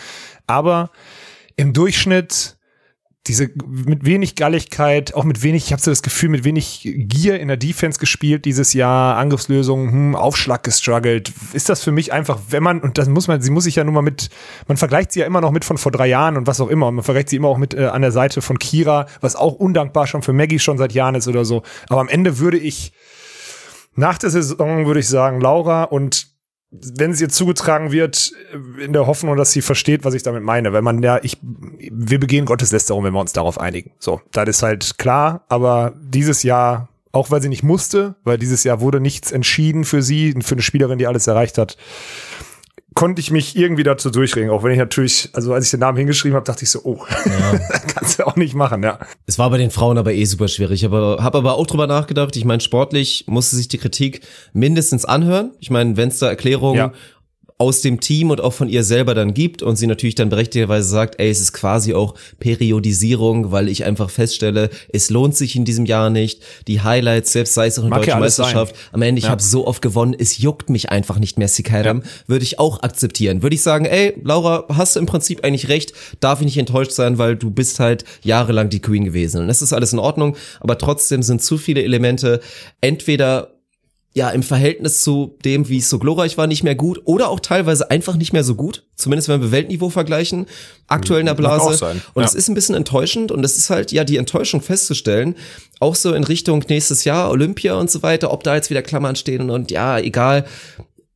Aber 0.46 0.90
im 1.56 1.72
Durchschnitt 1.72 2.57
diese 3.28 3.50
mit 3.66 4.04
wenig 4.06 4.34
Galligkeit, 4.34 5.14
auch 5.14 5.24
mit 5.24 5.42
wenig, 5.42 5.66
ich 5.66 5.72
habe 5.72 5.82
so 5.82 5.90
das 5.90 6.02
Gefühl, 6.02 6.30
mit 6.30 6.44
wenig 6.44 6.80
Gier 6.82 7.38
in 7.38 7.48
der 7.48 7.58
Defense 7.58 8.00
gespielt 8.00 8.46
dieses 8.46 8.72
Jahr, 8.72 9.16
Angriffslösungen, 9.16 9.92
hm, 9.92 10.16
Aufschlag 10.16 10.62
gestruggelt. 10.62 11.32
Ist 11.52 11.68
das 11.68 11.84
für 11.84 11.92
mich 11.92 12.12
einfach, 12.12 12.38
wenn 12.48 12.62
man, 12.62 12.80
und 12.80 12.96
das 12.96 13.08
muss 13.08 13.28
man, 13.28 13.42
sie 13.42 13.50
muss 13.50 13.64
sich 13.64 13.76
ja 13.76 13.84
nun 13.84 13.94
mal 13.94 14.02
mit, 14.02 14.30
man 14.66 14.78
vergleicht 14.78 15.12
sie 15.12 15.20
ja 15.20 15.26
immer 15.26 15.42
noch 15.42 15.50
mit 15.50 15.64
von 15.64 15.76
vor 15.76 15.92
drei 15.92 16.06
Jahren 16.06 16.36
und 16.36 16.46
was 16.46 16.60
auch 16.60 16.68
immer. 16.68 16.90
Man 16.90 17.04
vergleicht 17.04 17.28
sie 17.28 17.36
immer 17.36 17.48
auch 17.48 17.58
mit 17.58 17.74
äh, 17.74 17.86
an 17.86 18.00
der 18.00 18.12
Seite 18.12 18.40
von 18.40 18.58
Kira, 18.58 19.06
was 19.20 19.36
auch 19.36 19.52
undankbar 19.52 20.06
schon 20.06 20.22
für 20.22 20.32
Maggie 20.32 20.58
schon 20.58 20.78
seit 20.78 20.92
Jahren 20.92 21.14
ist 21.14 21.28
oder 21.28 21.44
so. 21.44 21.62
Aber 21.88 22.00
am 22.00 22.08
Ende 22.08 22.38
würde 22.38 22.58
ich, 22.58 22.92
nach 23.94 24.16
der 24.16 24.30
Saison 24.30 24.86
würde 24.86 25.00
ich 25.00 25.08
sagen, 25.08 25.40
Laura 25.40 25.84
und 25.84 26.37
wenn 26.70 27.12
es 27.12 27.20
ihr 27.20 27.30
zugetragen 27.30 27.92
wird, 27.92 28.32
in 28.78 28.92
der 28.92 29.06
Hoffnung, 29.06 29.36
dass 29.36 29.52
sie 29.52 29.62
versteht, 29.62 30.04
was 30.04 30.14
ich 30.14 30.22
damit 30.22 30.42
meine. 30.42 30.72
Wenn 30.72 30.84
man 30.84 31.02
ja, 31.02 31.18
ich, 31.22 31.38
wir 31.42 32.20
begehen 32.20 32.44
Gotteslästerung, 32.44 33.04
wenn 33.04 33.14
wir 33.14 33.20
uns 33.20 33.32
darauf 33.32 33.58
einigen. 33.58 33.92
So, 33.98 34.20
das 34.32 34.48
ist 34.48 34.62
halt 34.62 34.98
klar, 34.98 35.44
aber 35.48 35.94
dieses 35.98 36.42
Jahr, 36.42 36.88
auch 37.10 37.30
weil 37.30 37.40
sie 37.40 37.48
nicht 37.48 37.62
musste, 37.62 38.16
weil 38.22 38.36
dieses 38.36 38.64
Jahr 38.64 38.80
wurde 38.80 39.00
nichts 39.00 39.32
entschieden 39.32 39.84
für 39.84 40.02
sie, 40.02 40.34
für 40.42 40.54
eine 40.54 40.62
Spielerin, 40.62 40.98
die 40.98 41.06
alles 41.06 41.26
erreicht 41.26 41.56
hat, 41.56 41.78
konnte 42.98 43.20
ich 43.20 43.30
mich 43.30 43.56
irgendwie 43.56 43.84
dazu 43.84 44.10
durchringen, 44.10 44.50
auch 44.50 44.64
wenn 44.64 44.72
ich 44.72 44.78
natürlich, 44.78 45.30
also 45.32 45.54
als 45.54 45.66
ich 45.66 45.70
den 45.70 45.78
Namen 45.78 45.98
hingeschrieben 45.98 46.34
habe, 46.34 46.44
dachte 46.44 46.64
ich 46.64 46.70
so, 46.70 46.80
oh, 46.82 47.06
ja. 47.26 47.58
kannst 47.94 48.18
du 48.18 48.26
auch 48.26 48.34
nicht 48.34 48.56
machen, 48.56 48.82
ja. 48.82 48.98
Es 49.24 49.38
war 49.38 49.48
bei 49.50 49.58
den 49.58 49.70
Frauen 49.70 49.98
aber 49.98 50.12
eh 50.12 50.24
super 50.24 50.48
schwierig, 50.48 50.84
aber 50.84 51.22
habe 51.22 51.38
aber 51.38 51.54
auch 51.54 51.66
drüber 51.68 51.86
nachgedacht. 51.86 52.34
Ich 52.34 52.44
meine, 52.44 52.60
sportlich 52.60 53.24
musste 53.28 53.54
sich 53.54 53.68
die 53.68 53.78
Kritik 53.78 54.22
mindestens 54.52 55.04
anhören. 55.04 55.52
Ich 55.60 55.70
meine, 55.70 55.96
wenn 55.96 56.08
es 56.08 56.18
da 56.18 56.28
Erklärungen 56.28 56.76
ja 56.76 56.92
aus 57.58 57.80
dem 57.80 57.98
Team 57.98 58.30
und 58.30 58.40
auch 58.40 58.52
von 58.52 58.68
ihr 58.68 58.84
selber 58.84 59.14
dann 59.14 59.34
gibt 59.34 59.62
und 59.62 59.74
sie 59.74 59.88
natürlich 59.88 60.14
dann 60.14 60.28
berechtigterweise 60.28 60.88
sagt, 60.88 61.18
ey, 61.18 61.28
es 61.28 61.40
ist 61.40 61.52
quasi 61.52 61.92
auch 61.92 62.14
Periodisierung, 62.38 63.50
weil 63.50 63.68
ich 63.68 63.84
einfach 63.84 64.10
feststelle, 64.10 64.70
es 64.92 65.10
lohnt 65.10 65.36
sich 65.36 65.56
in 65.56 65.64
diesem 65.64 65.84
Jahr 65.84 66.08
nicht. 66.08 66.40
Die 66.68 66.82
Highlights, 66.82 67.32
selbst 67.32 67.54
sei 67.54 67.66
es 67.66 67.76
auch 67.78 67.82
in 67.82 67.90
Mag 67.90 68.02
Deutschen 68.02 68.20
Meisterschaft, 68.20 68.76
sein. 68.76 68.84
am 68.92 69.02
Ende, 69.02 69.18
ich 69.18 69.24
ja. 69.24 69.30
habe 69.30 69.42
so 69.42 69.66
oft 69.66 69.82
gewonnen, 69.82 70.14
es 70.16 70.38
juckt 70.38 70.70
mich 70.70 70.90
einfach 70.90 71.18
nicht 71.18 71.36
mehr, 71.36 71.48
Sikaram, 71.48 72.02
ja. 72.02 72.08
würde 72.28 72.44
ich 72.44 72.60
auch 72.60 72.84
akzeptieren. 72.84 73.42
Würde 73.42 73.54
ich 73.54 73.62
sagen, 73.62 73.86
ey, 73.86 74.14
Laura, 74.22 74.64
hast 74.68 74.94
du 74.94 75.00
im 75.00 75.06
Prinzip 75.06 75.44
eigentlich 75.44 75.68
recht, 75.68 75.92
darf 76.20 76.40
ich 76.40 76.44
nicht 76.44 76.58
enttäuscht 76.58 76.92
sein, 76.92 77.18
weil 77.18 77.34
du 77.34 77.50
bist 77.50 77.80
halt 77.80 78.04
jahrelang 78.22 78.70
die 78.70 78.80
Queen 78.80 79.04
gewesen. 79.04 79.40
Und 79.40 79.48
das 79.48 79.62
ist 79.62 79.72
alles 79.72 79.92
in 79.92 79.98
Ordnung, 79.98 80.36
aber 80.60 80.78
trotzdem 80.78 81.24
sind 81.24 81.42
zu 81.42 81.58
viele 81.58 81.82
Elemente 81.82 82.40
entweder 82.80 83.57
ja 84.18 84.28
im 84.30 84.42
Verhältnis 84.42 85.02
zu 85.02 85.36
dem, 85.44 85.68
wie 85.68 85.78
es 85.78 85.88
so 85.88 85.98
glorreich 85.98 86.36
war, 86.36 86.46
nicht 86.46 86.64
mehr 86.64 86.74
gut 86.74 87.00
oder 87.04 87.28
auch 87.28 87.40
teilweise 87.40 87.90
einfach 87.90 88.16
nicht 88.16 88.32
mehr 88.32 88.44
so 88.44 88.54
gut. 88.56 88.84
Zumindest 88.96 89.28
wenn 89.28 89.40
wir 89.40 89.52
Weltniveau 89.52 89.88
vergleichen, 89.88 90.46
aktuell 90.88 91.20
in 91.20 91.26
der 91.26 91.34
Blase. 91.34 91.94
Und 92.14 92.24
es 92.24 92.32
ja. 92.32 92.38
ist 92.38 92.48
ein 92.48 92.54
bisschen 92.54 92.74
enttäuschend 92.74 93.32
und 93.32 93.44
es 93.44 93.56
ist 93.56 93.70
halt 93.70 93.92
ja 93.92 94.04
die 94.04 94.16
Enttäuschung 94.16 94.60
festzustellen, 94.60 95.36
auch 95.80 95.94
so 95.94 96.12
in 96.12 96.24
Richtung 96.24 96.64
nächstes 96.68 97.04
Jahr 97.04 97.30
Olympia 97.30 97.76
und 97.76 97.90
so 97.90 98.02
weiter, 98.02 98.32
ob 98.32 98.42
da 98.42 98.56
jetzt 98.56 98.70
wieder 98.70 98.82
Klammern 98.82 99.16
stehen 99.16 99.48
und 99.50 99.70
ja, 99.70 99.98
egal. 99.98 100.44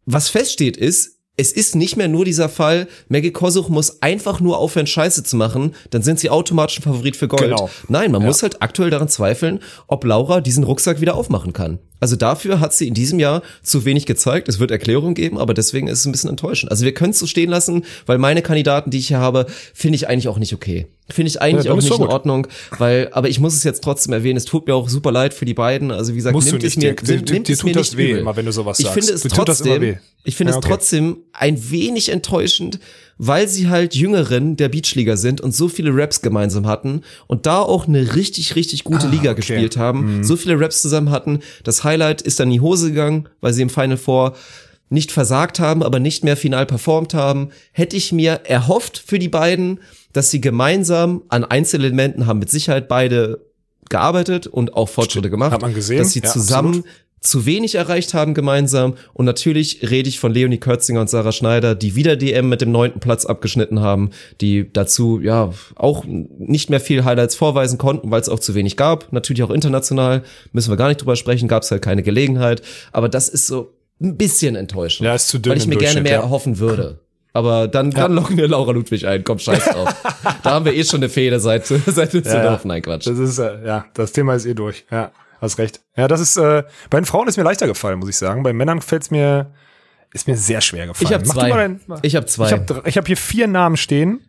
Was 0.07 0.29
feststeht 0.29 0.77
ist, 0.77 1.19
es 1.37 1.53
ist 1.53 1.75
nicht 1.75 1.97
mehr 1.97 2.09
nur 2.09 2.25
dieser 2.25 2.49
Fall, 2.49 2.87
Maggie 3.09 3.33
Kosuch 3.33 3.69
muss 3.69 4.03
einfach 4.03 4.41
nur 4.41 4.59
aufhören, 4.59 4.87
Scheiße 4.87 5.25
zu 5.25 5.37
machen, 5.37 5.75
dann 5.91 6.03
sind 6.03 6.21
sie 6.21 6.31
automatisch 6.31 6.79
ein 6.79 6.83
Favorit 6.83 7.17
für 7.17 7.27
Gold. 7.27 7.43
Genau. 7.43 7.71
Nein, 7.89 8.13
man 8.13 8.21
ja. 8.21 8.27
muss 8.29 8.43
halt 8.43 8.63
aktuell 8.63 8.91
daran 8.91 9.09
zweifeln, 9.09 9.61
ob 9.89 10.05
Laura 10.05 10.41
diesen 10.41 10.63
Rucksack 10.63 11.01
wieder 11.01 11.15
aufmachen 11.15 11.53
kann. 11.53 11.79
Also 12.03 12.17
dafür 12.17 12.59
hat 12.59 12.73
sie 12.73 12.89
in 12.89 12.95
diesem 12.95 13.21
Jahr 13.21 13.43
zu 13.63 13.85
wenig 13.85 14.07
gezeigt. 14.07 14.49
Es 14.49 14.59
wird 14.59 14.73
Erklärungen 14.73 15.15
geben, 15.15 15.39
aber 15.39 15.55
deswegen 15.55 15.87
ist 15.87 16.01
es 16.01 16.05
ein 16.05 16.11
bisschen 16.11 16.31
enttäuschend. 16.31 16.73
Also 16.73 16.85
wir 16.85 16.93
können 16.93 17.11
es 17.11 17.21
so 17.21 17.29
stehen 17.29 17.49
lassen, 17.49 17.85
weil 18.07 18.19
meine 18.19 18.43
Kandidaten, 18.43 18.91
die 18.91 18.99
ich 18.99 19.07
hier 19.07 19.21
habe, 19.21 19.47
finde 19.73 19.95
ich 19.95 20.09
eigentlich 20.09 20.27
auch 20.27 20.41
nicht 20.41 20.53
okay. 20.53 20.89
Finde 21.09 21.29
ich 21.29 21.41
eigentlich 21.41 21.67
ja, 21.67 21.73
auch 21.73 21.77
nicht 21.77 21.97
in 21.97 22.03
Ordnung, 22.03 22.49
weil, 22.77 23.09
aber 23.13 23.29
ich 23.29 23.39
muss 23.39 23.55
es 23.55 23.63
jetzt 23.63 23.85
trotzdem 23.85 24.13
erwähnen, 24.15 24.37
es 24.37 24.47
tut 24.47 24.67
mir 24.67 24.75
auch 24.75 24.89
super 24.89 25.13
leid 25.13 25.33
für 25.33 25.45
die 25.45 25.55
beiden. 25.55 25.93
Also 25.93 26.13
wie 26.13 26.17
gesagt, 26.17 26.35
Musst 26.35 26.51
nimmt 26.51 26.65
es 26.65 26.77
mir, 26.77 26.97
dir, 26.97 27.15
nimmt, 27.15 27.31
nimmt 27.31 27.47
dir, 27.47 27.53
es 27.53 27.63
mir 27.63 27.77
nicht 27.77 27.97
weh, 27.97 28.11
übel. 28.11 28.21
immer 28.23 28.35
wenn 28.35 28.47
du 28.47 28.53
sowas 28.53 28.81
ich 28.81 28.89
Finde 28.89 29.13
es 29.13 29.23
trotzdem, 29.23 29.99
ich 30.25 30.35
finde 30.35 30.53
ja, 30.53 30.59
okay. 30.59 30.67
es 30.67 30.71
trotzdem 30.71 31.19
ein 31.33 31.71
wenig 31.71 32.09
enttäuschend, 32.09 32.81
weil 33.25 33.47
sie 33.47 33.69
halt 33.69 33.95
Jüngeren 33.95 34.57
der 34.57 34.69
Beachliga 34.69 35.17
sind 35.17 35.41
und 35.41 35.55
so 35.55 35.69
viele 35.69 35.95
Raps 35.95 36.23
gemeinsam 36.23 36.67
hatten 36.67 37.03
und 37.29 37.47
da 37.47 37.61
auch 37.61 37.87
eine 37.87 38.17
richtig, 38.17 38.57
richtig 38.57 38.83
gute 38.83 39.07
ah, 39.07 39.11
Liga 39.11 39.31
okay. 39.31 39.37
gespielt 39.37 39.77
haben, 39.77 40.17
mhm. 40.17 40.25
so 40.25 40.35
viele 40.35 40.59
Raps 40.59 40.83
zusammen 40.83 41.11
hatten. 41.11 41.39
Das 41.63 41.85
Highlight 41.85 42.21
ist 42.21 42.41
dann 42.41 42.49
in 42.49 42.55
die 42.55 42.61
Hose 42.61 42.89
gegangen, 42.89 43.29
weil 43.41 43.53
sie 43.53 43.63
im 43.63 43.71
Final 43.71 43.97
Four 43.97 44.35
nicht 44.89 45.13
versagt 45.13 45.61
haben, 45.61 45.85
aber 45.85 46.01
nicht 46.01 46.25
mehr 46.25 46.37
final 46.37 46.67
performt 46.67 47.15
haben. 47.15 47.51
Hätte 47.71 47.97
ich 47.97 48.11
mir 48.11 48.41
erhofft 48.43 48.99
für 48.99 49.21
die 49.21 49.29
beiden, 49.29 49.79
dass 50.13 50.33
sie 50.33 50.41
gemeinsam 50.41 51.23
an 51.29 51.45
Einzelelementen 51.45 52.27
haben 52.27 52.41
mit 52.41 52.51
Sicherheit 52.51 52.89
beide 52.89 53.47
gearbeitet 53.89 54.49
und 54.49 54.75
auch 54.75 54.89
Fortschritte 54.89 55.31
gemacht. 55.31 55.53
Hat 55.53 55.63
man 55.63 55.75
gesehen. 55.75 55.99
Dass 55.99 56.11
sie 56.11 56.23
ja, 56.23 56.29
zusammen 56.29 56.79
absolut 56.79 56.87
zu 57.23 57.47
wenig 57.47 57.77
erreicht 57.77 58.15
haben 58.15 58.35
gemeinsam. 58.35 58.95
Und 59.15 59.25
natürlich 59.25 59.89
rede 59.89 60.09
ich 60.09 60.19
von 60.19 60.35
Leonie 60.35 60.59
Kürzinger 60.59 61.01
und 61.01 61.09
Sarah 61.09 61.33
Schneider, 61.33 61.75
die 61.75 61.95
wieder 61.95 62.17
DM 62.17 62.49
mit 62.49 62.61
dem 62.61 62.73
neunten 62.73 63.01
Platz 63.01 63.25
abgeschnitten 63.25 63.81
haben, 63.81 64.11
die 64.41 64.71
dazu 64.71 65.21
ja 65.21 65.53
auch 65.77 66.05
nicht 66.05 66.69
mehr 66.69 66.81
viel 66.81 67.05
Highlights 67.05 67.37
vorweisen 67.37 67.79
konnten, 67.79 68.11
weil 68.11 68.21
es 68.21 68.29
auch 68.29 68.41
zu 68.41 68.55
wenig 68.55 68.77
gab. 68.77 69.13
Natürlich 69.13 69.43
auch 69.45 69.51
international, 69.51 70.23
müssen 70.53 70.71
wir 70.71 70.77
gar 70.77 70.89
nicht 70.89 71.01
drüber 71.01 71.17
sprechen, 71.17 71.49
gab 71.49 71.63
es 71.63 71.71
halt 71.71 71.83
keine 71.83 72.03
Gelegenheit. 72.03 72.63
Aber 72.91 73.09
das 73.09 73.29
ist 73.29 73.47
so 73.47 73.73
ein 74.01 74.17
bisschen 74.17 74.57
enttäuschend. 74.57 75.07
Ja, 75.07 75.15
ist 75.15 75.29
zu 75.29 75.39
dünn 75.39 75.53
Weil 75.53 75.59
ich 75.59 75.67
mir 75.69 75.77
gerne 75.77 76.01
mehr 76.01 76.13
ja. 76.13 76.21
erhoffen 76.23 76.59
würde. 76.59 76.99
Aber 77.33 77.69
dann, 77.69 77.93
ja. 77.93 78.03
dann 78.03 78.15
locken 78.15 78.37
wir 78.37 78.47
Laura 78.49 78.73
Ludwig 78.73 79.07
ein. 79.07 79.25
Komm, 79.25 79.39
scheiß 79.39 79.65
drauf. 79.65 79.95
da 80.43 80.51
haben 80.51 80.65
wir 80.65 80.75
eh 80.75 80.85
schon 80.85 80.99
eine 80.99 81.09
Fehde 81.09 81.41
seit, 81.41 81.67
seit 81.87 82.13
Düsseldorf. 82.13 82.63
Ja, 82.65 82.69
Nein, 82.69 82.83
Quatsch. 82.83 83.07
Das 83.07 83.19
ist, 83.19 83.39
äh, 83.39 83.65
ja, 83.65 83.87
das 83.95 84.13
Thema 84.13 84.35
ist 84.35 84.45
eh 84.45 84.55
durch. 84.55 84.85
Ja. 84.91 85.13
Hast 85.43 85.59
recht. 85.59 85.81
Ja, 85.97 86.07
das 86.07 86.21
ist, 86.21 86.37
äh, 86.37 86.63
bei 86.89 87.01
den 87.01 87.05
Frauen 87.05 87.27
ist 87.27 87.37
mir 87.37 87.43
leichter 87.43 87.67
gefallen, 87.67 87.99
muss 87.99 88.09
ich 88.09 88.17
sagen. 88.17 88.45
Bei 88.45 88.53
Männern 88.53 88.81
fällt 88.81 89.03
es 89.03 89.11
mir, 89.11 89.53
ist 90.13 90.29
mir 90.29 90.37
sehr 90.37 90.61
schwer 90.61 90.87
gefallen. 90.87 91.09
Ich 91.09 91.13
habe 91.13 91.25
zwei. 91.25 91.49
Dein, 91.51 91.81
ich 92.03 92.15
habe 92.15 92.27
zwei. 92.27 92.47
Ich 92.47 92.53
habe 92.53 92.83
hab 92.85 93.07
hier 93.09 93.17
vier 93.17 93.49
Namen 93.49 93.77
stehen. 93.77 94.21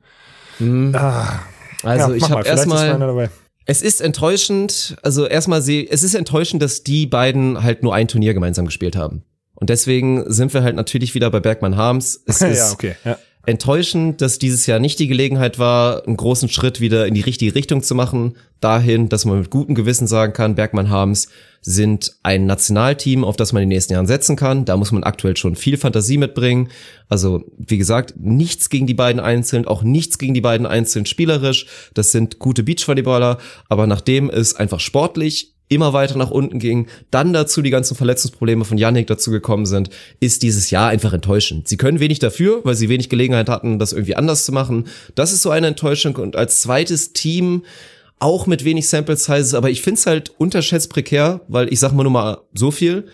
Mhm. 0.57 0.95
Ah, 0.95 1.41
also 1.83 2.09
ja, 2.09 2.15
ich 2.15 2.29
habe 2.29 2.47
erstmal. 2.47 3.29
Es 3.65 3.81
ist 3.81 4.01
enttäuschend, 4.01 4.97
also 5.03 5.25
erstmal 5.25 5.61
sie, 5.61 5.87
es 5.89 6.03
ist 6.03 6.15
enttäuschend, 6.15 6.61
dass 6.61 6.83
die 6.83 7.05
beiden 7.05 7.63
halt 7.63 7.81
nur 7.81 7.95
ein 7.95 8.09
Turnier 8.09 8.33
gemeinsam 8.33 8.65
gespielt 8.65 8.97
haben. 8.97 9.23
Und 9.53 9.69
deswegen 9.69 10.29
sind 10.29 10.53
wir 10.53 10.63
halt 10.63 10.75
natürlich 10.75 11.15
wieder 11.15 11.29
bei 11.31 11.39
Bergmann 11.39 11.77
Harms. 11.77 12.21
Es 12.25 12.41
ist 12.41 12.57
ja, 12.57 12.71
okay. 12.71 12.95
Ja 13.05 13.17
enttäuschend, 13.45 14.21
dass 14.21 14.39
dieses 14.39 14.65
Jahr 14.67 14.79
nicht 14.79 14.99
die 14.99 15.07
Gelegenheit 15.07 15.59
war, 15.59 16.05
einen 16.07 16.17
großen 16.17 16.47
Schritt 16.47 16.79
wieder 16.79 17.07
in 17.07 17.13
die 17.13 17.21
richtige 17.21 17.55
Richtung 17.55 17.83
zu 17.83 17.93
machen, 17.93 18.35
dahin, 18.61 19.09
dass 19.09 19.25
man 19.25 19.39
mit 19.39 19.49
gutem 19.49 19.75
Gewissen 19.75 20.07
sagen 20.07 20.31
kann, 20.31 20.55
Bergmann 20.55 20.89
Harms 20.89 21.27
sind 21.61 22.15
ein 22.23 22.45
Nationalteam, 22.45 23.23
auf 23.25 23.35
das 23.35 23.51
man 23.51 23.63
in 23.63 23.69
den 23.69 23.75
nächsten 23.75 23.93
Jahren 23.93 24.07
setzen 24.07 24.35
kann. 24.35 24.63
Da 24.65 24.77
muss 24.77 24.91
man 24.91 25.03
aktuell 25.03 25.35
schon 25.35 25.55
viel 25.55 25.77
Fantasie 25.77 26.17
mitbringen. 26.17 26.69
Also, 27.09 27.43
wie 27.57 27.77
gesagt, 27.77 28.13
nichts 28.17 28.69
gegen 28.69 28.87
die 28.87 28.93
beiden 28.93 29.21
einzeln, 29.21 29.65
auch 29.65 29.83
nichts 29.83 30.17
gegen 30.17 30.33
die 30.33 30.41
beiden 30.41 30.65
einzeln 30.65 31.05
spielerisch. 31.05 31.65
Das 31.93 32.11
sind 32.11 32.39
gute 32.39 32.63
Beachvolleyballer, 32.63 33.39
aber 33.67 33.87
nachdem 33.87 34.29
es 34.29 34.55
einfach 34.55 34.79
sportlich 34.79 35.52
immer 35.75 35.93
weiter 35.93 36.17
nach 36.17 36.31
unten 36.31 36.59
ging, 36.59 36.87
dann 37.11 37.33
dazu 37.33 37.61
die 37.61 37.69
ganzen 37.69 37.95
Verletzungsprobleme 37.95 38.65
von 38.65 38.77
Yannick 38.77 39.07
dazu 39.07 39.31
gekommen 39.31 39.65
sind, 39.65 39.89
ist 40.19 40.43
dieses 40.43 40.69
Jahr 40.71 40.89
einfach 40.89 41.13
enttäuschend. 41.13 41.67
Sie 41.67 41.77
können 41.77 41.99
wenig 41.99 42.19
dafür, 42.19 42.61
weil 42.63 42.75
sie 42.75 42.89
wenig 42.89 43.09
Gelegenheit 43.09 43.49
hatten, 43.49 43.79
das 43.79 43.93
irgendwie 43.93 44.15
anders 44.15 44.45
zu 44.45 44.51
machen. 44.51 44.87
Das 45.15 45.31
ist 45.31 45.41
so 45.41 45.49
eine 45.49 45.67
Enttäuschung 45.67 46.15
und 46.15 46.35
als 46.35 46.61
zweites 46.61 47.13
Team 47.13 47.63
auch 48.19 48.47
mit 48.47 48.63
wenig 48.63 48.87
Sample 48.87 49.17
Sizes, 49.17 49.53
aber 49.53 49.69
ich 49.69 49.81
find's 49.81 50.05
halt 50.05 50.31
unterschätzt 50.37 50.89
prekär, 50.89 51.41
weil 51.47 51.71
ich 51.71 51.79
sag 51.79 51.91
mal 51.91 52.03
nur 52.03 52.11
mal 52.11 52.37
so 52.53 52.71
viel. 52.71 53.07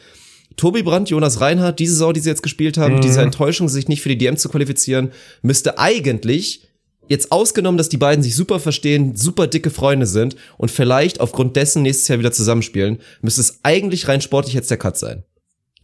Tobi 0.55 0.84
Brandt, 0.84 1.10
Jonas 1.10 1.41
Reinhardt, 1.41 1.80
diese 1.80 1.93
Saison, 1.93 2.14
die 2.14 2.20
sie 2.20 2.30
jetzt 2.30 2.43
gespielt 2.43 2.78
haben, 2.78 2.95
mhm. 2.95 3.01
diese 3.01 3.22
Enttäuschung, 3.22 3.70
sich 3.70 3.88
nicht 3.88 4.01
für 4.01 4.10
die 4.10 4.18
DM 4.18 4.38
zu 4.38 4.49
qualifizieren, 4.49 5.12
müsste 5.41 5.80
eigentlich 5.80 6.68
jetzt 7.10 7.34
ausgenommen, 7.34 7.78
dass 7.78 7.89
die 7.89 7.97
beiden 7.97 8.24
sich 8.24 8.36
super 8.36 8.62
verstehen, 8.62 9.18
super 9.18 9.47
dicke 9.47 9.72
Freunde 9.72 10.05
sind 10.05 10.38
und 10.57 10.72
vielleicht 10.72 11.20
aufgrund 11.20 11.57
dessen 11.57 11.82
nächstes 11.82 12.07
Jahr 12.07 12.20
wieder 12.20 12.32
zusammenspielen, 12.32 12.99
müsste 13.22 13.41
es 13.41 13.60
eigentlich 13.64 14.07
rein 14.07 14.22
sportlich 14.22 14.53
jetzt 14.53 14.72
der 14.72 14.78
Cut 14.78 14.97
sein. 14.97 15.24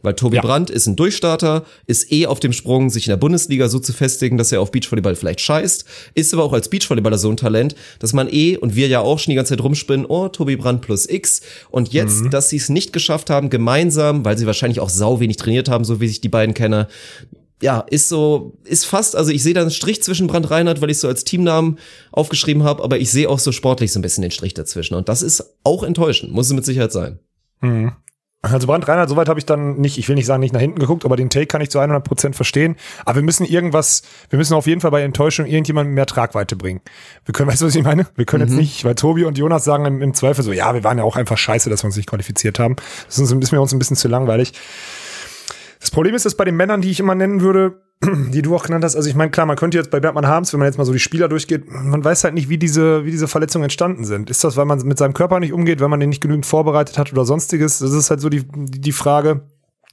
Weil 0.02 0.14
Tobi 0.14 0.36
ja. 0.36 0.42
Brandt 0.42 0.70
ist 0.70 0.86
ein 0.86 0.94
Durchstarter, 0.94 1.64
ist 1.86 2.12
eh 2.12 2.26
auf 2.26 2.38
dem 2.38 2.52
Sprung, 2.52 2.90
sich 2.90 3.06
in 3.06 3.10
der 3.10 3.16
Bundesliga 3.16 3.68
so 3.68 3.80
zu 3.80 3.92
festigen, 3.92 4.36
dass 4.36 4.52
er 4.52 4.60
auf 4.60 4.70
Beachvolleyball 4.70 5.16
vielleicht 5.16 5.40
scheißt, 5.40 5.84
ist 6.14 6.32
aber 6.32 6.44
auch 6.44 6.52
als 6.52 6.68
Beachvolleyballer 6.68 7.18
so 7.18 7.28
ein 7.28 7.36
Talent, 7.36 7.74
dass 7.98 8.12
man 8.12 8.28
eh, 8.30 8.56
und 8.56 8.76
wir 8.76 8.86
ja 8.86 9.00
auch 9.00 9.18
schon 9.18 9.32
die 9.32 9.36
ganze 9.36 9.56
Zeit 9.56 9.64
rumspinnen, 9.64 10.06
oh, 10.06 10.28
Tobi 10.28 10.54
Brandt 10.56 10.82
plus 10.82 11.08
X. 11.08 11.40
Und 11.70 11.92
jetzt, 11.92 12.22
mhm. 12.22 12.30
dass 12.30 12.50
sie 12.50 12.56
es 12.56 12.68
nicht 12.68 12.92
geschafft 12.92 13.30
haben, 13.30 13.50
gemeinsam, 13.50 14.24
weil 14.24 14.38
sie 14.38 14.46
wahrscheinlich 14.46 14.78
auch 14.78 14.90
sau 14.90 15.18
wenig 15.18 15.38
trainiert 15.38 15.68
haben, 15.68 15.84
so 15.84 16.00
wie 16.00 16.06
ich 16.06 16.20
die 16.20 16.28
beiden 16.28 16.54
kenne, 16.54 16.86
ja, 17.62 17.80
ist 17.80 18.08
so, 18.08 18.58
ist 18.64 18.84
fast, 18.84 19.16
also 19.16 19.30
ich 19.30 19.42
sehe 19.42 19.54
da 19.54 19.62
einen 19.62 19.70
Strich 19.70 20.02
zwischen 20.02 20.26
Brand 20.26 20.50
Reinhardt, 20.50 20.82
weil 20.82 20.90
ich 20.90 20.98
so 20.98 21.08
als 21.08 21.24
Teamnamen 21.24 21.78
aufgeschrieben 22.12 22.64
habe, 22.64 22.82
aber 22.82 22.98
ich 22.98 23.10
sehe 23.10 23.28
auch 23.28 23.38
so 23.38 23.52
sportlich 23.52 23.92
so 23.92 23.98
ein 23.98 24.02
bisschen 24.02 24.22
den 24.22 24.30
Strich 24.30 24.54
dazwischen. 24.54 24.94
Und 24.94 25.08
das 25.08 25.22
ist 25.22 25.56
auch 25.64 25.82
enttäuschend, 25.82 26.32
muss 26.32 26.46
es 26.46 26.52
mit 26.52 26.64
Sicherheit 26.64 26.92
sein. 26.92 27.18
Mhm. 27.60 27.92
Also 28.42 28.66
Brand 28.66 28.86
Reinhardt, 28.86 29.08
soweit 29.08 29.28
habe 29.28 29.40
ich 29.40 29.46
dann 29.46 29.76
nicht, 29.80 29.98
ich 29.98 30.08
will 30.08 30.14
nicht 30.14 30.26
sagen, 30.26 30.40
nicht 30.40 30.52
nach 30.52 30.60
hinten 30.60 30.78
geguckt, 30.78 31.04
aber 31.04 31.16
den 31.16 31.30
Take 31.30 31.46
kann 31.46 31.60
ich 31.60 31.70
zu 31.70 31.78
100 31.78 32.04
Prozent 32.04 32.36
verstehen. 32.36 32.76
Aber 33.04 33.16
wir 33.16 33.22
müssen 33.22 33.44
irgendwas, 33.44 34.02
wir 34.30 34.38
müssen 34.38 34.54
auf 34.54 34.66
jeden 34.66 34.80
Fall 34.80 34.90
bei 34.90 35.02
Enttäuschung 35.02 35.46
irgendjemandem 35.46 35.94
mehr 35.94 36.06
Tragweite 36.06 36.54
bringen. 36.54 36.80
Wir 37.24 37.32
können, 37.32 37.48
weißt 37.50 37.62
du, 37.62 37.66
was 37.66 37.74
ich 37.74 37.82
meine? 37.82 38.06
Wir 38.14 38.24
können 38.24 38.44
mhm. 38.44 38.50
jetzt 38.50 38.58
nicht, 38.58 38.84
weil 38.84 38.94
Tobi 38.94 39.24
und 39.24 39.38
Jonas 39.38 39.64
sagen 39.64 39.84
im, 39.86 40.02
im, 40.02 40.14
Zweifel 40.14 40.44
so, 40.44 40.52
ja, 40.52 40.74
wir 40.74 40.84
waren 40.84 40.98
ja 40.98 41.04
auch 41.04 41.16
einfach 41.16 41.38
scheiße, 41.38 41.70
dass 41.70 41.82
wir 41.82 41.86
uns 41.86 41.96
nicht 41.96 42.08
qualifiziert 42.08 42.58
haben. 42.58 42.76
Das 43.06 43.18
ist, 43.18 43.32
uns, 43.32 43.44
ist 43.44 43.52
mir 43.52 43.60
uns 43.60 43.72
ein 43.72 43.78
bisschen 43.78 43.96
zu 43.96 44.08
langweilig. 44.08 44.52
Das 45.86 45.92
Problem 45.92 46.16
ist, 46.16 46.26
dass 46.26 46.34
bei 46.34 46.44
den 46.44 46.56
Männern, 46.56 46.80
die 46.80 46.90
ich 46.90 46.98
immer 46.98 47.14
nennen 47.14 47.42
würde, 47.42 47.80
die 48.02 48.42
du 48.42 48.56
auch 48.56 48.64
genannt 48.64 48.82
hast, 48.82 48.96
also 48.96 49.08
ich 49.08 49.14
meine, 49.14 49.30
klar, 49.30 49.46
man 49.46 49.54
könnte 49.54 49.78
jetzt 49.78 49.92
bei 49.92 50.00
Bergmann 50.00 50.26
Harms, 50.26 50.52
wenn 50.52 50.58
man 50.58 50.66
jetzt 50.66 50.78
mal 50.78 50.84
so 50.84 50.92
die 50.92 50.98
Spieler 50.98 51.28
durchgeht, 51.28 51.70
man 51.70 52.04
weiß 52.04 52.24
halt 52.24 52.34
nicht, 52.34 52.48
wie 52.48 52.58
diese, 52.58 53.04
wie 53.04 53.12
diese 53.12 53.28
Verletzungen 53.28 53.62
entstanden 53.62 54.02
sind. 54.02 54.28
Ist 54.28 54.42
das, 54.42 54.56
weil 54.56 54.64
man 54.64 54.80
mit 54.80 54.98
seinem 54.98 55.14
Körper 55.14 55.38
nicht 55.38 55.52
umgeht, 55.52 55.78
wenn 55.78 55.88
man 55.88 56.00
den 56.00 56.08
nicht 56.08 56.20
genügend 56.20 56.44
vorbereitet 56.44 56.98
hat 56.98 57.12
oder 57.12 57.24
sonstiges? 57.24 57.78
Das 57.78 57.92
ist 57.92 58.10
halt 58.10 58.20
so 58.20 58.28
die, 58.28 58.42
die 58.52 58.90
Frage. 58.90 59.42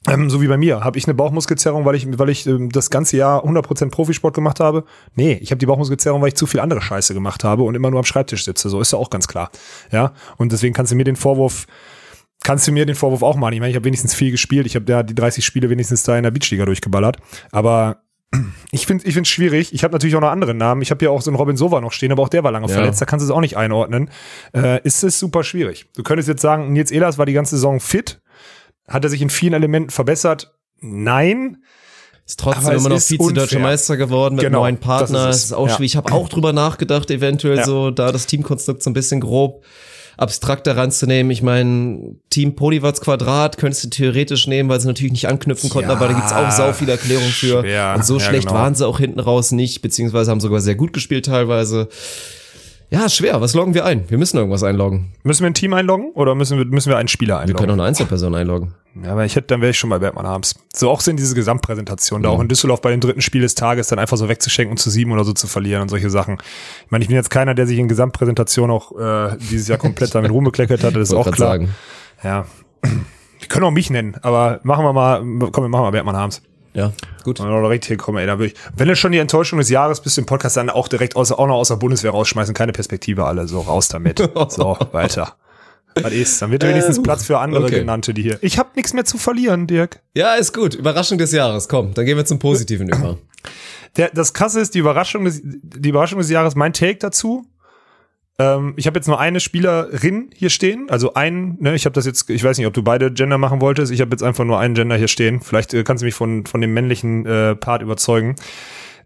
Ähm, 0.09 0.31
so 0.31 0.41
wie 0.41 0.47
bei 0.47 0.57
mir. 0.57 0.83
Habe 0.83 0.97
ich 0.97 1.05
eine 1.05 1.13
Bauchmuskelzerrung, 1.13 1.85
weil 1.85 1.93
ich, 1.93 2.07
weil 2.17 2.29
ich 2.29 2.47
ähm, 2.47 2.71
das 2.71 2.89
ganze 2.89 3.15
Jahr 3.15 3.45
100% 3.45 3.91
Profisport 3.91 4.33
gemacht 4.33 4.59
habe? 4.59 4.85
Nee, 5.13 5.37
ich 5.43 5.51
habe 5.51 5.59
die 5.59 5.67
Bauchmuskelzerrung, 5.67 6.23
weil 6.23 6.29
ich 6.29 6.35
zu 6.35 6.47
viel 6.47 6.59
andere 6.59 6.81
Scheiße 6.81 7.13
gemacht 7.13 7.43
habe 7.43 7.61
und 7.61 7.75
immer 7.75 7.91
nur 7.91 7.99
am 7.99 8.05
Schreibtisch 8.05 8.45
sitze. 8.45 8.67
So 8.67 8.81
ist 8.81 8.91
ja 8.91 8.97
auch 8.97 9.11
ganz 9.11 9.27
klar. 9.27 9.51
Ja, 9.91 10.13
und 10.37 10.51
deswegen 10.51 10.73
kannst 10.73 10.91
du 10.91 10.95
mir 10.95 11.03
den 11.03 11.17
Vorwurf 11.17 11.67
kannst 12.43 12.67
du 12.67 12.71
mir 12.71 12.85
den 12.85 12.95
Vorwurf 12.95 13.23
auch 13.23 13.35
machen. 13.35 13.53
Ich 13.53 13.59
meine, 13.59 13.71
ich 13.71 13.75
habe 13.75 13.85
wenigstens 13.85 14.13
viel 14.13 14.31
gespielt. 14.31 14.65
Ich 14.65 14.75
habe 14.75 14.91
ja 14.91 15.03
die 15.03 15.15
30 15.15 15.45
Spiele 15.45 15.69
wenigstens 15.69 16.03
da 16.03 16.17
in 16.17 16.23
der 16.23 16.31
Beachliga 16.31 16.65
durchgeballert. 16.65 17.17
Aber 17.51 18.03
ich 18.71 18.85
finde 18.85 19.07
ich 19.07 19.13
finde 19.13 19.29
schwierig. 19.29 19.73
Ich 19.73 19.83
habe 19.83 19.93
natürlich 19.93 20.15
auch 20.15 20.21
noch 20.21 20.29
andere 20.29 20.53
Namen. 20.53 20.81
Ich 20.81 20.91
habe 20.91 21.03
ja 21.03 21.11
auch 21.11 21.21
so 21.21 21.31
einen 21.31 21.37
Robin 21.37 21.57
Sova 21.57 21.81
noch 21.81 21.91
stehen, 21.91 22.11
aber 22.11 22.21
auch 22.21 22.29
der 22.29 22.43
war 22.43 22.51
lange 22.51 22.67
ja. 22.67 22.73
verletzt. 22.73 23.01
Da 23.01 23.05
kannst 23.05 23.23
du 23.23 23.31
es 23.31 23.35
auch 23.35 23.41
nicht 23.41 23.57
einordnen. 23.57 24.09
Äh, 24.53 24.81
ist 24.83 25.03
es 25.03 25.17
super 25.17 25.43
schwierig. 25.43 25.87
Du 25.95 26.03
könntest 26.03 26.27
jetzt 26.27 26.41
sagen, 26.41 26.73
Nils 26.73 26.91
Ehlers 26.91 27.17
war 27.17 27.25
die 27.25 27.33
ganze 27.33 27.55
Saison 27.55 27.79
fit. 27.79 28.21
Hat 28.87 29.03
er 29.03 29.09
sich 29.09 29.21
in 29.21 29.29
vielen 29.29 29.53
Elementen 29.53 29.89
verbessert? 29.89 30.53
Nein. 30.81 31.63
Ist 32.25 32.39
trotzdem 32.39 32.77
immer 32.77 32.89
noch 32.89 33.01
Vize-Deutscher 33.01 33.59
Meister 33.59 33.97
geworden 33.97 34.35
mit 34.35 34.45
genau, 34.45 34.61
neuen 34.61 34.77
Partner. 34.77 35.27
Das 35.27 35.37
ist, 35.37 35.43
ist 35.45 35.53
auch 35.53 35.67
ja. 35.67 35.75
schwierig. 35.75 35.91
Ich 35.91 35.97
habe 35.97 36.11
auch 36.13 36.29
drüber 36.29 36.53
nachgedacht, 36.53 37.11
eventuell 37.11 37.57
ja. 37.57 37.65
so 37.65 37.91
da 37.91 38.11
das 38.11 38.27
Teamkonstrukt 38.27 38.81
so 38.81 38.89
ein 38.89 38.93
bisschen 38.93 39.19
grob 39.19 39.65
abstrakter 40.17 40.77
ranzunehmen. 40.77 41.31
Ich 41.31 41.41
meine, 41.41 42.15
Team 42.29 42.55
Polywatts 42.55 43.01
Quadrat 43.01 43.57
könntest 43.57 43.83
du 43.85 43.89
theoretisch 43.89 44.47
nehmen, 44.47 44.69
weil 44.69 44.79
sie 44.79 44.87
natürlich 44.87 45.11
nicht 45.11 45.27
anknüpfen 45.27 45.69
konnten, 45.69 45.89
ja, 45.89 45.95
aber 45.95 46.07
da 46.07 46.13
gibt's 46.13 46.33
auch 46.33 46.51
sau 46.51 46.73
viel 46.73 46.89
Erklärung 46.89 47.29
für. 47.29 47.61
Schwer. 47.61 47.93
Und 47.95 48.05
so 48.05 48.17
ja, 48.17 48.25
schlecht 48.25 48.47
genau. 48.47 48.59
waren 48.59 48.75
sie 48.75 48.87
auch 48.87 48.99
hinten 48.99 49.19
raus 49.19 49.51
nicht, 49.51 49.81
beziehungsweise 49.81 50.31
haben 50.31 50.39
sogar 50.39 50.61
sehr 50.61 50.75
gut 50.75 50.93
gespielt 50.93 51.25
teilweise. 51.25 51.89
Ja, 52.93 53.09
schwer. 53.09 53.41
Was 53.41 53.55
loggen 53.55 53.73
wir 53.73 53.85
ein? 53.85 54.07
Wir 54.07 54.19
müssen 54.19 54.37
irgendwas 54.37 54.61
einloggen. 54.61 55.13
Müssen 55.23 55.41
wir 55.41 55.47
ein 55.47 55.55
Team 55.55 55.73
einloggen 55.73 56.11
oder 56.13 56.35
müssen 56.35 56.59
wir, 56.59 56.65
müssen 56.65 56.89
wir 56.89 56.97
einen 56.97 57.07
Spieler 57.07 57.39
einloggen? 57.39 57.55
Wir 57.55 57.59
können 57.59 57.71
auch 57.71 57.83
eine 57.83 57.87
Einzelperson 57.87 58.35
einloggen. 58.35 58.75
Ja, 59.03 59.13
aber 59.13 59.25
ich 59.25 59.35
hätte, 59.35 59.47
dann 59.47 59.61
wäre 59.61 59.71
ich 59.71 59.79
schon 59.79 59.89
bei 59.89 59.97
Bergmann 59.97 60.27
abends. 60.27 60.53
So 60.71 60.91
auch 60.91 61.01
sind 61.01 61.17
diese 61.17 61.33
Gesamtpräsentation, 61.33 62.19
mhm. 62.19 62.23
da 62.23 62.29
auch 62.29 62.39
in 62.39 62.47
Düsseldorf 62.49 62.81
bei 62.81 62.91
dem 62.91 62.99
dritten 62.99 63.21
Spiel 63.21 63.41
des 63.41 63.55
Tages 63.55 63.87
dann 63.87 63.97
einfach 63.97 64.17
so 64.17 64.29
wegzuschenken 64.29 64.73
und 64.73 64.77
zu 64.77 64.91
sieben 64.91 65.11
oder 65.11 65.23
so 65.23 65.33
zu 65.33 65.47
verlieren 65.47 65.81
und 65.81 65.89
solche 65.89 66.11
Sachen. 66.11 66.37
Ich 66.85 66.91
meine, 66.91 67.03
ich 67.03 67.07
bin 67.07 67.15
jetzt 67.15 67.31
keiner, 67.31 67.55
der 67.55 67.65
sich 67.65 67.79
in 67.79 67.87
Gesamtpräsentation 67.87 68.69
auch 68.69 68.91
äh, 68.91 69.37
dieses 69.39 69.67
Jahr 69.69 69.79
komplett 69.79 70.13
damit 70.13 70.29
rumbekleckert 70.31 70.83
hat, 70.83 70.95
das 70.95 71.09
ist 71.09 71.15
auch 71.15 71.31
klar. 71.31 71.49
Sagen. 71.53 71.69
Ja. 72.23 72.45
Die 73.41 73.47
können 73.47 73.65
auch 73.65 73.71
mich 73.71 73.89
nennen, 73.89 74.17
aber 74.21 74.59
machen 74.61 74.85
wir 74.85 74.93
mal, 74.93 75.19
komm, 75.51 75.63
wir 75.63 75.69
machen 75.69 75.81
mal 75.81 75.91
Bergmann 75.91 76.15
abends. 76.15 76.43
Ja, 76.73 76.91
gut. 77.23 77.39
Und 77.39 77.47
direkt 77.47 77.85
hier 77.85 77.97
kommen, 77.97 78.17
ey, 78.17 78.25
da 78.25 78.39
will 78.39 78.47
ich, 78.47 78.55
wenn 78.75 78.87
du 78.87 78.95
schon 78.95 79.11
die 79.11 79.19
Enttäuschung 79.19 79.59
des 79.59 79.69
Jahres 79.69 80.01
bist 80.01 80.17
im 80.17 80.25
Podcast, 80.25 80.57
dann 80.57 80.69
auch 80.69 80.87
direkt 80.87 81.15
außer, 81.15 81.37
auch 81.37 81.47
noch 81.47 81.55
aus 81.55 81.67
der 81.67 81.75
Bundeswehr 81.75 82.11
rausschmeißen, 82.11 82.53
keine 82.53 82.71
Perspektive 82.71 83.25
alle, 83.25 83.47
so 83.47 83.61
raus 83.61 83.89
damit. 83.89 84.17
so, 84.49 84.77
weiter. 84.91 85.35
Was 86.01 86.11
ist? 86.11 86.41
Dann 86.41 86.49
wird 86.49 86.63
wenigstens 86.63 86.97
ähm, 86.97 87.03
Platz 87.03 87.23
für 87.25 87.37
andere 87.37 87.65
okay. 87.65 87.79
genannte, 87.81 88.13
die 88.15 88.23
hier. 88.23 88.39
Ich 88.41 88.57
habe 88.57 88.69
nichts 88.75 88.93
mehr 88.93 89.05
zu 89.05 89.19
verlieren, 89.19 89.67
Dirk. 89.67 90.01
Ja, 90.15 90.33
ist 90.33 90.53
gut. 90.53 90.73
Überraschung 90.73 91.19
des 91.19 91.31
Jahres. 91.31 91.69
Komm, 91.69 91.93
dann 91.93 92.05
gehen 92.05 92.17
wir 92.17 92.25
zum 92.25 92.39
Positiven 92.39 92.89
über. 92.89 93.17
Der, 93.95 94.09
das 94.09 94.33
Krasse 94.33 94.59
ist 94.59 94.73
die 94.73 94.79
Überraschung 94.79 95.25
des, 95.25 95.41
die 95.43 95.89
Überraschung 95.89 96.17
des 96.17 96.31
Jahres. 96.31 96.55
Mein 96.55 96.73
Take 96.73 96.97
dazu. 96.97 97.45
Ähm, 98.39 98.73
ich 98.77 98.87
habe 98.87 98.97
jetzt 98.97 99.07
nur 99.07 99.19
eine 99.19 99.39
Spielerin 99.39 100.29
hier 100.33 100.49
stehen, 100.49 100.89
also 100.89 101.13
einen. 101.13 101.57
Ne, 101.61 101.75
ich 101.75 101.85
habe 101.85 101.93
das 101.93 102.05
jetzt. 102.05 102.29
Ich 102.29 102.43
weiß 102.43 102.57
nicht, 102.57 102.67
ob 102.67 102.73
du 102.73 102.83
beide 102.83 103.11
Gender 103.11 103.37
machen 103.37 103.61
wolltest. 103.61 103.91
Ich 103.91 104.01
habe 104.01 104.11
jetzt 104.11 104.23
einfach 104.23 104.43
nur 104.43 104.59
einen 104.59 104.73
Gender 104.73 104.97
hier 104.97 105.07
stehen. 105.07 105.41
Vielleicht 105.41 105.73
äh, 105.73 105.83
kannst 105.83 106.01
du 106.01 106.05
mich 106.05 106.15
von 106.15 106.45
von 106.45 106.61
dem 106.61 106.73
männlichen 106.73 107.25
äh, 107.25 107.55
Part 107.55 107.81
überzeugen. 107.81 108.35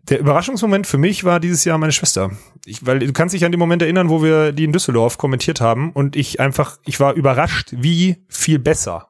Der 0.09 0.19
Überraschungsmoment 0.19 0.88
für 0.88 0.97
mich 0.97 1.25
war 1.25 1.41
dieses 1.41 1.65
Jahr 1.65 1.78
meine 1.78 1.91
Schwester. 1.91 2.32
Ich, 2.65 2.86
weil 2.86 2.99
du 2.99 3.11
kannst 3.11 3.36
dich 3.36 3.43
an 3.43 3.51
den 3.51 3.59
Moment 3.59 3.82
erinnern, 3.82 4.09
wo 4.09 4.23
wir 4.23 4.53
die 4.53 4.63
in 4.63 4.71
Düsseldorf 4.71 5.17
kommentiert 5.17 5.59
haben 5.59 5.91
und 5.91 6.15
ich 6.15 6.39
einfach, 6.39 6.78
ich 6.86 7.01
war 7.01 7.13
überrascht, 7.13 7.73
wie 7.75 8.23
viel 8.30 8.57
besser 8.57 9.09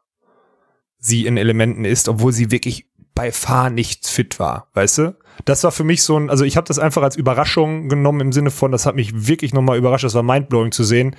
sie 0.97 1.27
in 1.27 1.37
Elementen 1.37 1.85
ist, 1.85 2.09
obwohl 2.09 2.33
sie 2.33 2.49
wirklich 2.49 2.87
bei 3.13 3.31
Fahr 3.31 3.69
nicht 3.69 4.07
fit 4.07 4.39
war, 4.39 4.69
weißt 4.73 4.97
du? 4.97 5.15
Das 5.45 5.63
war 5.63 5.71
für 5.71 5.83
mich 5.83 6.03
so 6.03 6.19
ein, 6.19 6.29
also 6.29 6.43
ich 6.43 6.57
habe 6.57 6.67
das 6.67 6.79
einfach 6.79 7.03
als 7.03 7.15
Überraschung 7.15 7.89
genommen 7.89 8.21
im 8.21 8.31
Sinne 8.31 8.51
von, 8.51 8.71
das 8.71 8.85
hat 8.85 8.95
mich 8.95 9.27
wirklich 9.27 9.53
nochmal 9.53 9.77
überrascht, 9.77 10.03
das 10.03 10.13
war 10.13 10.23
mindblowing 10.23 10.71
zu 10.71 10.83
sehen, 10.83 11.15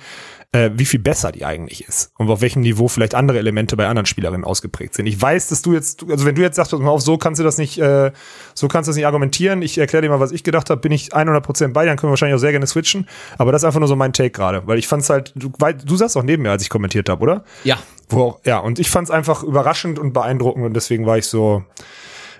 äh, 0.51 0.71
wie 0.73 0.85
viel 0.85 0.99
besser 0.99 1.31
die 1.31 1.45
eigentlich 1.45 1.87
ist 1.87 2.11
und 2.17 2.29
auf 2.29 2.41
welchem 2.41 2.61
Niveau 2.61 2.87
vielleicht 2.87 3.13
andere 3.13 3.37
Elemente 3.37 3.77
bei 3.77 3.87
anderen 3.87 4.07
Spielerinnen 4.07 4.43
ausgeprägt 4.43 4.95
sind. 4.95 5.05
Ich 5.05 5.21
weiß, 5.21 5.49
dass 5.49 5.61
du 5.61 5.73
jetzt, 5.73 6.03
also 6.09 6.25
wenn 6.25 6.35
du 6.35 6.41
jetzt 6.41 6.55
sagst, 6.55 6.73
auf, 6.73 7.01
so 7.01 7.17
kannst 7.17 7.39
du 7.39 7.43
das 7.43 7.57
nicht, 7.57 7.77
äh, 7.77 8.11
so 8.55 8.67
kannst 8.67 8.87
du 8.87 8.91
das 8.91 8.95
nicht 8.95 9.05
argumentieren. 9.05 9.61
Ich 9.61 9.77
erkläre 9.77 10.01
dir 10.01 10.09
mal, 10.09 10.19
was 10.19 10.31
ich 10.31 10.43
gedacht 10.43 10.69
habe, 10.69 10.81
bin 10.81 10.91
ich 10.91 11.13
100% 11.13 11.73
bei, 11.73 11.85
dann 11.85 11.97
können 11.97 12.09
wir 12.09 12.11
wahrscheinlich 12.11 12.35
auch 12.35 12.39
sehr 12.39 12.51
gerne 12.51 12.65
switchen. 12.65 13.07
Aber 13.37 13.51
das 13.51 13.61
ist 13.61 13.65
einfach 13.65 13.79
nur 13.79 13.87
so 13.87 13.95
mein 13.95 14.13
Take 14.13 14.31
gerade, 14.31 14.63
weil 14.65 14.79
ich 14.79 14.87
fand's 14.87 15.09
halt, 15.09 15.33
du, 15.35 15.51
weil, 15.59 15.75
du 15.75 15.95
saßt 15.95 16.17
auch 16.17 16.23
neben 16.23 16.43
mir, 16.43 16.51
als 16.51 16.63
ich 16.63 16.69
kommentiert 16.69 17.09
habe, 17.09 17.21
oder? 17.21 17.43
Ja. 17.63 17.77
Wo 18.09 18.23
auch, 18.23 18.39
ja, 18.43 18.57
und 18.57 18.79
ich 18.79 18.89
fand's 18.89 19.11
einfach 19.11 19.43
überraschend 19.43 19.99
und 19.99 20.13
beeindruckend 20.13 20.65
und 20.65 20.73
deswegen 20.73 21.05
war 21.05 21.19
ich 21.19 21.27
so, 21.27 21.63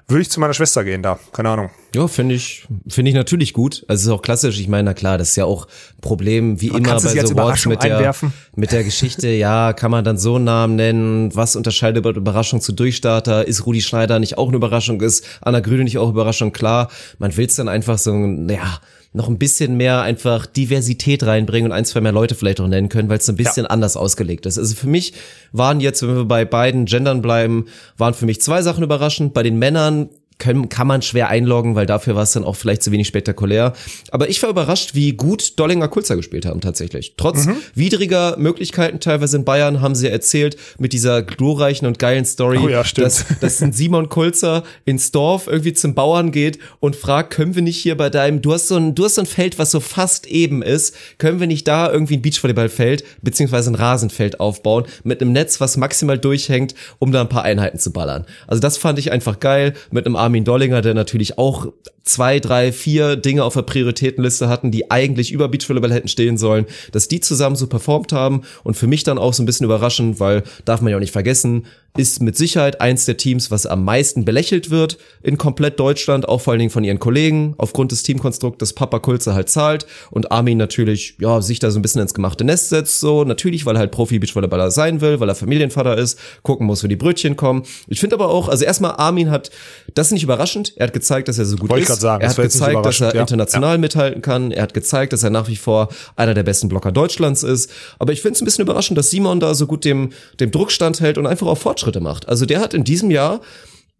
würde 0.10 0.22
ich 0.22 0.30
zu 0.30 0.39
meiner 0.39 0.53
Schwester 0.53 0.84
gehen 0.84 1.03
da. 1.03 1.20
Keine 1.32 1.49
Ahnung. 1.49 1.70
Ja, 1.95 2.07
finde 2.07 2.36
ich, 2.36 2.68
finde 2.88 3.10
ich 3.10 3.16
natürlich 3.16 3.53
gut. 3.53 3.86
Also 3.88 4.01
es 4.01 4.05
ist 4.07 4.12
auch 4.12 4.22
klassisch. 4.22 4.60
Ich 4.60 4.68
meine, 4.68 4.84
na 4.84 4.93
klar, 4.93 5.18
das 5.18 5.30
ist 5.30 5.36
ja 5.36 5.45
auch 5.45 5.66
ein 5.66 6.01
Problem, 6.01 6.62
wie 6.62 6.70
man 6.70 6.84
immer 6.84 6.93
bei 6.93 6.99
so 6.99 7.34
Awards 7.34 7.66
mit 7.66 7.84
der, 7.84 8.16
mit 8.55 8.72
der 8.72 8.84
Geschichte. 8.84 9.28
Ja, 9.30 9.74
kann 9.74 9.91
man 9.91 10.03
dann 10.03 10.18
so 10.18 10.36
einen 10.36 10.45
Namen 10.45 10.76
nennen? 10.76 11.36
Was 11.36 11.55
unterscheidet 11.55 12.05
Überraschung 12.05 12.62
zu 12.62 12.72
Durchstarter? 12.72 13.47
Ist 13.47 13.66
Rudi 13.66 13.82
Schneider 13.82 14.20
nicht 14.20 14.38
auch 14.38 14.47
eine 14.47 14.57
Überraschung? 14.57 15.01
Ist 15.01 15.26
Anna 15.41 15.60
Grüne 15.60 15.84
nicht 15.84 15.97
auch 15.97 16.10
Überraschung? 16.10 16.53
Klar, 16.53 16.89
man 17.18 17.36
will 17.36 17.47
es 17.47 17.55
dann 17.55 17.68
einfach 17.68 17.97
so, 17.97 18.14
ja, 18.14 18.80
noch 19.12 19.28
ein 19.28 19.39
bisschen 19.39 19.76
mehr 19.76 20.01
einfach 20.01 20.45
Diversität 20.45 21.24
reinbringen 21.24 21.72
und 21.72 21.76
ein, 21.76 21.86
zwei 21.86 22.01
mehr 22.01 22.12
Leute 22.12 22.36
vielleicht 22.36 22.62
auch 22.62 22.68
nennen 22.68 22.89
können, 22.89 23.10
weil 23.10 23.18
es 23.18 23.30
ein 23.30 23.36
bisschen 23.36 23.64
ja. 23.64 23.70
anders 23.70 23.97
ausgelegt 23.97 24.45
ist. 24.45 24.60
Also 24.60 24.76
für 24.76 24.88
mich 24.88 25.14
waren 25.51 25.80
jetzt, 25.80 26.03
wenn 26.03 26.16
wir 26.16 26.26
bei 26.26 26.45
beiden 26.45 26.86
Gendern 26.86 27.22
bleiben, 27.22 27.66
waren 27.97 28.14
für 28.14 28.26
mich 28.26 28.41
zwei 28.41 28.62
Sachen 28.62 28.84
überraschend. 28.84 29.34
Bei 29.34 29.41
den 29.41 29.57
Männern 29.57 30.10
können, 30.39 30.69
kann 30.69 30.87
man 30.87 31.01
schwer 31.01 31.29
einloggen, 31.29 31.75
weil 31.75 31.85
dafür 31.85 32.15
war 32.15 32.23
es 32.23 32.31
dann 32.31 32.43
auch 32.43 32.55
vielleicht 32.55 32.81
zu 32.81 32.91
wenig 32.91 33.07
spektakulär. 33.07 33.73
Aber 34.11 34.29
ich 34.29 34.41
war 34.41 34.49
überrascht, 34.49 34.95
wie 34.95 35.13
gut 35.13 35.59
Dollinger 35.59 35.87
Kulzer 35.87 36.15
gespielt 36.15 36.45
haben 36.45 36.61
tatsächlich. 36.61 37.13
Trotz 37.17 37.45
mhm. 37.45 37.57
widriger 37.75 38.37
Möglichkeiten 38.37 38.99
teilweise 38.99 39.37
in 39.37 39.45
Bayern 39.45 39.81
haben 39.81 39.95
sie 39.95 40.07
erzählt 40.07 40.57
mit 40.77 40.93
dieser 40.93 41.21
glorreichen 41.21 41.87
und 41.87 41.99
geilen 41.99 42.25
Story, 42.25 42.59
oh 42.63 42.69
ja, 42.69 42.83
dass, 42.95 43.25
dass 43.41 43.61
ein 43.61 43.73
Simon 43.73 44.09
Kulzer 44.09 44.63
ins 44.85 45.11
Dorf 45.11 45.47
irgendwie 45.47 45.73
zum 45.73 45.93
Bauern 45.93 46.31
geht 46.31 46.59
und 46.79 46.95
fragt, 46.95 47.31
können 47.31 47.55
wir 47.55 47.61
nicht 47.61 47.77
hier 47.77 47.97
bei 47.97 48.09
deinem, 48.09 48.41
du 48.41 48.53
hast 48.53 48.67
so 48.67 48.77
ein, 48.77 48.95
du 48.95 49.05
hast 49.05 49.15
so 49.15 49.21
ein 49.21 49.27
Feld, 49.27 49.59
was 49.59 49.71
so 49.71 49.79
fast 49.79 50.25
eben 50.27 50.61
ist, 50.61 50.95
können 51.17 51.39
wir 51.39 51.47
nicht 51.47 51.67
da 51.67 51.91
irgendwie 51.91 52.15
ein 52.15 52.21
Beachvolleyballfeld 52.21 53.03
beziehungsweise 53.21 53.71
ein 53.71 53.75
Rasenfeld 53.75 54.39
aufbauen 54.39 54.85
mit 55.03 55.21
einem 55.21 55.33
Netz, 55.33 55.59
was 55.59 55.77
maximal 55.77 56.17
durchhängt, 56.17 56.75
um 56.99 57.11
da 57.11 57.21
ein 57.21 57.29
paar 57.29 57.43
Einheiten 57.43 57.79
zu 57.79 57.91
ballern. 57.91 58.25
Also 58.47 58.61
das 58.61 58.77
fand 58.77 58.99
ich 58.99 59.11
einfach 59.11 59.39
geil 59.39 59.73
mit 59.91 60.05
einem 60.05 60.15
Armin 60.30 60.45
Dollinger, 60.45 60.84
der 60.84 60.93
natürlich 60.93 61.39
auch 61.39 61.65
zwei, 62.04 62.39
drei, 62.39 62.72
vier 62.72 63.16
Dinge 63.16 63.43
auf 63.43 63.54
der 63.54 63.62
Prioritätenliste 63.62 64.50
hatten, 64.50 64.72
die 64.72 64.91
eigentlich 64.91 65.32
über 65.32 65.47
Beachvolleyball 65.47 65.93
hätten 65.93 66.08
stehen 66.08 66.38
sollen, 66.38 66.66
dass 66.91 67.08
die 67.08 67.20
zusammen 67.20 67.56
so 67.56 67.68
performt 67.68 68.14
haben 68.14 68.41
und 68.64 68.76
für 68.76 68.88
mich 68.88 69.04
dann 69.04 69.18
auch 69.18 69.34
so 69.34 69.43
ein 69.43 69.45
bisschen 69.45 69.66
überraschend, 69.66 70.20
weil 70.20 70.43
darf 70.66 70.82
man 70.82 70.91
ja 70.91 70.97
auch 70.97 71.02
nicht 71.02 71.12
vergessen, 71.12 71.66
ist 71.97 72.22
mit 72.22 72.38
Sicherheit 72.38 72.82
eins 72.82 73.06
der 73.06 73.18
Teams, 73.18 73.52
was 73.52 73.66
am 73.66 73.84
meisten 73.84 74.24
belächelt 74.24 74.70
wird 74.70 74.97
in 75.24 75.38
komplett 75.38 75.80
Deutschland, 75.80 76.28
auch 76.28 76.39
vor 76.39 76.52
allen 76.52 76.60
Dingen 76.60 76.70
von 76.70 76.84
ihren 76.84 77.00
Kollegen, 77.00 77.56
aufgrund 77.58 77.91
des 77.91 78.04
Teamkonstruktes 78.04 78.74
Papa 78.74 79.00
Kulze 79.00 79.34
halt 79.34 79.50
zahlt 79.50 79.86
und 80.12 80.32
Armin 80.32 80.58
natürlich, 80.58 81.16
ja, 81.20 81.41
sich 81.41 81.60
da 81.60 81.72
so 81.72 81.80
ein 81.80 81.82
bisschen 81.82 82.02
ins 82.02 82.14
gemachte 82.14 82.43
Nest 82.43 82.70
setzt, 82.70 83.00
so, 83.00 83.24
natürlich, 83.24 83.66
weil 83.66 83.76
er 83.76 83.80
halt 83.80 83.91
Profi-Beachvolleyballer 83.91 84.72
sein 84.72 85.02
will, 85.02 85.20
weil 85.20 85.30
er 85.30 85.36
Familienvater 85.36 85.97
ist, 85.97 86.20
gucken 86.43 86.68
muss, 86.68 86.84
wo 86.84 86.88
die 86.88 86.95
Brötchen 86.95 87.36
kommen. 87.36 87.64
Ich 87.88 88.00
finde 88.00 88.16
aber 88.16 88.30
auch, 88.30 88.50
also 88.50 88.64
erstmal 88.66 88.91
Armin 88.91 89.32
hat, 89.32 89.50
das 89.95 90.08
ist 90.08 90.14
nicht 90.14 90.24
überraschend, 90.24 90.74
er 90.78 90.88
hat 90.88 90.93
gezeigt, 90.93 91.28
dass 91.28 91.38
er 91.38 91.45
so 91.45 91.58
gut 91.58 91.70
Wollte 91.70 91.84
ist. 91.84 91.88
Sagen, 91.95 92.23
er 92.23 92.29
hat 92.29 92.37
gezeigt, 92.37 92.85
dass 92.85 93.01
er 93.01 93.15
ja. 93.15 93.21
international 93.21 93.75
ja. 93.75 93.77
mithalten 93.77 94.21
kann, 94.21 94.51
er 94.51 94.63
hat 94.63 94.73
gezeigt, 94.73 95.13
dass 95.13 95.23
er 95.23 95.29
nach 95.29 95.47
wie 95.47 95.55
vor 95.55 95.89
einer 96.15 96.33
der 96.33 96.43
besten 96.43 96.69
Blocker 96.69 96.91
Deutschlands 96.91 97.43
ist, 97.43 97.71
aber 97.99 98.13
ich 98.13 98.21
finde 98.21 98.35
es 98.35 98.41
ein 98.41 98.45
bisschen 98.45 98.63
überraschend, 98.63 98.97
dass 98.97 99.09
Simon 99.09 99.39
da 99.39 99.53
so 99.53 99.67
gut 99.67 99.85
dem, 99.85 100.11
dem 100.39 100.51
Druck 100.51 100.71
standhält 100.71 101.17
und 101.17 101.27
einfach 101.27 101.47
auch 101.47 101.57
Fortschritte 101.57 101.99
macht. 101.99 102.27
Also 102.27 102.45
der 102.45 102.59
hat 102.59 102.73
in 102.73 102.83
diesem 102.83 103.11
Jahr 103.11 103.41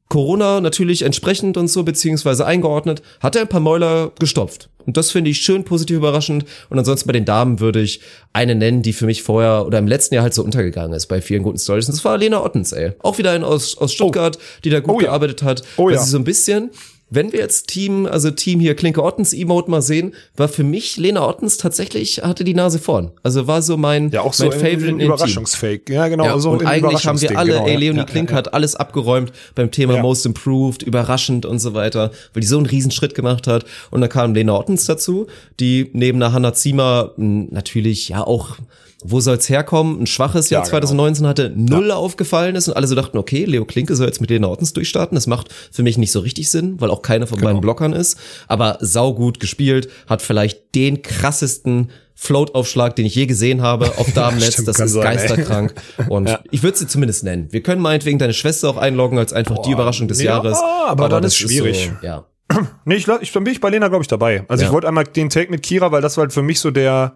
Corona 0.10 0.60
natürlich 0.60 1.04
entsprechend 1.04 1.56
und 1.56 1.68
so, 1.68 1.84
beziehungsweise 1.84 2.44
eingeordnet, 2.46 3.04
hat 3.20 3.36
er 3.36 3.44
ein 3.44 3.48
paar 3.48 3.60
Mäuler 3.60 4.12
gestopft. 4.20 4.70
Und 4.88 4.98
das 4.98 5.12
finde 5.12 5.30
ich 5.30 5.42
schön 5.42 5.64
positiv 5.64 5.98
überraschend. 5.98 6.46
Und 6.72 6.80
ansonsten 6.80 7.06
bei 7.06 7.14
den 7.14 7.26
Damen 7.26 7.60
würde 7.60 7.80
ich 7.80 8.02
eine 8.34 8.56
nennen, 8.56 8.82
die 8.82 8.94
für 8.94 9.06
mich 9.06 9.22
vorher 9.22 9.68
oder 9.68 9.78
im 9.78 9.86
letzten 9.86 10.16
Jahr 10.16 10.24
halt 10.24 10.34
so 10.34 10.44
untergegangen 10.44 10.94
ist 10.94 11.06
bei 11.06 11.22
vielen 11.22 11.44
guten 11.44 11.60
Stories. 11.60 11.88
Und 11.88 11.96
das 11.96 12.04
war 12.04 12.18
Lena 12.18 12.44
Ottens, 12.44 12.72
ey. 12.72 12.94
Auch 13.00 13.20
wieder 13.20 13.32
ein 13.32 13.44
aus, 13.44 13.78
aus 13.78 13.94
Stuttgart, 13.94 14.38
oh. 14.40 14.60
die 14.64 14.72
da 14.72 14.80
gut 14.80 14.96
oh, 14.96 14.98
gearbeitet 14.98 15.44
hat. 15.44 15.62
Oh, 15.78 15.86
weil 15.86 15.94
ja. 15.94 16.00
sie 16.02 16.10
so 16.10 16.18
ein 16.18 16.24
bisschen, 16.24 16.72
wenn 17.10 17.32
wir 17.32 17.40
jetzt 17.40 17.68
Team, 17.68 18.06
also 18.06 18.32
Team 18.32 18.60
hier 18.60 18.76
Klinke 18.76 19.04
Ottens 19.04 19.34
Emote 19.34 19.70
mal 19.72 19.82
sehen, 19.82 20.14
war 20.36 20.48
für 20.48 20.64
mich 20.64 20.98
Lena 20.98 21.28
Ottens 21.28 21.58
tatsächlich 21.58 22.22
hatte 22.24 22.44
die 22.44 22.54
Nase 22.54 22.80
vorn. 22.80 23.12
Also 23.24 23.48
war 23.48 23.62
so 23.62 23.78
mein 23.78 24.10
ja 24.12 24.22
auch 24.22 24.34
so 24.34 24.48
mein 24.48 24.60
Favorite 24.60 24.88
in, 24.88 25.00
in 25.00 25.06
Überraschungsfake. 25.08 25.90
Ja, 25.90 26.08
genau, 26.08 26.26
ja, 26.26 26.40
so 26.40 26.52
und 26.52 26.66
eigentlich 26.66 27.06
haben 27.06 27.20
wir 27.20 27.38
alle, 27.38 27.54
genau, 27.54 27.66
ey, 27.66 27.76
Leonie 27.78 28.00
ja, 28.00 28.06
Klink 28.06 28.32
ja, 28.32 28.38
hat 28.38 28.54
alles 28.54 28.76
abgeräumt 28.76 29.32
beim 29.56 29.72
Thema 29.72 30.02
Most 30.02 30.26
Improved, 30.26 30.84
überraschend 30.84 31.46
und 31.46 31.60
so 31.60 31.74
weiter, 31.74 32.12
weil 32.34 32.42
die 32.42 32.48
so 32.48 32.58
einen 32.58 32.66
riesen 32.66 32.92
Schritt 32.92 33.16
gemacht 33.16 33.48
hat. 33.48 33.66
Und 33.92 34.02
dann 34.02 34.10
kam 34.10 34.34
Lena 34.34 34.54
Ottens 34.54 34.86
dazu, 34.86 35.28
die 35.60 35.90
neben 35.94 36.20
der 36.20 36.32
Hannah 36.32 36.54
Ziemer 36.54 37.12
hm, 37.16 37.48
natürlich 37.52 38.10
ja 38.10 38.26
auch 38.26 38.58
wo 39.04 39.20
soll's 39.20 39.48
herkommen? 39.48 40.02
Ein 40.02 40.08
schwaches 40.08 40.50
Jahr 40.50 40.64
ja, 40.64 40.70
2019 40.70 41.24
genau. 41.24 41.30
hatte, 41.30 41.54
null 41.56 41.90
ja. 41.90 41.96
aufgefallen 41.96 42.56
ist 42.56 42.68
und 42.68 42.76
alle 42.76 42.88
so 42.88 42.96
dachten, 42.96 43.18
okay, 43.18 43.46
Leo 43.46 43.66
Klinke 43.66 43.96
soll 43.96 44.08
jetzt 44.08 44.20
mit 44.20 44.30
Lena 44.30 44.48
Ortens 44.48 44.74
durchstarten. 44.74 45.16
Das 45.16 45.28
macht 45.28 45.54
für 45.72 45.84
mich 45.84 45.98
nicht 45.98 46.12
so 46.12 46.20
richtig 46.20 46.50
Sinn, 46.50 46.80
weil 46.82 46.90
auch 46.90 47.02
keiner 47.02 47.28
von 47.28 47.38
genau. 47.38 47.50
beiden 47.50 47.62
Blockern 47.62 47.94
ist. 47.94 48.18
Aber 48.48 48.78
saugut 48.82 49.40
gespielt, 49.40 49.90
hat 50.08 50.22
vielleicht 50.22 50.76
den 50.76 51.02
krassesten 51.02 51.92
Float-Aufschlag, 52.16 52.98
den 52.98 53.06
ich 53.06 53.16
je 53.16 53.26
gesehen 53.26 53.62
habe 53.62 53.98
auf 53.98 54.12
Damennetz. 54.14 54.54
Stimmt, 54.54 54.68
das 54.68 54.80
ist 54.80 54.92
sein, 54.92 55.04
geisterkrank. 55.04 55.74
Ey. 55.98 56.06
Und 56.10 56.28
ja. 56.28 56.40
ich 56.52 56.64
würde 56.64 56.78
sie 56.78 56.86
zumindest 56.86 57.24
nennen. 57.24 57.48
Wir 57.52 57.64
können 57.64 57.82
meinetwegen 57.82 58.20
deine 58.20 58.34
Schwester 58.34 58.70
auch 58.70 58.78
einloggen 58.78 59.18
als 59.18 59.32
einfach 59.32 59.56
Boah, 59.56 59.64
die 59.64 59.72
Überraschung 59.72 60.10
des 60.10 60.18
nee, 60.18 60.26
Jahres. 60.26 60.58
Aber, 60.58 60.90
aber 60.90 61.10
dann 61.10 61.24
ist 61.24 61.38
schwierig. 61.38 61.86
Ist 61.86 62.02
so, 62.02 62.06
ja. 62.06 62.26
Nee, 62.84 62.96
ich, 62.96 63.08
ich, 63.08 63.32
dann 63.32 63.46
bin 63.46 63.54
ich 63.54 63.62
bei 63.62 63.70
Lena, 63.70 63.88
glaube 63.88 64.04
ich, 64.04 64.10
dabei. 64.10 64.44
Also 64.50 64.64
ja. 64.64 64.68
ich 64.68 64.74
wollte 64.74 64.90
einmal 64.90 65.06
den 65.06 65.30
Take 65.30 65.50
mit 65.50 65.64
Kira, 65.64 65.94
weil 65.94 66.02
das 66.02 66.18
war 66.18 66.24
halt 66.24 66.34
für 66.34 66.42
mich 66.42 66.60
so 66.60 66.72
der, 66.72 67.14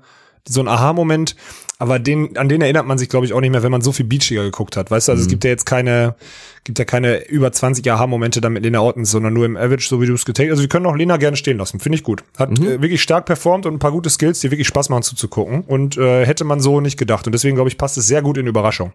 so 0.47 0.59
ein 0.59 0.67
Aha-Moment, 0.67 1.35
aber 1.79 1.99
den, 1.99 2.37
an 2.37 2.49
den 2.49 2.61
erinnert 2.61 2.85
man 2.85 2.97
sich, 2.97 3.09
glaube 3.09 3.25
ich, 3.25 3.33
auch 3.33 3.41
nicht 3.41 3.51
mehr, 3.51 3.63
wenn 3.63 3.71
man 3.71 3.81
so 3.81 3.91
viel 3.91 4.05
Beachiger 4.05 4.43
geguckt 4.43 4.77
hat. 4.77 4.91
Weißt 4.91 5.07
du, 5.07 5.11
also 5.11 5.21
mhm. 5.21 5.25
es 5.25 5.29
gibt 5.29 5.43
ja 5.43 5.49
jetzt 5.49 5.65
keine, 5.65 6.15
gibt 6.63 6.79
ja 6.79 6.85
keine 6.85 7.25
über 7.27 7.51
20 7.51 7.89
Aha-Momente 7.91 8.41
dann 8.41 8.53
mit 8.53 8.63
Lena 8.63 8.79
Ortens, 8.79 9.11
sondern 9.11 9.33
nur 9.33 9.45
im 9.45 9.57
Average, 9.57 9.87
so 9.87 10.01
wie 10.01 10.05
du 10.05 10.13
es 10.13 10.23
getaked 10.23 10.51
Also 10.51 10.61
wir 10.61 10.69
können 10.69 10.85
auch 10.85 10.95
Lena 10.95 11.17
gerne 11.17 11.35
stehen 11.35 11.57
lassen, 11.57 11.79
finde 11.79 11.97
ich 11.97 12.03
gut. 12.03 12.23
Hat 12.37 12.57
mhm. 12.57 12.65
äh, 12.65 12.81
wirklich 12.81 13.01
stark 13.01 13.25
performt 13.25 13.65
und 13.65 13.73
ein 13.73 13.79
paar 13.79 13.91
gute 13.91 14.09
Skills, 14.09 14.39
die 14.39 14.51
wirklich 14.51 14.67
Spaß 14.67 14.89
machen 14.89 15.03
zuzugucken. 15.03 15.61
Und 15.61 15.97
äh, 15.97 16.25
hätte 16.25 16.43
man 16.43 16.59
so 16.61 16.79
nicht 16.79 16.97
gedacht. 16.97 17.25
Und 17.25 17.33
deswegen, 17.33 17.55
glaube 17.55 17.69
ich, 17.69 17.77
passt 17.77 17.97
es 17.97 18.07
sehr 18.07 18.21
gut 18.21 18.37
in 18.37 18.47
Überraschung. 18.47 18.93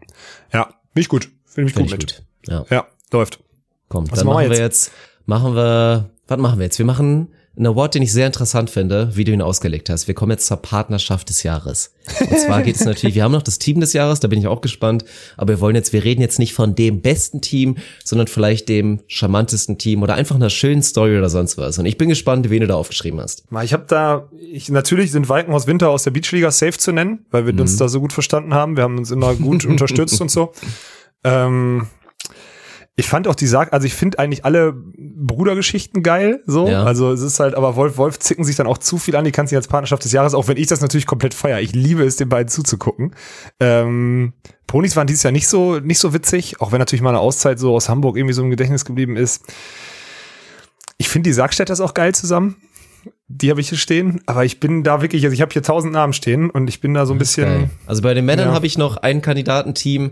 Ja, 0.52 0.64
finde 0.64 1.00
ich 1.00 1.08
gut. 1.08 1.30
Finde 1.44 1.68
ich 1.68 1.74
find 1.74 1.90
gut 1.90 1.98
mit. 1.98 2.16
Gut. 2.16 2.22
Ja. 2.46 2.64
ja, 2.70 2.86
läuft. 3.12 3.40
Komm, 3.88 4.10
Was 4.10 4.20
dann 4.20 4.28
machen 4.28 4.38
wir 4.38 4.44
jetzt? 4.44 4.56
wir 4.56 4.64
jetzt, 4.64 4.92
machen 5.26 5.54
wir, 5.54 6.10
was 6.26 6.38
machen 6.38 6.58
wir 6.58 6.64
jetzt? 6.64 6.78
Wir 6.78 6.86
machen 6.86 7.28
ein 7.58 7.66
Award, 7.66 7.94
den 7.94 8.02
ich 8.02 8.12
sehr 8.12 8.26
interessant 8.26 8.70
finde, 8.70 9.10
wie 9.14 9.24
du 9.24 9.32
ihn 9.32 9.42
ausgelegt 9.42 9.90
hast. 9.90 10.06
Wir 10.06 10.14
kommen 10.14 10.30
jetzt 10.32 10.46
zur 10.46 10.58
Partnerschaft 10.58 11.28
des 11.28 11.42
Jahres. 11.42 11.92
Und 12.20 12.38
zwar 12.38 12.62
geht 12.62 12.76
es 12.76 12.84
natürlich, 12.84 13.16
wir 13.16 13.24
haben 13.24 13.32
noch 13.32 13.42
das 13.42 13.58
Team 13.58 13.80
des 13.80 13.92
Jahres, 13.92 14.20
da 14.20 14.28
bin 14.28 14.38
ich 14.38 14.46
auch 14.46 14.60
gespannt, 14.60 15.04
aber 15.36 15.54
wir 15.54 15.60
wollen 15.60 15.74
jetzt, 15.74 15.92
wir 15.92 16.04
reden 16.04 16.20
jetzt 16.20 16.38
nicht 16.38 16.54
von 16.54 16.74
dem 16.74 17.02
besten 17.02 17.40
Team, 17.40 17.76
sondern 18.04 18.28
vielleicht 18.28 18.68
dem 18.68 19.00
charmantesten 19.08 19.76
Team 19.76 20.02
oder 20.02 20.14
einfach 20.14 20.36
einer 20.36 20.50
schönen 20.50 20.82
Story 20.82 21.18
oder 21.18 21.28
sonst 21.28 21.58
was. 21.58 21.78
Und 21.78 21.86
ich 21.86 21.98
bin 21.98 22.08
gespannt, 22.08 22.48
wen 22.48 22.60
du 22.60 22.66
da 22.68 22.76
aufgeschrieben 22.76 23.20
hast. 23.20 23.44
Ich 23.62 23.72
habe 23.72 23.84
da, 23.88 24.28
ich, 24.52 24.68
natürlich 24.68 25.10
sind 25.10 25.28
Walkenhaus 25.28 25.66
Winter 25.66 25.90
aus 25.90 26.04
der 26.04 26.12
Beachliga 26.12 26.50
safe 26.50 26.78
zu 26.78 26.92
nennen, 26.92 27.26
weil 27.30 27.44
wir 27.44 27.52
mhm. 27.52 27.60
uns 27.60 27.76
da 27.76 27.88
so 27.88 28.00
gut 28.00 28.12
verstanden 28.12 28.54
haben. 28.54 28.76
Wir 28.76 28.84
haben 28.84 28.98
uns 28.98 29.10
immer 29.10 29.34
gut 29.34 29.64
unterstützt 29.66 30.20
und 30.20 30.30
so. 30.30 30.52
Ähm, 31.24 31.88
ich 32.98 33.08
fand 33.08 33.28
auch 33.28 33.36
die 33.36 33.46
Sag, 33.46 33.72
also 33.72 33.86
ich 33.86 33.94
finde 33.94 34.18
eigentlich 34.18 34.44
alle 34.44 34.72
Brudergeschichten 34.74 36.02
geil, 36.02 36.42
so. 36.46 36.66
Ja. 36.66 36.82
Also 36.82 37.12
es 37.12 37.20
ist 37.20 37.38
halt, 37.38 37.54
aber 37.54 37.76
Wolf, 37.76 37.96
Wolf 37.96 38.18
zicken 38.18 38.42
sich 38.42 38.56
dann 38.56 38.66
auch 38.66 38.76
zu 38.76 38.98
viel 38.98 39.14
an, 39.14 39.24
die 39.24 39.30
kannst 39.30 39.52
du 39.52 39.56
als 39.56 39.68
Partnerschaft 39.68 40.04
des 40.04 40.10
Jahres, 40.10 40.34
auch 40.34 40.48
wenn 40.48 40.56
ich 40.56 40.66
das 40.66 40.80
natürlich 40.80 41.06
komplett 41.06 41.32
feier. 41.32 41.60
Ich 41.60 41.72
liebe 41.76 42.02
es, 42.02 42.16
den 42.16 42.28
beiden 42.28 42.48
zuzugucken. 42.48 43.14
Ähm, 43.60 44.32
Ponys 44.66 44.96
waren 44.96 45.06
dieses 45.06 45.22
Jahr 45.22 45.30
nicht 45.30 45.46
so, 45.46 45.78
nicht 45.78 46.00
so 46.00 46.12
witzig, 46.12 46.60
auch 46.60 46.72
wenn 46.72 46.80
natürlich 46.80 47.00
mal 47.00 47.10
eine 47.10 47.20
Auszeit 47.20 47.60
so 47.60 47.72
aus 47.72 47.88
Hamburg 47.88 48.16
irgendwie 48.16 48.34
so 48.34 48.42
im 48.42 48.50
Gedächtnis 48.50 48.84
geblieben 48.84 49.16
ist. 49.16 49.44
Ich 50.96 51.08
finde 51.08 51.30
die 51.30 51.34
Sargstädters 51.34 51.80
auch 51.80 51.94
geil 51.94 52.16
zusammen. 52.16 52.56
Die 53.28 53.50
habe 53.50 53.60
ich 53.60 53.68
hier 53.68 53.78
stehen, 53.78 54.22
aber 54.26 54.44
ich 54.44 54.58
bin 54.58 54.82
da 54.82 55.02
wirklich, 55.02 55.22
also 55.22 55.34
ich 55.34 55.40
habe 55.40 55.52
hier 55.52 55.62
tausend 55.62 55.92
Namen 55.92 56.14
stehen 56.14 56.50
und 56.50 56.66
ich 56.66 56.80
bin 56.80 56.94
da 56.94 57.06
so 57.06 57.12
ein 57.12 57.18
bisschen. 57.18 57.44
Geil. 57.44 57.70
Also 57.86 58.02
bei 58.02 58.12
den 58.12 58.24
Männern 58.24 58.48
ja. 58.48 58.54
habe 58.54 58.66
ich 58.66 58.76
noch 58.76 58.96
ein 58.96 59.22
Kandidatenteam, 59.22 60.10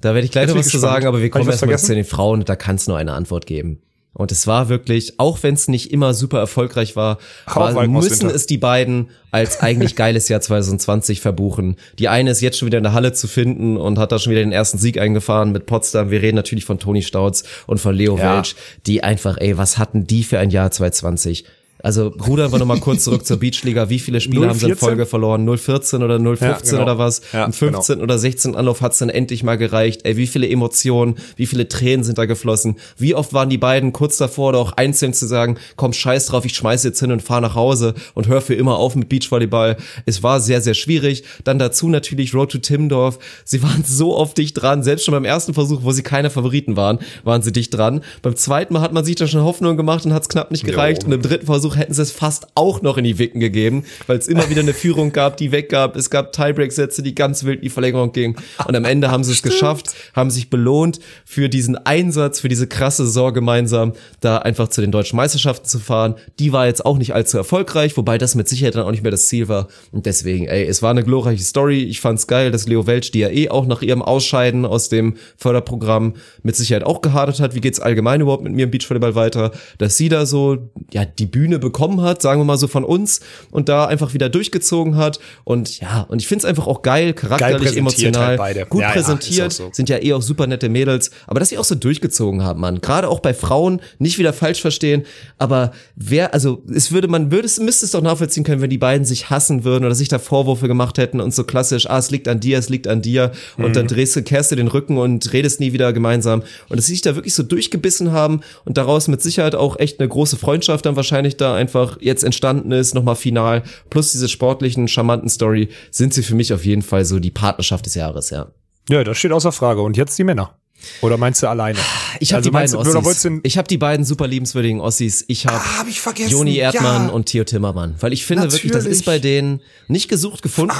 da 0.00 0.14
werde 0.14 0.24
ich 0.24 0.32
gleich 0.32 0.48
noch 0.48 0.56
was 0.56 0.68
zu 0.68 0.78
sagen, 0.78 1.06
aber 1.06 1.20
wir 1.20 1.30
kommen 1.30 1.48
erstmal 1.48 1.78
zu 1.78 1.94
den 1.94 2.04
Frauen 2.04 2.40
und 2.40 2.48
da 2.48 2.56
kann 2.56 2.76
es 2.76 2.86
nur 2.86 2.96
eine 2.96 3.12
Antwort 3.12 3.46
geben. 3.46 3.80
Und 4.16 4.32
es 4.32 4.46
war 4.46 4.70
wirklich, 4.70 5.20
auch 5.20 5.42
wenn 5.42 5.52
es 5.52 5.68
nicht 5.68 5.92
immer 5.92 6.14
super 6.14 6.38
erfolgreich 6.38 6.96
war, 6.96 7.18
war 7.44 7.86
müssen 7.86 8.30
es 8.30 8.46
die 8.46 8.56
beiden 8.56 9.10
als 9.30 9.60
eigentlich 9.60 9.94
geiles 9.94 10.30
Jahr 10.30 10.40
2020 10.40 11.20
verbuchen. 11.20 11.76
Die 11.98 12.08
eine 12.08 12.30
ist 12.30 12.40
jetzt 12.40 12.56
schon 12.56 12.64
wieder 12.64 12.78
in 12.78 12.84
der 12.84 12.94
Halle 12.94 13.12
zu 13.12 13.28
finden 13.28 13.76
und 13.76 13.98
hat 13.98 14.12
da 14.12 14.18
schon 14.18 14.30
wieder 14.30 14.40
den 14.40 14.52
ersten 14.52 14.78
Sieg 14.78 14.98
eingefahren 14.98 15.52
mit 15.52 15.66
Potsdam. 15.66 16.10
Wir 16.10 16.22
reden 16.22 16.36
natürlich 16.36 16.64
von 16.64 16.78
Toni 16.78 17.02
Stautz 17.02 17.44
und 17.66 17.78
von 17.78 17.94
Leo 17.94 18.16
ja. 18.16 18.38
Welch, 18.38 18.56
die 18.86 19.04
einfach, 19.04 19.36
ey, 19.38 19.58
was 19.58 19.76
hatten 19.76 20.06
die 20.06 20.24
für 20.24 20.38
ein 20.38 20.48
Jahr 20.48 20.70
2020? 20.70 21.44
Also 21.86 22.08
rudern 22.08 22.50
wir 22.50 22.58
nochmal 22.58 22.80
kurz 22.80 23.04
zurück 23.04 23.24
zur 23.24 23.36
Beachliga. 23.36 23.88
Wie 23.88 24.00
viele 24.00 24.20
Spiele 24.20 24.40
0, 24.40 24.48
haben 24.48 24.58
sie 24.58 24.70
in 24.70 24.76
Folge 24.76 25.06
verloren? 25.06 25.46
014 25.46 26.02
oder 26.02 26.18
015 26.18 26.48
ja, 26.48 26.58
genau. 26.58 26.82
oder 26.82 26.98
was? 26.98 27.20
Ja, 27.32 27.44
Im 27.44 27.52
15 27.52 27.94
genau. 27.94 28.02
oder 28.02 28.18
16 28.18 28.56
Anlauf 28.56 28.80
hat's 28.80 28.98
dann 28.98 29.08
endlich 29.08 29.44
mal 29.44 29.56
gereicht. 29.56 30.00
Ey, 30.02 30.16
wie 30.16 30.26
viele 30.26 30.48
Emotionen, 30.48 31.14
wie 31.36 31.46
viele 31.46 31.68
Tränen 31.68 32.02
sind 32.02 32.18
da 32.18 32.24
geflossen? 32.24 32.74
Wie 32.98 33.14
oft 33.14 33.32
waren 33.34 33.50
die 33.50 33.56
beiden 33.56 33.92
kurz 33.92 34.16
davor 34.16 34.48
oder 34.48 34.58
auch 34.58 34.72
einzeln 34.72 35.14
zu 35.14 35.28
sagen, 35.28 35.58
komm, 35.76 35.92
scheiß 35.92 36.26
drauf, 36.26 36.44
ich 36.44 36.56
schmeiß 36.56 36.82
jetzt 36.82 36.98
hin 36.98 37.12
und 37.12 37.22
fahr 37.22 37.40
nach 37.40 37.54
Hause 37.54 37.94
und 38.14 38.26
hör 38.26 38.40
für 38.40 38.54
immer 38.54 38.78
auf 38.78 38.96
mit 38.96 39.08
Beachvolleyball. 39.08 39.76
Es 40.06 40.24
war 40.24 40.40
sehr, 40.40 40.60
sehr 40.60 40.74
schwierig. 40.74 41.22
Dann 41.44 41.60
dazu 41.60 41.88
natürlich 41.88 42.34
Road 42.34 42.50
to 42.50 42.58
Timdorf. 42.58 43.20
Sie 43.44 43.62
waren 43.62 43.84
so 43.86 44.16
oft 44.16 44.36
dicht 44.38 44.60
dran. 44.60 44.82
Selbst 44.82 45.04
schon 45.04 45.12
beim 45.12 45.24
ersten 45.24 45.54
Versuch, 45.54 45.84
wo 45.84 45.92
sie 45.92 46.02
keine 46.02 46.30
Favoriten 46.30 46.76
waren, 46.76 46.98
waren 47.22 47.42
sie 47.42 47.52
dicht 47.52 47.72
dran. 47.72 48.00
Beim 48.22 48.34
zweiten 48.34 48.74
Mal 48.74 48.80
hat 48.80 48.92
man 48.92 49.04
sich 49.04 49.14
da 49.14 49.28
schon 49.28 49.44
Hoffnung 49.44 49.76
gemacht 49.76 50.04
und 50.04 50.12
hat's 50.12 50.28
knapp 50.28 50.50
nicht 50.50 50.64
gereicht. 50.64 51.04
Jo. 51.04 51.06
Und 51.06 51.12
im 51.12 51.22
dritten 51.22 51.46
Versuch 51.46 51.75
hätten 51.76 51.94
sie 51.94 52.02
es 52.02 52.12
fast 52.12 52.48
auch 52.54 52.82
noch 52.82 52.96
in 52.96 53.04
die 53.04 53.18
Wicken 53.18 53.40
gegeben, 53.40 53.84
weil 54.06 54.18
es 54.18 54.28
immer 54.28 54.48
wieder 54.50 54.60
eine 54.60 54.74
Führung 54.74 55.12
gab, 55.12 55.36
die 55.36 55.52
weggab. 55.52 55.96
Es 55.96 56.10
gab 56.10 56.32
Tiebreak-Sätze, 56.32 57.02
die 57.02 57.14
ganz 57.14 57.44
wild 57.44 57.56
in 57.56 57.62
die 57.62 57.70
Verlängerung 57.70 58.12
gingen. 58.12 58.36
Und 58.66 58.74
am 58.74 58.84
Ende 58.84 59.10
haben 59.10 59.24
sie 59.24 59.32
es 59.32 59.42
geschafft, 59.42 59.94
haben 60.14 60.30
sich 60.30 60.50
belohnt 60.50 61.00
für 61.24 61.48
diesen 61.48 61.76
Einsatz, 61.76 62.40
für 62.40 62.48
diese 62.48 62.66
krasse 62.66 63.04
Saison 63.04 63.32
gemeinsam, 63.32 63.92
da 64.20 64.38
einfach 64.38 64.68
zu 64.68 64.80
den 64.80 64.92
deutschen 64.92 65.16
Meisterschaften 65.16 65.66
zu 65.66 65.78
fahren. 65.78 66.14
Die 66.38 66.52
war 66.52 66.66
jetzt 66.66 66.84
auch 66.84 66.98
nicht 66.98 67.14
allzu 67.14 67.36
erfolgreich, 67.36 67.96
wobei 67.96 68.18
das 68.18 68.34
mit 68.34 68.48
Sicherheit 68.48 68.74
dann 68.74 68.84
auch 68.84 68.90
nicht 68.90 69.02
mehr 69.02 69.10
das 69.10 69.28
Ziel 69.28 69.48
war. 69.48 69.68
Und 69.92 70.06
deswegen, 70.06 70.46
ey, 70.46 70.64
es 70.64 70.82
war 70.82 70.90
eine 70.90 71.04
glorreiche 71.04 71.42
Story. 71.42 71.82
Ich 71.82 72.00
fand's 72.00 72.26
geil, 72.26 72.50
dass 72.50 72.66
Leo 72.66 72.86
Welch, 72.86 73.10
die 73.10 73.20
ja 73.20 73.28
eh 73.28 73.48
auch 73.48 73.66
nach 73.66 73.82
ihrem 73.82 74.02
Ausscheiden 74.02 74.64
aus 74.64 74.88
dem 74.88 75.16
Förderprogramm 75.36 76.14
mit 76.42 76.56
Sicherheit 76.56 76.84
auch 76.84 77.00
gehadert 77.00 77.40
hat. 77.40 77.54
Wie 77.54 77.60
geht's 77.60 77.80
allgemein 77.80 78.20
überhaupt 78.20 78.44
mit 78.44 78.52
mir 78.52 78.64
im 78.64 78.70
Beachvolleyball 78.70 79.14
weiter? 79.14 79.52
Dass 79.78 79.96
sie 79.96 80.08
da 80.08 80.26
so, 80.26 80.70
ja, 80.92 81.04
die 81.04 81.26
Bühne 81.26 81.58
bekommen 81.66 82.00
hat, 82.02 82.22
sagen 82.22 82.40
wir 82.40 82.44
mal 82.44 82.56
so 82.56 82.68
von 82.68 82.84
uns 82.84 83.20
und 83.50 83.68
da 83.68 83.86
einfach 83.86 84.14
wieder 84.14 84.28
durchgezogen 84.28 84.96
hat. 84.96 85.18
Und 85.44 85.80
ja, 85.80 86.06
und 86.08 86.22
ich 86.22 86.28
finde 86.28 86.40
es 86.40 86.44
einfach 86.44 86.66
auch 86.66 86.82
geil, 86.82 87.12
charakterlich, 87.12 87.70
geil 87.70 87.78
emotional, 87.78 88.38
halt 88.38 88.70
gut 88.70 88.82
ja, 88.82 88.90
präsentiert, 88.90 89.38
ja, 89.38 89.50
so. 89.50 89.70
sind 89.72 89.88
ja 89.88 90.02
eh 90.02 90.12
auch 90.12 90.22
super 90.22 90.46
nette 90.46 90.68
Mädels, 90.68 91.10
aber 91.26 91.40
dass 91.40 91.48
sie 91.48 91.58
auch 91.58 91.64
so 91.64 91.74
durchgezogen 91.74 92.42
haben, 92.44 92.60
man, 92.60 92.80
gerade 92.80 93.08
auch 93.08 93.20
bei 93.20 93.34
Frauen, 93.34 93.80
nicht 93.98 94.18
wieder 94.18 94.32
falsch 94.32 94.60
verstehen, 94.60 95.04
aber 95.38 95.72
wer, 95.96 96.32
also 96.34 96.62
es 96.72 96.92
würde, 96.92 97.08
man 97.08 97.30
würde 97.30 97.46
es, 97.46 97.58
müsste 97.58 97.84
es 97.84 97.90
doch 97.90 98.02
nachvollziehen 98.02 98.44
können, 98.44 98.62
wenn 98.62 98.70
die 98.70 98.78
beiden 98.78 99.04
sich 99.04 99.30
hassen 99.30 99.64
würden 99.64 99.84
oder 99.84 99.94
sich 99.94 100.08
da 100.08 100.18
Vorwürfe 100.18 100.68
gemacht 100.68 100.98
hätten 100.98 101.20
und 101.20 101.34
so 101.34 101.44
klassisch, 101.44 101.88
ah, 101.88 101.98
es 101.98 102.10
liegt 102.10 102.28
an 102.28 102.40
dir, 102.40 102.58
es 102.58 102.68
liegt 102.68 102.88
an 102.88 103.02
dir. 103.02 103.32
Und 103.56 103.68
mhm. 103.68 103.72
dann 103.72 103.86
drehst 103.86 104.16
du, 104.16 104.22
kehrst 104.22 104.52
du 104.52 104.56
den 104.56 104.68
Rücken 104.68 104.98
und 104.98 105.32
redest 105.32 105.60
nie 105.60 105.72
wieder 105.72 105.92
gemeinsam. 105.92 106.42
Und 106.68 106.76
dass 106.76 106.86
sie 106.86 106.92
sich 106.92 107.02
da 107.02 107.14
wirklich 107.14 107.34
so 107.34 107.42
durchgebissen 107.42 108.12
haben 108.12 108.40
und 108.64 108.76
daraus 108.76 109.08
mit 109.08 109.22
Sicherheit 109.22 109.54
auch 109.54 109.78
echt 109.78 110.00
eine 110.00 110.08
große 110.08 110.36
Freundschaft 110.36 110.86
dann 110.86 110.96
wahrscheinlich 110.96 111.36
da 111.36 111.45
einfach 111.54 111.98
jetzt 112.00 112.24
entstanden 112.24 112.72
ist, 112.72 112.94
nochmal 112.94 113.16
final, 113.16 113.62
plus 113.90 114.12
diese 114.12 114.28
sportlichen, 114.28 114.88
charmanten 114.88 115.28
Story, 115.28 115.68
sind 115.90 116.14
sie 116.14 116.22
für 116.22 116.34
mich 116.34 116.52
auf 116.52 116.64
jeden 116.64 116.82
Fall 116.82 117.04
so 117.04 117.18
die 117.18 117.30
Partnerschaft 117.30 117.86
des 117.86 117.94
Jahres, 117.94 118.30
ja. 118.30 118.48
Ja, 118.88 119.02
das 119.02 119.18
steht 119.18 119.32
außer 119.32 119.52
Frage. 119.52 119.82
Und 119.82 119.96
jetzt 119.96 120.18
die 120.18 120.24
Männer. 120.24 120.56
Oder 121.00 121.16
meinst 121.16 121.42
du 121.42 121.48
alleine? 121.48 121.78
Ich 122.20 122.32
habe 122.32 122.38
also 122.38 122.50
die 122.50 122.52
beiden 122.52 122.72
du, 122.72 122.98
Ossis. 122.98 123.30
Ich 123.42 123.58
habe 123.58 123.66
die 123.66 123.78
beiden 123.78 124.04
super 124.04 124.26
liebenswürdigen 124.26 124.80
Ossis. 124.80 125.24
Ich 125.28 125.46
habe 125.46 125.56
ah, 125.56 125.78
hab 125.78 125.88
ich 125.88 126.02
Joni 126.30 126.56
Erdmann 126.56 127.08
ja. 127.08 127.12
und 127.12 127.26
Theo 127.26 127.44
Timmermann. 127.44 127.96
Weil 128.00 128.12
ich 128.12 128.24
finde 128.24 128.44
Natürlich. 128.44 128.64
wirklich, 128.64 128.84
das 128.84 128.86
ist 128.86 129.04
bei 129.04 129.18
denen 129.18 129.60
nicht 129.88 130.08
gesucht 130.08 130.42
gefunden. 130.42 130.74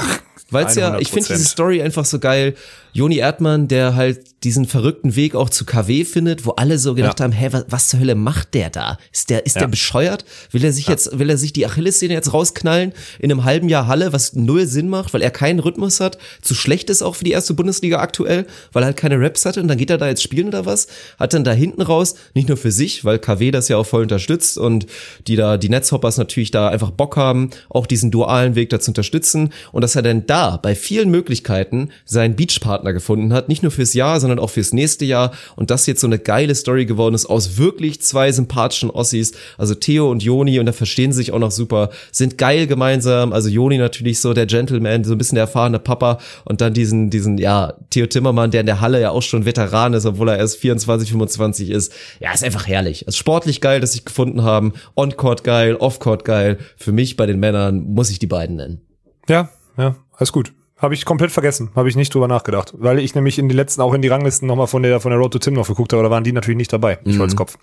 Weil 0.49 0.65
es 0.65 0.75
ja, 0.75 0.97
ich 0.99 1.11
finde 1.11 1.27
diese 1.27 1.45
Story 1.45 1.81
einfach 1.81 2.05
so 2.05 2.19
geil. 2.19 2.55
Joni 2.97 3.17
Erdmann, 3.17 3.67
der 3.67 3.93
halt 3.93 4.43
diesen 4.43 4.65
verrückten 4.65 5.15
Weg 5.15 5.35
auch 5.35 5.51
zu 5.51 5.65
KW 5.65 6.03
findet, 6.03 6.47
wo 6.47 6.51
alle 6.51 6.79
so 6.79 6.95
gedacht 6.95 7.19
ja. 7.19 7.25
haben, 7.25 7.31
hä, 7.31 7.49
was, 7.51 7.65
was, 7.69 7.87
zur 7.89 7.99
Hölle 7.99 8.15
macht 8.15 8.55
der 8.55 8.71
da? 8.71 8.97
Ist 9.11 9.29
der, 9.29 9.45
ist 9.45 9.55
ja. 9.55 9.61
der 9.61 9.67
bescheuert? 9.67 10.25
Will 10.51 10.63
er 10.63 10.71
sich 10.71 10.85
ja. 10.85 10.93
jetzt, 10.93 11.19
will 11.19 11.29
er 11.29 11.37
sich 11.37 11.53
die 11.53 11.67
Achillessehne 11.67 12.15
jetzt 12.15 12.33
rausknallen 12.33 12.93
in 13.19 13.31
einem 13.31 13.43
halben 13.43 13.69
Jahr 13.69 13.85
Halle, 13.85 14.13
was 14.13 14.33
null 14.33 14.65
Sinn 14.65 14.89
macht, 14.89 15.13
weil 15.13 15.21
er 15.21 15.29
keinen 15.29 15.59
Rhythmus 15.59 15.99
hat, 15.99 16.17
zu 16.41 16.55
schlecht 16.55 16.89
ist 16.89 17.03
auch 17.03 17.15
für 17.15 17.23
die 17.23 17.31
erste 17.31 17.53
Bundesliga 17.53 17.99
aktuell, 17.99 18.47
weil 18.73 18.81
er 18.81 18.87
halt 18.87 18.97
keine 18.97 19.19
Raps 19.19 19.45
hatte 19.45 19.61
und 19.61 19.67
dann 19.67 19.77
geht 19.77 19.91
er 19.91 19.99
da 19.99 20.07
jetzt 20.07 20.23
spielen 20.23 20.47
oder 20.47 20.65
was? 20.65 20.87
Hat 21.19 21.35
dann 21.35 21.43
da 21.43 21.51
hinten 21.51 21.83
raus, 21.83 22.15
nicht 22.33 22.47
nur 22.47 22.57
für 22.57 22.71
sich, 22.71 23.05
weil 23.05 23.19
KW 23.19 23.51
das 23.51 23.67
ja 23.67 23.77
auch 23.77 23.85
voll 23.85 24.01
unterstützt 24.01 24.57
und 24.57 24.87
die 25.27 25.35
da, 25.35 25.57
die 25.57 25.69
Netzhoppers 25.69 26.17
natürlich 26.17 26.49
da 26.49 26.69
einfach 26.69 26.89
Bock 26.89 27.15
haben, 27.15 27.51
auch 27.69 27.85
diesen 27.85 28.09
dualen 28.09 28.55
Weg 28.55 28.71
da 28.71 28.79
zu 28.79 28.89
unterstützen 28.89 29.51
und 29.71 29.81
dass 29.81 29.95
er 29.95 30.01
dann 30.01 30.25
da 30.25 30.57
bei 30.57 30.73
vielen 30.73 31.11
Möglichkeiten 31.11 31.89
seinen 32.05 32.35
Beachpartner 32.35 32.86
gefunden 32.93 33.33
hat, 33.33 33.49
nicht 33.49 33.63
nur 33.63 33.71
fürs 33.71 33.93
Jahr, 33.93 34.19
sondern 34.19 34.39
auch 34.39 34.49
fürs 34.49 34.73
nächste 34.73 35.05
Jahr 35.05 35.31
und 35.55 35.71
das 35.71 35.85
jetzt 35.85 36.01
so 36.01 36.07
eine 36.07 36.19
geile 36.19 36.55
Story 36.55 36.85
geworden 36.85 37.15
ist 37.15 37.25
aus 37.25 37.57
wirklich 37.57 38.01
zwei 38.01 38.31
sympathischen 38.31 38.89
Ossis, 38.89 39.33
also 39.57 39.75
Theo 39.75 40.09
und 40.09 40.23
Joni 40.23 40.59
und 40.59 40.65
da 40.65 40.71
verstehen 40.71 41.11
sie 41.11 41.17
sich 41.17 41.31
auch 41.31 41.39
noch 41.39 41.51
super, 41.51 41.89
sind 42.11 42.37
geil 42.37 42.67
gemeinsam, 42.67 43.33
also 43.33 43.49
Joni 43.49 43.77
natürlich 43.77 44.19
so 44.19 44.33
der 44.33 44.45
Gentleman, 44.45 45.03
so 45.03 45.13
ein 45.13 45.17
bisschen 45.17 45.35
der 45.35 45.45
erfahrene 45.45 45.79
Papa 45.79 46.19
und 46.45 46.61
dann 46.61 46.73
diesen, 46.73 47.09
diesen, 47.09 47.37
ja, 47.37 47.73
Theo 47.89 48.05
Timmermann, 48.07 48.51
der 48.51 48.61
in 48.61 48.67
der 48.67 48.81
Halle 48.81 49.01
ja 49.01 49.11
auch 49.11 49.21
schon 49.21 49.45
Veteran 49.45 49.93
ist, 49.93 50.05
obwohl 50.05 50.29
er 50.29 50.37
erst 50.37 50.57
24, 50.57 51.09
25 51.11 51.69
ist. 51.69 51.93
Ja, 52.19 52.33
ist 52.33 52.43
einfach 52.43 52.67
herrlich. 52.67 53.07
Ist 53.07 53.17
sportlich 53.17 53.61
geil, 53.61 53.79
dass 53.79 53.93
sie 53.93 54.03
gefunden 54.03 54.43
haben, 54.43 54.73
On-Court 54.95 55.43
geil, 55.43 55.75
Off-Court 55.75 56.25
geil. 56.25 56.57
Für 56.77 56.91
mich 56.91 57.15
bei 57.15 57.25
den 57.25 57.39
Männern 57.39 57.79
muss 57.79 58.09
ich 58.09 58.19
die 58.19 58.27
beiden 58.27 58.57
nennen. 58.57 58.81
Ja, 59.29 59.49
ja, 59.77 59.95
alles 60.17 60.31
gut. 60.31 60.53
Habe 60.77 60.93
ich 60.93 61.05
komplett 61.05 61.31
vergessen, 61.31 61.71
habe 61.75 61.89
ich 61.89 61.95
nicht 61.95 62.13
drüber 62.13 62.27
nachgedacht, 62.27 62.73
weil 62.77 62.99
ich 62.99 63.15
nämlich 63.15 63.39
in 63.39 63.49
die 63.49 63.55
letzten 63.55 63.81
auch 63.81 63.93
in 63.93 64.01
die 64.03 64.09
Ranglisten 64.09 64.47
nochmal 64.47 64.67
von 64.67 64.83
der 64.83 64.99
von 64.99 65.09
der 65.09 65.19
Road 65.19 65.33
to 65.33 65.39
Tim 65.39 65.55
noch 65.55 65.67
geguckt 65.67 65.91
habe, 65.93 66.03
da 66.03 66.11
waren 66.11 66.23
die 66.23 66.31
natürlich 66.31 66.57
nicht 66.57 66.71
dabei. 66.71 66.99
Ich 67.03 67.17
mhm. 67.17 67.35
Kopf. 67.35 67.57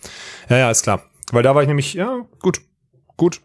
Ja, 0.48 0.58
ja, 0.58 0.70
ist 0.70 0.82
klar. 0.82 1.02
Weil 1.30 1.42
da 1.42 1.54
war 1.54 1.62
ich 1.62 1.68
nämlich, 1.68 1.94
ja, 1.94 2.26
gut, 2.40 2.60
gut, 3.16 3.40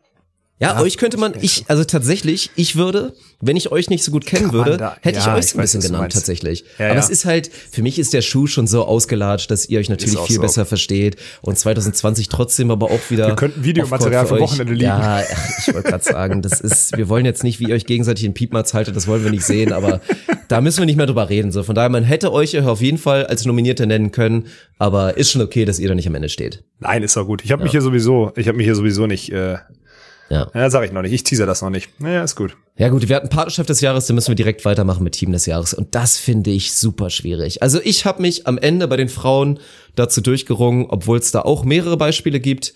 ja, 0.60 0.74
ja, 0.74 0.82
euch 0.82 0.98
könnte 0.98 1.18
man, 1.18 1.34
ich, 1.40 1.64
also 1.70 1.86
tatsächlich, 1.86 2.52
ich 2.58 2.76
würde, 2.76 3.14
wenn 3.40 3.56
ich 3.56 3.72
euch 3.72 3.90
nicht 3.90 4.04
so 4.04 4.12
gut 4.12 4.26
kennen 4.26 4.52
würde, 4.52 4.76
da, 4.76 4.98
hätte 5.02 5.20
ja, 5.20 5.26
ich 5.26 5.34
euch 5.34 5.52
so 5.52 5.58
ein 5.58 5.62
bisschen 5.62 5.80
genannt, 5.80 6.12
tatsächlich. 6.12 6.66
Ja, 6.78 6.92
Aber 6.92 7.00
es 7.00 7.10
ist 7.10 7.24
halt, 7.24 7.50
für 7.72 7.82
mich 7.82 7.98
ist 7.98 8.14
der 8.14 8.22
Schuh 8.22 8.46
schon 8.46 8.68
so 8.68 8.84
ausgelatscht, 8.84 9.50
dass 9.52 9.70
ihr 9.70 9.80
euch 9.80 9.88
natürlich 9.88 10.20
viel 10.20 10.36
so. 10.36 10.42
besser 10.42 10.66
versteht 10.66 11.16
und 11.42 11.58
2020 11.58 12.28
trotzdem 12.28 12.72
aber 12.72 12.92
auch 12.92 13.10
wieder. 13.10 13.28
Wir 13.28 13.36
könnten 13.36 13.64
Videomaterial 13.64 14.28
für 14.28 14.40
Wochenende 14.40 14.74
liegen. 14.74 14.86
Ja, 14.86 15.22
ich 15.22 15.74
wollte 15.74 15.90
gerade 15.90 16.04
sagen, 16.04 16.42
das 16.42 16.60
ist, 16.60 16.98
wir 16.98 17.08
wollen 17.08 17.26
jetzt 17.26 17.46
nicht, 17.46 17.62
wie 17.62 17.70
ihr 17.70 17.76
euch 17.76 17.86
gegenseitig 17.86 18.26
in 18.26 18.34
Piepmatz 18.34 18.74
haltet, 18.74 18.98
das 18.98 19.08
wollen 19.08 19.24
wir 19.24 19.32
nicht 19.32 19.46
sehen, 19.46 19.72
aber 19.72 20.02
da 20.50 20.60
müssen 20.60 20.80
wir 20.80 20.86
nicht 20.86 20.98
mehr 20.98 21.06
drüber 21.06 21.30
reden. 21.30 21.54
So, 21.54 21.64
von 21.64 21.74
daher, 21.74 21.90
man 21.90 22.04
hätte 22.04 22.34
euch 22.34 22.60
auf 22.60 22.82
jeden 22.82 22.98
Fall 22.98 23.26
als 23.28 23.46
Nominierte 23.46 23.88
nennen 23.88 24.12
können, 24.12 24.48
aber 24.78 25.16
ist 25.16 25.32
schon 25.32 25.42
okay, 25.42 25.64
dass 25.64 25.80
ihr 25.80 25.88
da 25.88 25.96
nicht 25.96 26.08
am 26.08 26.16
Ende 26.16 26.28
steht. 26.28 26.64
Nein, 26.80 27.04
ist 27.04 27.16
doch 27.16 27.26
gut. 27.26 27.46
Ich 27.46 27.54
habe 27.54 27.64
mich 27.64 27.72
hier 27.72 27.82
sowieso, 27.82 28.34
ich 28.36 28.50
habe 28.50 28.58
mich 28.58 28.66
hier 28.66 28.76
sowieso 28.76 29.08
nicht 29.08 29.32
äh, 29.32 29.58
ja. 30.30 30.50
Ja, 30.54 30.70
sag 30.70 30.86
ich 30.86 30.92
noch 30.92 31.02
nicht. 31.02 31.14
Ich 31.14 31.24
teaser 31.24 31.46
das 31.46 31.62
noch 31.62 31.70
nicht. 31.70 31.90
Naja, 32.00 32.24
ist 32.24 32.36
gut. 32.36 32.56
Ja 32.78 32.90
gut, 32.90 33.10
wir 33.10 33.16
hatten 33.16 33.30
Partnerschaft 33.30 33.70
des 33.70 33.82
Jahres, 33.82 34.08
dann 34.08 34.16
müssen 34.16 34.30
wir 34.30 34.36
direkt 34.36 34.64
weitermachen 34.64 35.04
mit 35.04 35.14
Team 35.14 35.32
des 35.32 35.46
Jahres. 35.46 35.74
Und 35.74 35.96
das 35.96 36.18
finde 36.18 36.52
ich 36.52 36.74
super 36.74 37.10
schwierig. 37.10 37.62
Also 37.62 37.80
ich 37.84 38.06
habe 38.06 38.22
mich 38.22 38.48
am 38.48 38.58
Ende 38.58 38.88
bei 38.88 38.96
den 38.96 39.10
Frauen 39.10 39.60
dazu 39.96 40.22
durchgerungen, 40.22 40.86
obwohl 40.88 41.18
es 41.18 41.32
da 41.32 41.42
auch 41.42 41.66
mehrere 41.66 41.98
Beispiele 41.98 42.40
gibt, 42.40 42.74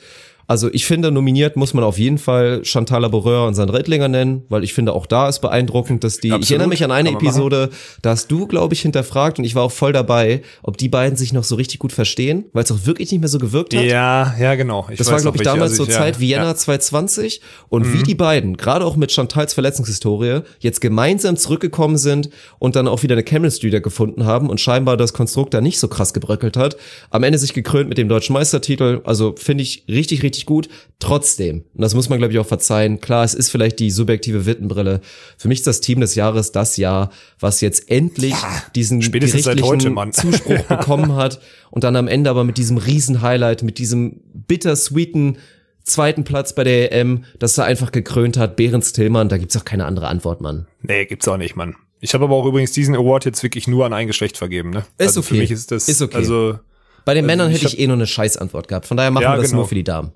also 0.47 0.69
ich 0.73 0.85
finde, 0.85 1.11
nominiert 1.11 1.55
muss 1.55 1.73
man 1.73 1.83
auf 1.83 1.97
jeden 1.97 2.17
Fall 2.17 2.63
Chantal 2.63 3.01
Laboureur 3.01 3.47
und 3.47 3.53
Sandra 3.53 3.79
Ettlinger 3.79 4.07
nennen, 4.07 4.43
weil 4.49 4.63
ich 4.63 4.73
finde, 4.73 4.93
auch 4.93 5.05
da 5.05 5.29
ist 5.29 5.39
beeindruckend, 5.39 6.03
dass 6.03 6.17
die, 6.17 6.31
Absolut. 6.31 6.43
ich 6.43 6.51
erinnere 6.51 6.67
mich 6.67 6.83
an 6.83 6.91
eine 6.91 7.11
Episode, 7.11 7.69
da 8.01 8.11
hast 8.11 8.31
du, 8.31 8.47
glaube 8.47 8.73
ich, 8.73 8.81
hinterfragt 8.81 9.39
und 9.39 9.45
ich 9.45 9.55
war 9.55 9.63
auch 9.63 9.71
voll 9.71 9.93
dabei, 9.93 10.41
ob 10.61 10.77
die 10.77 10.89
beiden 10.89 11.17
sich 11.17 11.33
noch 11.33 11.43
so 11.43 11.55
richtig 11.55 11.79
gut 11.79 11.91
verstehen, 11.91 12.45
weil 12.53 12.63
es 12.63 12.71
auch 12.71 12.85
wirklich 12.85 13.11
nicht 13.11 13.21
mehr 13.21 13.29
so 13.29 13.39
gewirkt 13.39 13.75
hat. 13.75 13.83
Ja, 13.83 14.35
ja, 14.39 14.55
genau. 14.55 14.87
Ich 14.89 14.97
das 14.97 15.11
war, 15.11 15.19
glaube 15.21 15.37
ich, 15.37 15.43
damals 15.43 15.71
also 15.71 15.83
ich, 15.83 15.91
so 15.91 15.97
Zeit 15.97 16.15
ja, 16.15 16.21
Vienna 16.21 16.45
ja. 16.45 16.55
2020 16.55 17.41
und 17.69 17.85
mhm. 17.85 17.93
wie 17.93 18.03
die 18.03 18.15
beiden, 18.15 18.57
gerade 18.57 18.85
auch 18.85 18.95
mit 18.95 19.11
Chantals 19.11 19.53
Verletzungshistorie, 19.53 20.41
jetzt 20.59 20.81
gemeinsam 20.81 21.37
zurückgekommen 21.37 21.97
sind 21.97 22.29
und 22.59 22.75
dann 22.75 22.87
auch 22.87 23.03
wieder 23.03 23.15
eine 23.15 23.23
Chemistry 23.23 23.69
da 23.69 23.79
gefunden 23.79 24.25
haben 24.25 24.49
und 24.49 24.59
scheinbar 24.59 24.97
das 24.97 25.13
Konstrukt 25.13 25.53
da 25.53 25.61
nicht 25.61 25.79
so 25.79 25.87
krass 25.87 26.13
gebröckelt 26.13 26.57
hat. 26.57 26.77
Am 27.09 27.23
Ende 27.23 27.37
sich 27.37 27.53
gekrönt 27.53 27.89
mit 27.89 27.97
dem 27.97 28.09
deutschen 28.09 28.33
Meistertitel, 28.33 29.01
also 29.05 29.35
finde 29.37 29.63
ich 29.63 29.85
richtig, 29.87 30.23
richtig 30.23 30.32
richtig 30.33 30.45
gut. 30.45 30.69
Trotzdem, 30.99 31.63
und 31.73 31.81
das 31.81 31.93
muss 31.93 32.09
man, 32.09 32.17
glaube 32.17 32.33
ich, 32.33 32.39
auch 32.39 32.45
verzeihen, 32.45 32.99
klar, 32.99 33.23
es 33.23 33.33
ist 33.33 33.49
vielleicht 33.49 33.79
die 33.79 33.91
subjektive 33.91 34.45
Wittenbrille. 34.45 35.01
Für 35.37 35.47
mich 35.47 35.59
ist 35.59 35.67
das 35.67 35.81
Team 35.81 35.99
des 35.99 36.15
Jahres 36.15 36.51
das 36.51 36.77
Jahr, 36.77 37.11
was 37.39 37.61
jetzt 37.61 37.89
endlich 37.89 38.31
ja, 38.31 38.63
diesen 38.75 38.99
gerichtlichen 38.99 39.95
heute, 39.95 40.11
Zuspruch 40.11 40.63
bekommen 40.69 41.15
hat 41.15 41.39
und 41.71 41.83
dann 41.83 41.95
am 41.95 42.07
Ende 42.07 42.29
aber 42.29 42.43
mit 42.43 42.57
diesem 42.57 42.77
Riesen-Highlight, 42.77 43.63
mit 43.63 43.77
diesem 43.77 44.21
bittersweeten 44.33 45.37
zweiten 45.83 46.23
Platz 46.23 46.55
bei 46.55 46.63
der 46.63 46.93
EM, 46.93 47.25
dass 47.39 47.57
er 47.57 47.65
einfach 47.65 47.91
gekrönt 47.91 48.37
hat, 48.37 48.55
Behrens 48.55 48.93
Tillmann, 48.93 49.29
da 49.29 49.37
gibt's 49.37 49.57
auch 49.57 49.65
keine 49.65 49.85
andere 49.85 50.07
Antwort, 50.07 50.39
Mann. 50.39 50.67
Nee, 50.81 51.05
gibt's 51.05 51.27
auch 51.27 51.37
nicht, 51.37 51.55
Mann. 51.55 51.75
Ich 51.99 52.13
habe 52.13 52.25
aber 52.25 52.35
auch 52.35 52.45
übrigens 52.45 52.71
diesen 52.71 52.95
Award 52.95 53.25
jetzt 53.25 53.43
wirklich 53.43 53.67
nur 53.67 53.85
an 53.85 53.93
ein 53.93 54.07
Geschlecht 54.07 54.37
vergeben, 54.37 54.71
ne? 54.71 54.85
Ist 54.97 55.07
also 55.07 55.19
okay. 55.19 55.29
Für 55.29 55.35
mich 55.35 55.51
ist 55.51 55.71
das, 55.71 55.87
ist 55.87 56.01
okay. 56.01 56.15
also 56.15 56.57
bei 57.05 57.13
den 57.13 57.25
Männern 57.25 57.51
hätte 57.51 57.67
ich, 57.67 57.79
eh 57.79 57.87
nur 57.87 57.95
eine 57.95 58.07
Scheißantwort 58.07 58.67
gehabt. 58.67 58.85
Von 58.85 58.97
daher 58.97 59.11
machen 59.11 59.23
ja, 59.23 59.33
wir 59.33 59.37
das 59.37 59.49
genau. 59.49 59.61
nur 59.61 59.67
für 59.67 59.75
die 59.75 59.83
Damen. 59.83 60.11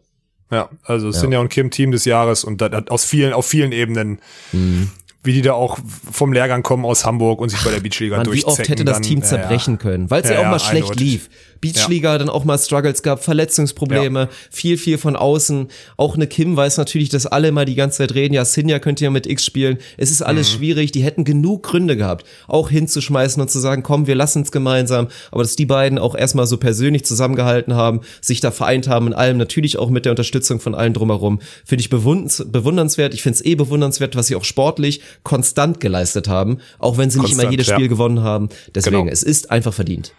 Ja, 0.50 0.70
also 0.84 1.08
ja. 1.08 1.14
Sinja 1.14 1.40
und 1.40 1.50
Kim 1.50 1.72
Team 1.72 1.92
des 1.92 2.06
Jahres 2.06 2.44
und 2.44 2.62
da, 2.62 2.84
aus 2.90 3.06
vielen, 3.06 3.34
auf 3.34 3.46
vielen 3.46 3.72
Ebenen. 3.72 4.20
Mhm 4.52 4.92
wie 5.28 5.34
die 5.34 5.44
da 5.44 5.54
auch 5.54 5.78
vom 6.12 6.34
Lehrgang 6.34 6.64
kommen 6.64 6.86
aus 6.86 7.06
Hamburg 7.06 7.40
und 7.40 7.50
sich 7.50 7.62
bei 7.64 7.70
der 7.70 7.82
Beachliga 7.82 8.24
durchzecken. 8.24 8.42
Wie 8.42 8.46
oft 8.46 8.70
hätte 8.70 8.86
das 8.86 8.96
dann, 8.96 9.04
Team 9.04 9.22
zerbrechen 9.22 9.74
ja, 9.76 9.80
können, 9.80 10.10
weil 10.10 10.24
es 10.24 10.30
ja, 10.30 10.36
ja, 10.36 10.42
auch 10.42 10.52
mal 10.52 10.60
schlecht 10.60 10.90
eindeutig. 10.90 11.12
lief. 11.12 11.30
Beachliga 11.62 12.12
ja. 12.14 12.18
dann 12.18 12.30
auch 12.30 12.46
mal 12.46 12.58
Struggles 12.58 13.04
gab, 13.04 13.24
Verletzungsprobleme, 13.24 14.30
viel, 14.52 14.78
viel 14.78 14.98
von 14.98 15.16
außen. 15.16 15.68
Auch 15.98 16.16
eine 16.16 16.28
Kim 16.28 16.56
weiß 16.56 16.78
natürlich, 16.78 17.10
dass 17.10 17.26
alle 17.26 17.52
mal 17.52 17.66
die 17.66 17.76
ganze 17.76 18.00
Zeit 18.00 18.14
reden, 18.14 18.34
ja, 18.34 18.46
Sinja 18.46 18.80
könnte 18.80 19.04
ja 19.04 19.10
mit 19.10 19.28
X 19.28 19.46
spielen. 19.46 19.78
Es 19.98 20.12
ist 20.12 20.22
alles 20.22 20.52
mhm. 20.52 20.58
schwierig, 20.58 20.92
die 20.92 21.04
hätten 21.04 21.24
genug 21.24 21.64
Gründe 21.64 21.98
gehabt, 21.98 22.26
auch 22.48 22.70
hinzuschmeißen 22.70 23.42
und 23.42 23.50
zu 23.50 23.60
sagen, 23.60 23.84
komm, 23.84 24.08
wir 24.08 24.16
lassen 24.16 24.44
es 24.44 24.52
gemeinsam. 24.52 25.08
Aber 25.32 25.44
dass 25.44 25.56
die 25.56 25.66
beiden 25.66 26.00
auch 26.00 26.16
erstmal 26.16 26.48
so 26.48 26.58
persönlich 26.58 27.06
zusammengehalten 27.06 27.74
haben, 27.74 28.02
sich 28.22 28.40
da 28.40 28.52
vereint 28.52 28.88
haben 28.88 29.08
in 29.08 29.14
allem, 29.14 29.38
natürlich 29.38 29.78
auch 29.78 29.90
mit 29.90 30.06
der 30.06 30.12
Unterstützung 30.12 30.60
von 30.60 30.76
allen 30.76 30.94
drumherum, 30.94 31.40
finde 31.66 31.82
ich 31.82 31.90
bewundernswert. 31.90 33.14
Ich 33.14 33.24
finde 33.24 33.36
es 33.36 33.46
eh 33.46 33.56
bewundernswert, 33.56 34.16
was 34.16 34.28
sie 34.28 34.36
auch 34.36 34.44
sportlich 34.44 35.02
konstant 35.24 35.80
geleistet 35.80 36.28
haben, 36.28 36.60
auch 36.80 36.98
wenn 36.98 37.10
sie 37.10 37.20
konstant, 37.20 37.38
nicht 37.38 37.44
immer 37.44 37.52
jedes 37.52 37.68
Spiel 37.68 37.86
ja. 37.86 37.88
gewonnen 37.88 38.22
haben. 38.22 38.50
Deswegen, 38.74 38.98
genau. 38.98 39.12
es 39.12 39.24
ist 39.24 39.52
einfach 39.52 39.74
verdient. 39.74 40.14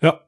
Ja, 0.00 0.20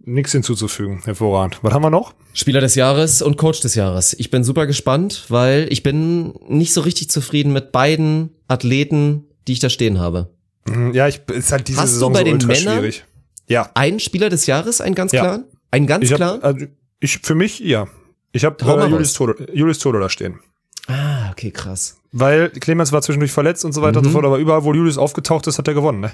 nichts 0.00 0.32
hinzuzufügen. 0.32 1.02
Hervorragend. 1.04 1.58
Was 1.62 1.72
haben 1.72 1.82
wir 1.82 1.90
noch? 1.90 2.14
Spieler 2.32 2.60
des 2.60 2.74
Jahres 2.74 3.22
und 3.22 3.36
Coach 3.36 3.60
des 3.60 3.74
Jahres. 3.74 4.14
Ich 4.18 4.30
bin 4.30 4.44
super 4.44 4.66
gespannt, 4.66 5.24
weil 5.28 5.66
ich 5.70 5.82
bin 5.82 6.34
nicht 6.48 6.72
so 6.72 6.80
richtig 6.80 7.10
zufrieden 7.10 7.52
mit 7.52 7.72
beiden 7.72 8.30
Athleten, 8.48 9.24
die 9.48 9.52
ich 9.52 9.60
da 9.60 9.68
stehen 9.68 9.98
habe. 9.98 10.30
Mhm, 10.66 10.92
ja, 10.94 11.08
ich 11.08 11.20
ist 11.28 11.52
halt 11.52 11.68
diese 11.68 11.80
Hast 11.80 11.92
Saison 11.92 12.12
du 12.12 12.18
bei 12.18 12.30
so 12.30 12.36
den 12.36 12.46
Männern 12.46 12.78
schwierig. 12.78 13.04
Ja. 13.48 13.70
Einen 13.74 14.00
Spieler 14.00 14.28
des 14.28 14.46
Jahres, 14.46 14.80
einen 14.80 14.94
ganz 14.94 15.12
ja. 15.12 15.22
klaren? 15.22 15.44
Einen 15.70 15.86
ganz 15.86 16.04
ich 16.04 16.14
klaren? 16.14 16.42
also 16.42 16.66
ich, 17.00 17.18
für 17.18 17.34
mich, 17.34 17.60
ja. 17.60 17.86
Ich 18.32 18.44
habe 18.44 18.56
äh, 18.64 18.88
Julius, 18.88 19.12
Todo, 19.12 19.34
Julius 19.52 19.78
Todo 19.78 19.98
da 19.98 20.08
stehen. 20.08 20.40
Ah, 20.88 21.30
okay, 21.30 21.50
krass. 21.50 22.00
Weil 22.12 22.50
Clemens 22.50 22.92
war 22.92 23.02
zwischendurch 23.02 23.32
verletzt 23.32 23.64
und 23.64 23.72
so 23.72 23.82
weiter 23.82 23.92
mhm. 23.92 23.98
und 23.98 24.04
so 24.04 24.10
mhm. 24.10 24.12
fort, 24.14 24.24
aber 24.24 24.38
überall, 24.38 24.64
wo 24.64 24.72
Julius 24.72 24.98
aufgetaucht 24.98 25.46
ist, 25.46 25.58
hat 25.58 25.68
er 25.68 25.74
gewonnen, 25.74 26.00
ne? 26.00 26.12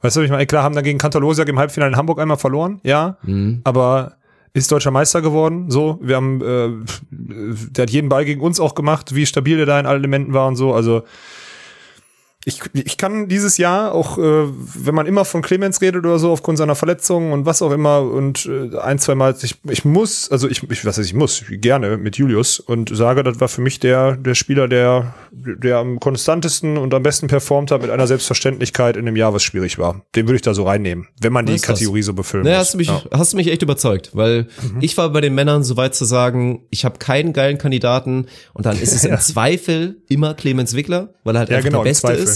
Weißt 0.00 0.16
du, 0.16 0.20
ich 0.22 0.30
meine, 0.30 0.46
klar 0.46 0.64
haben 0.64 0.74
dagegen 0.74 0.98
Kantalosiak 0.98 1.48
im 1.48 1.58
Halbfinale 1.58 1.92
in 1.92 1.96
Hamburg 1.96 2.20
einmal 2.20 2.36
verloren, 2.36 2.80
ja, 2.82 3.18
mhm. 3.22 3.60
aber 3.64 4.16
ist 4.52 4.70
deutscher 4.70 4.90
Meister 4.90 5.22
geworden, 5.22 5.70
so. 5.70 5.98
Wir 6.02 6.16
haben, 6.16 6.42
äh, 6.42 6.84
der 7.10 7.82
hat 7.84 7.90
jeden 7.90 8.08
Ball 8.08 8.24
gegen 8.24 8.40
uns 8.40 8.60
auch 8.60 8.74
gemacht, 8.74 9.14
wie 9.14 9.24
stabil 9.24 9.56
der 9.56 9.66
da 9.66 9.80
in 9.80 9.86
allen 9.86 10.00
Elementen 10.00 10.34
war 10.34 10.48
und 10.48 10.56
so, 10.56 10.74
also 10.74 11.04
ich, 12.44 12.60
ich 12.74 12.96
kann 12.96 13.28
dieses 13.28 13.56
Jahr 13.56 13.94
auch, 13.94 14.18
äh, 14.18 14.22
wenn 14.22 14.94
man 14.94 15.06
immer 15.06 15.24
von 15.24 15.42
Clemens 15.42 15.80
redet 15.80 16.04
oder 16.04 16.18
so, 16.18 16.32
aufgrund 16.32 16.58
seiner 16.58 16.74
Verletzungen 16.74 17.32
und 17.32 17.46
was 17.46 17.62
auch 17.62 17.70
immer 17.70 18.02
und 18.02 18.46
äh, 18.46 18.76
ein, 18.78 18.98
zwei 18.98 19.14
Mal, 19.14 19.36
ich, 19.40 19.56
ich 19.68 19.84
muss, 19.84 20.30
also 20.30 20.48
ich, 20.48 20.62
ich 20.68 20.84
was 20.84 20.98
heißt, 20.98 21.08
ich 21.08 21.14
muss, 21.14 21.44
gerne 21.48 21.96
mit 21.98 22.16
Julius 22.16 22.58
und 22.58 22.94
sage, 22.94 23.22
das 23.22 23.38
war 23.40 23.48
für 23.48 23.60
mich 23.60 23.78
der, 23.78 24.16
der 24.16 24.34
Spieler, 24.34 24.66
der, 24.66 25.14
der 25.30 25.78
am 25.78 26.00
konstantesten 26.00 26.78
und 26.78 26.92
am 26.94 27.04
besten 27.04 27.28
performt 27.28 27.70
hat 27.70 27.82
mit 27.82 27.90
einer 27.90 28.08
Selbstverständlichkeit 28.08 28.96
in 28.96 29.06
dem 29.06 29.14
Jahr, 29.14 29.32
was 29.32 29.44
schwierig 29.44 29.78
war. 29.78 30.04
Den 30.16 30.26
würde 30.26 30.36
ich 30.36 30.42
da 30.42 30.52
so 30.52 30.64
reinnehmen, 30.64 31.06
wenn 31.20 31.32
man 31.32 31.46
die 31.46 31.58
Kategorie 31.58 32.00
das? 32.00 32.06
so 32.06 32.14
befüllen 32.14 32.44
naja, 32.44 32.58
muss. 32.58 32.66
Hast 32.66 32.74
du 32.74 32.78
mich, 32.78 32.88
ja. 32.88 33.02
hast 33.12 33.32
du 33.34 33.36
mich 33.36 33.52
echt 33.52 33.62
überzeugt, 33.62 34.10
weil 34.14 34.48
mhm. 34.62 34.78
ich 34.80 34.96
war 34.96 35.10
bei 35.10 35.20
den 35.20 35.34
Männern 35.34 35.62
so 35.62 35.76
weit 35.76 35.94
zu 35.94 36.04
sagen, 36.04 36.62
ich 36.70 36.84
habe 36.84 36.98
keinen 36.98 37.32
geilen 37.32 37.58
Kandidaten 37.58 38.26
und 38.52 38.66
dann 38.66 38.80
ist 38.80 38.92
es 38.92 39.04
im 39.04 39.18
Zweifel 39.20 40.02
immer 40.08 40.34
Clemens 40.34 40.74
Wickler, 40.74 41.14
weil 41.22 41.36
er 41.36 41.40
halt 41.40 41.50
ja, 41.50 41.58
einfach 41.58 41.68
genau, 41.68 41.84
der 41.84 41.90
Beste 41.90 42.12
ist. 42.12 42.31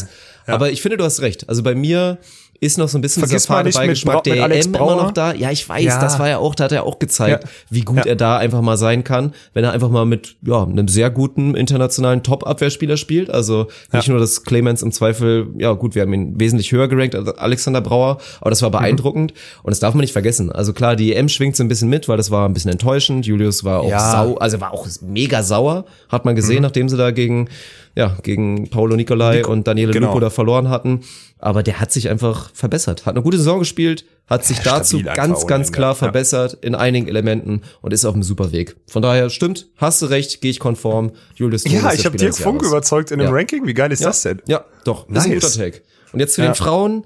Ja. 0.46 0.54
Aber 0.54 0.70
ich 0.70 0.82
finde, 0.82 0.96
du 0.96 1.04
hast 1.04 1.20
recht. 1.20 1.48
Also 1.48 1.62
bei 1.62 1.74
mir 1.74 2.18
ist 2.60 2.78
noch 2.78 2.88
so 2.88 2.98
ein 2.98 3.00
bisschen 3.00 3.20
Vergiss 3.20 3.42
dieser 3.42 3.54
fade 3.54 3.70
Beigeschmack 3.70 4.24
der 4.24 4.36
EM 4.36 4.74
immer 4.74 4.96
noch 4.96 5.10
da. 5.10 5.32
Ja, 5.34 5.50
ich 5.50 5.68
weiß, 5.68 5.84
ja. 5.84 6.00
das 6.00 6.18
war 6.18 6.28
ja 6.28 6.38
auch, 6.38 6.54
da 6.54 6.64
hat 6.64 6.72
er 6.72 6.84
auch 6.84 6.98
gezeigt, 6.98 7.44
ja. 7.44 7.50
wie 7.70 7.82
gut 7.82 7.98
ja. 7.98 8.04
er 8.04 8.16
da 8.16 8.38
einfach 8.38 8.60
mal 8.60 8.76
sein 8.76 9.04
kann, 9.04 9.32
wenn 9.54 9.64
er 9.64 9.72
einfach 9.72 9.90
mal 9.90 10.06
mit 10.06 10.36
ja, 10.42 10.62
einem 10.62 10.88
sehr 10.88 11.10
guten 11.10 11.54
internationalen 11.54 12.22
Top-Abwehrspieler 12.22 12.96
spielt. 12.96 13.30
Also 13.30 13.68
nicht 13.92 14.08
nur, 14.08 14.18
dass 14.18 14.44
Clemens 14.44 14.82
im 14.82 14.92
Zweifel, 14.92 15.48
ja 15.58 15.72
gut, 15.72 15.94
wir 15.94 16.02
haben 16.02 16.12
ihn 16.12 16.38
wesentlich 16.38 16.72
höher 16.72 16.88
gerankt 16.88 17.14
als 17.14 17.36
Alexander 17.38 17.80
Brauer, 17.80 18.18
aber 18.40 18.50
das 18.50 18.62
war 18.62 18.70
mhm. 18.70 18.74
beeindruckend 18.74 19.32
mhm. 19.32 19.60
und 19.64 19.70
das 19.70 19.80
darf 19.80 19.94
man 19.94 20.00
nicht 20.00 20.12
vergessen. 20.12 20.50
Also 20.50 20.72
klar, 20.72 20.96
die 20.96 21.14
EM 21.14 21.28
schwingt 21.28 21.56
so 21.56 21.64
ein 21.64 21.68
bisschen 21.68 21.88
mit, 21.88 22.08
weil 22.08 22.16
das 22.16 22.30
war 22.30 22.48
ein 22.48 22.54
bisschen 22.54 22.72
enttäuschend. 22.72 23.26
Julius 23.26 23.64
war 23.64 23.80
auch 23.80 23.90
sau, 23.90 24.36
also 24.36 24.60
war 24.60 24.72
auch 24.72 24.86
mega 25.02 25.42
sauer, 25.42 25.84
hat 26.08 26.24
man 26.24 26.36
gesehen, 26.36 26.56
mhm. 26.56 26.62
nachdem 26.62 26.88
sie 26.88 26.96
da 26.96 27.10
gegen 27.10 27.48
ja, 27.96 28.14
gegen 28.22 28.68
Paolo 28.68 28.94
Nicolai 28.94 29.38
Nico, 29.38 29.50
und 29.50 29.66
Daniele 29.66 29.92
genau. 29.92 30.08
Lupo 30.08 30.20
da 30.20 30.30
verloren 30.30 30.68
hatten. 30.68 31.00
Aber 31.38 31.62
der 31.62 31.80
hat 31.80 31.92
sich 31.92 32.08
einfach 32.08 32.50
verbessert. 32.54 33.04
Hat 33.04 33.14
eine 33.14 33.22
gute 33.22 33.36
Saison 33.36 33.58
gespielt, 33.58 34.06
hat 34.26 34.44
sich 34.44 34.58
ja, 34.58 34.64
dazu 34.64 35.02
ganz, 35.02 35.46
ganz 35.46 35.70
klar 35.70 35.90
ja. 35.90 35.94
verbessert 35.94 36.58
in 36.62 36.74
einigen 36.74 37.08
Elementen 37.08 37.60
und 37.82 37.92
ist 37.92 38.04
auf 38.06 38.14
einem 38.14 38.22
super 38.22 38.52
Weg. 38.52 38.76
Von 38.86 39.02
daher 39.02 39.28
stimmt, 39.28 39.68
hast 39.76 40.00
du 40.00 40.06
recht, 40.06 40.40
gehe 40.40 40.50
ich 40.50 40.58
konform. 40.58 41.12
Julius 41.34 41.64
Ja, 41.64 41.92
ich 41.92 42.06
habe 42.06 42.16
Dirk 42.16 42.36
Funk 42.36 42.62
überzeugt 42.62 43.10
in 43.10 43.18
dem 43.18 43.28
ja. 43.28 43.34
Ranking. 43.34 43.66
Wie 43.66 43.74
geil 43.74 43.92
ist 43.92 44.04
das 44.04 44.22
denn? 44.22 44.40
Ja, 44.46 44.64
doch. 44.84 45.08
Nice. 45.08 45.26
Ist 45.26 45.30
ein 45.30 45.34
guter 45.40 45.52
Take. 45.52 45.82
Und 46.12 46.20
jetzt 46.20 46.34
zu 46.34 46.40
den 46.40 46.54
Frauen. 46.54 47.04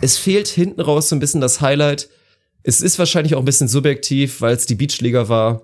Es 0.00 0.18
fehlt 0.18 0.48
hinten 0.48 0.80
raus 0.80 1.08
so 1.08 1.16
ein 1.16 1.18
bisschen 1.18 1.40
das 1.40 1.60
Highlight. 1.60 2.08
Es 2.62 2.80
ist 2.80 2.98
wahrscheinlich 2.98 3.34
auch 3.34 3.40
ein 3.40 3.44
bisschen 3.44 3.68
subjektiv, 3.68 4.40
weil 4.40 4.54
es 4.54 4.66
die 4.66 4.74
Beachliga 4.74 5.28
war. 5.28 5.62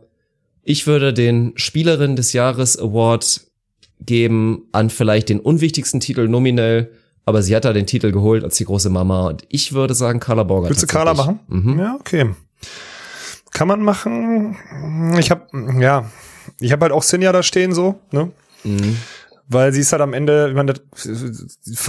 Ich 0.63 0.87
würde 0.87 1.15
den 1.15 1.53
Spielerin 1.57 2.17
des 2.17 2.33
Jahres 2.33 2.79
Award 2.79 3.43
geben 4.05 4.63
an 4.73 4.91
vielleicht 4.91 5.29
den 5.29 5.41
unwichtigsten 5.41 6.01
Titel 6.01 6.29
nominell, 6.29 6.91
aber 7.25 7.43
sie 7.43 7.55
hat 7.55 7.65
da 7.65 7.73
den 7.73 7.87
Titel 7.87 8.13
geholt 8.13 8.45
als 8.45 8.57
die 8.57 8.65
große 8.65 8.91
Mama 8.91 9.29
und 9.29 9.45
ich 9.49 9.73
würde 9.73 9.95
sagen 9.95 10.21
Carla 10.21 10.43
Borger. 10.43 10.69
Willst 10.69 10.83
du 10.83 10.87
Carla 10.87 11.15
machen? 11.15 11.41
Mhm. 11.49 11.79
Ja, 11.79 11.97
okay. 11.99 12.31
Kann 13.53 13.69
man 13.69 13.83
machen. 13.83 14.57
Ich 15.19 15.31
habe 15.31 15.47
ja, 15.81 16.11
ich 16.61 16.73
habe 16.73 16.85
halt 16.85 16.93
auch 16.93 17.03
Sinja 17.03 17.33
da 17.33 17.43
stehen 17.43 17.73
so, 17.73 17.97
ne? 18.13 18.31
Mhm 18.65 18.97
weil 19.51 19.73
sie 19.73 19.81
ist 19.81 19.93
halt 19.93 20.01
am 20.01 20.15
Ende, 20.15 20.49
ich 20.49 20.55
meine, 20.55 20.75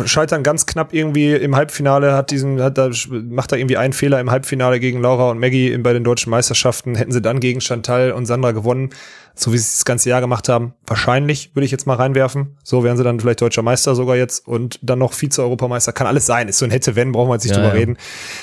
scheitern 0.06 0.42
ganz 0.42 0.66
knapp 0.66 0.94
irgendwie 0.94 1.34
im 1.34 1.56
Halbfinale, 1.56 2.14
hat 2.14 2.32
diesen, 2.32 2.60
hat 2.60 2.78
da, 2.78 2.90
macht 3.10 3.52
da 3.52 3.56
irgendwie 3.56 3.78
einen 3.78 3.94
Fehler 3.94 4.20
im 4.20 4.32
Halbfinale 4.32 4.80
gegen 4.80 5.00
Laura 5.00 5.30
und 5.30 5.40
Maggie 5.40 5.78
bei 5.78 5.94
den 5.94 6.04
deutschen 6.04 6.32
Meisterschaften. 6.32 6.96
Hätten 6.96 7.12
sie 7.12 7.22
dann 7.22 7.40
gegen 7.40 7.62
Chantal 7.62 8.14
und 8.14 8.26
Sandra 8.26 8.52
gewonnen, 8.52 8.90
so 9.36 9.54
wie 9.54 9.58
sie 9.58 9.64
es 9.64 9.78
das 9.78 9.86
ganze 9.86 10.10
Jahr 10.10 10.22
gemacht 10.22 10.50
haben, 10.50 10.74
wahrscheinlich 10.88 11.56
würde 11.56 11.66
ich 11.66 11.72
jetzt 11.72 11.86
mal 11.86 11.96
reinwerfen. 11.96 12.58
So 12.64 12.84
wären 12.84 12.98
sie 12.98 13.04
dann 13.04 13.20
vielleicht 13.20 13.42
deutscher 13.42 13.62
Meister 13.62 13.94
sogar 13.94 14.16
jetzt 14.16 14.48
und 14.48 14.80
dann 14.82 14.98
noch 14.98 15.14
Vize-Europameister. 15.14 15.94
Kann 15.94 16.08
alles 16.08 16.26
sein. 16.26 16.48
Ist 16.48 16.58
so 16.58 16.66
ein 16.66 16.72
Hätte-Wenn, 16.72 17.12
brauchen 17.12 17.30
wir 17.30 17.36
jetzt 17.36 17.44
nicht 17.44 17.56
ja, 17.56 17.62
drüber 17.62 17.76
ja. 17.76 17.80
reden. 17.80 17.98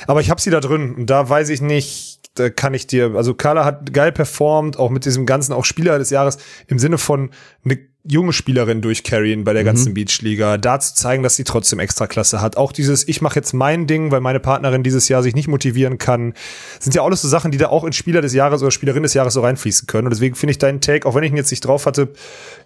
Aber 0.07 0.20
ich 0.20 0.31
habe 0.31 0.40
sie 0.40 0.51
da 0.51 0.61
drin 0.61 0.95
und 0.95 1.11
da 1.11 1.28
weiß 1.28 1.49
ich 1.49 1.61
nicht, 1.61 2.20
da 2.35 2.51
kann 2.51 2.73
ich 2.73 2.86
dir, 2.86 3.15
also 3.16 3.35
Carla 3.35 3.65
hat 3.65 3.93
geil 3.93 4.12
performt, 4.12 4.78
auch 4.78 4.90
mit 4.90 5.05
diesem 5.05 5.27
ganzen, 5.27 5.53
auch 5.53 5.65
Spieler 5.65 5.99
des 5.99 6.11
Jahres 6.11 6.39
im 6.69 6.78
Sinne 6.78 6.99
von 6.99 7.31
eine 7.65 7.78
junge 8.11 8.33
Spielerin 8.33 8.81
durchcarryen 8.81 9.45
bei 9.45 9.53
der 9.53 9.63
mhm. 9.63 9.67
ganzen 9.67 9.95
Beachliga, 9.95 10.57
da 10.57 10.81
zu 10.81 10.95
zeigen, 10.95 11.23
dass 11.23 11.37
sie 11.37 11.45
trotzdem 11.45 11.79
Extraklasse 11.79 12.41
hat. 12.41 12.57
Auch 12.57 12.73
dieses, 12.73 13.07
ich 13.07 13.21
mache 13.21 13.37
jetzt 13.37 13.53
mein 13.53 13.87
Ding, 13.87 14.11
weil 14.11 14.21
meine 14.21 14.41
Partnerin 14.41 14.83
dieses 14.83 15.09
Jahr 15.09 15.23
sich 15.23 15.35
nicht 15.35 15.49
motivieren 15.49 15.99
kann, 15.99 16.35
sind 16.81 16.95
ja 16.95 17.03
alles 17.03 17.23
so 17.23 17.29
Sachen, 17.29 17.51
die 17.51 17.59
da 17.59 17.69
auch 17.69 17.85
in 17.85 17.93
Spieler 17.93 18.23
des 18.23 18.33
Jahres 18.33 18.63
oder 18.63 18.71
Spielerin 18.71 19.03
des 19.03 19.15
Jahres 19.15 19.35
so 19.35 19.43
reinfließen 19.43 19.87
können. 19.87 20.07
Und 20.07 20.13
deswegen 20.13 20.35
finde 20.35 20.53
ich 20.53 20.59
deinen 20.59 20.81
Take, 20.81 21.07
auch 21.07 21.15
wenn 21.15 21.23
ich 21.23 21.31
ihn 21.31 21.37
jetzt 21.37 21.51
nicht 21.51 21.65
drauf 21.65 21.87
hatte, 21.87 22.13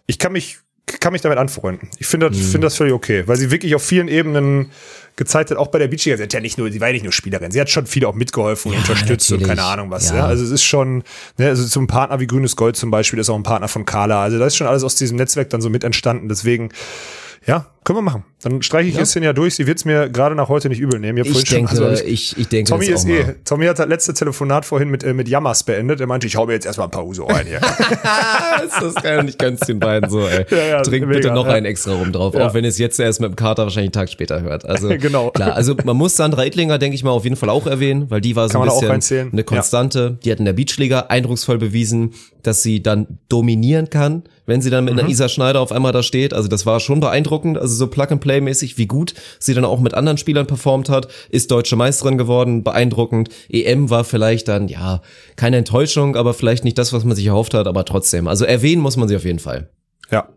ich 0.06 0.18
kann 0.18 0.32
mich 0.32 0.58
kann 1.00 1.12
mich 1.12 1.22
damit 1.22 1.38
anfreunden. 1.38 1.88
Ich 1.98 2.06
finde 2.06 2.28
das, 2.28 2.38
mhm. 2.38 2.42
finde 2.42 2.66
das 2.66 2.76
völlig 2.76 2.92
okay, 2.92 3.22
weil 3.26 3.36
sie 3.36 3.50
wirklich 3.50 3.74
auf 3.74 3.82
vielen 3.82 4.08
Ebenen 4.08 4.70
gezeigt 5.16 5.50
hat, 5.50 5.58
auch 5.58 5.68
bei 5.68 5.78
der 5.78 5.88
Beachliga. 5.88 6.16
Sie 6.16 6.22
hat 6.22 6.32
ja 6.32 6.40
nicht 6.40 6.58
nur, 6.58 6.70
sie 6.70 6.80
war 6.80 6.88
ja 6.88 6.94
nicht 6.94 7.02
nur 7.02 7.12
Spielerin, 7.12 7.50
sie 7.50 7.60
hat 7.60 7.70
schon 7.70 7.86
viele 7.86 8.08
auch 8.08 8.14
mitgeholfen 8.14 8.72
und 8.72 8.78
unterstützt 8.78 9.30
natürlich. 9.30 9.48
und 9.50 9.56
keine 9.56 9.66
Ahnung 9.66 9.90
was. 9.90 10.10
Ja. 10.10 10.16
ja. 10.16 10.26
Also 10.26 10.44
es 10.44 10.50
ist 10.50 10.64
schon, 10.64 11.02
ne, 11.38 11.48
also 11.48 11.66
zum 11.66 11.86
Partner 11.86 12.20
wie 12.20 12.26
Grünes 12.26 12.56
Gold 12.56 12.76
zum 12.76 12.90
Beispiel 12.90 13.18
ist 13.18 13.28
auch 13.28 13.36
ein 13.36 13.42
Partner 13.42 13.68
von 13.68 13.84
Carla. 13.84 14.22
Also 14.22 14.38
da 14.38 14.46
ist 14.46 14.56
schon 14.56 14.66
alles 14.66 14.84
aus 14.84 14.94
diesem 14.94 15.16
Netzwerk 15.16 15.50
dann 15.50 15.60
so 15.60 15.70
mit 15.70 15.84
entstanden. 15.84 16.28
Deswegen, 16.28 16.70
ja, 17.46 17.66
können 17.84 17.98
wir 17.98 18.02
machen. 18.02 18.24
Dann 18.42 18.62
streiche 18.62 18.88
ich 18.88 18.94
ja. 18.94 19.00
jetzt 19.00 19.14
den 19.14 19.24
ja 19.24 19.32
durch. 19.32 19.56
Sie 19.56 19.66
wird 19.66 19.78
es 19.78 19.84
mir 19.84 20.08
gerade 20.08 20.36
nach 20.36 20.48
heute 20.48 20.68
nicht 20.68 20.78
übel 20.78 21.00
nehmen. 21.00 21.18
Ich, 21.18 21.30
ich 21.30 21.44
denke, 21.44 21.74
schon, 21.74 21.84
also 21.84 22.04
ich, 22.04 22.38
ich 22.38 22.48
denke 22.48 22.70
Tommy 22.70 22.86
ist 22.86 23.08
eh. 23.08 23.34
Tommy 23.44 23.66
hat 23.66 23.78
das 23.78 23.88
letzte 23.88 24.14
Telefonat 24.14 24.64
vorhin 24.64 24.88
mit, 24.88 25.02
äh, 25.02 25.12
mit 25.14 25.28
Jammers 25.28 25.64
beendet. 25.64 26.00
Er 26.00 26.06
meinte, 26.06 26.28
ich 26.28 26.36
hau 26.36 26.46
mir 26.46 26.52
jetzt 26.52 26.66
erstmal 26.66 26.86
ein 26.86 26.92
paar 26.92 27.04
Uso 27.04 27.24
rein 27.24 27.46
hier. 27.46 27.60
das 28.60 28.82
ist 28.82 29.02
geil. 29.02 29.28
Ich 29.28 29.36
gönn's 29.38 29.60
den 29.60 29.80
beiden 29.80 30.08
so, 30.10 30.26
ey. 30.26 30.46
Ja, 30.50 30.56
ja, 30.58 30.82
Trink 30.82 31.06
mega, 31.06 31.18
bitte 31.18 31.34
noch 31.34 31.46
einen 31.46 31.66
extra 31.66 31.94
rum 31.94 32.12
drauf. 32.12 32.36
Auch 32.36 32.54
wenn 32.54 32.64
es 32.64 32.78
jetzt 32.78 33.00
erst 33.00 33.20
mit 33.20 33.30
dem 33.30 33.36
Kater 33.36 33.64
wahrscheinlich 33.64 33.88
einen 33.88 34.06
Tag 34.06 34.10
später 34.10 34.42
hört. 34.42 34.64
Also, 34.64 34.88
genau. 34.98 35.30
klar. 35.30 35.54
Also, 35.54 35.74
man 35.84 35.96
muss 35.96 36.16
Sandra 36.16 36.44
Idlinger, 36.44 36.78
denke 36.78 36.94
ich 36.94 37.02
mal, 37.02 37.10
auf 37.10 37.24
jeden 37.24 37.36
Fall 37.36 37.48
auch 37.48 37.66
erwähnen, 37.66 38.10
weil 38.10 38.20
die 38.20 38.36
war 38.36 38.48
so 38.48 38.60
Kann 38.60 38.68
ein 38.68 38.98
bisschen 38.98 39.32
eine 39.32 39.42
Konstante. 39.42 40.18
Die 40.24 40.30
hat 40.30 40.38
in 40.38 40.44
der 40.44 40.52
Beachliga 40.52 41.06
eindrucksvoll 41.08 41.58
bewiesen, 41.58 42.12
dass 42.42 42.62
sie 42.62 42.82
dann 42.82 43.18
dominieren 43.28 43.90
kann, 43.90 44.24
wenn 44.46 44.60
sie 44.60 44.70
dann 44.70 44.84
mit 44.84 44.94
mhm. 44.94 45.00
einer 45.00 45.08
Isa 45.08 45.28
Schneider 45.28 45.60
auf 45.60 45.72
einmal 45.72 45.92
da 45.92 46.02
steht. 46.02 46.34
Also, 46.34 46.48
das 46.48 46.66
war 46.66 46.80
schon 46.80 47.00
beeindruckend. 47.00 47.58
Also, 47.58 47.74
so 47.74 47.86
Plug-and-Play-mäßig, 47.86 48.78
wie 48.78 48.86
gut 48.86 49.14
sie 49.38 49.54
dann 49.54 49.64
auch 49.64 49.80
mit 49.80 49.94
anderen 49.94 50.18
Spielern 50.18 50.46
performt 50.46 50.88
hat, 50.88 51.08
ist 51.30 51.50
deutsche 51.50 51.76
Meisterin 51.76 52.18
geworden, 52.18 52.62
beeindruckend. 52.62 53.28
EM 53.48 53.90
war 53.90 54.04
vielleicht 54.04 54.48
dann, 54.48 54.68
ja, 54.68 55.02
keine 55.36 55.56
Enttäuschung, 55.56 56.16
aber 56.16 56.34
vielleicht 56.34 56.64
nicht 56.64 56.78
das, 56.78 56.92
was 56.92 57.04
man 57.04 57.16
sich 57.16 57.26
erhofft 57.26 57.54
hat, 57.54 57.66
aber 57.66 57.84
trotzdem. 57.84 58.28
Also 58.28 58.44
erwähnen 58.44 58.82
muss 58.82 58.96
man 58.96 59.08
sie 59.08 59.16
auf 59.16 59.24
jeden 59.24 59.38
Fall. 59.38 59.70
Ja, 60.10 60.28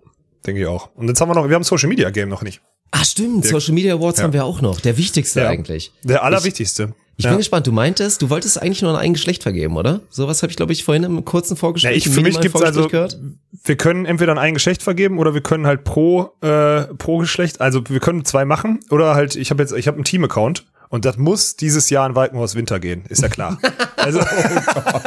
denke 0.46 0.62
ich 0.62 0.68
auch. 0.68 0.90
Und 0.96 1.08
jetzt 1.08 1.20
haben 1.22 1.30
wir 1.30 1.36
noch, 1.36 1.48
wir 1.48 1.56
haben 1.56 1.64
Social 1.64 1.90
Media 1.90 2.10
Game 2.10 2.30
noch 2.30 2.42
nicht. 2.42 2.62
Ah, 2.92 3.04
stimmt, 3.04 3.44
der, 3.44 3.52
Social 3.52 3.74
Media 3.74 3.96
Awards 3.96 4.20
ja. 4.20 4.24
haben 4.24 4.34
wir 4.34 4.46
auch 4.46 4.62
noch. 4.62 4.80
Der 4.80 4.98
wichtigste 4.98 5.42
ja. 5.42 5.50
eigentlich. 5.50 5.92
Der 6.04 6.24
allerwichtigste. 6.24 6.94
Ich 7.18 7.26
ja. 7.26 7.32
bin 7.32 7.38
gespannt. 7.38 7.66
Du 7.66 7.72
meintest, 7.72 8.22
du 8.22 8.30
wolltest 8.30 8.62
eigentlich 8.62 8.82
nur 8.82 8.98
ein 8.98 9.14
Geschlecht 9.14 9.44
vergeben, 9.44 9.78
oder? 9.78 10.02
Sowas 10.10 10.44
habe 10.44 10.52
ich, 10.52 10.58
glaube 10.58 10.74
ich, 10.74 10.84
vorhin 10.84 11.04
im 11.04 11.24
kurzen 11.24 11.56
Vorgespräch 11.56 11.92
ja, 11.92 11.98
ich, 11.98 12.10
Für 12.14 12.22
mich 12.22 12.40
gibt's 12.40 12.62
also, 12.62 12.88
gehört. 12.88 13.18
wir 13.64 13.76
können 13.78 14.06
entweder 14.06 14.38
ein 14.38 14.54
Geschlecht 14.54 14.84
vergeben 14.84 15.18
oder 15.18 15.34
wir 15.34 15.42
können 15.42 15.66
halt 15.66 15.86
pro 15.86 16.32
äh, 16.42 16.84
pro 16.98 17.20
Geschlecht, 17.20 17.62
also 17.62 17.82
wir 17.88 18.00
können 18.02 18.26
zwei 18.26 18.44
machen 18.44 18.80
oder 18.90 19.16
halt, 19.16 19.36
ich 19.36 19.50
habe 19.50 19.64
jetzt, 19.64 19.72
ich 19.72 19.88
habe 19.88 19.96
einen 19.96 20.04
Team-Account 20.04 20.66
und 20.90 21.06
das 21.06 21.18
muss 21.18 21.56
dieses 21.56 21.90
Jahr 21.90 22.08
in 22.08 22.16
Walkenhaus 22.16 22.56
Winter 22.56 22.80
gehen, 22.80 23.04
ist 23.08 23.22
ja 23.22 23.30
klar. 23.30 23.60
also, 23.96 24.20
oh 24.20 24.82
Gott 24.92 25.04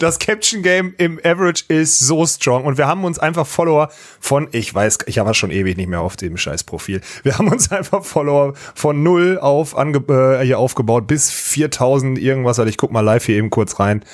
das 0.00 0.18
Caption 0.18 0.62
Game 0.62 0.94
im 0.96 1.20
Average 1.22 1.64
ist 1.68 2.00
so 2.00 2.26
strong 2.26 2.64
und 2.64 2.78
wir 2.78 2.86
haben 2.86 3.04
uns 3.04 3.18
einfach 3.18 3.46
Follower 3.46 3.90
von, 4.18 4.48
ich 4.52 4.74
weiß, 4.74 4.98
ich 5.06 5.18
habe 5.18 5.34
schon 5.34 5.50
ewig 5.50 5.76
nicht 5.76 5.88
mehr 5.88 6.00
auf 6.00 6.16
dem 6.16 6.36
scheiß 6.36 6.64
Profil. 6.64 7.02
Wir 7.22 7.38
haben 7.38 7.48
uns 7.48 7.70
einfach 7.70 8.04
Follower 8.04 8.54
von 8.74 9.02
null 9.02 9.38
auf 9.38 9.76
ange, 9.76 9.98
äh, 10.08 10.44
hier 10.44 10.58
aufgebaut 10.58 11.06
bis 11.06 11.30
4000 11.30 12.18
irgendwas, 12.18 12.58
also 12.58 12.68
ich 12.68 12.78
guck 12.78 12.90
mal 12.90 13.00
live 13.00 13.26
hier 13.26 13.36
eben 13.36 13.50
kurz 13.50 13.78
rein. 13.78 14.04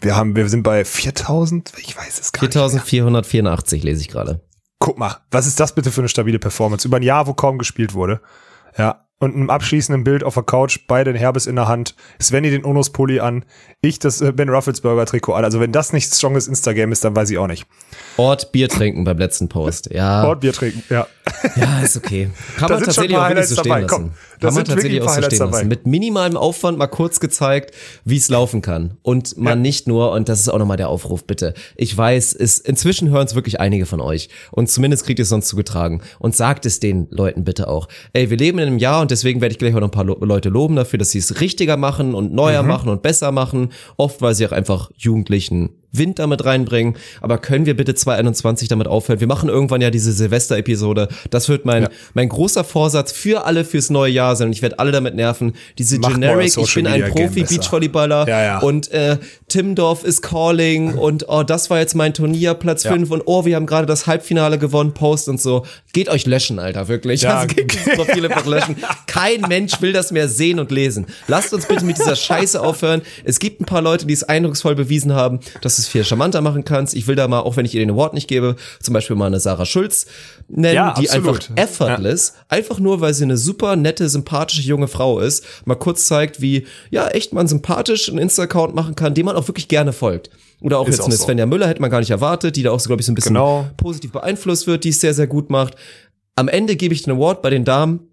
Wir 0.00 0.14
haben, 0.14 0.36
wir 0.36 0.48
sind 0.48 0.62
bei 0.62 0.84
4000, 0.84 1.72
ich 1.78 1.96
weiß 1.96 2.20
es 2.20 2.32
gar 2.32 2.42
4484 2.84 3.82
lese 3.82 4.02
ich 4.02 4.08
gerade. 4.08 4.42
Guck 4.78 4.98
mal, 4.98 5.16
was 5.30 5.46
ist 5.46 5.58
das 5.58 5.74
bitte 5.74 5.90
für 5.90 6.02
eine 6.02 6.08
stabile 6.08 6.38
Performance? 6.38 6.86
Über 6.86 6.98
ein 6.98 7.02
Jahr, 7.02 7.26
wo 7.26 7.32
kaum 7.32 7.56
gespielt 7.56 7.94
wurde. 7.94 8.20
Ja, 8.76 9.03
und 9.24 9.34
einem 9.34 9.50
abschließenden 9.50 10.04
Bild 10.04 10.22
auf 10.22 10.34
der 10.34 10.42
Couch, 10.42 10.80
beide 10.86 11.12
den 11.12 11.18
Herbes 11.18 11.46
in 11.46 11.56
der 11.56 11.66
Hand, 11.66 11.94
Svenny 12.20 12.50
den 12.50 12.64
Onus-Pulli 12.64 13.20
an, 13.20 13.44
ich 13.80 13.98
das 13.98 14.20
äh, 14.20 14.32
Ben 14.32 14.48
Rufflesburger-Trikot 14.48 15.34
an. 15.34 15.44
Also 15.44 15.60
wenn 15.60 15.72
das 15.72 15.92
nicht 15.92 16.14
stronges 16.14 16.46
Instagram 16.46 16.92
ist, 16.92 17.04
dann 17.04 17.16
weiß 17.16 17.30
ich 17.30 17.38
auch 17.38 17.46
nicht. 17.46 17.66
Ort 18.16 18.52
Bier 18.52 18.68
trinken 18.68 19.04
beim 19.04 19.18
letzten 19.18 19.48
Post, 19.48 19.90
ja. 19.92 20.24
Ort 20.24 20.40
Bier 20.40 20.52
trinken, 20.52 20.82
ja. 20.90 21.06
Ja, 21.56 21.80
ist 21.80 21.96
okay. 21.96 22.30
Kann 22.56 22.70
man 22.70 22.82
tatsächlich 22.82 23.16
auch 23.16 23.42
so 23.42 23.60
stehen 23.60 23.70
lassen. 23.70 23.86
Komm, 23.88 24.10
Kann 24.44 24.54
man 24.54 24.64
tatsächlich 24.64 25.02
auch 25.02 25.08
so 25.08 25.22
stehen 25.22 25.38
dabei. 25.38 25.56
lassen. 25.58 25.68
Mit 25.68 25.86
minimalem 25.86 26.36
Aufwand 26.36 26.78
mal 26.78 26.86
kurz 26.86 27.20
gezeigt, 27.20 27.74
wie 28.04 28.16
es 28.16 28.28
laufen 28.28 28.62
kann. 28.62 28.96
Und 29.02 29.36
man 29.38 29.58
ja. 29.58 29.62
nicht 29.62 29.86
nur, 29.86 30.12
und 30.12 30.28
das 30.28 30.40
ist 30.40 30.48
auch 30.48 30.58
nochmal 30.58 30.76
der 30.76 30.88
Aufruf, 30.88 31.24
bitte. 31.24 31.54
Ich 31.76 31.96
weiß, 31.96 32.34
es, 32.34 32.58
inzwischen 32.58 33.10
hören 33.10 33.26
es 33.26 33.34
wirklich 33.34 33.60
einige 33.60 33.86
von 33.86 34.00
euch. 34.00 34.28
Und 34.50 34.70
zumindest 34.70 35.04
kriegt 35.04 35.18
ihr 35.18 35.24
es 35.24 35.28
sonst 35.28 35.48
zugetragen. 35.48 36.02
Und 36.18 36.34
sagt 36.34 36.66
es 36.66 36.80
den 36.80 37.06
Leuten 37.10 37.44
bitte 37.44 37.68
auch. 37.68 37.88
Ey, 38.12 38.30
wir 38.30 38.36
leben 38.36 38.58
in 38.58 38.68
einem 38.68 38.78
Jahr 38.78 39.00
und 39.00 39.10
deswegen 39.10 39.40
werde 39.40 39.52
ich 39.52 39.58
gleich 39.58 39.74
auch 39.74 39.80
noch 39.80 39.88
ein 39.88 39.90
paar 39.90 40.04
Leute 40.04 40.48
loben 40.48 40.76
dafür, 40.76 40.98
dass 40.98 41.10
sie 41.10 41.18
es 41.18 41.40
richtiger 41.40 41.76
machen 41.76 42.14
und 42.14 42.32
neuer 42.32 42.62
mhm. 42.62 42.68
machen 42.68 42.88
und 42.88 43.02
besser 43.02 43.32
machen. 43.32 43.70
Oft, 43.96 44.22
weil 44.22 44.34
sie 44.34 44.46
auch 44.46 44.52
einfach 44.52 44.90
Jugendlichen 44.96 45.70
Wind 45.96 46.18
damit 46.18 46.44
reinbringen. 46.44 46.96
Aber 47.20 47.38
können 47.38 47.66
wir 47.66 47.76
bitte 47.76 47.94
2021 47.94 48.68
damit 48.68 48.86
aufhören? 48.86 49.20
Wir 49.20 49.26
machen 49.26 49.48
irgendwann 49.48 49.80
ja 49.80 49.90
diese 49.90 50.12
Silvester-Episode. 50.12 51.08
Das 51.30 51.48
wird 51.48 51.64
mein, 51.64 51.84
ja. 51.84 51.88
mein 52.14 52.28
großer 52.28 52.64
Vorsatz 52.64 53.12
für 53.12 53.44
alle 53.44 53.64
fürs 53.64 53.90
neue 53.90 54.12
Jahr 54.12 54.36
sein. 54.36 54.48
Und 54.48 54.52
ich 54.52 54.62
werde 54.62 54.78
alle 54.78 54.92
damit 54.92 55.14
nerven. 55.14 55.54
Diese 55.78 55.98
Mach 55.98 56.12
Generic, 56.12 56.56
ich 56.56 56.74
bin 56.74 56.86
ein 56.86 57.10
Profi-Beachvolleyballer 57.10 58.28
ja, 58.28 58.42
ja. 58.42 58.58
und 58.58 58.90
äh, 58.92 59.18
Timdorf 59.48 60.04
ist 60.04 60.22
calling 60.22 60.94
und 60.98 61.26
oh, 61.28 61.42
das 61.42 61.70
war 61.70 61.78
jetzt 61.78 61.94
mein 61.94 62.14
Turnier, 62.14 62.54
Platz 62.54 62.84
5 62.86 63.10
und 63.10 63.22
oh, 63.26 63.44
wir 63.44 63.56
haben 63.56 63.66
gerade 63.66 63.86
das 63.86 64.06
Halbfinale 64.06 64.58
gewonnen, 64.58 64.94
Post 64.94 65.28
und 65.28 65.40
so. 65.40 65.64
Geht 65.92 66.08
euch 66.08 66.26
löschen, 66.26 66.58
Alter, 66.58 66.88
wirklich. 66.88 67.22
Ja. 67.22 67.38
Also 67.38 67.54
geht 67.54 67.72
dieses 67.72 67.94
Profil 67.94 68.24
einfach 68.26 68.46
löschen. 68.46 68.76
Kein 69.06 69.42
Mensch 69.42 69.80
will 69.80 69.92
das 69.92 70.10
mehr 70.10 70.28
sehen 70.28 70.58
und 70.58 70.70
lesen. 70.70 71.06
Lasst 71.28 71.52
uns 71.54 71.66
bitte 71.66 71.84
mit 71.84 71.98
dieser 71.98 72.16
Scheiße 72.16 72.60
aufhören. 72.60 73.02
Es 73.24 73.38
gibt 73.38 73.60
ein 73.60 73.64
paar 73.64 73.82
Leute, 73.82 74.06
die 74.06 74.14
es 74.14 74.24
eindrucksvoll 74.24 74.74
bewiesen 74.74 75.12
haben, 75.12 75.40
dass 75.60 75.78
es 75.78 75.83
es 75.84 75.88
viel 75.88 76.04
charmanter 76.04 76.40
machen 76.40 76.64
kannst. 76.64 76.94
Ich 76.94 77.06
will 77.06 77.16
da 77.16 77.28
mal, 77.28 77.40
auch 77.40 77.56
wenn 77.56 77.64
ich 77.64 77.74
ihr 77.74 77.80
den 77.80 77.90
Award 77.90 78.14
nicht 78.14 78.28
gebe, 78.28 78.56
zum 78.80 78.94
Beispiel 78.94 79.16
mal 79.16 79.26
eine 79.26 79.40
Sarah 79.40 79.66
Schulz 79.66 80.06
nennen, 80.48 80.74
ja, 80.74 80.94
die 80.94 81.10
einfach 81.10 81.38
effortless, 81.56 82.34
ja. 82.36 82.44
einfach 82.48 82.78
nur, 82.78 83.00
weil 83.00 83.14
sie 83.14 83.24
eine 83.24 83.36
super 83.36 83.76
nette, 83.76 84.08
sympathische 84.08 84.62
junge 84.62 84.88
Frau 84.88 85.20
ist, 85.20 85.44
mal 85.64 85.74
kurz 85.74 86.06
zeigt, 86.06 86.40
wie, 86.40 86.66
ja, 86.90 87.08
echt 87.08 87.32
man 87.32 87.48
sympathisch 87.48 88.08
einen 88.08 88.18
Insta-Account 88.18 88.74
machen 88.74 88.94
kann, 88.94 89.14
dem 89.14 89.26
man 89.26 89.36
auch 89.36 89.48
wirklich 89.48 89.68
gerne 89.68 89.92
folgt. 89.92 90.30
Oder 90.60 90.78
auch 90.78 90.88
ist 90.88 90.94
jetzt 90.94 91.00
auch 91.00 91.06
eine 91.06 91.16
so. 91.16 91.24
Svenja 91.24 91.46
Müller 91.46 91.68
hätte 91.68 91.80
man 91.80 91.90
gar 91.90 92.00
nicht 92.00 92.10
erwartet, 92.10 92.56
die 92.56 92.62
da 92.62 92.70
auch 92.70 92.80
so, 92.80 92.88
glaube 92.88 93.00
ich, 93.00 93.06
so 93.06 93.12
ein 93.12 93.14
bisschen 93.14 93.34
genau. 93.34 93.68
positiv 93.76 94.12
beeinflusst 94.12 94.66
wird, 94.66 94.84
die 94.84 94.88
es 94.90 95.00
sehr, 95.00 95.12
sehr 95.12 95.26
gut 95.26 95.50
macht. 95.50 95.74
Am 96.36 96.48
Ende 96.48 96.76
gebe 96.76 96.94
ich 96.94 97.02
den 97.02 97.14
Award 97.14 97.42
bei 97.42 97.50
den 97.50 97.64
Damen 97.64 98.08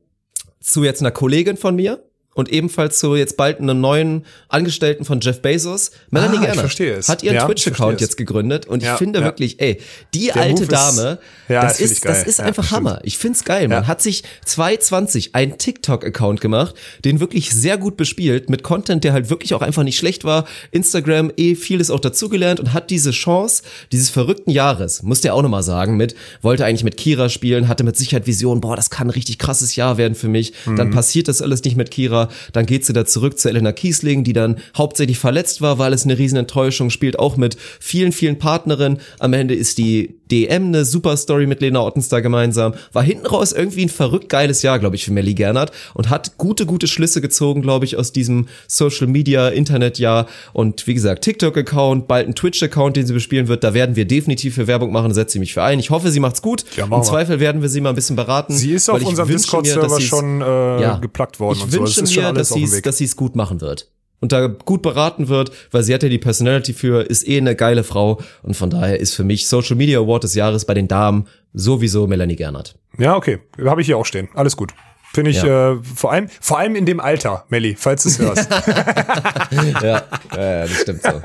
zu 0.60 0.84
jetzt 0.84 1.02
einer 1.02 1.12
Kollegin 1.12 1.58
von 1.58 1.76
mir, 1.76 2.04
und 2.34 2.50
ebenfalls 2.50 3.00
zu 3.00 3.16
jetzt 3.16 3.36
bald 3.36 3.60
einem 3.60 3.82
neuen 3.82 4.26
Angestellten 4.48 5.04
von 5.04 5.20
Jeff 5.20 5.42
Bezos, 5.42 5.92
Melanie 6.12 6.38
ah, 6.38 6.54
Gerner, 6.54 6.64
hat 7.08 7.24
ihren 7.24 7.36
ja, 7.36 7.46
Twitch-Account 7.46 8.00
jetzt 8.00 8.16
gegründet 8.16 8.68
und 8.68 8.82
ja, 8.82 8.94
ich 8.94 8.98
finde 8.98 9.20
ja. 9.20 9.26
wirklich, 9.26 9.60
ey, 9.60 9.82
die 10.14 10.28
Der 10.28 10.38
alte 10.38 10.62
Move 10.64 10.68
Dame, 10.68 11.20
ist, 11.50 11.50
das, 11.50 11.80
ist, 11.82 12.06
das 12.06 12.24
ist 12.24 12.40
einfach 12.40 12.64
stimmt. 12.64 12.78
Hammer. 12.78 13.02
Ich 13.04 13.18
find's 13.18 13.44
geil. 13.44 13.68
Man 13.68 13.88
hat 13.88 14.02
sich 14.02 14.24
2020 14.46 15.36
einen 15.36 15.58
TikTok-Account 15.58 16.40
gemacht, 16.40 16.76
den 17.04 17.20
wirklich 17.20 17.52
sehr 17.52 17.78
gut 17.78 17.98
bespielt, 17.98 18.50
mit 18.50 18.64
Content, 18.64 19.04
der 19.04 19.12
halt 19.12 19.30
wirklich 19.30 19.54
auch 19.54 19.62
einfach 19.62 19.84
nicht 19.84 19.98
schlecht 19.98 20.24
war. 20.24 20.46
Instagram 20.72 21.32
eh 21.36 21.56
vieles 21.56 21.92
auch 21.92 22.00
dazugelernt 22.00 22.60
und 22.62 22.72
hat 22.72 22.90
diese 22.90 23.12
Chance 23.12 23.64
dieses 23.92 24.10
verrückten 24.10 24.52
Jahres, 24.52 25.04
muss 25.04 25.20
der 25.20 25.36
auch 25.36 25.42
nochmal 25.42 25.64
sagen, 25.64 25.98
mit, 25.98 26.16
wollte 26.42 26.64
eigentlich 26.64 26.86
mit 26.86 26.96
Kira 26.96 27.28
spielen, 27.28 27.68
hatte 27.68 27.84
mit 27.84 27.98
Sicherheit 27.98 28.26
Vision, 28.26 28.62
boah, 28.62 28.78
das 28.78 28.90
kann 28.90 29.08
ein 29.08 29.12
richtig 29.12 29.38
krasses 29.38 29.76
Jahr 29.76 29.98
werden 29.98 30.16
für 30.16 30.30
mich. 30.30 30.54
Mhm. 30.66 30.78
Dann 30.78 30.92
passiert 30.92 31.28
das 31.28 31.42
alles 31.42 31.64
nicht 31.64 31.76
mit 31.76 31.92
Kira 31.92 32.21
dann 32.54 32.66
geht 32.66 32.86
sie 32.86 32.94
da 32.94 33.06
zurück 33.06 33.40
zu 33.40 33.50
Elena 33.50 33.72
Kiesling, 33.72 34.24
die 34.24 34.34
dann 34.34 34.58
hauptsächlich 34.78 35.18
verletzt 35.18 35.62
war, 35.62 35.78
weil 35.78 35.94
es 35.94 36.04
eine 36.04 36.18
riesen 36.18 36.38
Enttäuschung 36.38 36.90
spielt, 36.90 37.20
auch 37.20 37.38
mit 37.38 37.58
vielen, 37.80 38.12
vielen 38.12 38.38
Partnerinnen. 38.38 39.00
Am 39.20 39.34
Ende 39.34 39.56
ist 39.56 39.78
die 39.78 40.21
DM 40.32 40.68
eine 40.68 40.86
super 40.86 41.18
Story 41.18 41.46
mit 41.46 41.62
Lena 41.62 41.82
Ottenstar 41.82 42.22
gemeinsam. 42.22 42.74
War 42.94 43.04
hinten 43.04 43.28
raus 43.28 43.52
irgendwie 43.52 43.84
ein 43.84 43.90
verrückt 43.90 44.30
geiles 44.30 44.62
Jahr, 44.62 44.80
glaube 44.80 44.96
ich, 44.96 45.06
für 45.06 45.12
Melly 45.12 45.34
Gernert 45.34 45.72
und 45.94 46.10
hat 46.10 46.38
gute, 46.38 46.66
gute 46.66 46.88
Schlüsse 46.88 47.22
gezogen, 47.22 47.62
glaube 47.62 47.86
ich, 47.86 47.98
aus 47.98 48.12
diesem 48.12 48.48
Social 48.68 49.08
Media, 49.08 49.50
Internetjahr 49.50 50.28
und 50.54 50.88
wie 50.88 50.94
gesagt, 50.94 51.24
TikTok-Account, 51.24 52.08
bald 52.08 52.28
ein 52.28 52.36
Twitch-Account, 52.36 52.96
den 52.96 53.06
sie 53.06 53.14
bespielen 53.14 53.48
wird. 53.48 53.64
Da 53.64 53.74
werden 53.74 53.96
wir 53.96 54.06
definitiv 54.06 54.56
für 54.56 54.68
Werbung 54.68 54.92
machen, 54.92 55.14
setze 55.14 55.38
ich 55.38 55.42
mich 55.42 55.54
für 55.54 55.64
ein. 55.64 55.80
Ich 55.80 55.90
hoffe, 55.90 56.12
sie 56.12 56.20
macht's 56.20 56.42
gut. 56.42 56.64
Ja, 56.78 56.86
Im 56.86 57.04
Zweifel 57.04 57.40
werden 57.40 57.62
wir 57.62 57.70
sie 57.70 57.82
mal 57.82 57.90
ein 57.90 57.96
bisschen 57.96 58.16
beraten. 58.16 58.54
Sie 58.54 58.72
ist 58.72 58.90
auf 58.90 59.04
unserem 59.04 59.28
Discord-Server 59.28 60.02
schon 60.02 60.42
äh, 60.42 60.46
ja, 60.82 60.98
geplagt 60.98 61.40
worden. 61.40 61.58
Ich 61.58 61.64
und 61.66 61.74
wünsche 61.74 62.06
so. 62.06 62.22
mir, 62.22 62.34
dass 62.34 62.50
sie 62.50 62.82
dass 62.82 63.02
es 63.02 63.16
gut 63.16 63.36
machen 63.36 63.62
wird 63.62 63.91
und 64.22 64.32
da 64.32 64.48
gut 64.48 64.82
beraten 64.82 65.28
wird, 65.28 65.52
weil 65.72 65.84
sie 65.84 65.94
hat 65.94 66.04
ja 66.04 66.10
die 66.10 66.20
Personality 66.20 66.74
für, 66.74 67.02
ist 67.02 67.28
eh 67.28 67.38
eine 67.38 67.56
geile 67.56 67.84
Frau 67.84 68.22
und 68.44 68.56
von 68.56 68.70
daher 68.70 69.00
ist 69.00 69.14
für 69.14 69.26
mich 69.26 69.48
Social 69.48 69.76
Media 69.76 70.00
Award 70.00 70.24
des 70.24 70.36
Jahres 70.36 70.64
bei 70.64 70.74
den 70.74 70.88
Damen 70.88 71.28
sowieso 71.54 72.08
Melanie 72.08 72.38
Gernert. 72.38 72.76
Ja, 72.98 73.16
okay, 73.18 73.40
habe 73.66 73.82
ich 73.82 73.88
hier 73.88 73.98
auch 73.98 74.06
stehen. 74.06 74.30
Alles 74.34 74.56
gut. 74.56 74.74
Finde 75.14 75.32
ich 75.32 75.44
ja. 75.44 75.74
äh, 75.74 75.80
vor 75.84 76.14
allem 76.14 76.30
vor 76.40 76.58
allem 76.58 76.76
in 76.76 76.86
dem 76.86 77.02
Alter, 77.02 77.44
Melli, 77.50 77.76
falls 77.78 78.04
du 78.04 78.10
es 78.10 78.20
hörst. 78.20 78.50
ja, 79.84 80.04
ja, 80.34 80.62
das 80.62 80.82
stimmt 80.82 81.04
so. 81.04 81.10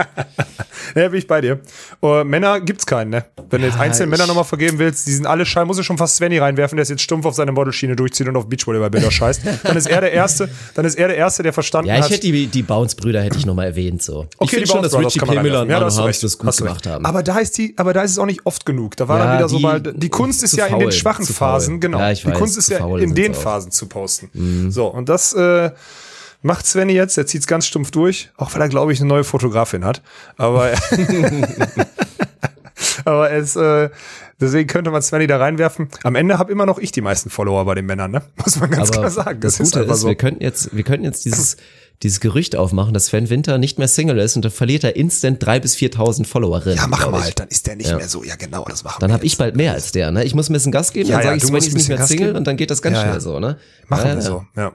Ja, 0.94 1.08
bin 1.08 1.18
ich 1.18 1.26
bei 1.26 1.40
dir. 1.40 1.60
Uh, 2.02 2.24
Männer 2.24 2.60
gibt's 2.60 2.86
keinen, 2.86 3.10
ne? 3.10 3.24
Wenn 3.50 3.62
du 3.62 3.66
jetzt 3.66 3.78
einzelne 3.78 4.08
Männer 4.08 4.26
nochmal 4.26 4.44
vergeben 4.44 4.78
willst, 4.78 5.06
die 5.06 5.12
sind 5.12 5.26
alle 5.26 5.46
scheiße, 5.46 5.66
muss 5.66 5.78
ich 5.78 5.86
schon 5.86 5.98
fast 5.98 6.16
Svenny 6.16 6.38
reinwerfen, 6.38 6.76
der 6.76 6.82
ist 6.82 6.90
jetzt 6.90 7.02
stumpf 7.02 7.26
auf 7.26 7.34
seine 7.34 7.52
Modelschiene 7.52 7.96
durchzieht 7.96 8.28
und 8.28 8.36
auf 8.36 8.48
Beachvolleyball-Bilder 8.48 9.10
scheißt. 9.10 9.40
Dann 9.62 9.76
ist 9.76 9.88
er 9.88 10.00
der 10.00 10.12
Erste, 10.12 10.48
dann 10.74 10.84
ist 10.84 10.96
er 10.96 11.08
der 11.08 11.16
Erste, 11.16 11.42
der 11.42 11.52
verstanden 11.52 11.90
hat. 11.90 11.98
Ja, 11.98 12.06
ich 12.06 12.12
hätte 12.12 12.30
die, 12.30 12.46
die 12.46 12.62
Bounce-Brüder 12.62 13.22
hätte 13.22 13.38
ich 13.38 13.46
nochmal 13.46 13.66
erwähnt, 13.66 14.02
so. 14.02 14.26
Okay, 14.38 14.44
ich 14.44 14.50
finde 14.50 14.66
schon, 14.66 14.82
dass 14.82 14.98
Richie 14.98 15.18
P. 15.20 15.42
Miller 15.42 15.62
und 15.62 15.70
ja, 15.70 15.80
Manu 15.80 15.94
Harms 15.94 16.20
das 16.20 16.38
gut 16.38 16.56
gemacht 16.56 16.86
haben. 16.86 17.04
Aber 17.04 17.22
da 17.22 17.38
ist 17.38 17.56
die, 17.58 17.74
aber 17.76 17.92
da 17.92 18.02
ist 18.02 18.12
es 18.12 18.18
auch 18.18 18.26
nicht 18.26 18.44
oft 18.44 18.66
genug. 18.66 18.96
Da 18.96 19.08
war 19.08 19.18
ja, 19.18 19.24
dann 19.24 19.38
wieder 19.38 19.48
so 19.48 19.58
mal, 19.58 19.80
die 19.80 20.08
Kunst 20.08 20.42
ist 20.42 20.56
ja 20.56 20.66
faul, 20.66 20.82
in 20.82 20.88
den 20.88 20.92
schwachen 20.92 21.26
Phasen, 21.26 21.80
genau. 21.80 21.98
Ja, 21.98 22.12
die 22.12 22.24
weiß, 22.24 22.38
Kunst 22.38 22.58
ist 22.58 22.70
ja 22.70 22.86
in 22.98 23.14
den 23.14 23.34
Phasen 23.34 23.70
zu 23.70 23.86
posten. 23.86 24.30
Mhm. 24.32 24.70
So, 24.70 24.86
und 24.86 25.08
das, 25.08 25.32
äh, 25.34 25.70
macht 26.46 26.66
Svenny 26.66 26.94
jetzt, 26.94 27.18
er 27.18 27.26
zieht's 27.26 27.46
ganz 27.46 27.66
stumpf 27.66 27.90
durch, 27.90 28.30
auch 28.36 28.54
weil 28.54 28.62
er, 28.62 28.68
glaube 28.68 28.92
ich, 28.92 29.00
eine 29.00 29.08
neue 29.08 29.24
Fotografin 29.24 29.84
hat. 29.84 30.02
Aber, 30.36 30.70
aber 33.04 33.30
es, 33.32 33.56
äh, 33.56 33.90
deswegen 34.40 34.68
könnte 34.68 34.90
man 34.90 35.02
Svenny 35.02 35.26
da 35.26 35.38
reinwerfen. 35.38 35.88
Am 36.04 36.14
Ende 36.14 36.38
habe 36.38 36.52
immer 36.52 36.64
noch 36.64 36.78
ich 36.78 36.92
die 36.92 37.00
meisten 37.00 37.28
Follower 37.28 37.64
bei 37.64 37.74
den 37.74 37.86
Männern, 37.86 38.12
ne? 38.12 38.22
Muss 38.44 38.58
man 38.58 38.70
ganz 38.70 38.90
aber 38.90 39.00
klar 39.00 39.10
sagen. 39.10 39.40
Das, 39.40 39.58
das 39.58 39.72
Gute 39.72 39.84
ist, 39.84 39.90
ist 39.90 40.00
so. 40.00 40.08
wir 40.08 40.14
könnten 40.14 40.42
jetzt, 40.42 40.74
wir 40.74 40.84
könnten 40.84 41.04
jetzt 41.04 41.24
dieses, 41.24 41.56
dieses 42.02 42.20
Gerücht 42.20 42.54
aufmachen, 42.54 42.94
dass 42.94 43.06
Sven 43.06 43.28
Winter 43.28 43.58
nicht 43.58 43.78
mehr 43.78 43.88
Single 43.88 44.18
ist 44.18 44.36
und 44.36 44.44
dann 44.44 44.52
verliert 44.52 44.84
er 44.84 44.94
instant 44.94 45.44
drei 45.44 45.58
bis 45.58 45.74
viertausend 45.74 46.28
Followerinnen. 46.28 46.78
Ja, 46.78 46.86
mach 46.86 47.10
mal, 47.10 47.28
dann 47.34 47.48
ist 47.48 47.66
der 47.66 47.74
nicht 47.74 47.90
ja. 47.90 47.96
mehr 47.96 48.08
so. 48.08 48.22
Ja, 48.22 48.36
genau, 48.36 48.64
das 48.68 48.84
machen 48.84 48.98
Dann 49.00 49.12
habe 49.12 49.24
ich 49.24 49.36
bald 49.36 49.56
mehr 49.56 49.72
als 49.72 49.92
der, 49.92 50.12
ne? 50.12 50.24
Ich 50.24 50.34
muss 50.34 50.48
ein 50.48 50.52
bisschen 50.52 50.72
Gas 50.72 50.92
geben, 50.92 51.08
ja, 51.08 51.16
dann 51.16 51.24
sage 51.24 51.38
ja, 51.38 51.42
ich, 51.42 51.44
Sven 51.44 51.56
ist 51.56 51.74
nicht 51.74 51.88
mehr 51.88 51.98
Gas 51.98 52.08
Single 52.08 52.26
geben. 52.28 52.38
und 52.38 52.46
dann 52.46 52.56
geht 52.56 52.70
das 52.70 52.82
ganz 52.82 53.00
schnell 53.00 53.20
so, 53.20 53.40
ne? 53.40 53.58
Machen 53.88 54.14
wir 54.14 54.22
so, 54.22 54.44
ja. 54.56 54.72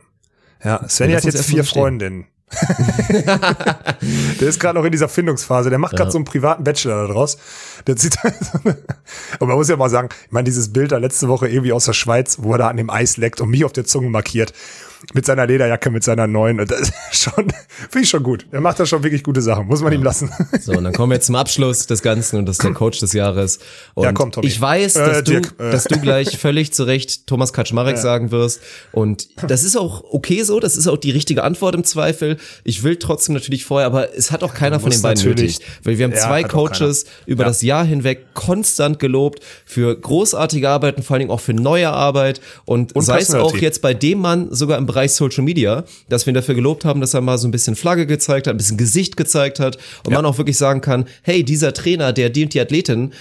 Ja, 0.63 0.87
Svenny 0.87 1.13
hat 1.13 1.23
jetzt 1.23 1.45
vier 1.45 1.63
Freundinnen. 1.63 2.27
der 3.09 4.49
ist 4.49 4.59
gerade 4.59 4.77
noch 4.77 4.85
in 4.85 4.91
dieser 4.91 5.07
Findungsphase. 5.07 5.69
Der 5.69 5.79
macht 5.79 5.93
gerade 5.93 6.09
ja. 6.09 6.11
so 6.11 6.17
einen 6.17 6.25
privaten 6.25 6.63
Bachelor 6.63 7.07
daraus. 7.07 7.37
Der 7.87 7.95
zieht 7.95 8.17
und 9.39 9.47
man 9.47 9.57
muss 9.57 9.69
ja 9.69 9.77
mal 9.77 9.89
sagen, 9.89 10.09
ich 10.25 10.31
meine, 10.31 10.43
dieses 10.43 10.73
Bild 10.73 10.91
da 10.91 10.97
letzte 10.97 11.29
Woche 11.29 11.47
irgendwie 11.47 11.71
aus 11.71 11.85
der 11.85 11.93
Schweiz, 11.93 12.39
wo 12.41 12.51
er 12.51 12.57
da 12.57 12.67
an 12.67 12.77
dem 12.77 12.89
Eis 12.89 13.17
leckt 13.17 13.39
und 13.39 13.49
mich 13.49 13.63
auf 13.63 13.71
der 13.71 13.85
Zunge 13.85 14.09
markiert 14.09 14.53
mit 15.13 15.25
seiner 15.25 15.47
Lederjacke, 15.47 15.89
mit 15.89 16.03
seiner 16.03 16.27
neuen. 16.27 16.59
Und 16.59 16.71
das 16.71 16.81
ist 17.11 17.23
schon, 17.23 17.47
finde 17.89 18.03
ich 18.03 18.09
schon 18.09 18.23
gut. 18.23 18.45
Er 18.51 18.61
macht 18.61 18.79
da 18.79 18.85
schon 18.85 19.03
wirklich 19.03 19.23
gute 19.23 19.41
Sachen, 19.41 19.67
muss 19.67 19.81
man 19.81 19.91
ja. 19.91 19.99
ihm 19.99 20.03
lassen. 20.03 20.31
So, 20.61 20.73
und 20.73 20.83
dann 20.83 20.93
kommen 20.93 21.11
wir 21.11 21.15
jetzt 21.15 21.25
zum 21.25 21.35
Abschluss 21.35 21.87
des 21.87 22.01
Ganzen 22.01 22.37
und 22.37 22.45
das 22.45 22.57
ist 22.57 22.63
der 22.63 22.73
Coach 22.73 22.99
des 22.99 23.13
Jahres. 23.13 23.59
Und 23.93 24.03
ja, 24.03 24.13
komm, 24.13 24.31
Tommy. 24.31 24.47
ich 24.47 24.59
weiß, 24.59 24.93
dass, 24.93 25.17
äh, 25.19 25.23
du, 25.23 25.37
äh. 25.37 25.41
dass 25.57 25.85
du 25.85 25.99
gleich 25.99 26.37
völlig 26.37 26.73
zu 26.73 26.83
Recht 26.83 27.25
Thomas 27.27 27.53
Kaczmarek 27.53 27.95
ja. 27.95 28.01
sagen 28.01 28.31
wirst. 28.31 28.61
Und 28.91 29.29
das 29.49 29.63
ist 29.63 29.75
auch 29.75 30.03
okay 30.11 30.43
so, 30.43 30.59
das 30.59 30.77
ist 30.77 30.87
auch 30.87 30.97
die 30.97 31.11
richtige 31.11 31.43
Antwort 31.43 31.75
im 31.75 31.83
Zweifel. 31.83 32.37
Ich 32.63 32.83
will 32.83 32.97
trotzdem 32.97 33.33
natürlich 33.33 33.65
vorher, 33.65 33.87
aber 33.87 34.15
es 34.15 34.31
hat 34.31 34.43
auch 34.43 34.53
keiner 34.53 34.79
von 34.79 34.91
den 34.91 35.01
beiden 35.01 35.23
nötig. 35.23 35.59
Weil 35.83 35.97
wir 35.97 36.05
haben 36.05 36.15
zwei 36.15 36.43
Coaches 36.43 37.05
über 37.25 37.43
das 37.43 37.61
Jahr 37.61 37.85
hinweg 37.85 38.33
konstant 38.33 38.99
gelobt 38.99 39.43
für 39.65 39.95
großartige 39.99 40.69
Arbeiten, 40.69 41.03
vor 41.03 41.15
allen 41.15 41.21
Dingen 41.21 41.31
auch 41.31 41.39
für 41.39 41.53
neue 41.53 41.89
Arbeit. 41.89 42.41
Und, 42.65 42.95
und 42.95 43.01
sei 43.01 43.19
es 43.19 43.33
auch 43.33 43.57
jetzt 43.57 43.81
bei 43.81 43.93
dem 43.93 44.19
Mann 44.19 44.47
sogar 44.51 44.77
im 44.77 44.85
Bereich 44.91 45.13
Social 45.13 45.43
Media, 45.43 45.85
dass 46.09 46.25
wir 46.25 46.33
ihn 46.33 46.35
dafür 46.35 46.53
gelobt 46.53 46.83
haben, 46.83 46.99
dass 46.99 47.13
er 47.13 47.21
mal 47.21 47.37
so 47.37 47.47
ein 47.47 47.51
bisschen 47.51 47.77
Flagge 47.77 48.05
gezeigt 48.05 48.47
hat, 48.47 48.53
ein 48.53 48.57
bisschen 48.57 48.77
Gesicht 48.77 49.15
gezeigt 49.15 49.59
hat 49.61 49.77
und 50.03 50.11
ja. 50.11 50.17
man 50.17 50.25
auch 50.25 50.37
wirklich 50.37 50.57
sagen 50.57 50.81
kann, 50.81 51.05
hey, 51.21 51.45
dieser 51.45 51.73
Trainer, 51.73 52.11
der 52.11 52.29
dient 52.29 52.53
die 52.53 52.59
Athletin, 52.59 53.13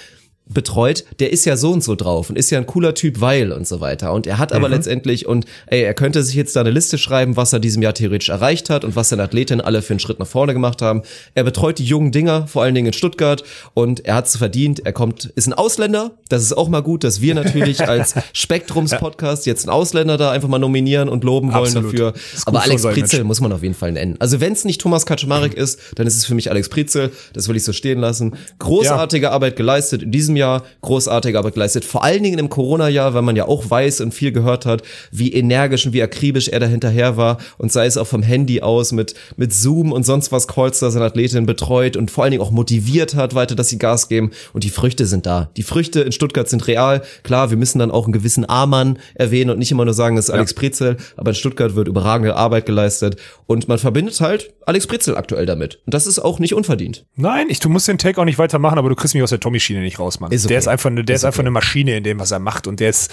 betreut, 0.52 1.05
der 1.20 1.32
ist 1.32 1.44
ja 1.44 1.56
so 1.56 1.70
und 1.72 1.85
so 1.85 1.94
drauf 1.94 2.28
und 2.28 2.36
ist 2.36 2.51
ja 2.51 2.59
ein 2.59 2.66
cooler 2.66 2.94
Typ, 2.94 3.20
weil 3.20 3.52
und 3.52 3.66
so 3.66 3.81
weiter. 3.81 4.12
Und 4.12 4.27
er 4.27 4.39
hat 4.39 4.52
aber 4.52 4.68
mhm. 4.68 4.74
letztendlich, 4.74 5.27
und 5.27 5.47
ey, 5.66 5.82
er 5.82 5.94
könnte 5.94 6.22
sich 6.22 6.35
jetzt 6.35 6.56
da 6.56 6.60
eine 6.60 6.70
Liste 6.70 6.98
schreiben, 6.98 7.36
was 7.36 7.52
er 7.52 7.60
diesem 7.60 7.82
Jahr 7.82 7.94
theoretisch 7.94 8.28
erreicht 8.28 8.70
hat 8.70 8.85
und 8.85 8.97
was 8.97 9.10
seine 9.10 9.22
Athletinnen 9.22 9.60
alle 9.60 9.82
für 9.82 9.93
einen 9.93 10.01
Schritt 10.01 10.18
nach 10.18 10.27
vorne 10.27 10.52
gemacht 10.52 10.82
haben. 10.82 11.02
Er 11.35 11.44
betreut 11.44 11.78
die 11.78 11.85
jungen 11.85 12.12
Dinger, 12.12 12.47
vor 12.47 12.62
allen 12.62 12.74
Dingen 12.74 12.89
in 12.89 12.93
Stuttgart, 12.93 13.44
und 13.74 14.05
er 14.05 14.16
hat 14.16 14.27
es 14.27 14.36
verdient. 14.36 14.85
Er 14.85 14.93
kommt, 14.93 15.27
ist 15.36 15.47
ein 15.47 15.52
Ausländer. 15.52 16.12
Das 16.28 16.43
ist 16.43 16.52
auch 16.52 16.68
mal 16.68 16.82
gut, 16.82 17.05
dass 17.05 17.20
wir 17.20 17.35
natürlich 17.35 17.81
als 17.89 18.14
Spektrums-Podcast 18.32 19.47
jetzt 19.47 19.64
einen 19.64 19.72
Ausländer 19.72 20.16
da 20.16 20.32
einfach 20.32 20.48
mal 20.48 20.59
nominieren 20.59 21.09
und 21.09 21.24
loben 21.24 21.52
wollen 21.52 21.64
Absolut. 21.64 21.93
dafür. 21.93 22.14
Aber 22.47 22.62
Alex 22.62 22.82
Prizel 22.82 23.24
muss 23.24 23.40
man 23.40 23.52
auf 23.52 23.62
jeden 23.62 23.74
Fall 23.74 23.93
nennen. 23.93 24.16
Also 24.18 24.40
wenn 24.40 24.52
es 24.52 24.64
nicht 24.64 24.81
Thomas 24.81 25.06
Kaczmarek 25.06 25.56
mhm. 25.56 25.62
ist, 25.62 25.81
dann 25.94 26.06
ist 26.06 26.16
es 26.16 26.24
für 26.24 26.35
mich 26.35 26.51
Alex 26.51 26.68
Prizel. 26.68 27.12
Das 27.32 27.48
will 27.48 27.56
ich 27.56 27.64
so 27.64 27.72
stehen 27.72 28.01
lassen. 28.01 28.36
Großartige 28.59 29.27
ja. 29.27 29.32
Arbeit 29.32 29.56
geleistet 29.56 30.02
in 30.02 30.10
diesem 30.10 30.36
Jahr 30.36 30.40
Jahr 30.41 30.65
großartige 30.81 31.39
Arbeit 31.39 31.55
geleistet. 31.55 31.85
Vor 31.85 32.03
allen 32.03 32.23
Dingen 32.23 32.39
im 32.39 32.49
Corona-Jahr, 32.49 33.15
weil 33.15 33.23
man 33.23 33.37
ja 33.37 33.47
auch 33.47 33.69
weiß 33.69 34.01
und 34.01 34.12
viel 34.12 34.33
gehört 34.33 34.67
hat, 34.67 34.83
wie 35.12 35.33
energisch 35.33 35.87
und 35.87 35.93
wie 35.93 36.03
akribisch 36.03 36.49
er 36.49 36.61
da 36.61 36.67
hinterher 36.67 37.17
war 37.17 37.39
und 37.59 37.71
sei 37.71 37.87
es 37.87 37.97
auch 37.97 38.07
vom 38.07 38.23
Handy 38.23 38.62
aus 38.62 38.93
mit, 38.93 39.15
mit 39.37 39.53
Zoom 39.53 39.93
und 39.93 40.05
sonst 40.05 40.33
was 40.33 40.49
Calls 40.49 40.81
da 40.81 40.91
seine 40.91 41.05
Athletin 41.05 41.47
betreut 41.47 41.97
und 41.97 42.11
vor 42.11 42.25
allen 42.25 42.31
Dingen 42.33 42.43
auch 42.43 42.51
motiviert 42.51 43.15
hat 43.15 43.35
weiter, 43.35 43.55
dass 43.55 43.69
sie 43.69 43.79
Gas 43.79 44.09
geben 44.09 44.31
und 44.53 44.65
die 44.65 44.71
Früchte 44.71 45.07
sind 45.07 45.27
da. 45.27 45.51
Die 45.57 45.62
Früchte 45.62 46.01
in 46.01 46.12
Stuttgart 46.12 46.49
sind 46.49 46.67
real. 46.67 47.03
Klar, 47.23 47.51
wir 47.51 47.57
müssen 47.57 47.79
dann 47.79 47.91
auch 47.91 48.05
einen 48.05 48.12
gewissen 48.12 48.49
A-Mann 48.49 48.99
erwähnen 49.15 49.51
und 49.51 49.59
nicht 49.59 49.71
immer 49.71 49.85
nur 49.85 49.95
sagen, 49.95 50.17
das 50.17 50.27
ist 50.27 50.29
ja. 50.31 50.37
Alex 50.37 50.55
Prezel, 50.55 50.97
aber 51.17 51.31
in 51.31 51.35
Stuttgart 51.35 51.75
wird 51.75 51.89
überragende 51.89 52.35
Arbeit 52.37 52.67
geleistet 52.67 53.17
und 53.47 53.69
man 53.69 53.79
verbindet 53.79 54.21
halt 54.21 54.53
Alex 54.67 54.87
Prezel 54.87 55.17
aktuell 55.17 55.47
damit. 55.47 55.81
Und 55.85 55.95
das 55.95 56.07
ist 56.07 56.21
auch 56.21 56.39
nicht 56.39 56.55
unverdient. 56.55 57.05
Nein, 57.17 57.47
ich, 57.49 57.59
du 57.59 57.69
musst 57.69 57.89
den 57.89 57.99
Take 57.99 58.21
auch 58.21 58.25
nicht 58.25 58.39
weitermachen, 58.39 58.79
aber 58.79 58.89
du 58.89 58.95
kriegst 58.95 59.15
mich 59.15 59.23
aus 59.23 59.31
der 59.31 59.41
Tommy-Schiene 59.41 59.81
nicht 59.81 59.99
raus, 59.99 60.21
Mann. 60.21 60.30
Ist 60.31 60.44
okay. 60.44 60.48
Der 60.48 60.59
ist 60.59 60.69
einfach 60.69 60.90
eine, 60.90 61.05
der 61.05 61.16
ist, 61.16 61.23
ist 61.23 61.24
einfach 61.27 61.40
eine 61.40 61.51
Maschine 61.51 61.97
in 61.97 62.05
dem, 62.05 62.19
was 62.19 62.31
er 62.31 62.39
macht. 62.39 62.66
Und 62.66 62.81
der 62.81 62.90
ist, 62.90 63.11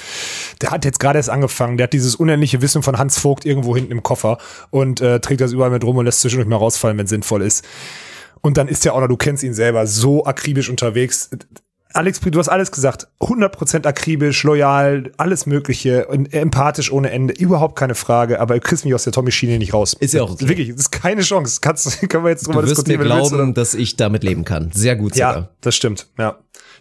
der 0.61 0.71
hat 0.71 0.85
jetzt 0.85 0.99
gerade 0.99 1.19
erst 1.19 1.29
angefangen. 1.29 1.77
Der 1.77 1.85
hat 1.85 1.93
dieses 1.93 2.15
unendliche 2.15 2.61
Wissen 2.61 2.83
von 2.83 2.97
Hans 2.97 3.19
Vogt 3.19 3.45
irgendwo 3.45 3.75
hinten 3.75 3.91
im 3.91 4.03
Koffer 4.03 4.37
und 4.69 5.01
äh, 5.01 5.19
trägt 5.19 5.41
das 5.41 5.51
überall 5.51 5.71
mit 5.71 5.83
rum 5.83 5.97
und 5.97 6.05
lässt 6.05 6.21
zwischendurch 6.21 6.49
mal 6.49 6.57
rausfallen, 6.57 6.97
wenn 6.97 7.07
sinnvoll 7.07 7.41
ist. 7.41 7.65
Und 8.41 8.57
dann 8.57 8.67
ist 8.67 8.85
er 8.85 8.93
auch 8.93 9.01
noch, 9.01 9.07
du 9.07 9.17
kennst 9.17 9.43
ihn 9.43 9.53
selber, 9.53 9.87
so 9.87 10.25
akribisch 10.25 10.69
unterwegs 10.69 11.29
Alex, 11.97 12.19
du 12.19 12.37
hast 12.37 12.49
alles 12.49 12.71
gesagt. 12.71 13.07
100% 13.21 13.87
akribisch, 13.87 14.43
loyal, 14.43 15.11
alles 15.17 15.45
Mögliche 15.45 16.07
empathisch 16.09 16.91
ohne 16.91 17.09
Ende. 17.09 17.33
Überhaupt 17.33 17.77
keine 17.77 17.95
Frage. 17.95 18.39
Aber 18.39 18.53
du 18.53 18.59
kriegst 18.59 18.85
mich 18.85 18.93
aus 18.93 19.03
der 19.03 19.13
Tommy-Schiene 19.13 19.57
nicht 19.57 19.73
raus. 19.73 19.95
Ist 19.99 20.13
ja 20.13 20.21
auch 20.21 20.31
okay. 20.31 20.47
Wirklich, 20.47 20.69
das 20.69 20.81
ist 20.81 20.91
keine 20.91 21.21
Chance. 21.21 21.59
Kannst, 21.61 21.99
können 22.09 22.23
wir 22.23 22.29
jetzt 22.29 22.45
drüber 22.45 22.61
du 22.61 22.67
wirst 22.67 22.77
diskutieren. 22.77 22.99
Mir 22.99 23.05
glauben, 23.05 23.37
willst, 23.37 23.57
dass 23.57 23.73
ich 23.73 23.95
damit 23.95 24.23
leben 24.23 24.45
kann. 24.45 24.71
Sehr 24.73 24.95
gut 24.95 25.15
sogar. 25.15 25.35
Ja, 25.35 25.49
das 25.61 25.75
stimmt. 25.75 26.07
Ja. 26.19 26.37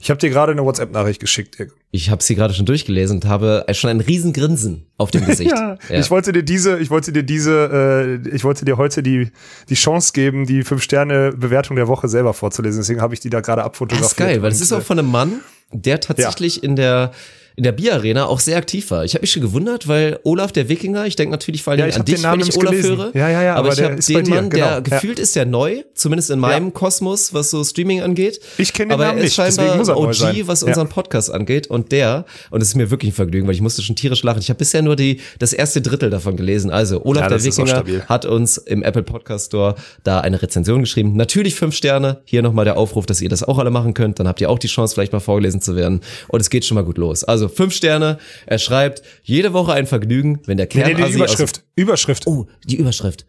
Ich 0.06 0.10
habe 0.10 0.20
dir 0.20 0.30
gerade 0.30 0.52
eine 0.52 0.64
WhatsApp-Nachricht 0.64 1.18
geschickt. 1.18 1.58
Dirk. 1.58 1.72
Ich 1.90 2.10
habe 2.10 2.22
sie 2.22 2.36
gerade 2.36 2.54
schon 2.54 2.64
durchgelesen 2.64 3.16
und 3.16 3.24
habe 3.24 3.66
schon 3.72 3.90
ein 3.90 3.98
Riesengrinsen 3.98 4.86
auf 4.98 5.10
dem 5.10 5.26
Gesicht. 5.26 5.50
ja, 5.56 5.78
ja, 5.88 5.98
Ich 5.98 6.12
wollte 6.12 6.32
dir 6.32 6.44
diese, 6.44 6.78
ich 6.78 6.90
wollte 6.90 7.10
dir 7.10 7.24
diese, 7.24 8.20
äh, 8.24 8.28
ich 8.28 8.44
wollte 8.44 8.64
dir 8.64 8.76
heute 8.76 9.02
die 9.02 9.32
die 9.68 9.74
Chance 9.74 10.12
geben, 10.12 10.46
die 10.46 10.62
fünf 10.62 10.84
Sterne 10.84 11.32
Bewertung 11.32 11.74
der 11.74 11.88
Woche 11.88 12.06
selber 12.06 12.34
vorzulesen. 12.34 12.82
Deswegen 12.82 13.00
habe 13.00 13.14
ich 13.14 13.20
die 13.20 13.30
da 13.30 13.40
gerade 13.40 13.64
abfotografiert. 13.64 14.04
Das 14.04 14.12
ist 14.12 14.16
geil, 14.16 14.42
weil 14.42 14.52
es 14.52 14.60
ist 14.60 14.72
auch 14.72 14.80
von 14.80 14.96
einem 14.96 15.10
Mann, 15.10 15.40
der 15.72 15.98
tatsächlich 15.98 16.58
ja. 16.58 16.62
in 16.62 16.76
der 16.76 17.10
in 17.56 17.62
der 17.62 17.72
Bierarena 17.72 18.26
auch 18.26 18.38
sehr 18.38 18.58
aktiv 18.58 18.90
war. 18.90 19.06
Ich 19.06 19.14
habe 19.14 19.22
mich 19.22 19.32
schon 19.32 19.40
gewundert, 19.40 19.88
weil 19.88 20.20
Olaf 20.24 20.52
der 20.52 20.68
Wikinger, 20.68 21.06
ich 21.06 21.16
denke 21.16 21.30
natürlich 21.30 21.62
vor 21.62 21.72
allem 21.72 21.88
ja, 21.88 21.96
an 21.96 22.04
dich, 22.04 22.22
wenn 22.22 22.40
ich 22.40 22.54
Olaf 22.54 22.70
gelesen. 22.70 22.98
höre. 22.98 23.16
Ja, 23.16 23.30
ja, 23.30 23.42
ja, 23.42 23.54
aber, 23.54 23.70
aber 23.70 23.78
ich 23.78 23.82
habe 23.82 24.24
den 24.24 24.28
Mann, 24.28 24.50
genau. 24.50 24.66
der 24.66 24.80
gefühlt 24.82 25.18
ist 25.18 25.34
der 25.36 25.46
neu, 25.46 25.82
zumindest 25.94 26.30
in 26.30 26.38
meinem 26.38 26.66
ja. 26.66 26.70
Kosmos, 26.72 27.32
was 27.32 27.50
so 27.50 27.64
Streaming 27.64 28.02
angeht. 28.02 28.40
Ich 28.58 28.74
kenne 28.74 28.88
den 28.88 28.92
aber 28.92 29.06
Namen 29.06 29.18
er 29.20 29.24
ist 29.24 29.34
scheinbar 29.34 29.74
er 29.74 29.96
OG, 29.96 30.46
was 30.46 30.62
unseren 30.64 30.90
Podcast 30.90 31.30
angeht. 31.30 31.68
Und 31.68 31.92
der, 31.92 32.26
und 32.50 32.60
es 32.60 32.68
ist 32.68 32.74
mir 32.74 32.90
wirklich 32.90 33.12
ein 33.12 33.14
Vergnügen, 33.14 33.46
weil 33.46 33.54
ich 33.54 33.62
musste 33.62 33.80
schon 33.80 33.96
tierisch 33.96 34.22
lachen. 34.22 34.40
Ich 34.40 34.50
habe 34.50 34.58
bisher 34.58 34.82
nur 34.82 34.94
die 34.94 35.20
das 35.38 35.54
erste 35.54 35.80
Drittel 35.80 36.10
davon 36.10 36.36
gelesen. 36.36 36.70
Also 36.70 37.06
Olaf 37.06 37.28
der 37.28 37.42
Wikinger 37.42 37.84
hat 38.06 38.26
uns 38.26 38.58
im 38.58 38.82
Apple 38.82 39.02
Podcast 39.02 39.46
Store 39.46 39.76
da 40.04 40.20
eine 40.20 40.42
Rezension 40.42 40.80
geschrieben. 40.80 41.16
Natürlich 41.16 41.54
fünf 41.54 41.74
Sterne. 41.74 42.20
Hier 42.26 42.42
nochmal 42.42 42.66
der 42.66 42.76
Aufruf, 42.76 43.06
dass 43.06 43.22
ihr 43.22 43.30
das 43.30 43.42
auch 43.42 43.58
alle 43.58 43.70
machen 43.70 43.94
könnt. 43.94 44.20
Dann 44.20 44.28
habt 44.28 44.42
ihr 44.42 44.50
auch 44.50 44.58
die 44.58 44.68
Chance, 44.68 44.92
vielleicht 44.92 45.14
mal 45.14 45.20
vorgelesen 45.20 45.62
zu 45.62 45.74
werden. 45.74 46.02
Und 46.28 46.40
es 46.40 46.50
geht 46.50 46.66
schon 46.66 46.74
mal 46.74 46.84
gut 46.84 46.98
los. 46.98 47.24
Also 47.24 47.45
fünf 47.48 47.74
Sterne. 47.74 48.18
Er 48.46 48.58
schreibt, 48.58 49.02
jede 49.22 49.52
Woche 49.52 49.72
ein 49.72 49.86
Vergnügen, 49.86 50.40
wenn 50.46 50.56
der 50.56 50.66
Kern. 50.66 50.88
Nee, 50.88 50.94
nee, 50.94 51.08
die 51.08 51.14
Überschrift. 51.14 51.62
Überschrift. 51.74 52.26
Oh, 52.26 52.46
die 52.64 52.76
Überschrift. 52.76 53.26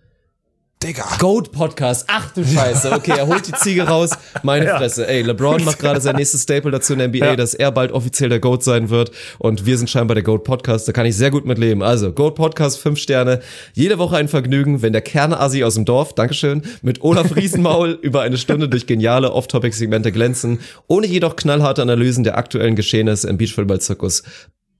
Digga. 0.83 1.05
Goat 1.17 1.51
Podcast. 1.51 2.05
Ach 2.07 2.31
du 2.33 2.45
Scheiße. 2.45 2.91
Okay, 2.91 3.13
er 3.17 3.25
holt 3.25 3.47
die 3.47 3.51
Ziege 3.53 3.87
raus. 3.87 4.11
Meine 4.43 4.65
ja. 4.65 4.77
Fresse. 4.77 5.07
Ey, 5.07 5.23
LeBron 5.23 5.63
macht 5.63 5.79
gerade 5.79 5.99
sein 5.99 6.15
nächstes 6.15 6.43
Staple 6.43 6.69
dazu 6.69 6.93
in 6.93 6.99
der 6.99 7.07
NBA, 7.07 7.17
ja. 7.17 7.35
dass 7.35 7.55
er 7.55 7.71
bald 7.71 7.91
offiziell 7.91 8.29
der 8.29 8.39
Goat 8.39 8.63
sein 8.63 8.91
wird. 8.91 9.09
Und 9.39 9.65
wir 9.65 9.75
sind 9.79 9.89
scheinbar 9.89 10.13
der 10.13 10.23
Goat 10.23 10.43
Podcast. 10.43 10.87
Da 10.87 10.91
kann 10.91 11.07
ich 11.07 11.17
sehr 11.17 11.31
gut 11.31 11.45
mit 11.45 11.57
leben. 11.57 11.81
Also, 11.81 12.11
Goat 12.11 12.35
Podcast, 12.35 12.79
fünf 12.79 12.99
Sterne. 12.99 13.39
Jede 13.73 13.97
Woche 13.97 14.17
ein 14.17 14.27
Vergnügen, 14.27 14.83
wenn 14.83 14.93
der 14.93 15.01
Kernasi 15.01 15.63
aus 15.63 15.73
dem 15.73 15.85
Dorf, 15.85 16.13
Dankeschön, 16.13 16.61
mit 16.83 17.01
Olaf 17.01 17.35
Riesenmaul 17.35 17.91
über 18.03 18.21
eine 18.21 18.37
Stunde 18.37 18.69
durch 18.69 18.85
geniale 18.85 19.33
Off-Topic-Segmente 19.33 20.11
glänzen, 20.11 20.59
ohne 20.85 21.07
jedoch 21.07 21.35
knallharte 21.35 21.81
Analysen 21.81 22.23
der 22.23 22.37
aktuellen 22.37 22.75
Geschehnisse 22.75 23.27
im 23.27 23.37
Beachvolleyball-Zirkus 23.37 24.21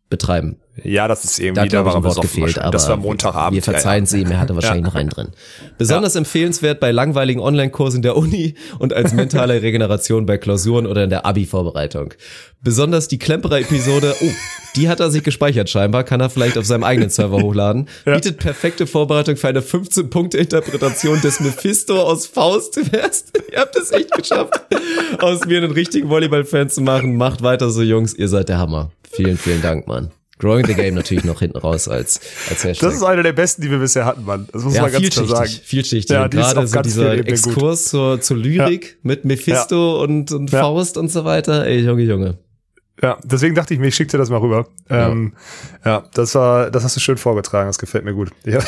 betreiben. 0.10 0.58
Ja, 0.84 1.08
das 1.08 1.24
ist 1.24 1.40
irgendwie, 1.40 1.70
da, 1.70 1.84
da 1.84 1.86
war 1.86 1.96
ein 1.96 2.04
Wort 2.04 2.22
gefehlt, 2.22 2.60
aber 2.60 2.72
das 2.72 2.88
war 2.88 2.98
Montagabend. 2.98 3.56
Wir 3.56 3.64
verzeihen 3.64 4.06
ja, 4.06 4.18
ja. 4.18 4.28
sie, 4.28 4.32
er 4.32 4.40
hatte 4.40 4.56
wahrscheinlich 4.56 4.84
ja. 4.84 4.90
noch 4.90 4.96
einen 4.96 5.10
drin. 5.10 5.30
Besonders 5.78 6.14
ja. 6.14 6.20
empfehlenswert 6.20 6.80
bei 6.80 6.92
langweiligen 6.92 7.42
Online-Kursen 7.42 8.02
der 8.02 8.16
Uni 8.16 8.54
und 8.78 8.94
als 8.94 9.14
mentale 9.14 9.62
Regeneration 9.62 10.26
bei 10.26 10.38
Klausuren 10.38 10.86
oder 10.86 11.04
in 11.04 11.10
der 11.10 11.26
Abi-Vorbereitung. 11.26 12.14
Besonders 12.62 13.08
die 13.08 13.18
Klemperer-Episode, 13.18 14.16
oh, 14.22 14.32
die 14.76 14.90
hat 14.90 15.00
er 15.00 15.10
sich 15.10 15.24
gespeichert 15.24 15.70
scheinbar, 15.70 16.04
kann 16.04 16.22
er 16.22 16.30
vielleicht 16.30 16.58
auf 16.58 16.66
seinem 16.66 16.84
eigenen 16.84 17.10
Server 17.10 17.38
hochladen. 17.42 17.88
Bietet 18.06 18.38
perfekte 18.38 18.86
Vorbereitung 18.86 19.36
für 19.36 19.48
eine 19.48 19.62
15-Punkte-Interpretation 19.62 21.22
des 21.22 21.40
Mephisto 21.40 22.00
aus 22.00 22.28
Faust. 22.28 22.78
Ihr 22.78 23.60
habt 23.60 23.76
es 23.76 23.92
echt 23.92 24.12
geschafft, 24.12 24.54
aus 25.20 25.46
mir 25.46 25.58
einen 25.58 25.72
richtigen 25.72 26.10
Volleyball-Fan 26.10 26.70
zu 26.70 26.82
machen. 26.82 27.16
Macht 27.16 27.42
weiter 27.42 27.70
so, 27.72 27.82
Jungs, 27.82 28.14
ihr 28.14 28.28
seid 28.28 28.50
der 28.50 28.60
Hammer. 28.60 28.92
Vielen, 29.18 29.38
vielen 29.38 29.62
Dank, 29.62 29.88
Mann. 29.88 30.12
Growing 30.40 30.68
the 30.68 30.76
Game 30.76 30.94
natürlich 30.94 31.24
noch 31.24 31.40
hinten 31.40 31.58
raus 31.58 31.88
als, 31.88 32.20
als 32.50 32.64
Hashtag. 32.64 32.90
Das 32.90 32.96
ist 32.96 33.04
einer 33.04 33.24
der 33.24 33.34
besten, 33.34 33.64
die 33.64 33.72
wir 33.72 33.80
bisher 33.80 34.06
hatten, 34.06 34.24
Mann. 34.24 34.48
Das 34.54 34.64
muss 34.64 34.76
ja, 34.76 34.84
man 34.84 34.92
ganz 34.92 35.10
klar 35.10 35.26
sagen. 35.26 35.50
Vielschichtig. 35.64 36.16
Ja, 36.16 36.28
Gerade 36.28 36.68
so 36.68 36.82
dieser 36.82 37.14
Exkurs 37.14 37.86
zur, 37.86 38.22
zur 38.22 38.38
Lyrik 38.38 38.86
ja. 38.86 38.96
mit 39.02 39.26
Mephisto 39.26 39.98
ja. 39.98 40.04
und, 40.04 40.32
und 40.32 40.52
Faust 40.52 40.98
und 40.98 41.10
so 41.10 41.26
weiter. 41.26 41.66
Ey, 41.66 41.80
Junge, 41.80 42.04
Junge. 42.04 42.38
Ja, 43.02 43.18
deswegen 43.24 43.56
dachte 43.56 43.74
ich 43.74 43.80
mir, 43.80 43.88
ich 43.88 43.96
schick 43.96 44.10
dir 44.10 44.18
das 44.18 44.30
mal 44.30 44.38
rüber. 44.38 44.68
Ja. 44.90 45.10
Ähm, 45.10 45.34
ja, 45.86 46.04
das 46.14 46.36
war, 46.36 46.70
das 46.72 46.84
hast 46.84 46.96
du 46.96 47.00
schön 47.00 47.18
vorgetragen, 47.18 47.68
das 47.68 47.80
gefällt 47.80 48.06
mir 48.06 48.14
gut. 48.14 48.32
Ja. 48.46 48.60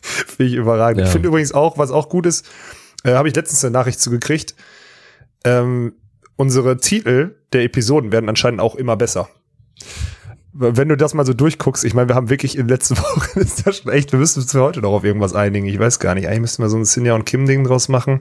Finde 0.00 0.52
ich 0.52 0.54
überragend. 0.54 1.04
Ich 1.04 1.10
finde 1.10 1.28
übrigens 1.28 1.52
auch, 1.52 1.78
was 1.78 1.90
auch 1.90 2.08
gut 2.08 2.26
ist, 2.26 2.46
äh, 3.02 3.14
habe 3.14 3.28
ich 3.28 3.34
letztens 3.34 3.64
eine 3.64 3.72
Nachricht 3.72 4.00
zugekriegt. 4.00 4.54
Ähm, 5.44 5.94
unsere 6.36 6.76
Titel 6.76 7.36
der 7.52 7.64
Episoden 7.64 8.12
werden 8.12 8.28
anscheinend 8.28 8.60
auch 8.60 8.74
immer 8.74 8.96
besser. 8.96 9.28
Wenn 10.58 10.88
du 10.88 10.96
das 10.96 11.12
mal 11.12 11.26
so 11.26 11.34
durchguckst, 11.34 11.84
ich 11.84 11.92
meine, 11.92 12.08
wir 12.08 12.14
haben 12.14 12.30
wirklich 12.30 12.56
in 12.56 12.62
den 12.62 12.68
letzten 12.68 12.96
Wochen, 12.98 13.40
ist 13.40 13.66
das 13.66 13.78
schon 13.78 13.92
echt, 13.92 14.12
wir 14.12 14.18
müssen 14.18 14.40
uns 14.40 14.54
heute 14.54 14.80
noch 14.80 14.92
auf 14.92 15.04
irgendwas 15.04 15.34
einigen. 15.34 15.66
Ich 15.66 15.78
weiß 15.78 15.98
gar 15.98 16.14
nicht. 16.14 16.28
Eigentlich 16.28 16.40
müssten 16.40 16.62
wir 16.62 16.70
so 16.70 16.78
ein 16.78 16.86
Sinja 16.86 17.14
und 17.14 17.26
Kim-Ding 17.26 17.64
draus 17.64 17.88
machen. 17.88 18.20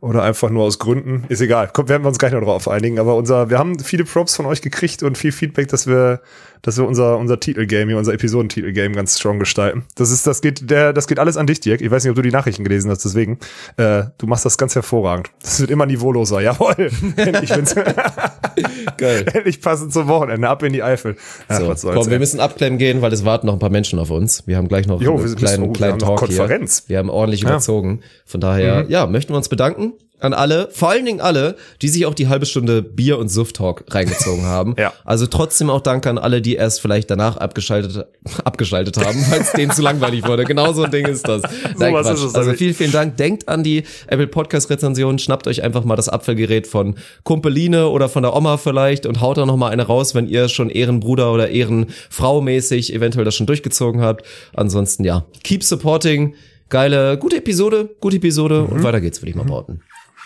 Oder 0.00 0.22
einfach 0.22 0.50
nur 0.50 0.64
aus 0.64 0.78
Gründen. 0.78 1.24
Ist 1.28 1.40
egal. 1.40 1.68
Kommt, 1.72 1.88
werden 1.88 2.02
wir 2.02 2.08
uns 2.08 2.18
gleich 2.18 2.32
noch 2.32 2.42
drauf 2.42 2.68
einigen. 2.68 2.98
Aber 2.98 3.16
unser, 3.16 3.48
wir 3.48 3.58
haben 3.58 3.78
viele 3.78 4.04
Props 4.04 4.36
von 4.36 4.44
euch 4.44 4.60
gekriegt 4.60 5.02
und 5.02 5.16
viel 5.16 5.32
Feedback, 5.32 5.68
dass 5.68 5.86
wir, 5.86 6.20
dass 6.64 6.78
wir 6.78 6.88
unser, 6.88 7.18
unser 7.18 7.38
Titelgame 7.38 7.90
hier, 7.90 7.98
unser 7.98 8.14
Episodentitelgame 8.14 8.94
ganz 8.94 9.18
strong 9.18 9.38
gestalten. 9.38 9.84
Das 9.96 10.10
ist, 10.10 10.26
das 10.26 10.40
geht, 10.40 10.70
der, 10.70 10.94
das 10.94 11.06
geht 11.06 11.18
alles 11.18 11.36
an 11.36 11.46
dich, 11.46 11.60
Dirk. 11.60 11.82
Ich 11.82 11.90
weiß 11.90 12.02
nicht, 12.02 12.10
ob 12.10 12.16
du 12.16 12.22
die 12.22 12.30
Nachrichten 12.30 12.64
gelesen 12.64 12.90
hast, 12.90 13.04
deswegen. 13.04 13.38
Äh, 13.76 14.04
du 14.16 14.26
machst 14.26 14.46
das 14.46 14.56
ganz 14.56 14.74
hervorragend. 14.74 15.30
Das 15.42 15.60
wird 15.60 15.70
immer 15.70 15.84
niveauloser. 15.84 16.40
Jawohl. 16.40 16.74
Endlich, 17.16 17.50
Geil. 18.96 19.26
Endlich 19.32 19.60
passend 19.60 19.92
zum 19.92 20.08
Wochenende. 20.08 20.48
Ab 20.48 20.62
in 20.62 20.72
die 20.72 20.82
Eifel. 20.82 21.16
Ach, 21.48 21.76
so, 21.76 21.92
komm, 21.92 22.10
wir 22.10 22.18
müssen 22.18 22.40
abklemmen 22.40 22.78
gehen, 22.78 23.02
weil 23.02 23.12
es 23.12 23.26
warten 23.26 23.46
noch 23.46 23.52
ein 23.52 23.58
paar 23.58 23.70
Menschen 23.70 23.98
auf 23.98 24.10
uns. 24.10 24.46
Wir 24.46 24.56
haben 24.56 24.68
gleich 24.68 24.86
noch 24.86 25.02
jo, 25.02 25.18
einen 25.18 25.36
kleinen, 25.36 25.72
kleinen 25.74 25.98
Talk 25.98 26.18
Konferenz. 26.18 26.84
Hier. 26.86 26.94
Wir 26.94 26.98
haben 26.98 27.10
ordentlich 27.10 27.42
ja. 27.42 27.50
überzogen. 27.50 28.00
Von 28.24 28.40
daher, 28.40 28.84
mhm. 28.84 28.90
ja, 28.90 29.06
möchten 29.06 29.34
wir 29.34 29.36
uns 29.36 29.50
bedanken 29.50 29.92
an 30.24 30.32
alle, 30.32 30.68
vor 30.72 30.90
allen 30.90 31.04
Dingen 31.04 31.20
alle, 31.20 31.56
die 31.82 31.88
sich 31.88 32.06
auch 32.06 32.14
die 32.14 32.28
halbe 32.28 32.46
Stunde 32.46 32.82
Bier 32.82 33.18
und 33.18 33.28
Suft-Talk 33.28 33.84
reingezogen 33.90 34.44
haben. 34.44 34.74
ja. 34.78 34.92
Also 35.04 35.26
trotzdem 35.26 35.70
auch 35.70 35.80
Danke 35.80 36.10
an 36.10 36.18
alle, 36.18 36.40
die 36.40 36.54
erst 36.54 36.80
vielleicht 36.80 37.10
danach 37.10 37.36
abgeschaltet, 37.36 38.06
abgeschaltet 38.44 38.96
haben, 38.96 39.24
weil 39.30 39.42
es 39.42 39.52
denen 39.52 39.70
zu 39.72 39.82
langweilig 39.82 40.26
wurde. 40.26 40.44
Genau 40.44 40.72
so 40.72 40.84
ein 40.84 40.90
Ding 40.90 41.06
ist 41.06 41.28
das. 41.28 41.42
Nein, 41.78 41.94
so 42.02 42.10
ist 42.10 42.22
es 42.22 42.34
also 42.34 42.52
vielen, 42.54 42.74
vielen 42.74 42.92
Dank. 42.92 43.16
Denkt 43.16 43.48
an 43.48 43.62
die 43.62 43.84
Apple 44.06 44.26
Podcast 44.26 44.70
Rezension, 44.70 45.18
schnappt 45.18 45.46
euch 45.46 45.62
einfach 45.62 45.84
mal 45.84 45.96
das 45.96 46.08
Apfelgerät 46.08 46.66
von 46.66 46.96
Kumpeline 47.22 47.88
oder 47.88 48.08
von 48.08 48.22
der 48.22 48.34
Oma 48.34 48.56
vielleicht 48.56 49.06
und 49.06 49.20
haut 49.20 49.36
da 49.36 49.46
noch 49.46 49.56
mal 49.56 49.70
eine 49.70 49.82
raus, 49.82 50.14
wenn 50.14 50.26
ihr 50.26 50.48
schon 50.48 50.70
Ehrenbruder 50.70 51.32
oder 51.32 51.50
Ehrenfrau 51.50 52.40
mäßig 52.40 52.94
eventuell 52.94 53.24
das 53.24 53.34
schon 53.34 53.46
durchgezogen 53.46 54.00
habt. 54.00 54.24
Ansonsten 54.54 55.04
ja, 55.04 55.26
keep 55.42 55.62
supporting. 55.62 56.34
Geile, 56.70 57.18
gute 57.18 57.36
Episode, 57.36 57.90
gute 58.00 58.16
Episode 58.16 58.62
mhm. 58.62 58.68
und 58.68 58.82
weiter 58.82 59.00
geht's, 59.00 59.20
würde 59.20 59.30
ich 59.30 59.36
mal 59.36 59.44
behaupten. 59.44 59.80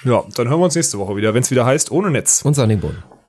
Ja, 0.05 0.25
dann 0.37 0.49
hören 0.49 0.61
wir 0.61 0.65
uns 0.65 0.75
nächste 0.75 0.99
Woche 0.99 1.17
wieder, 1.17 1.35
wenn 1.35 1.43
es 1.43 1.51
wieder 1.51 1.67
heißt, 1.67 1.91
ohne 1.91 2.11
Netz. 2.11 2.43
Und 2.43 2.55
Boden. 2.81 3.03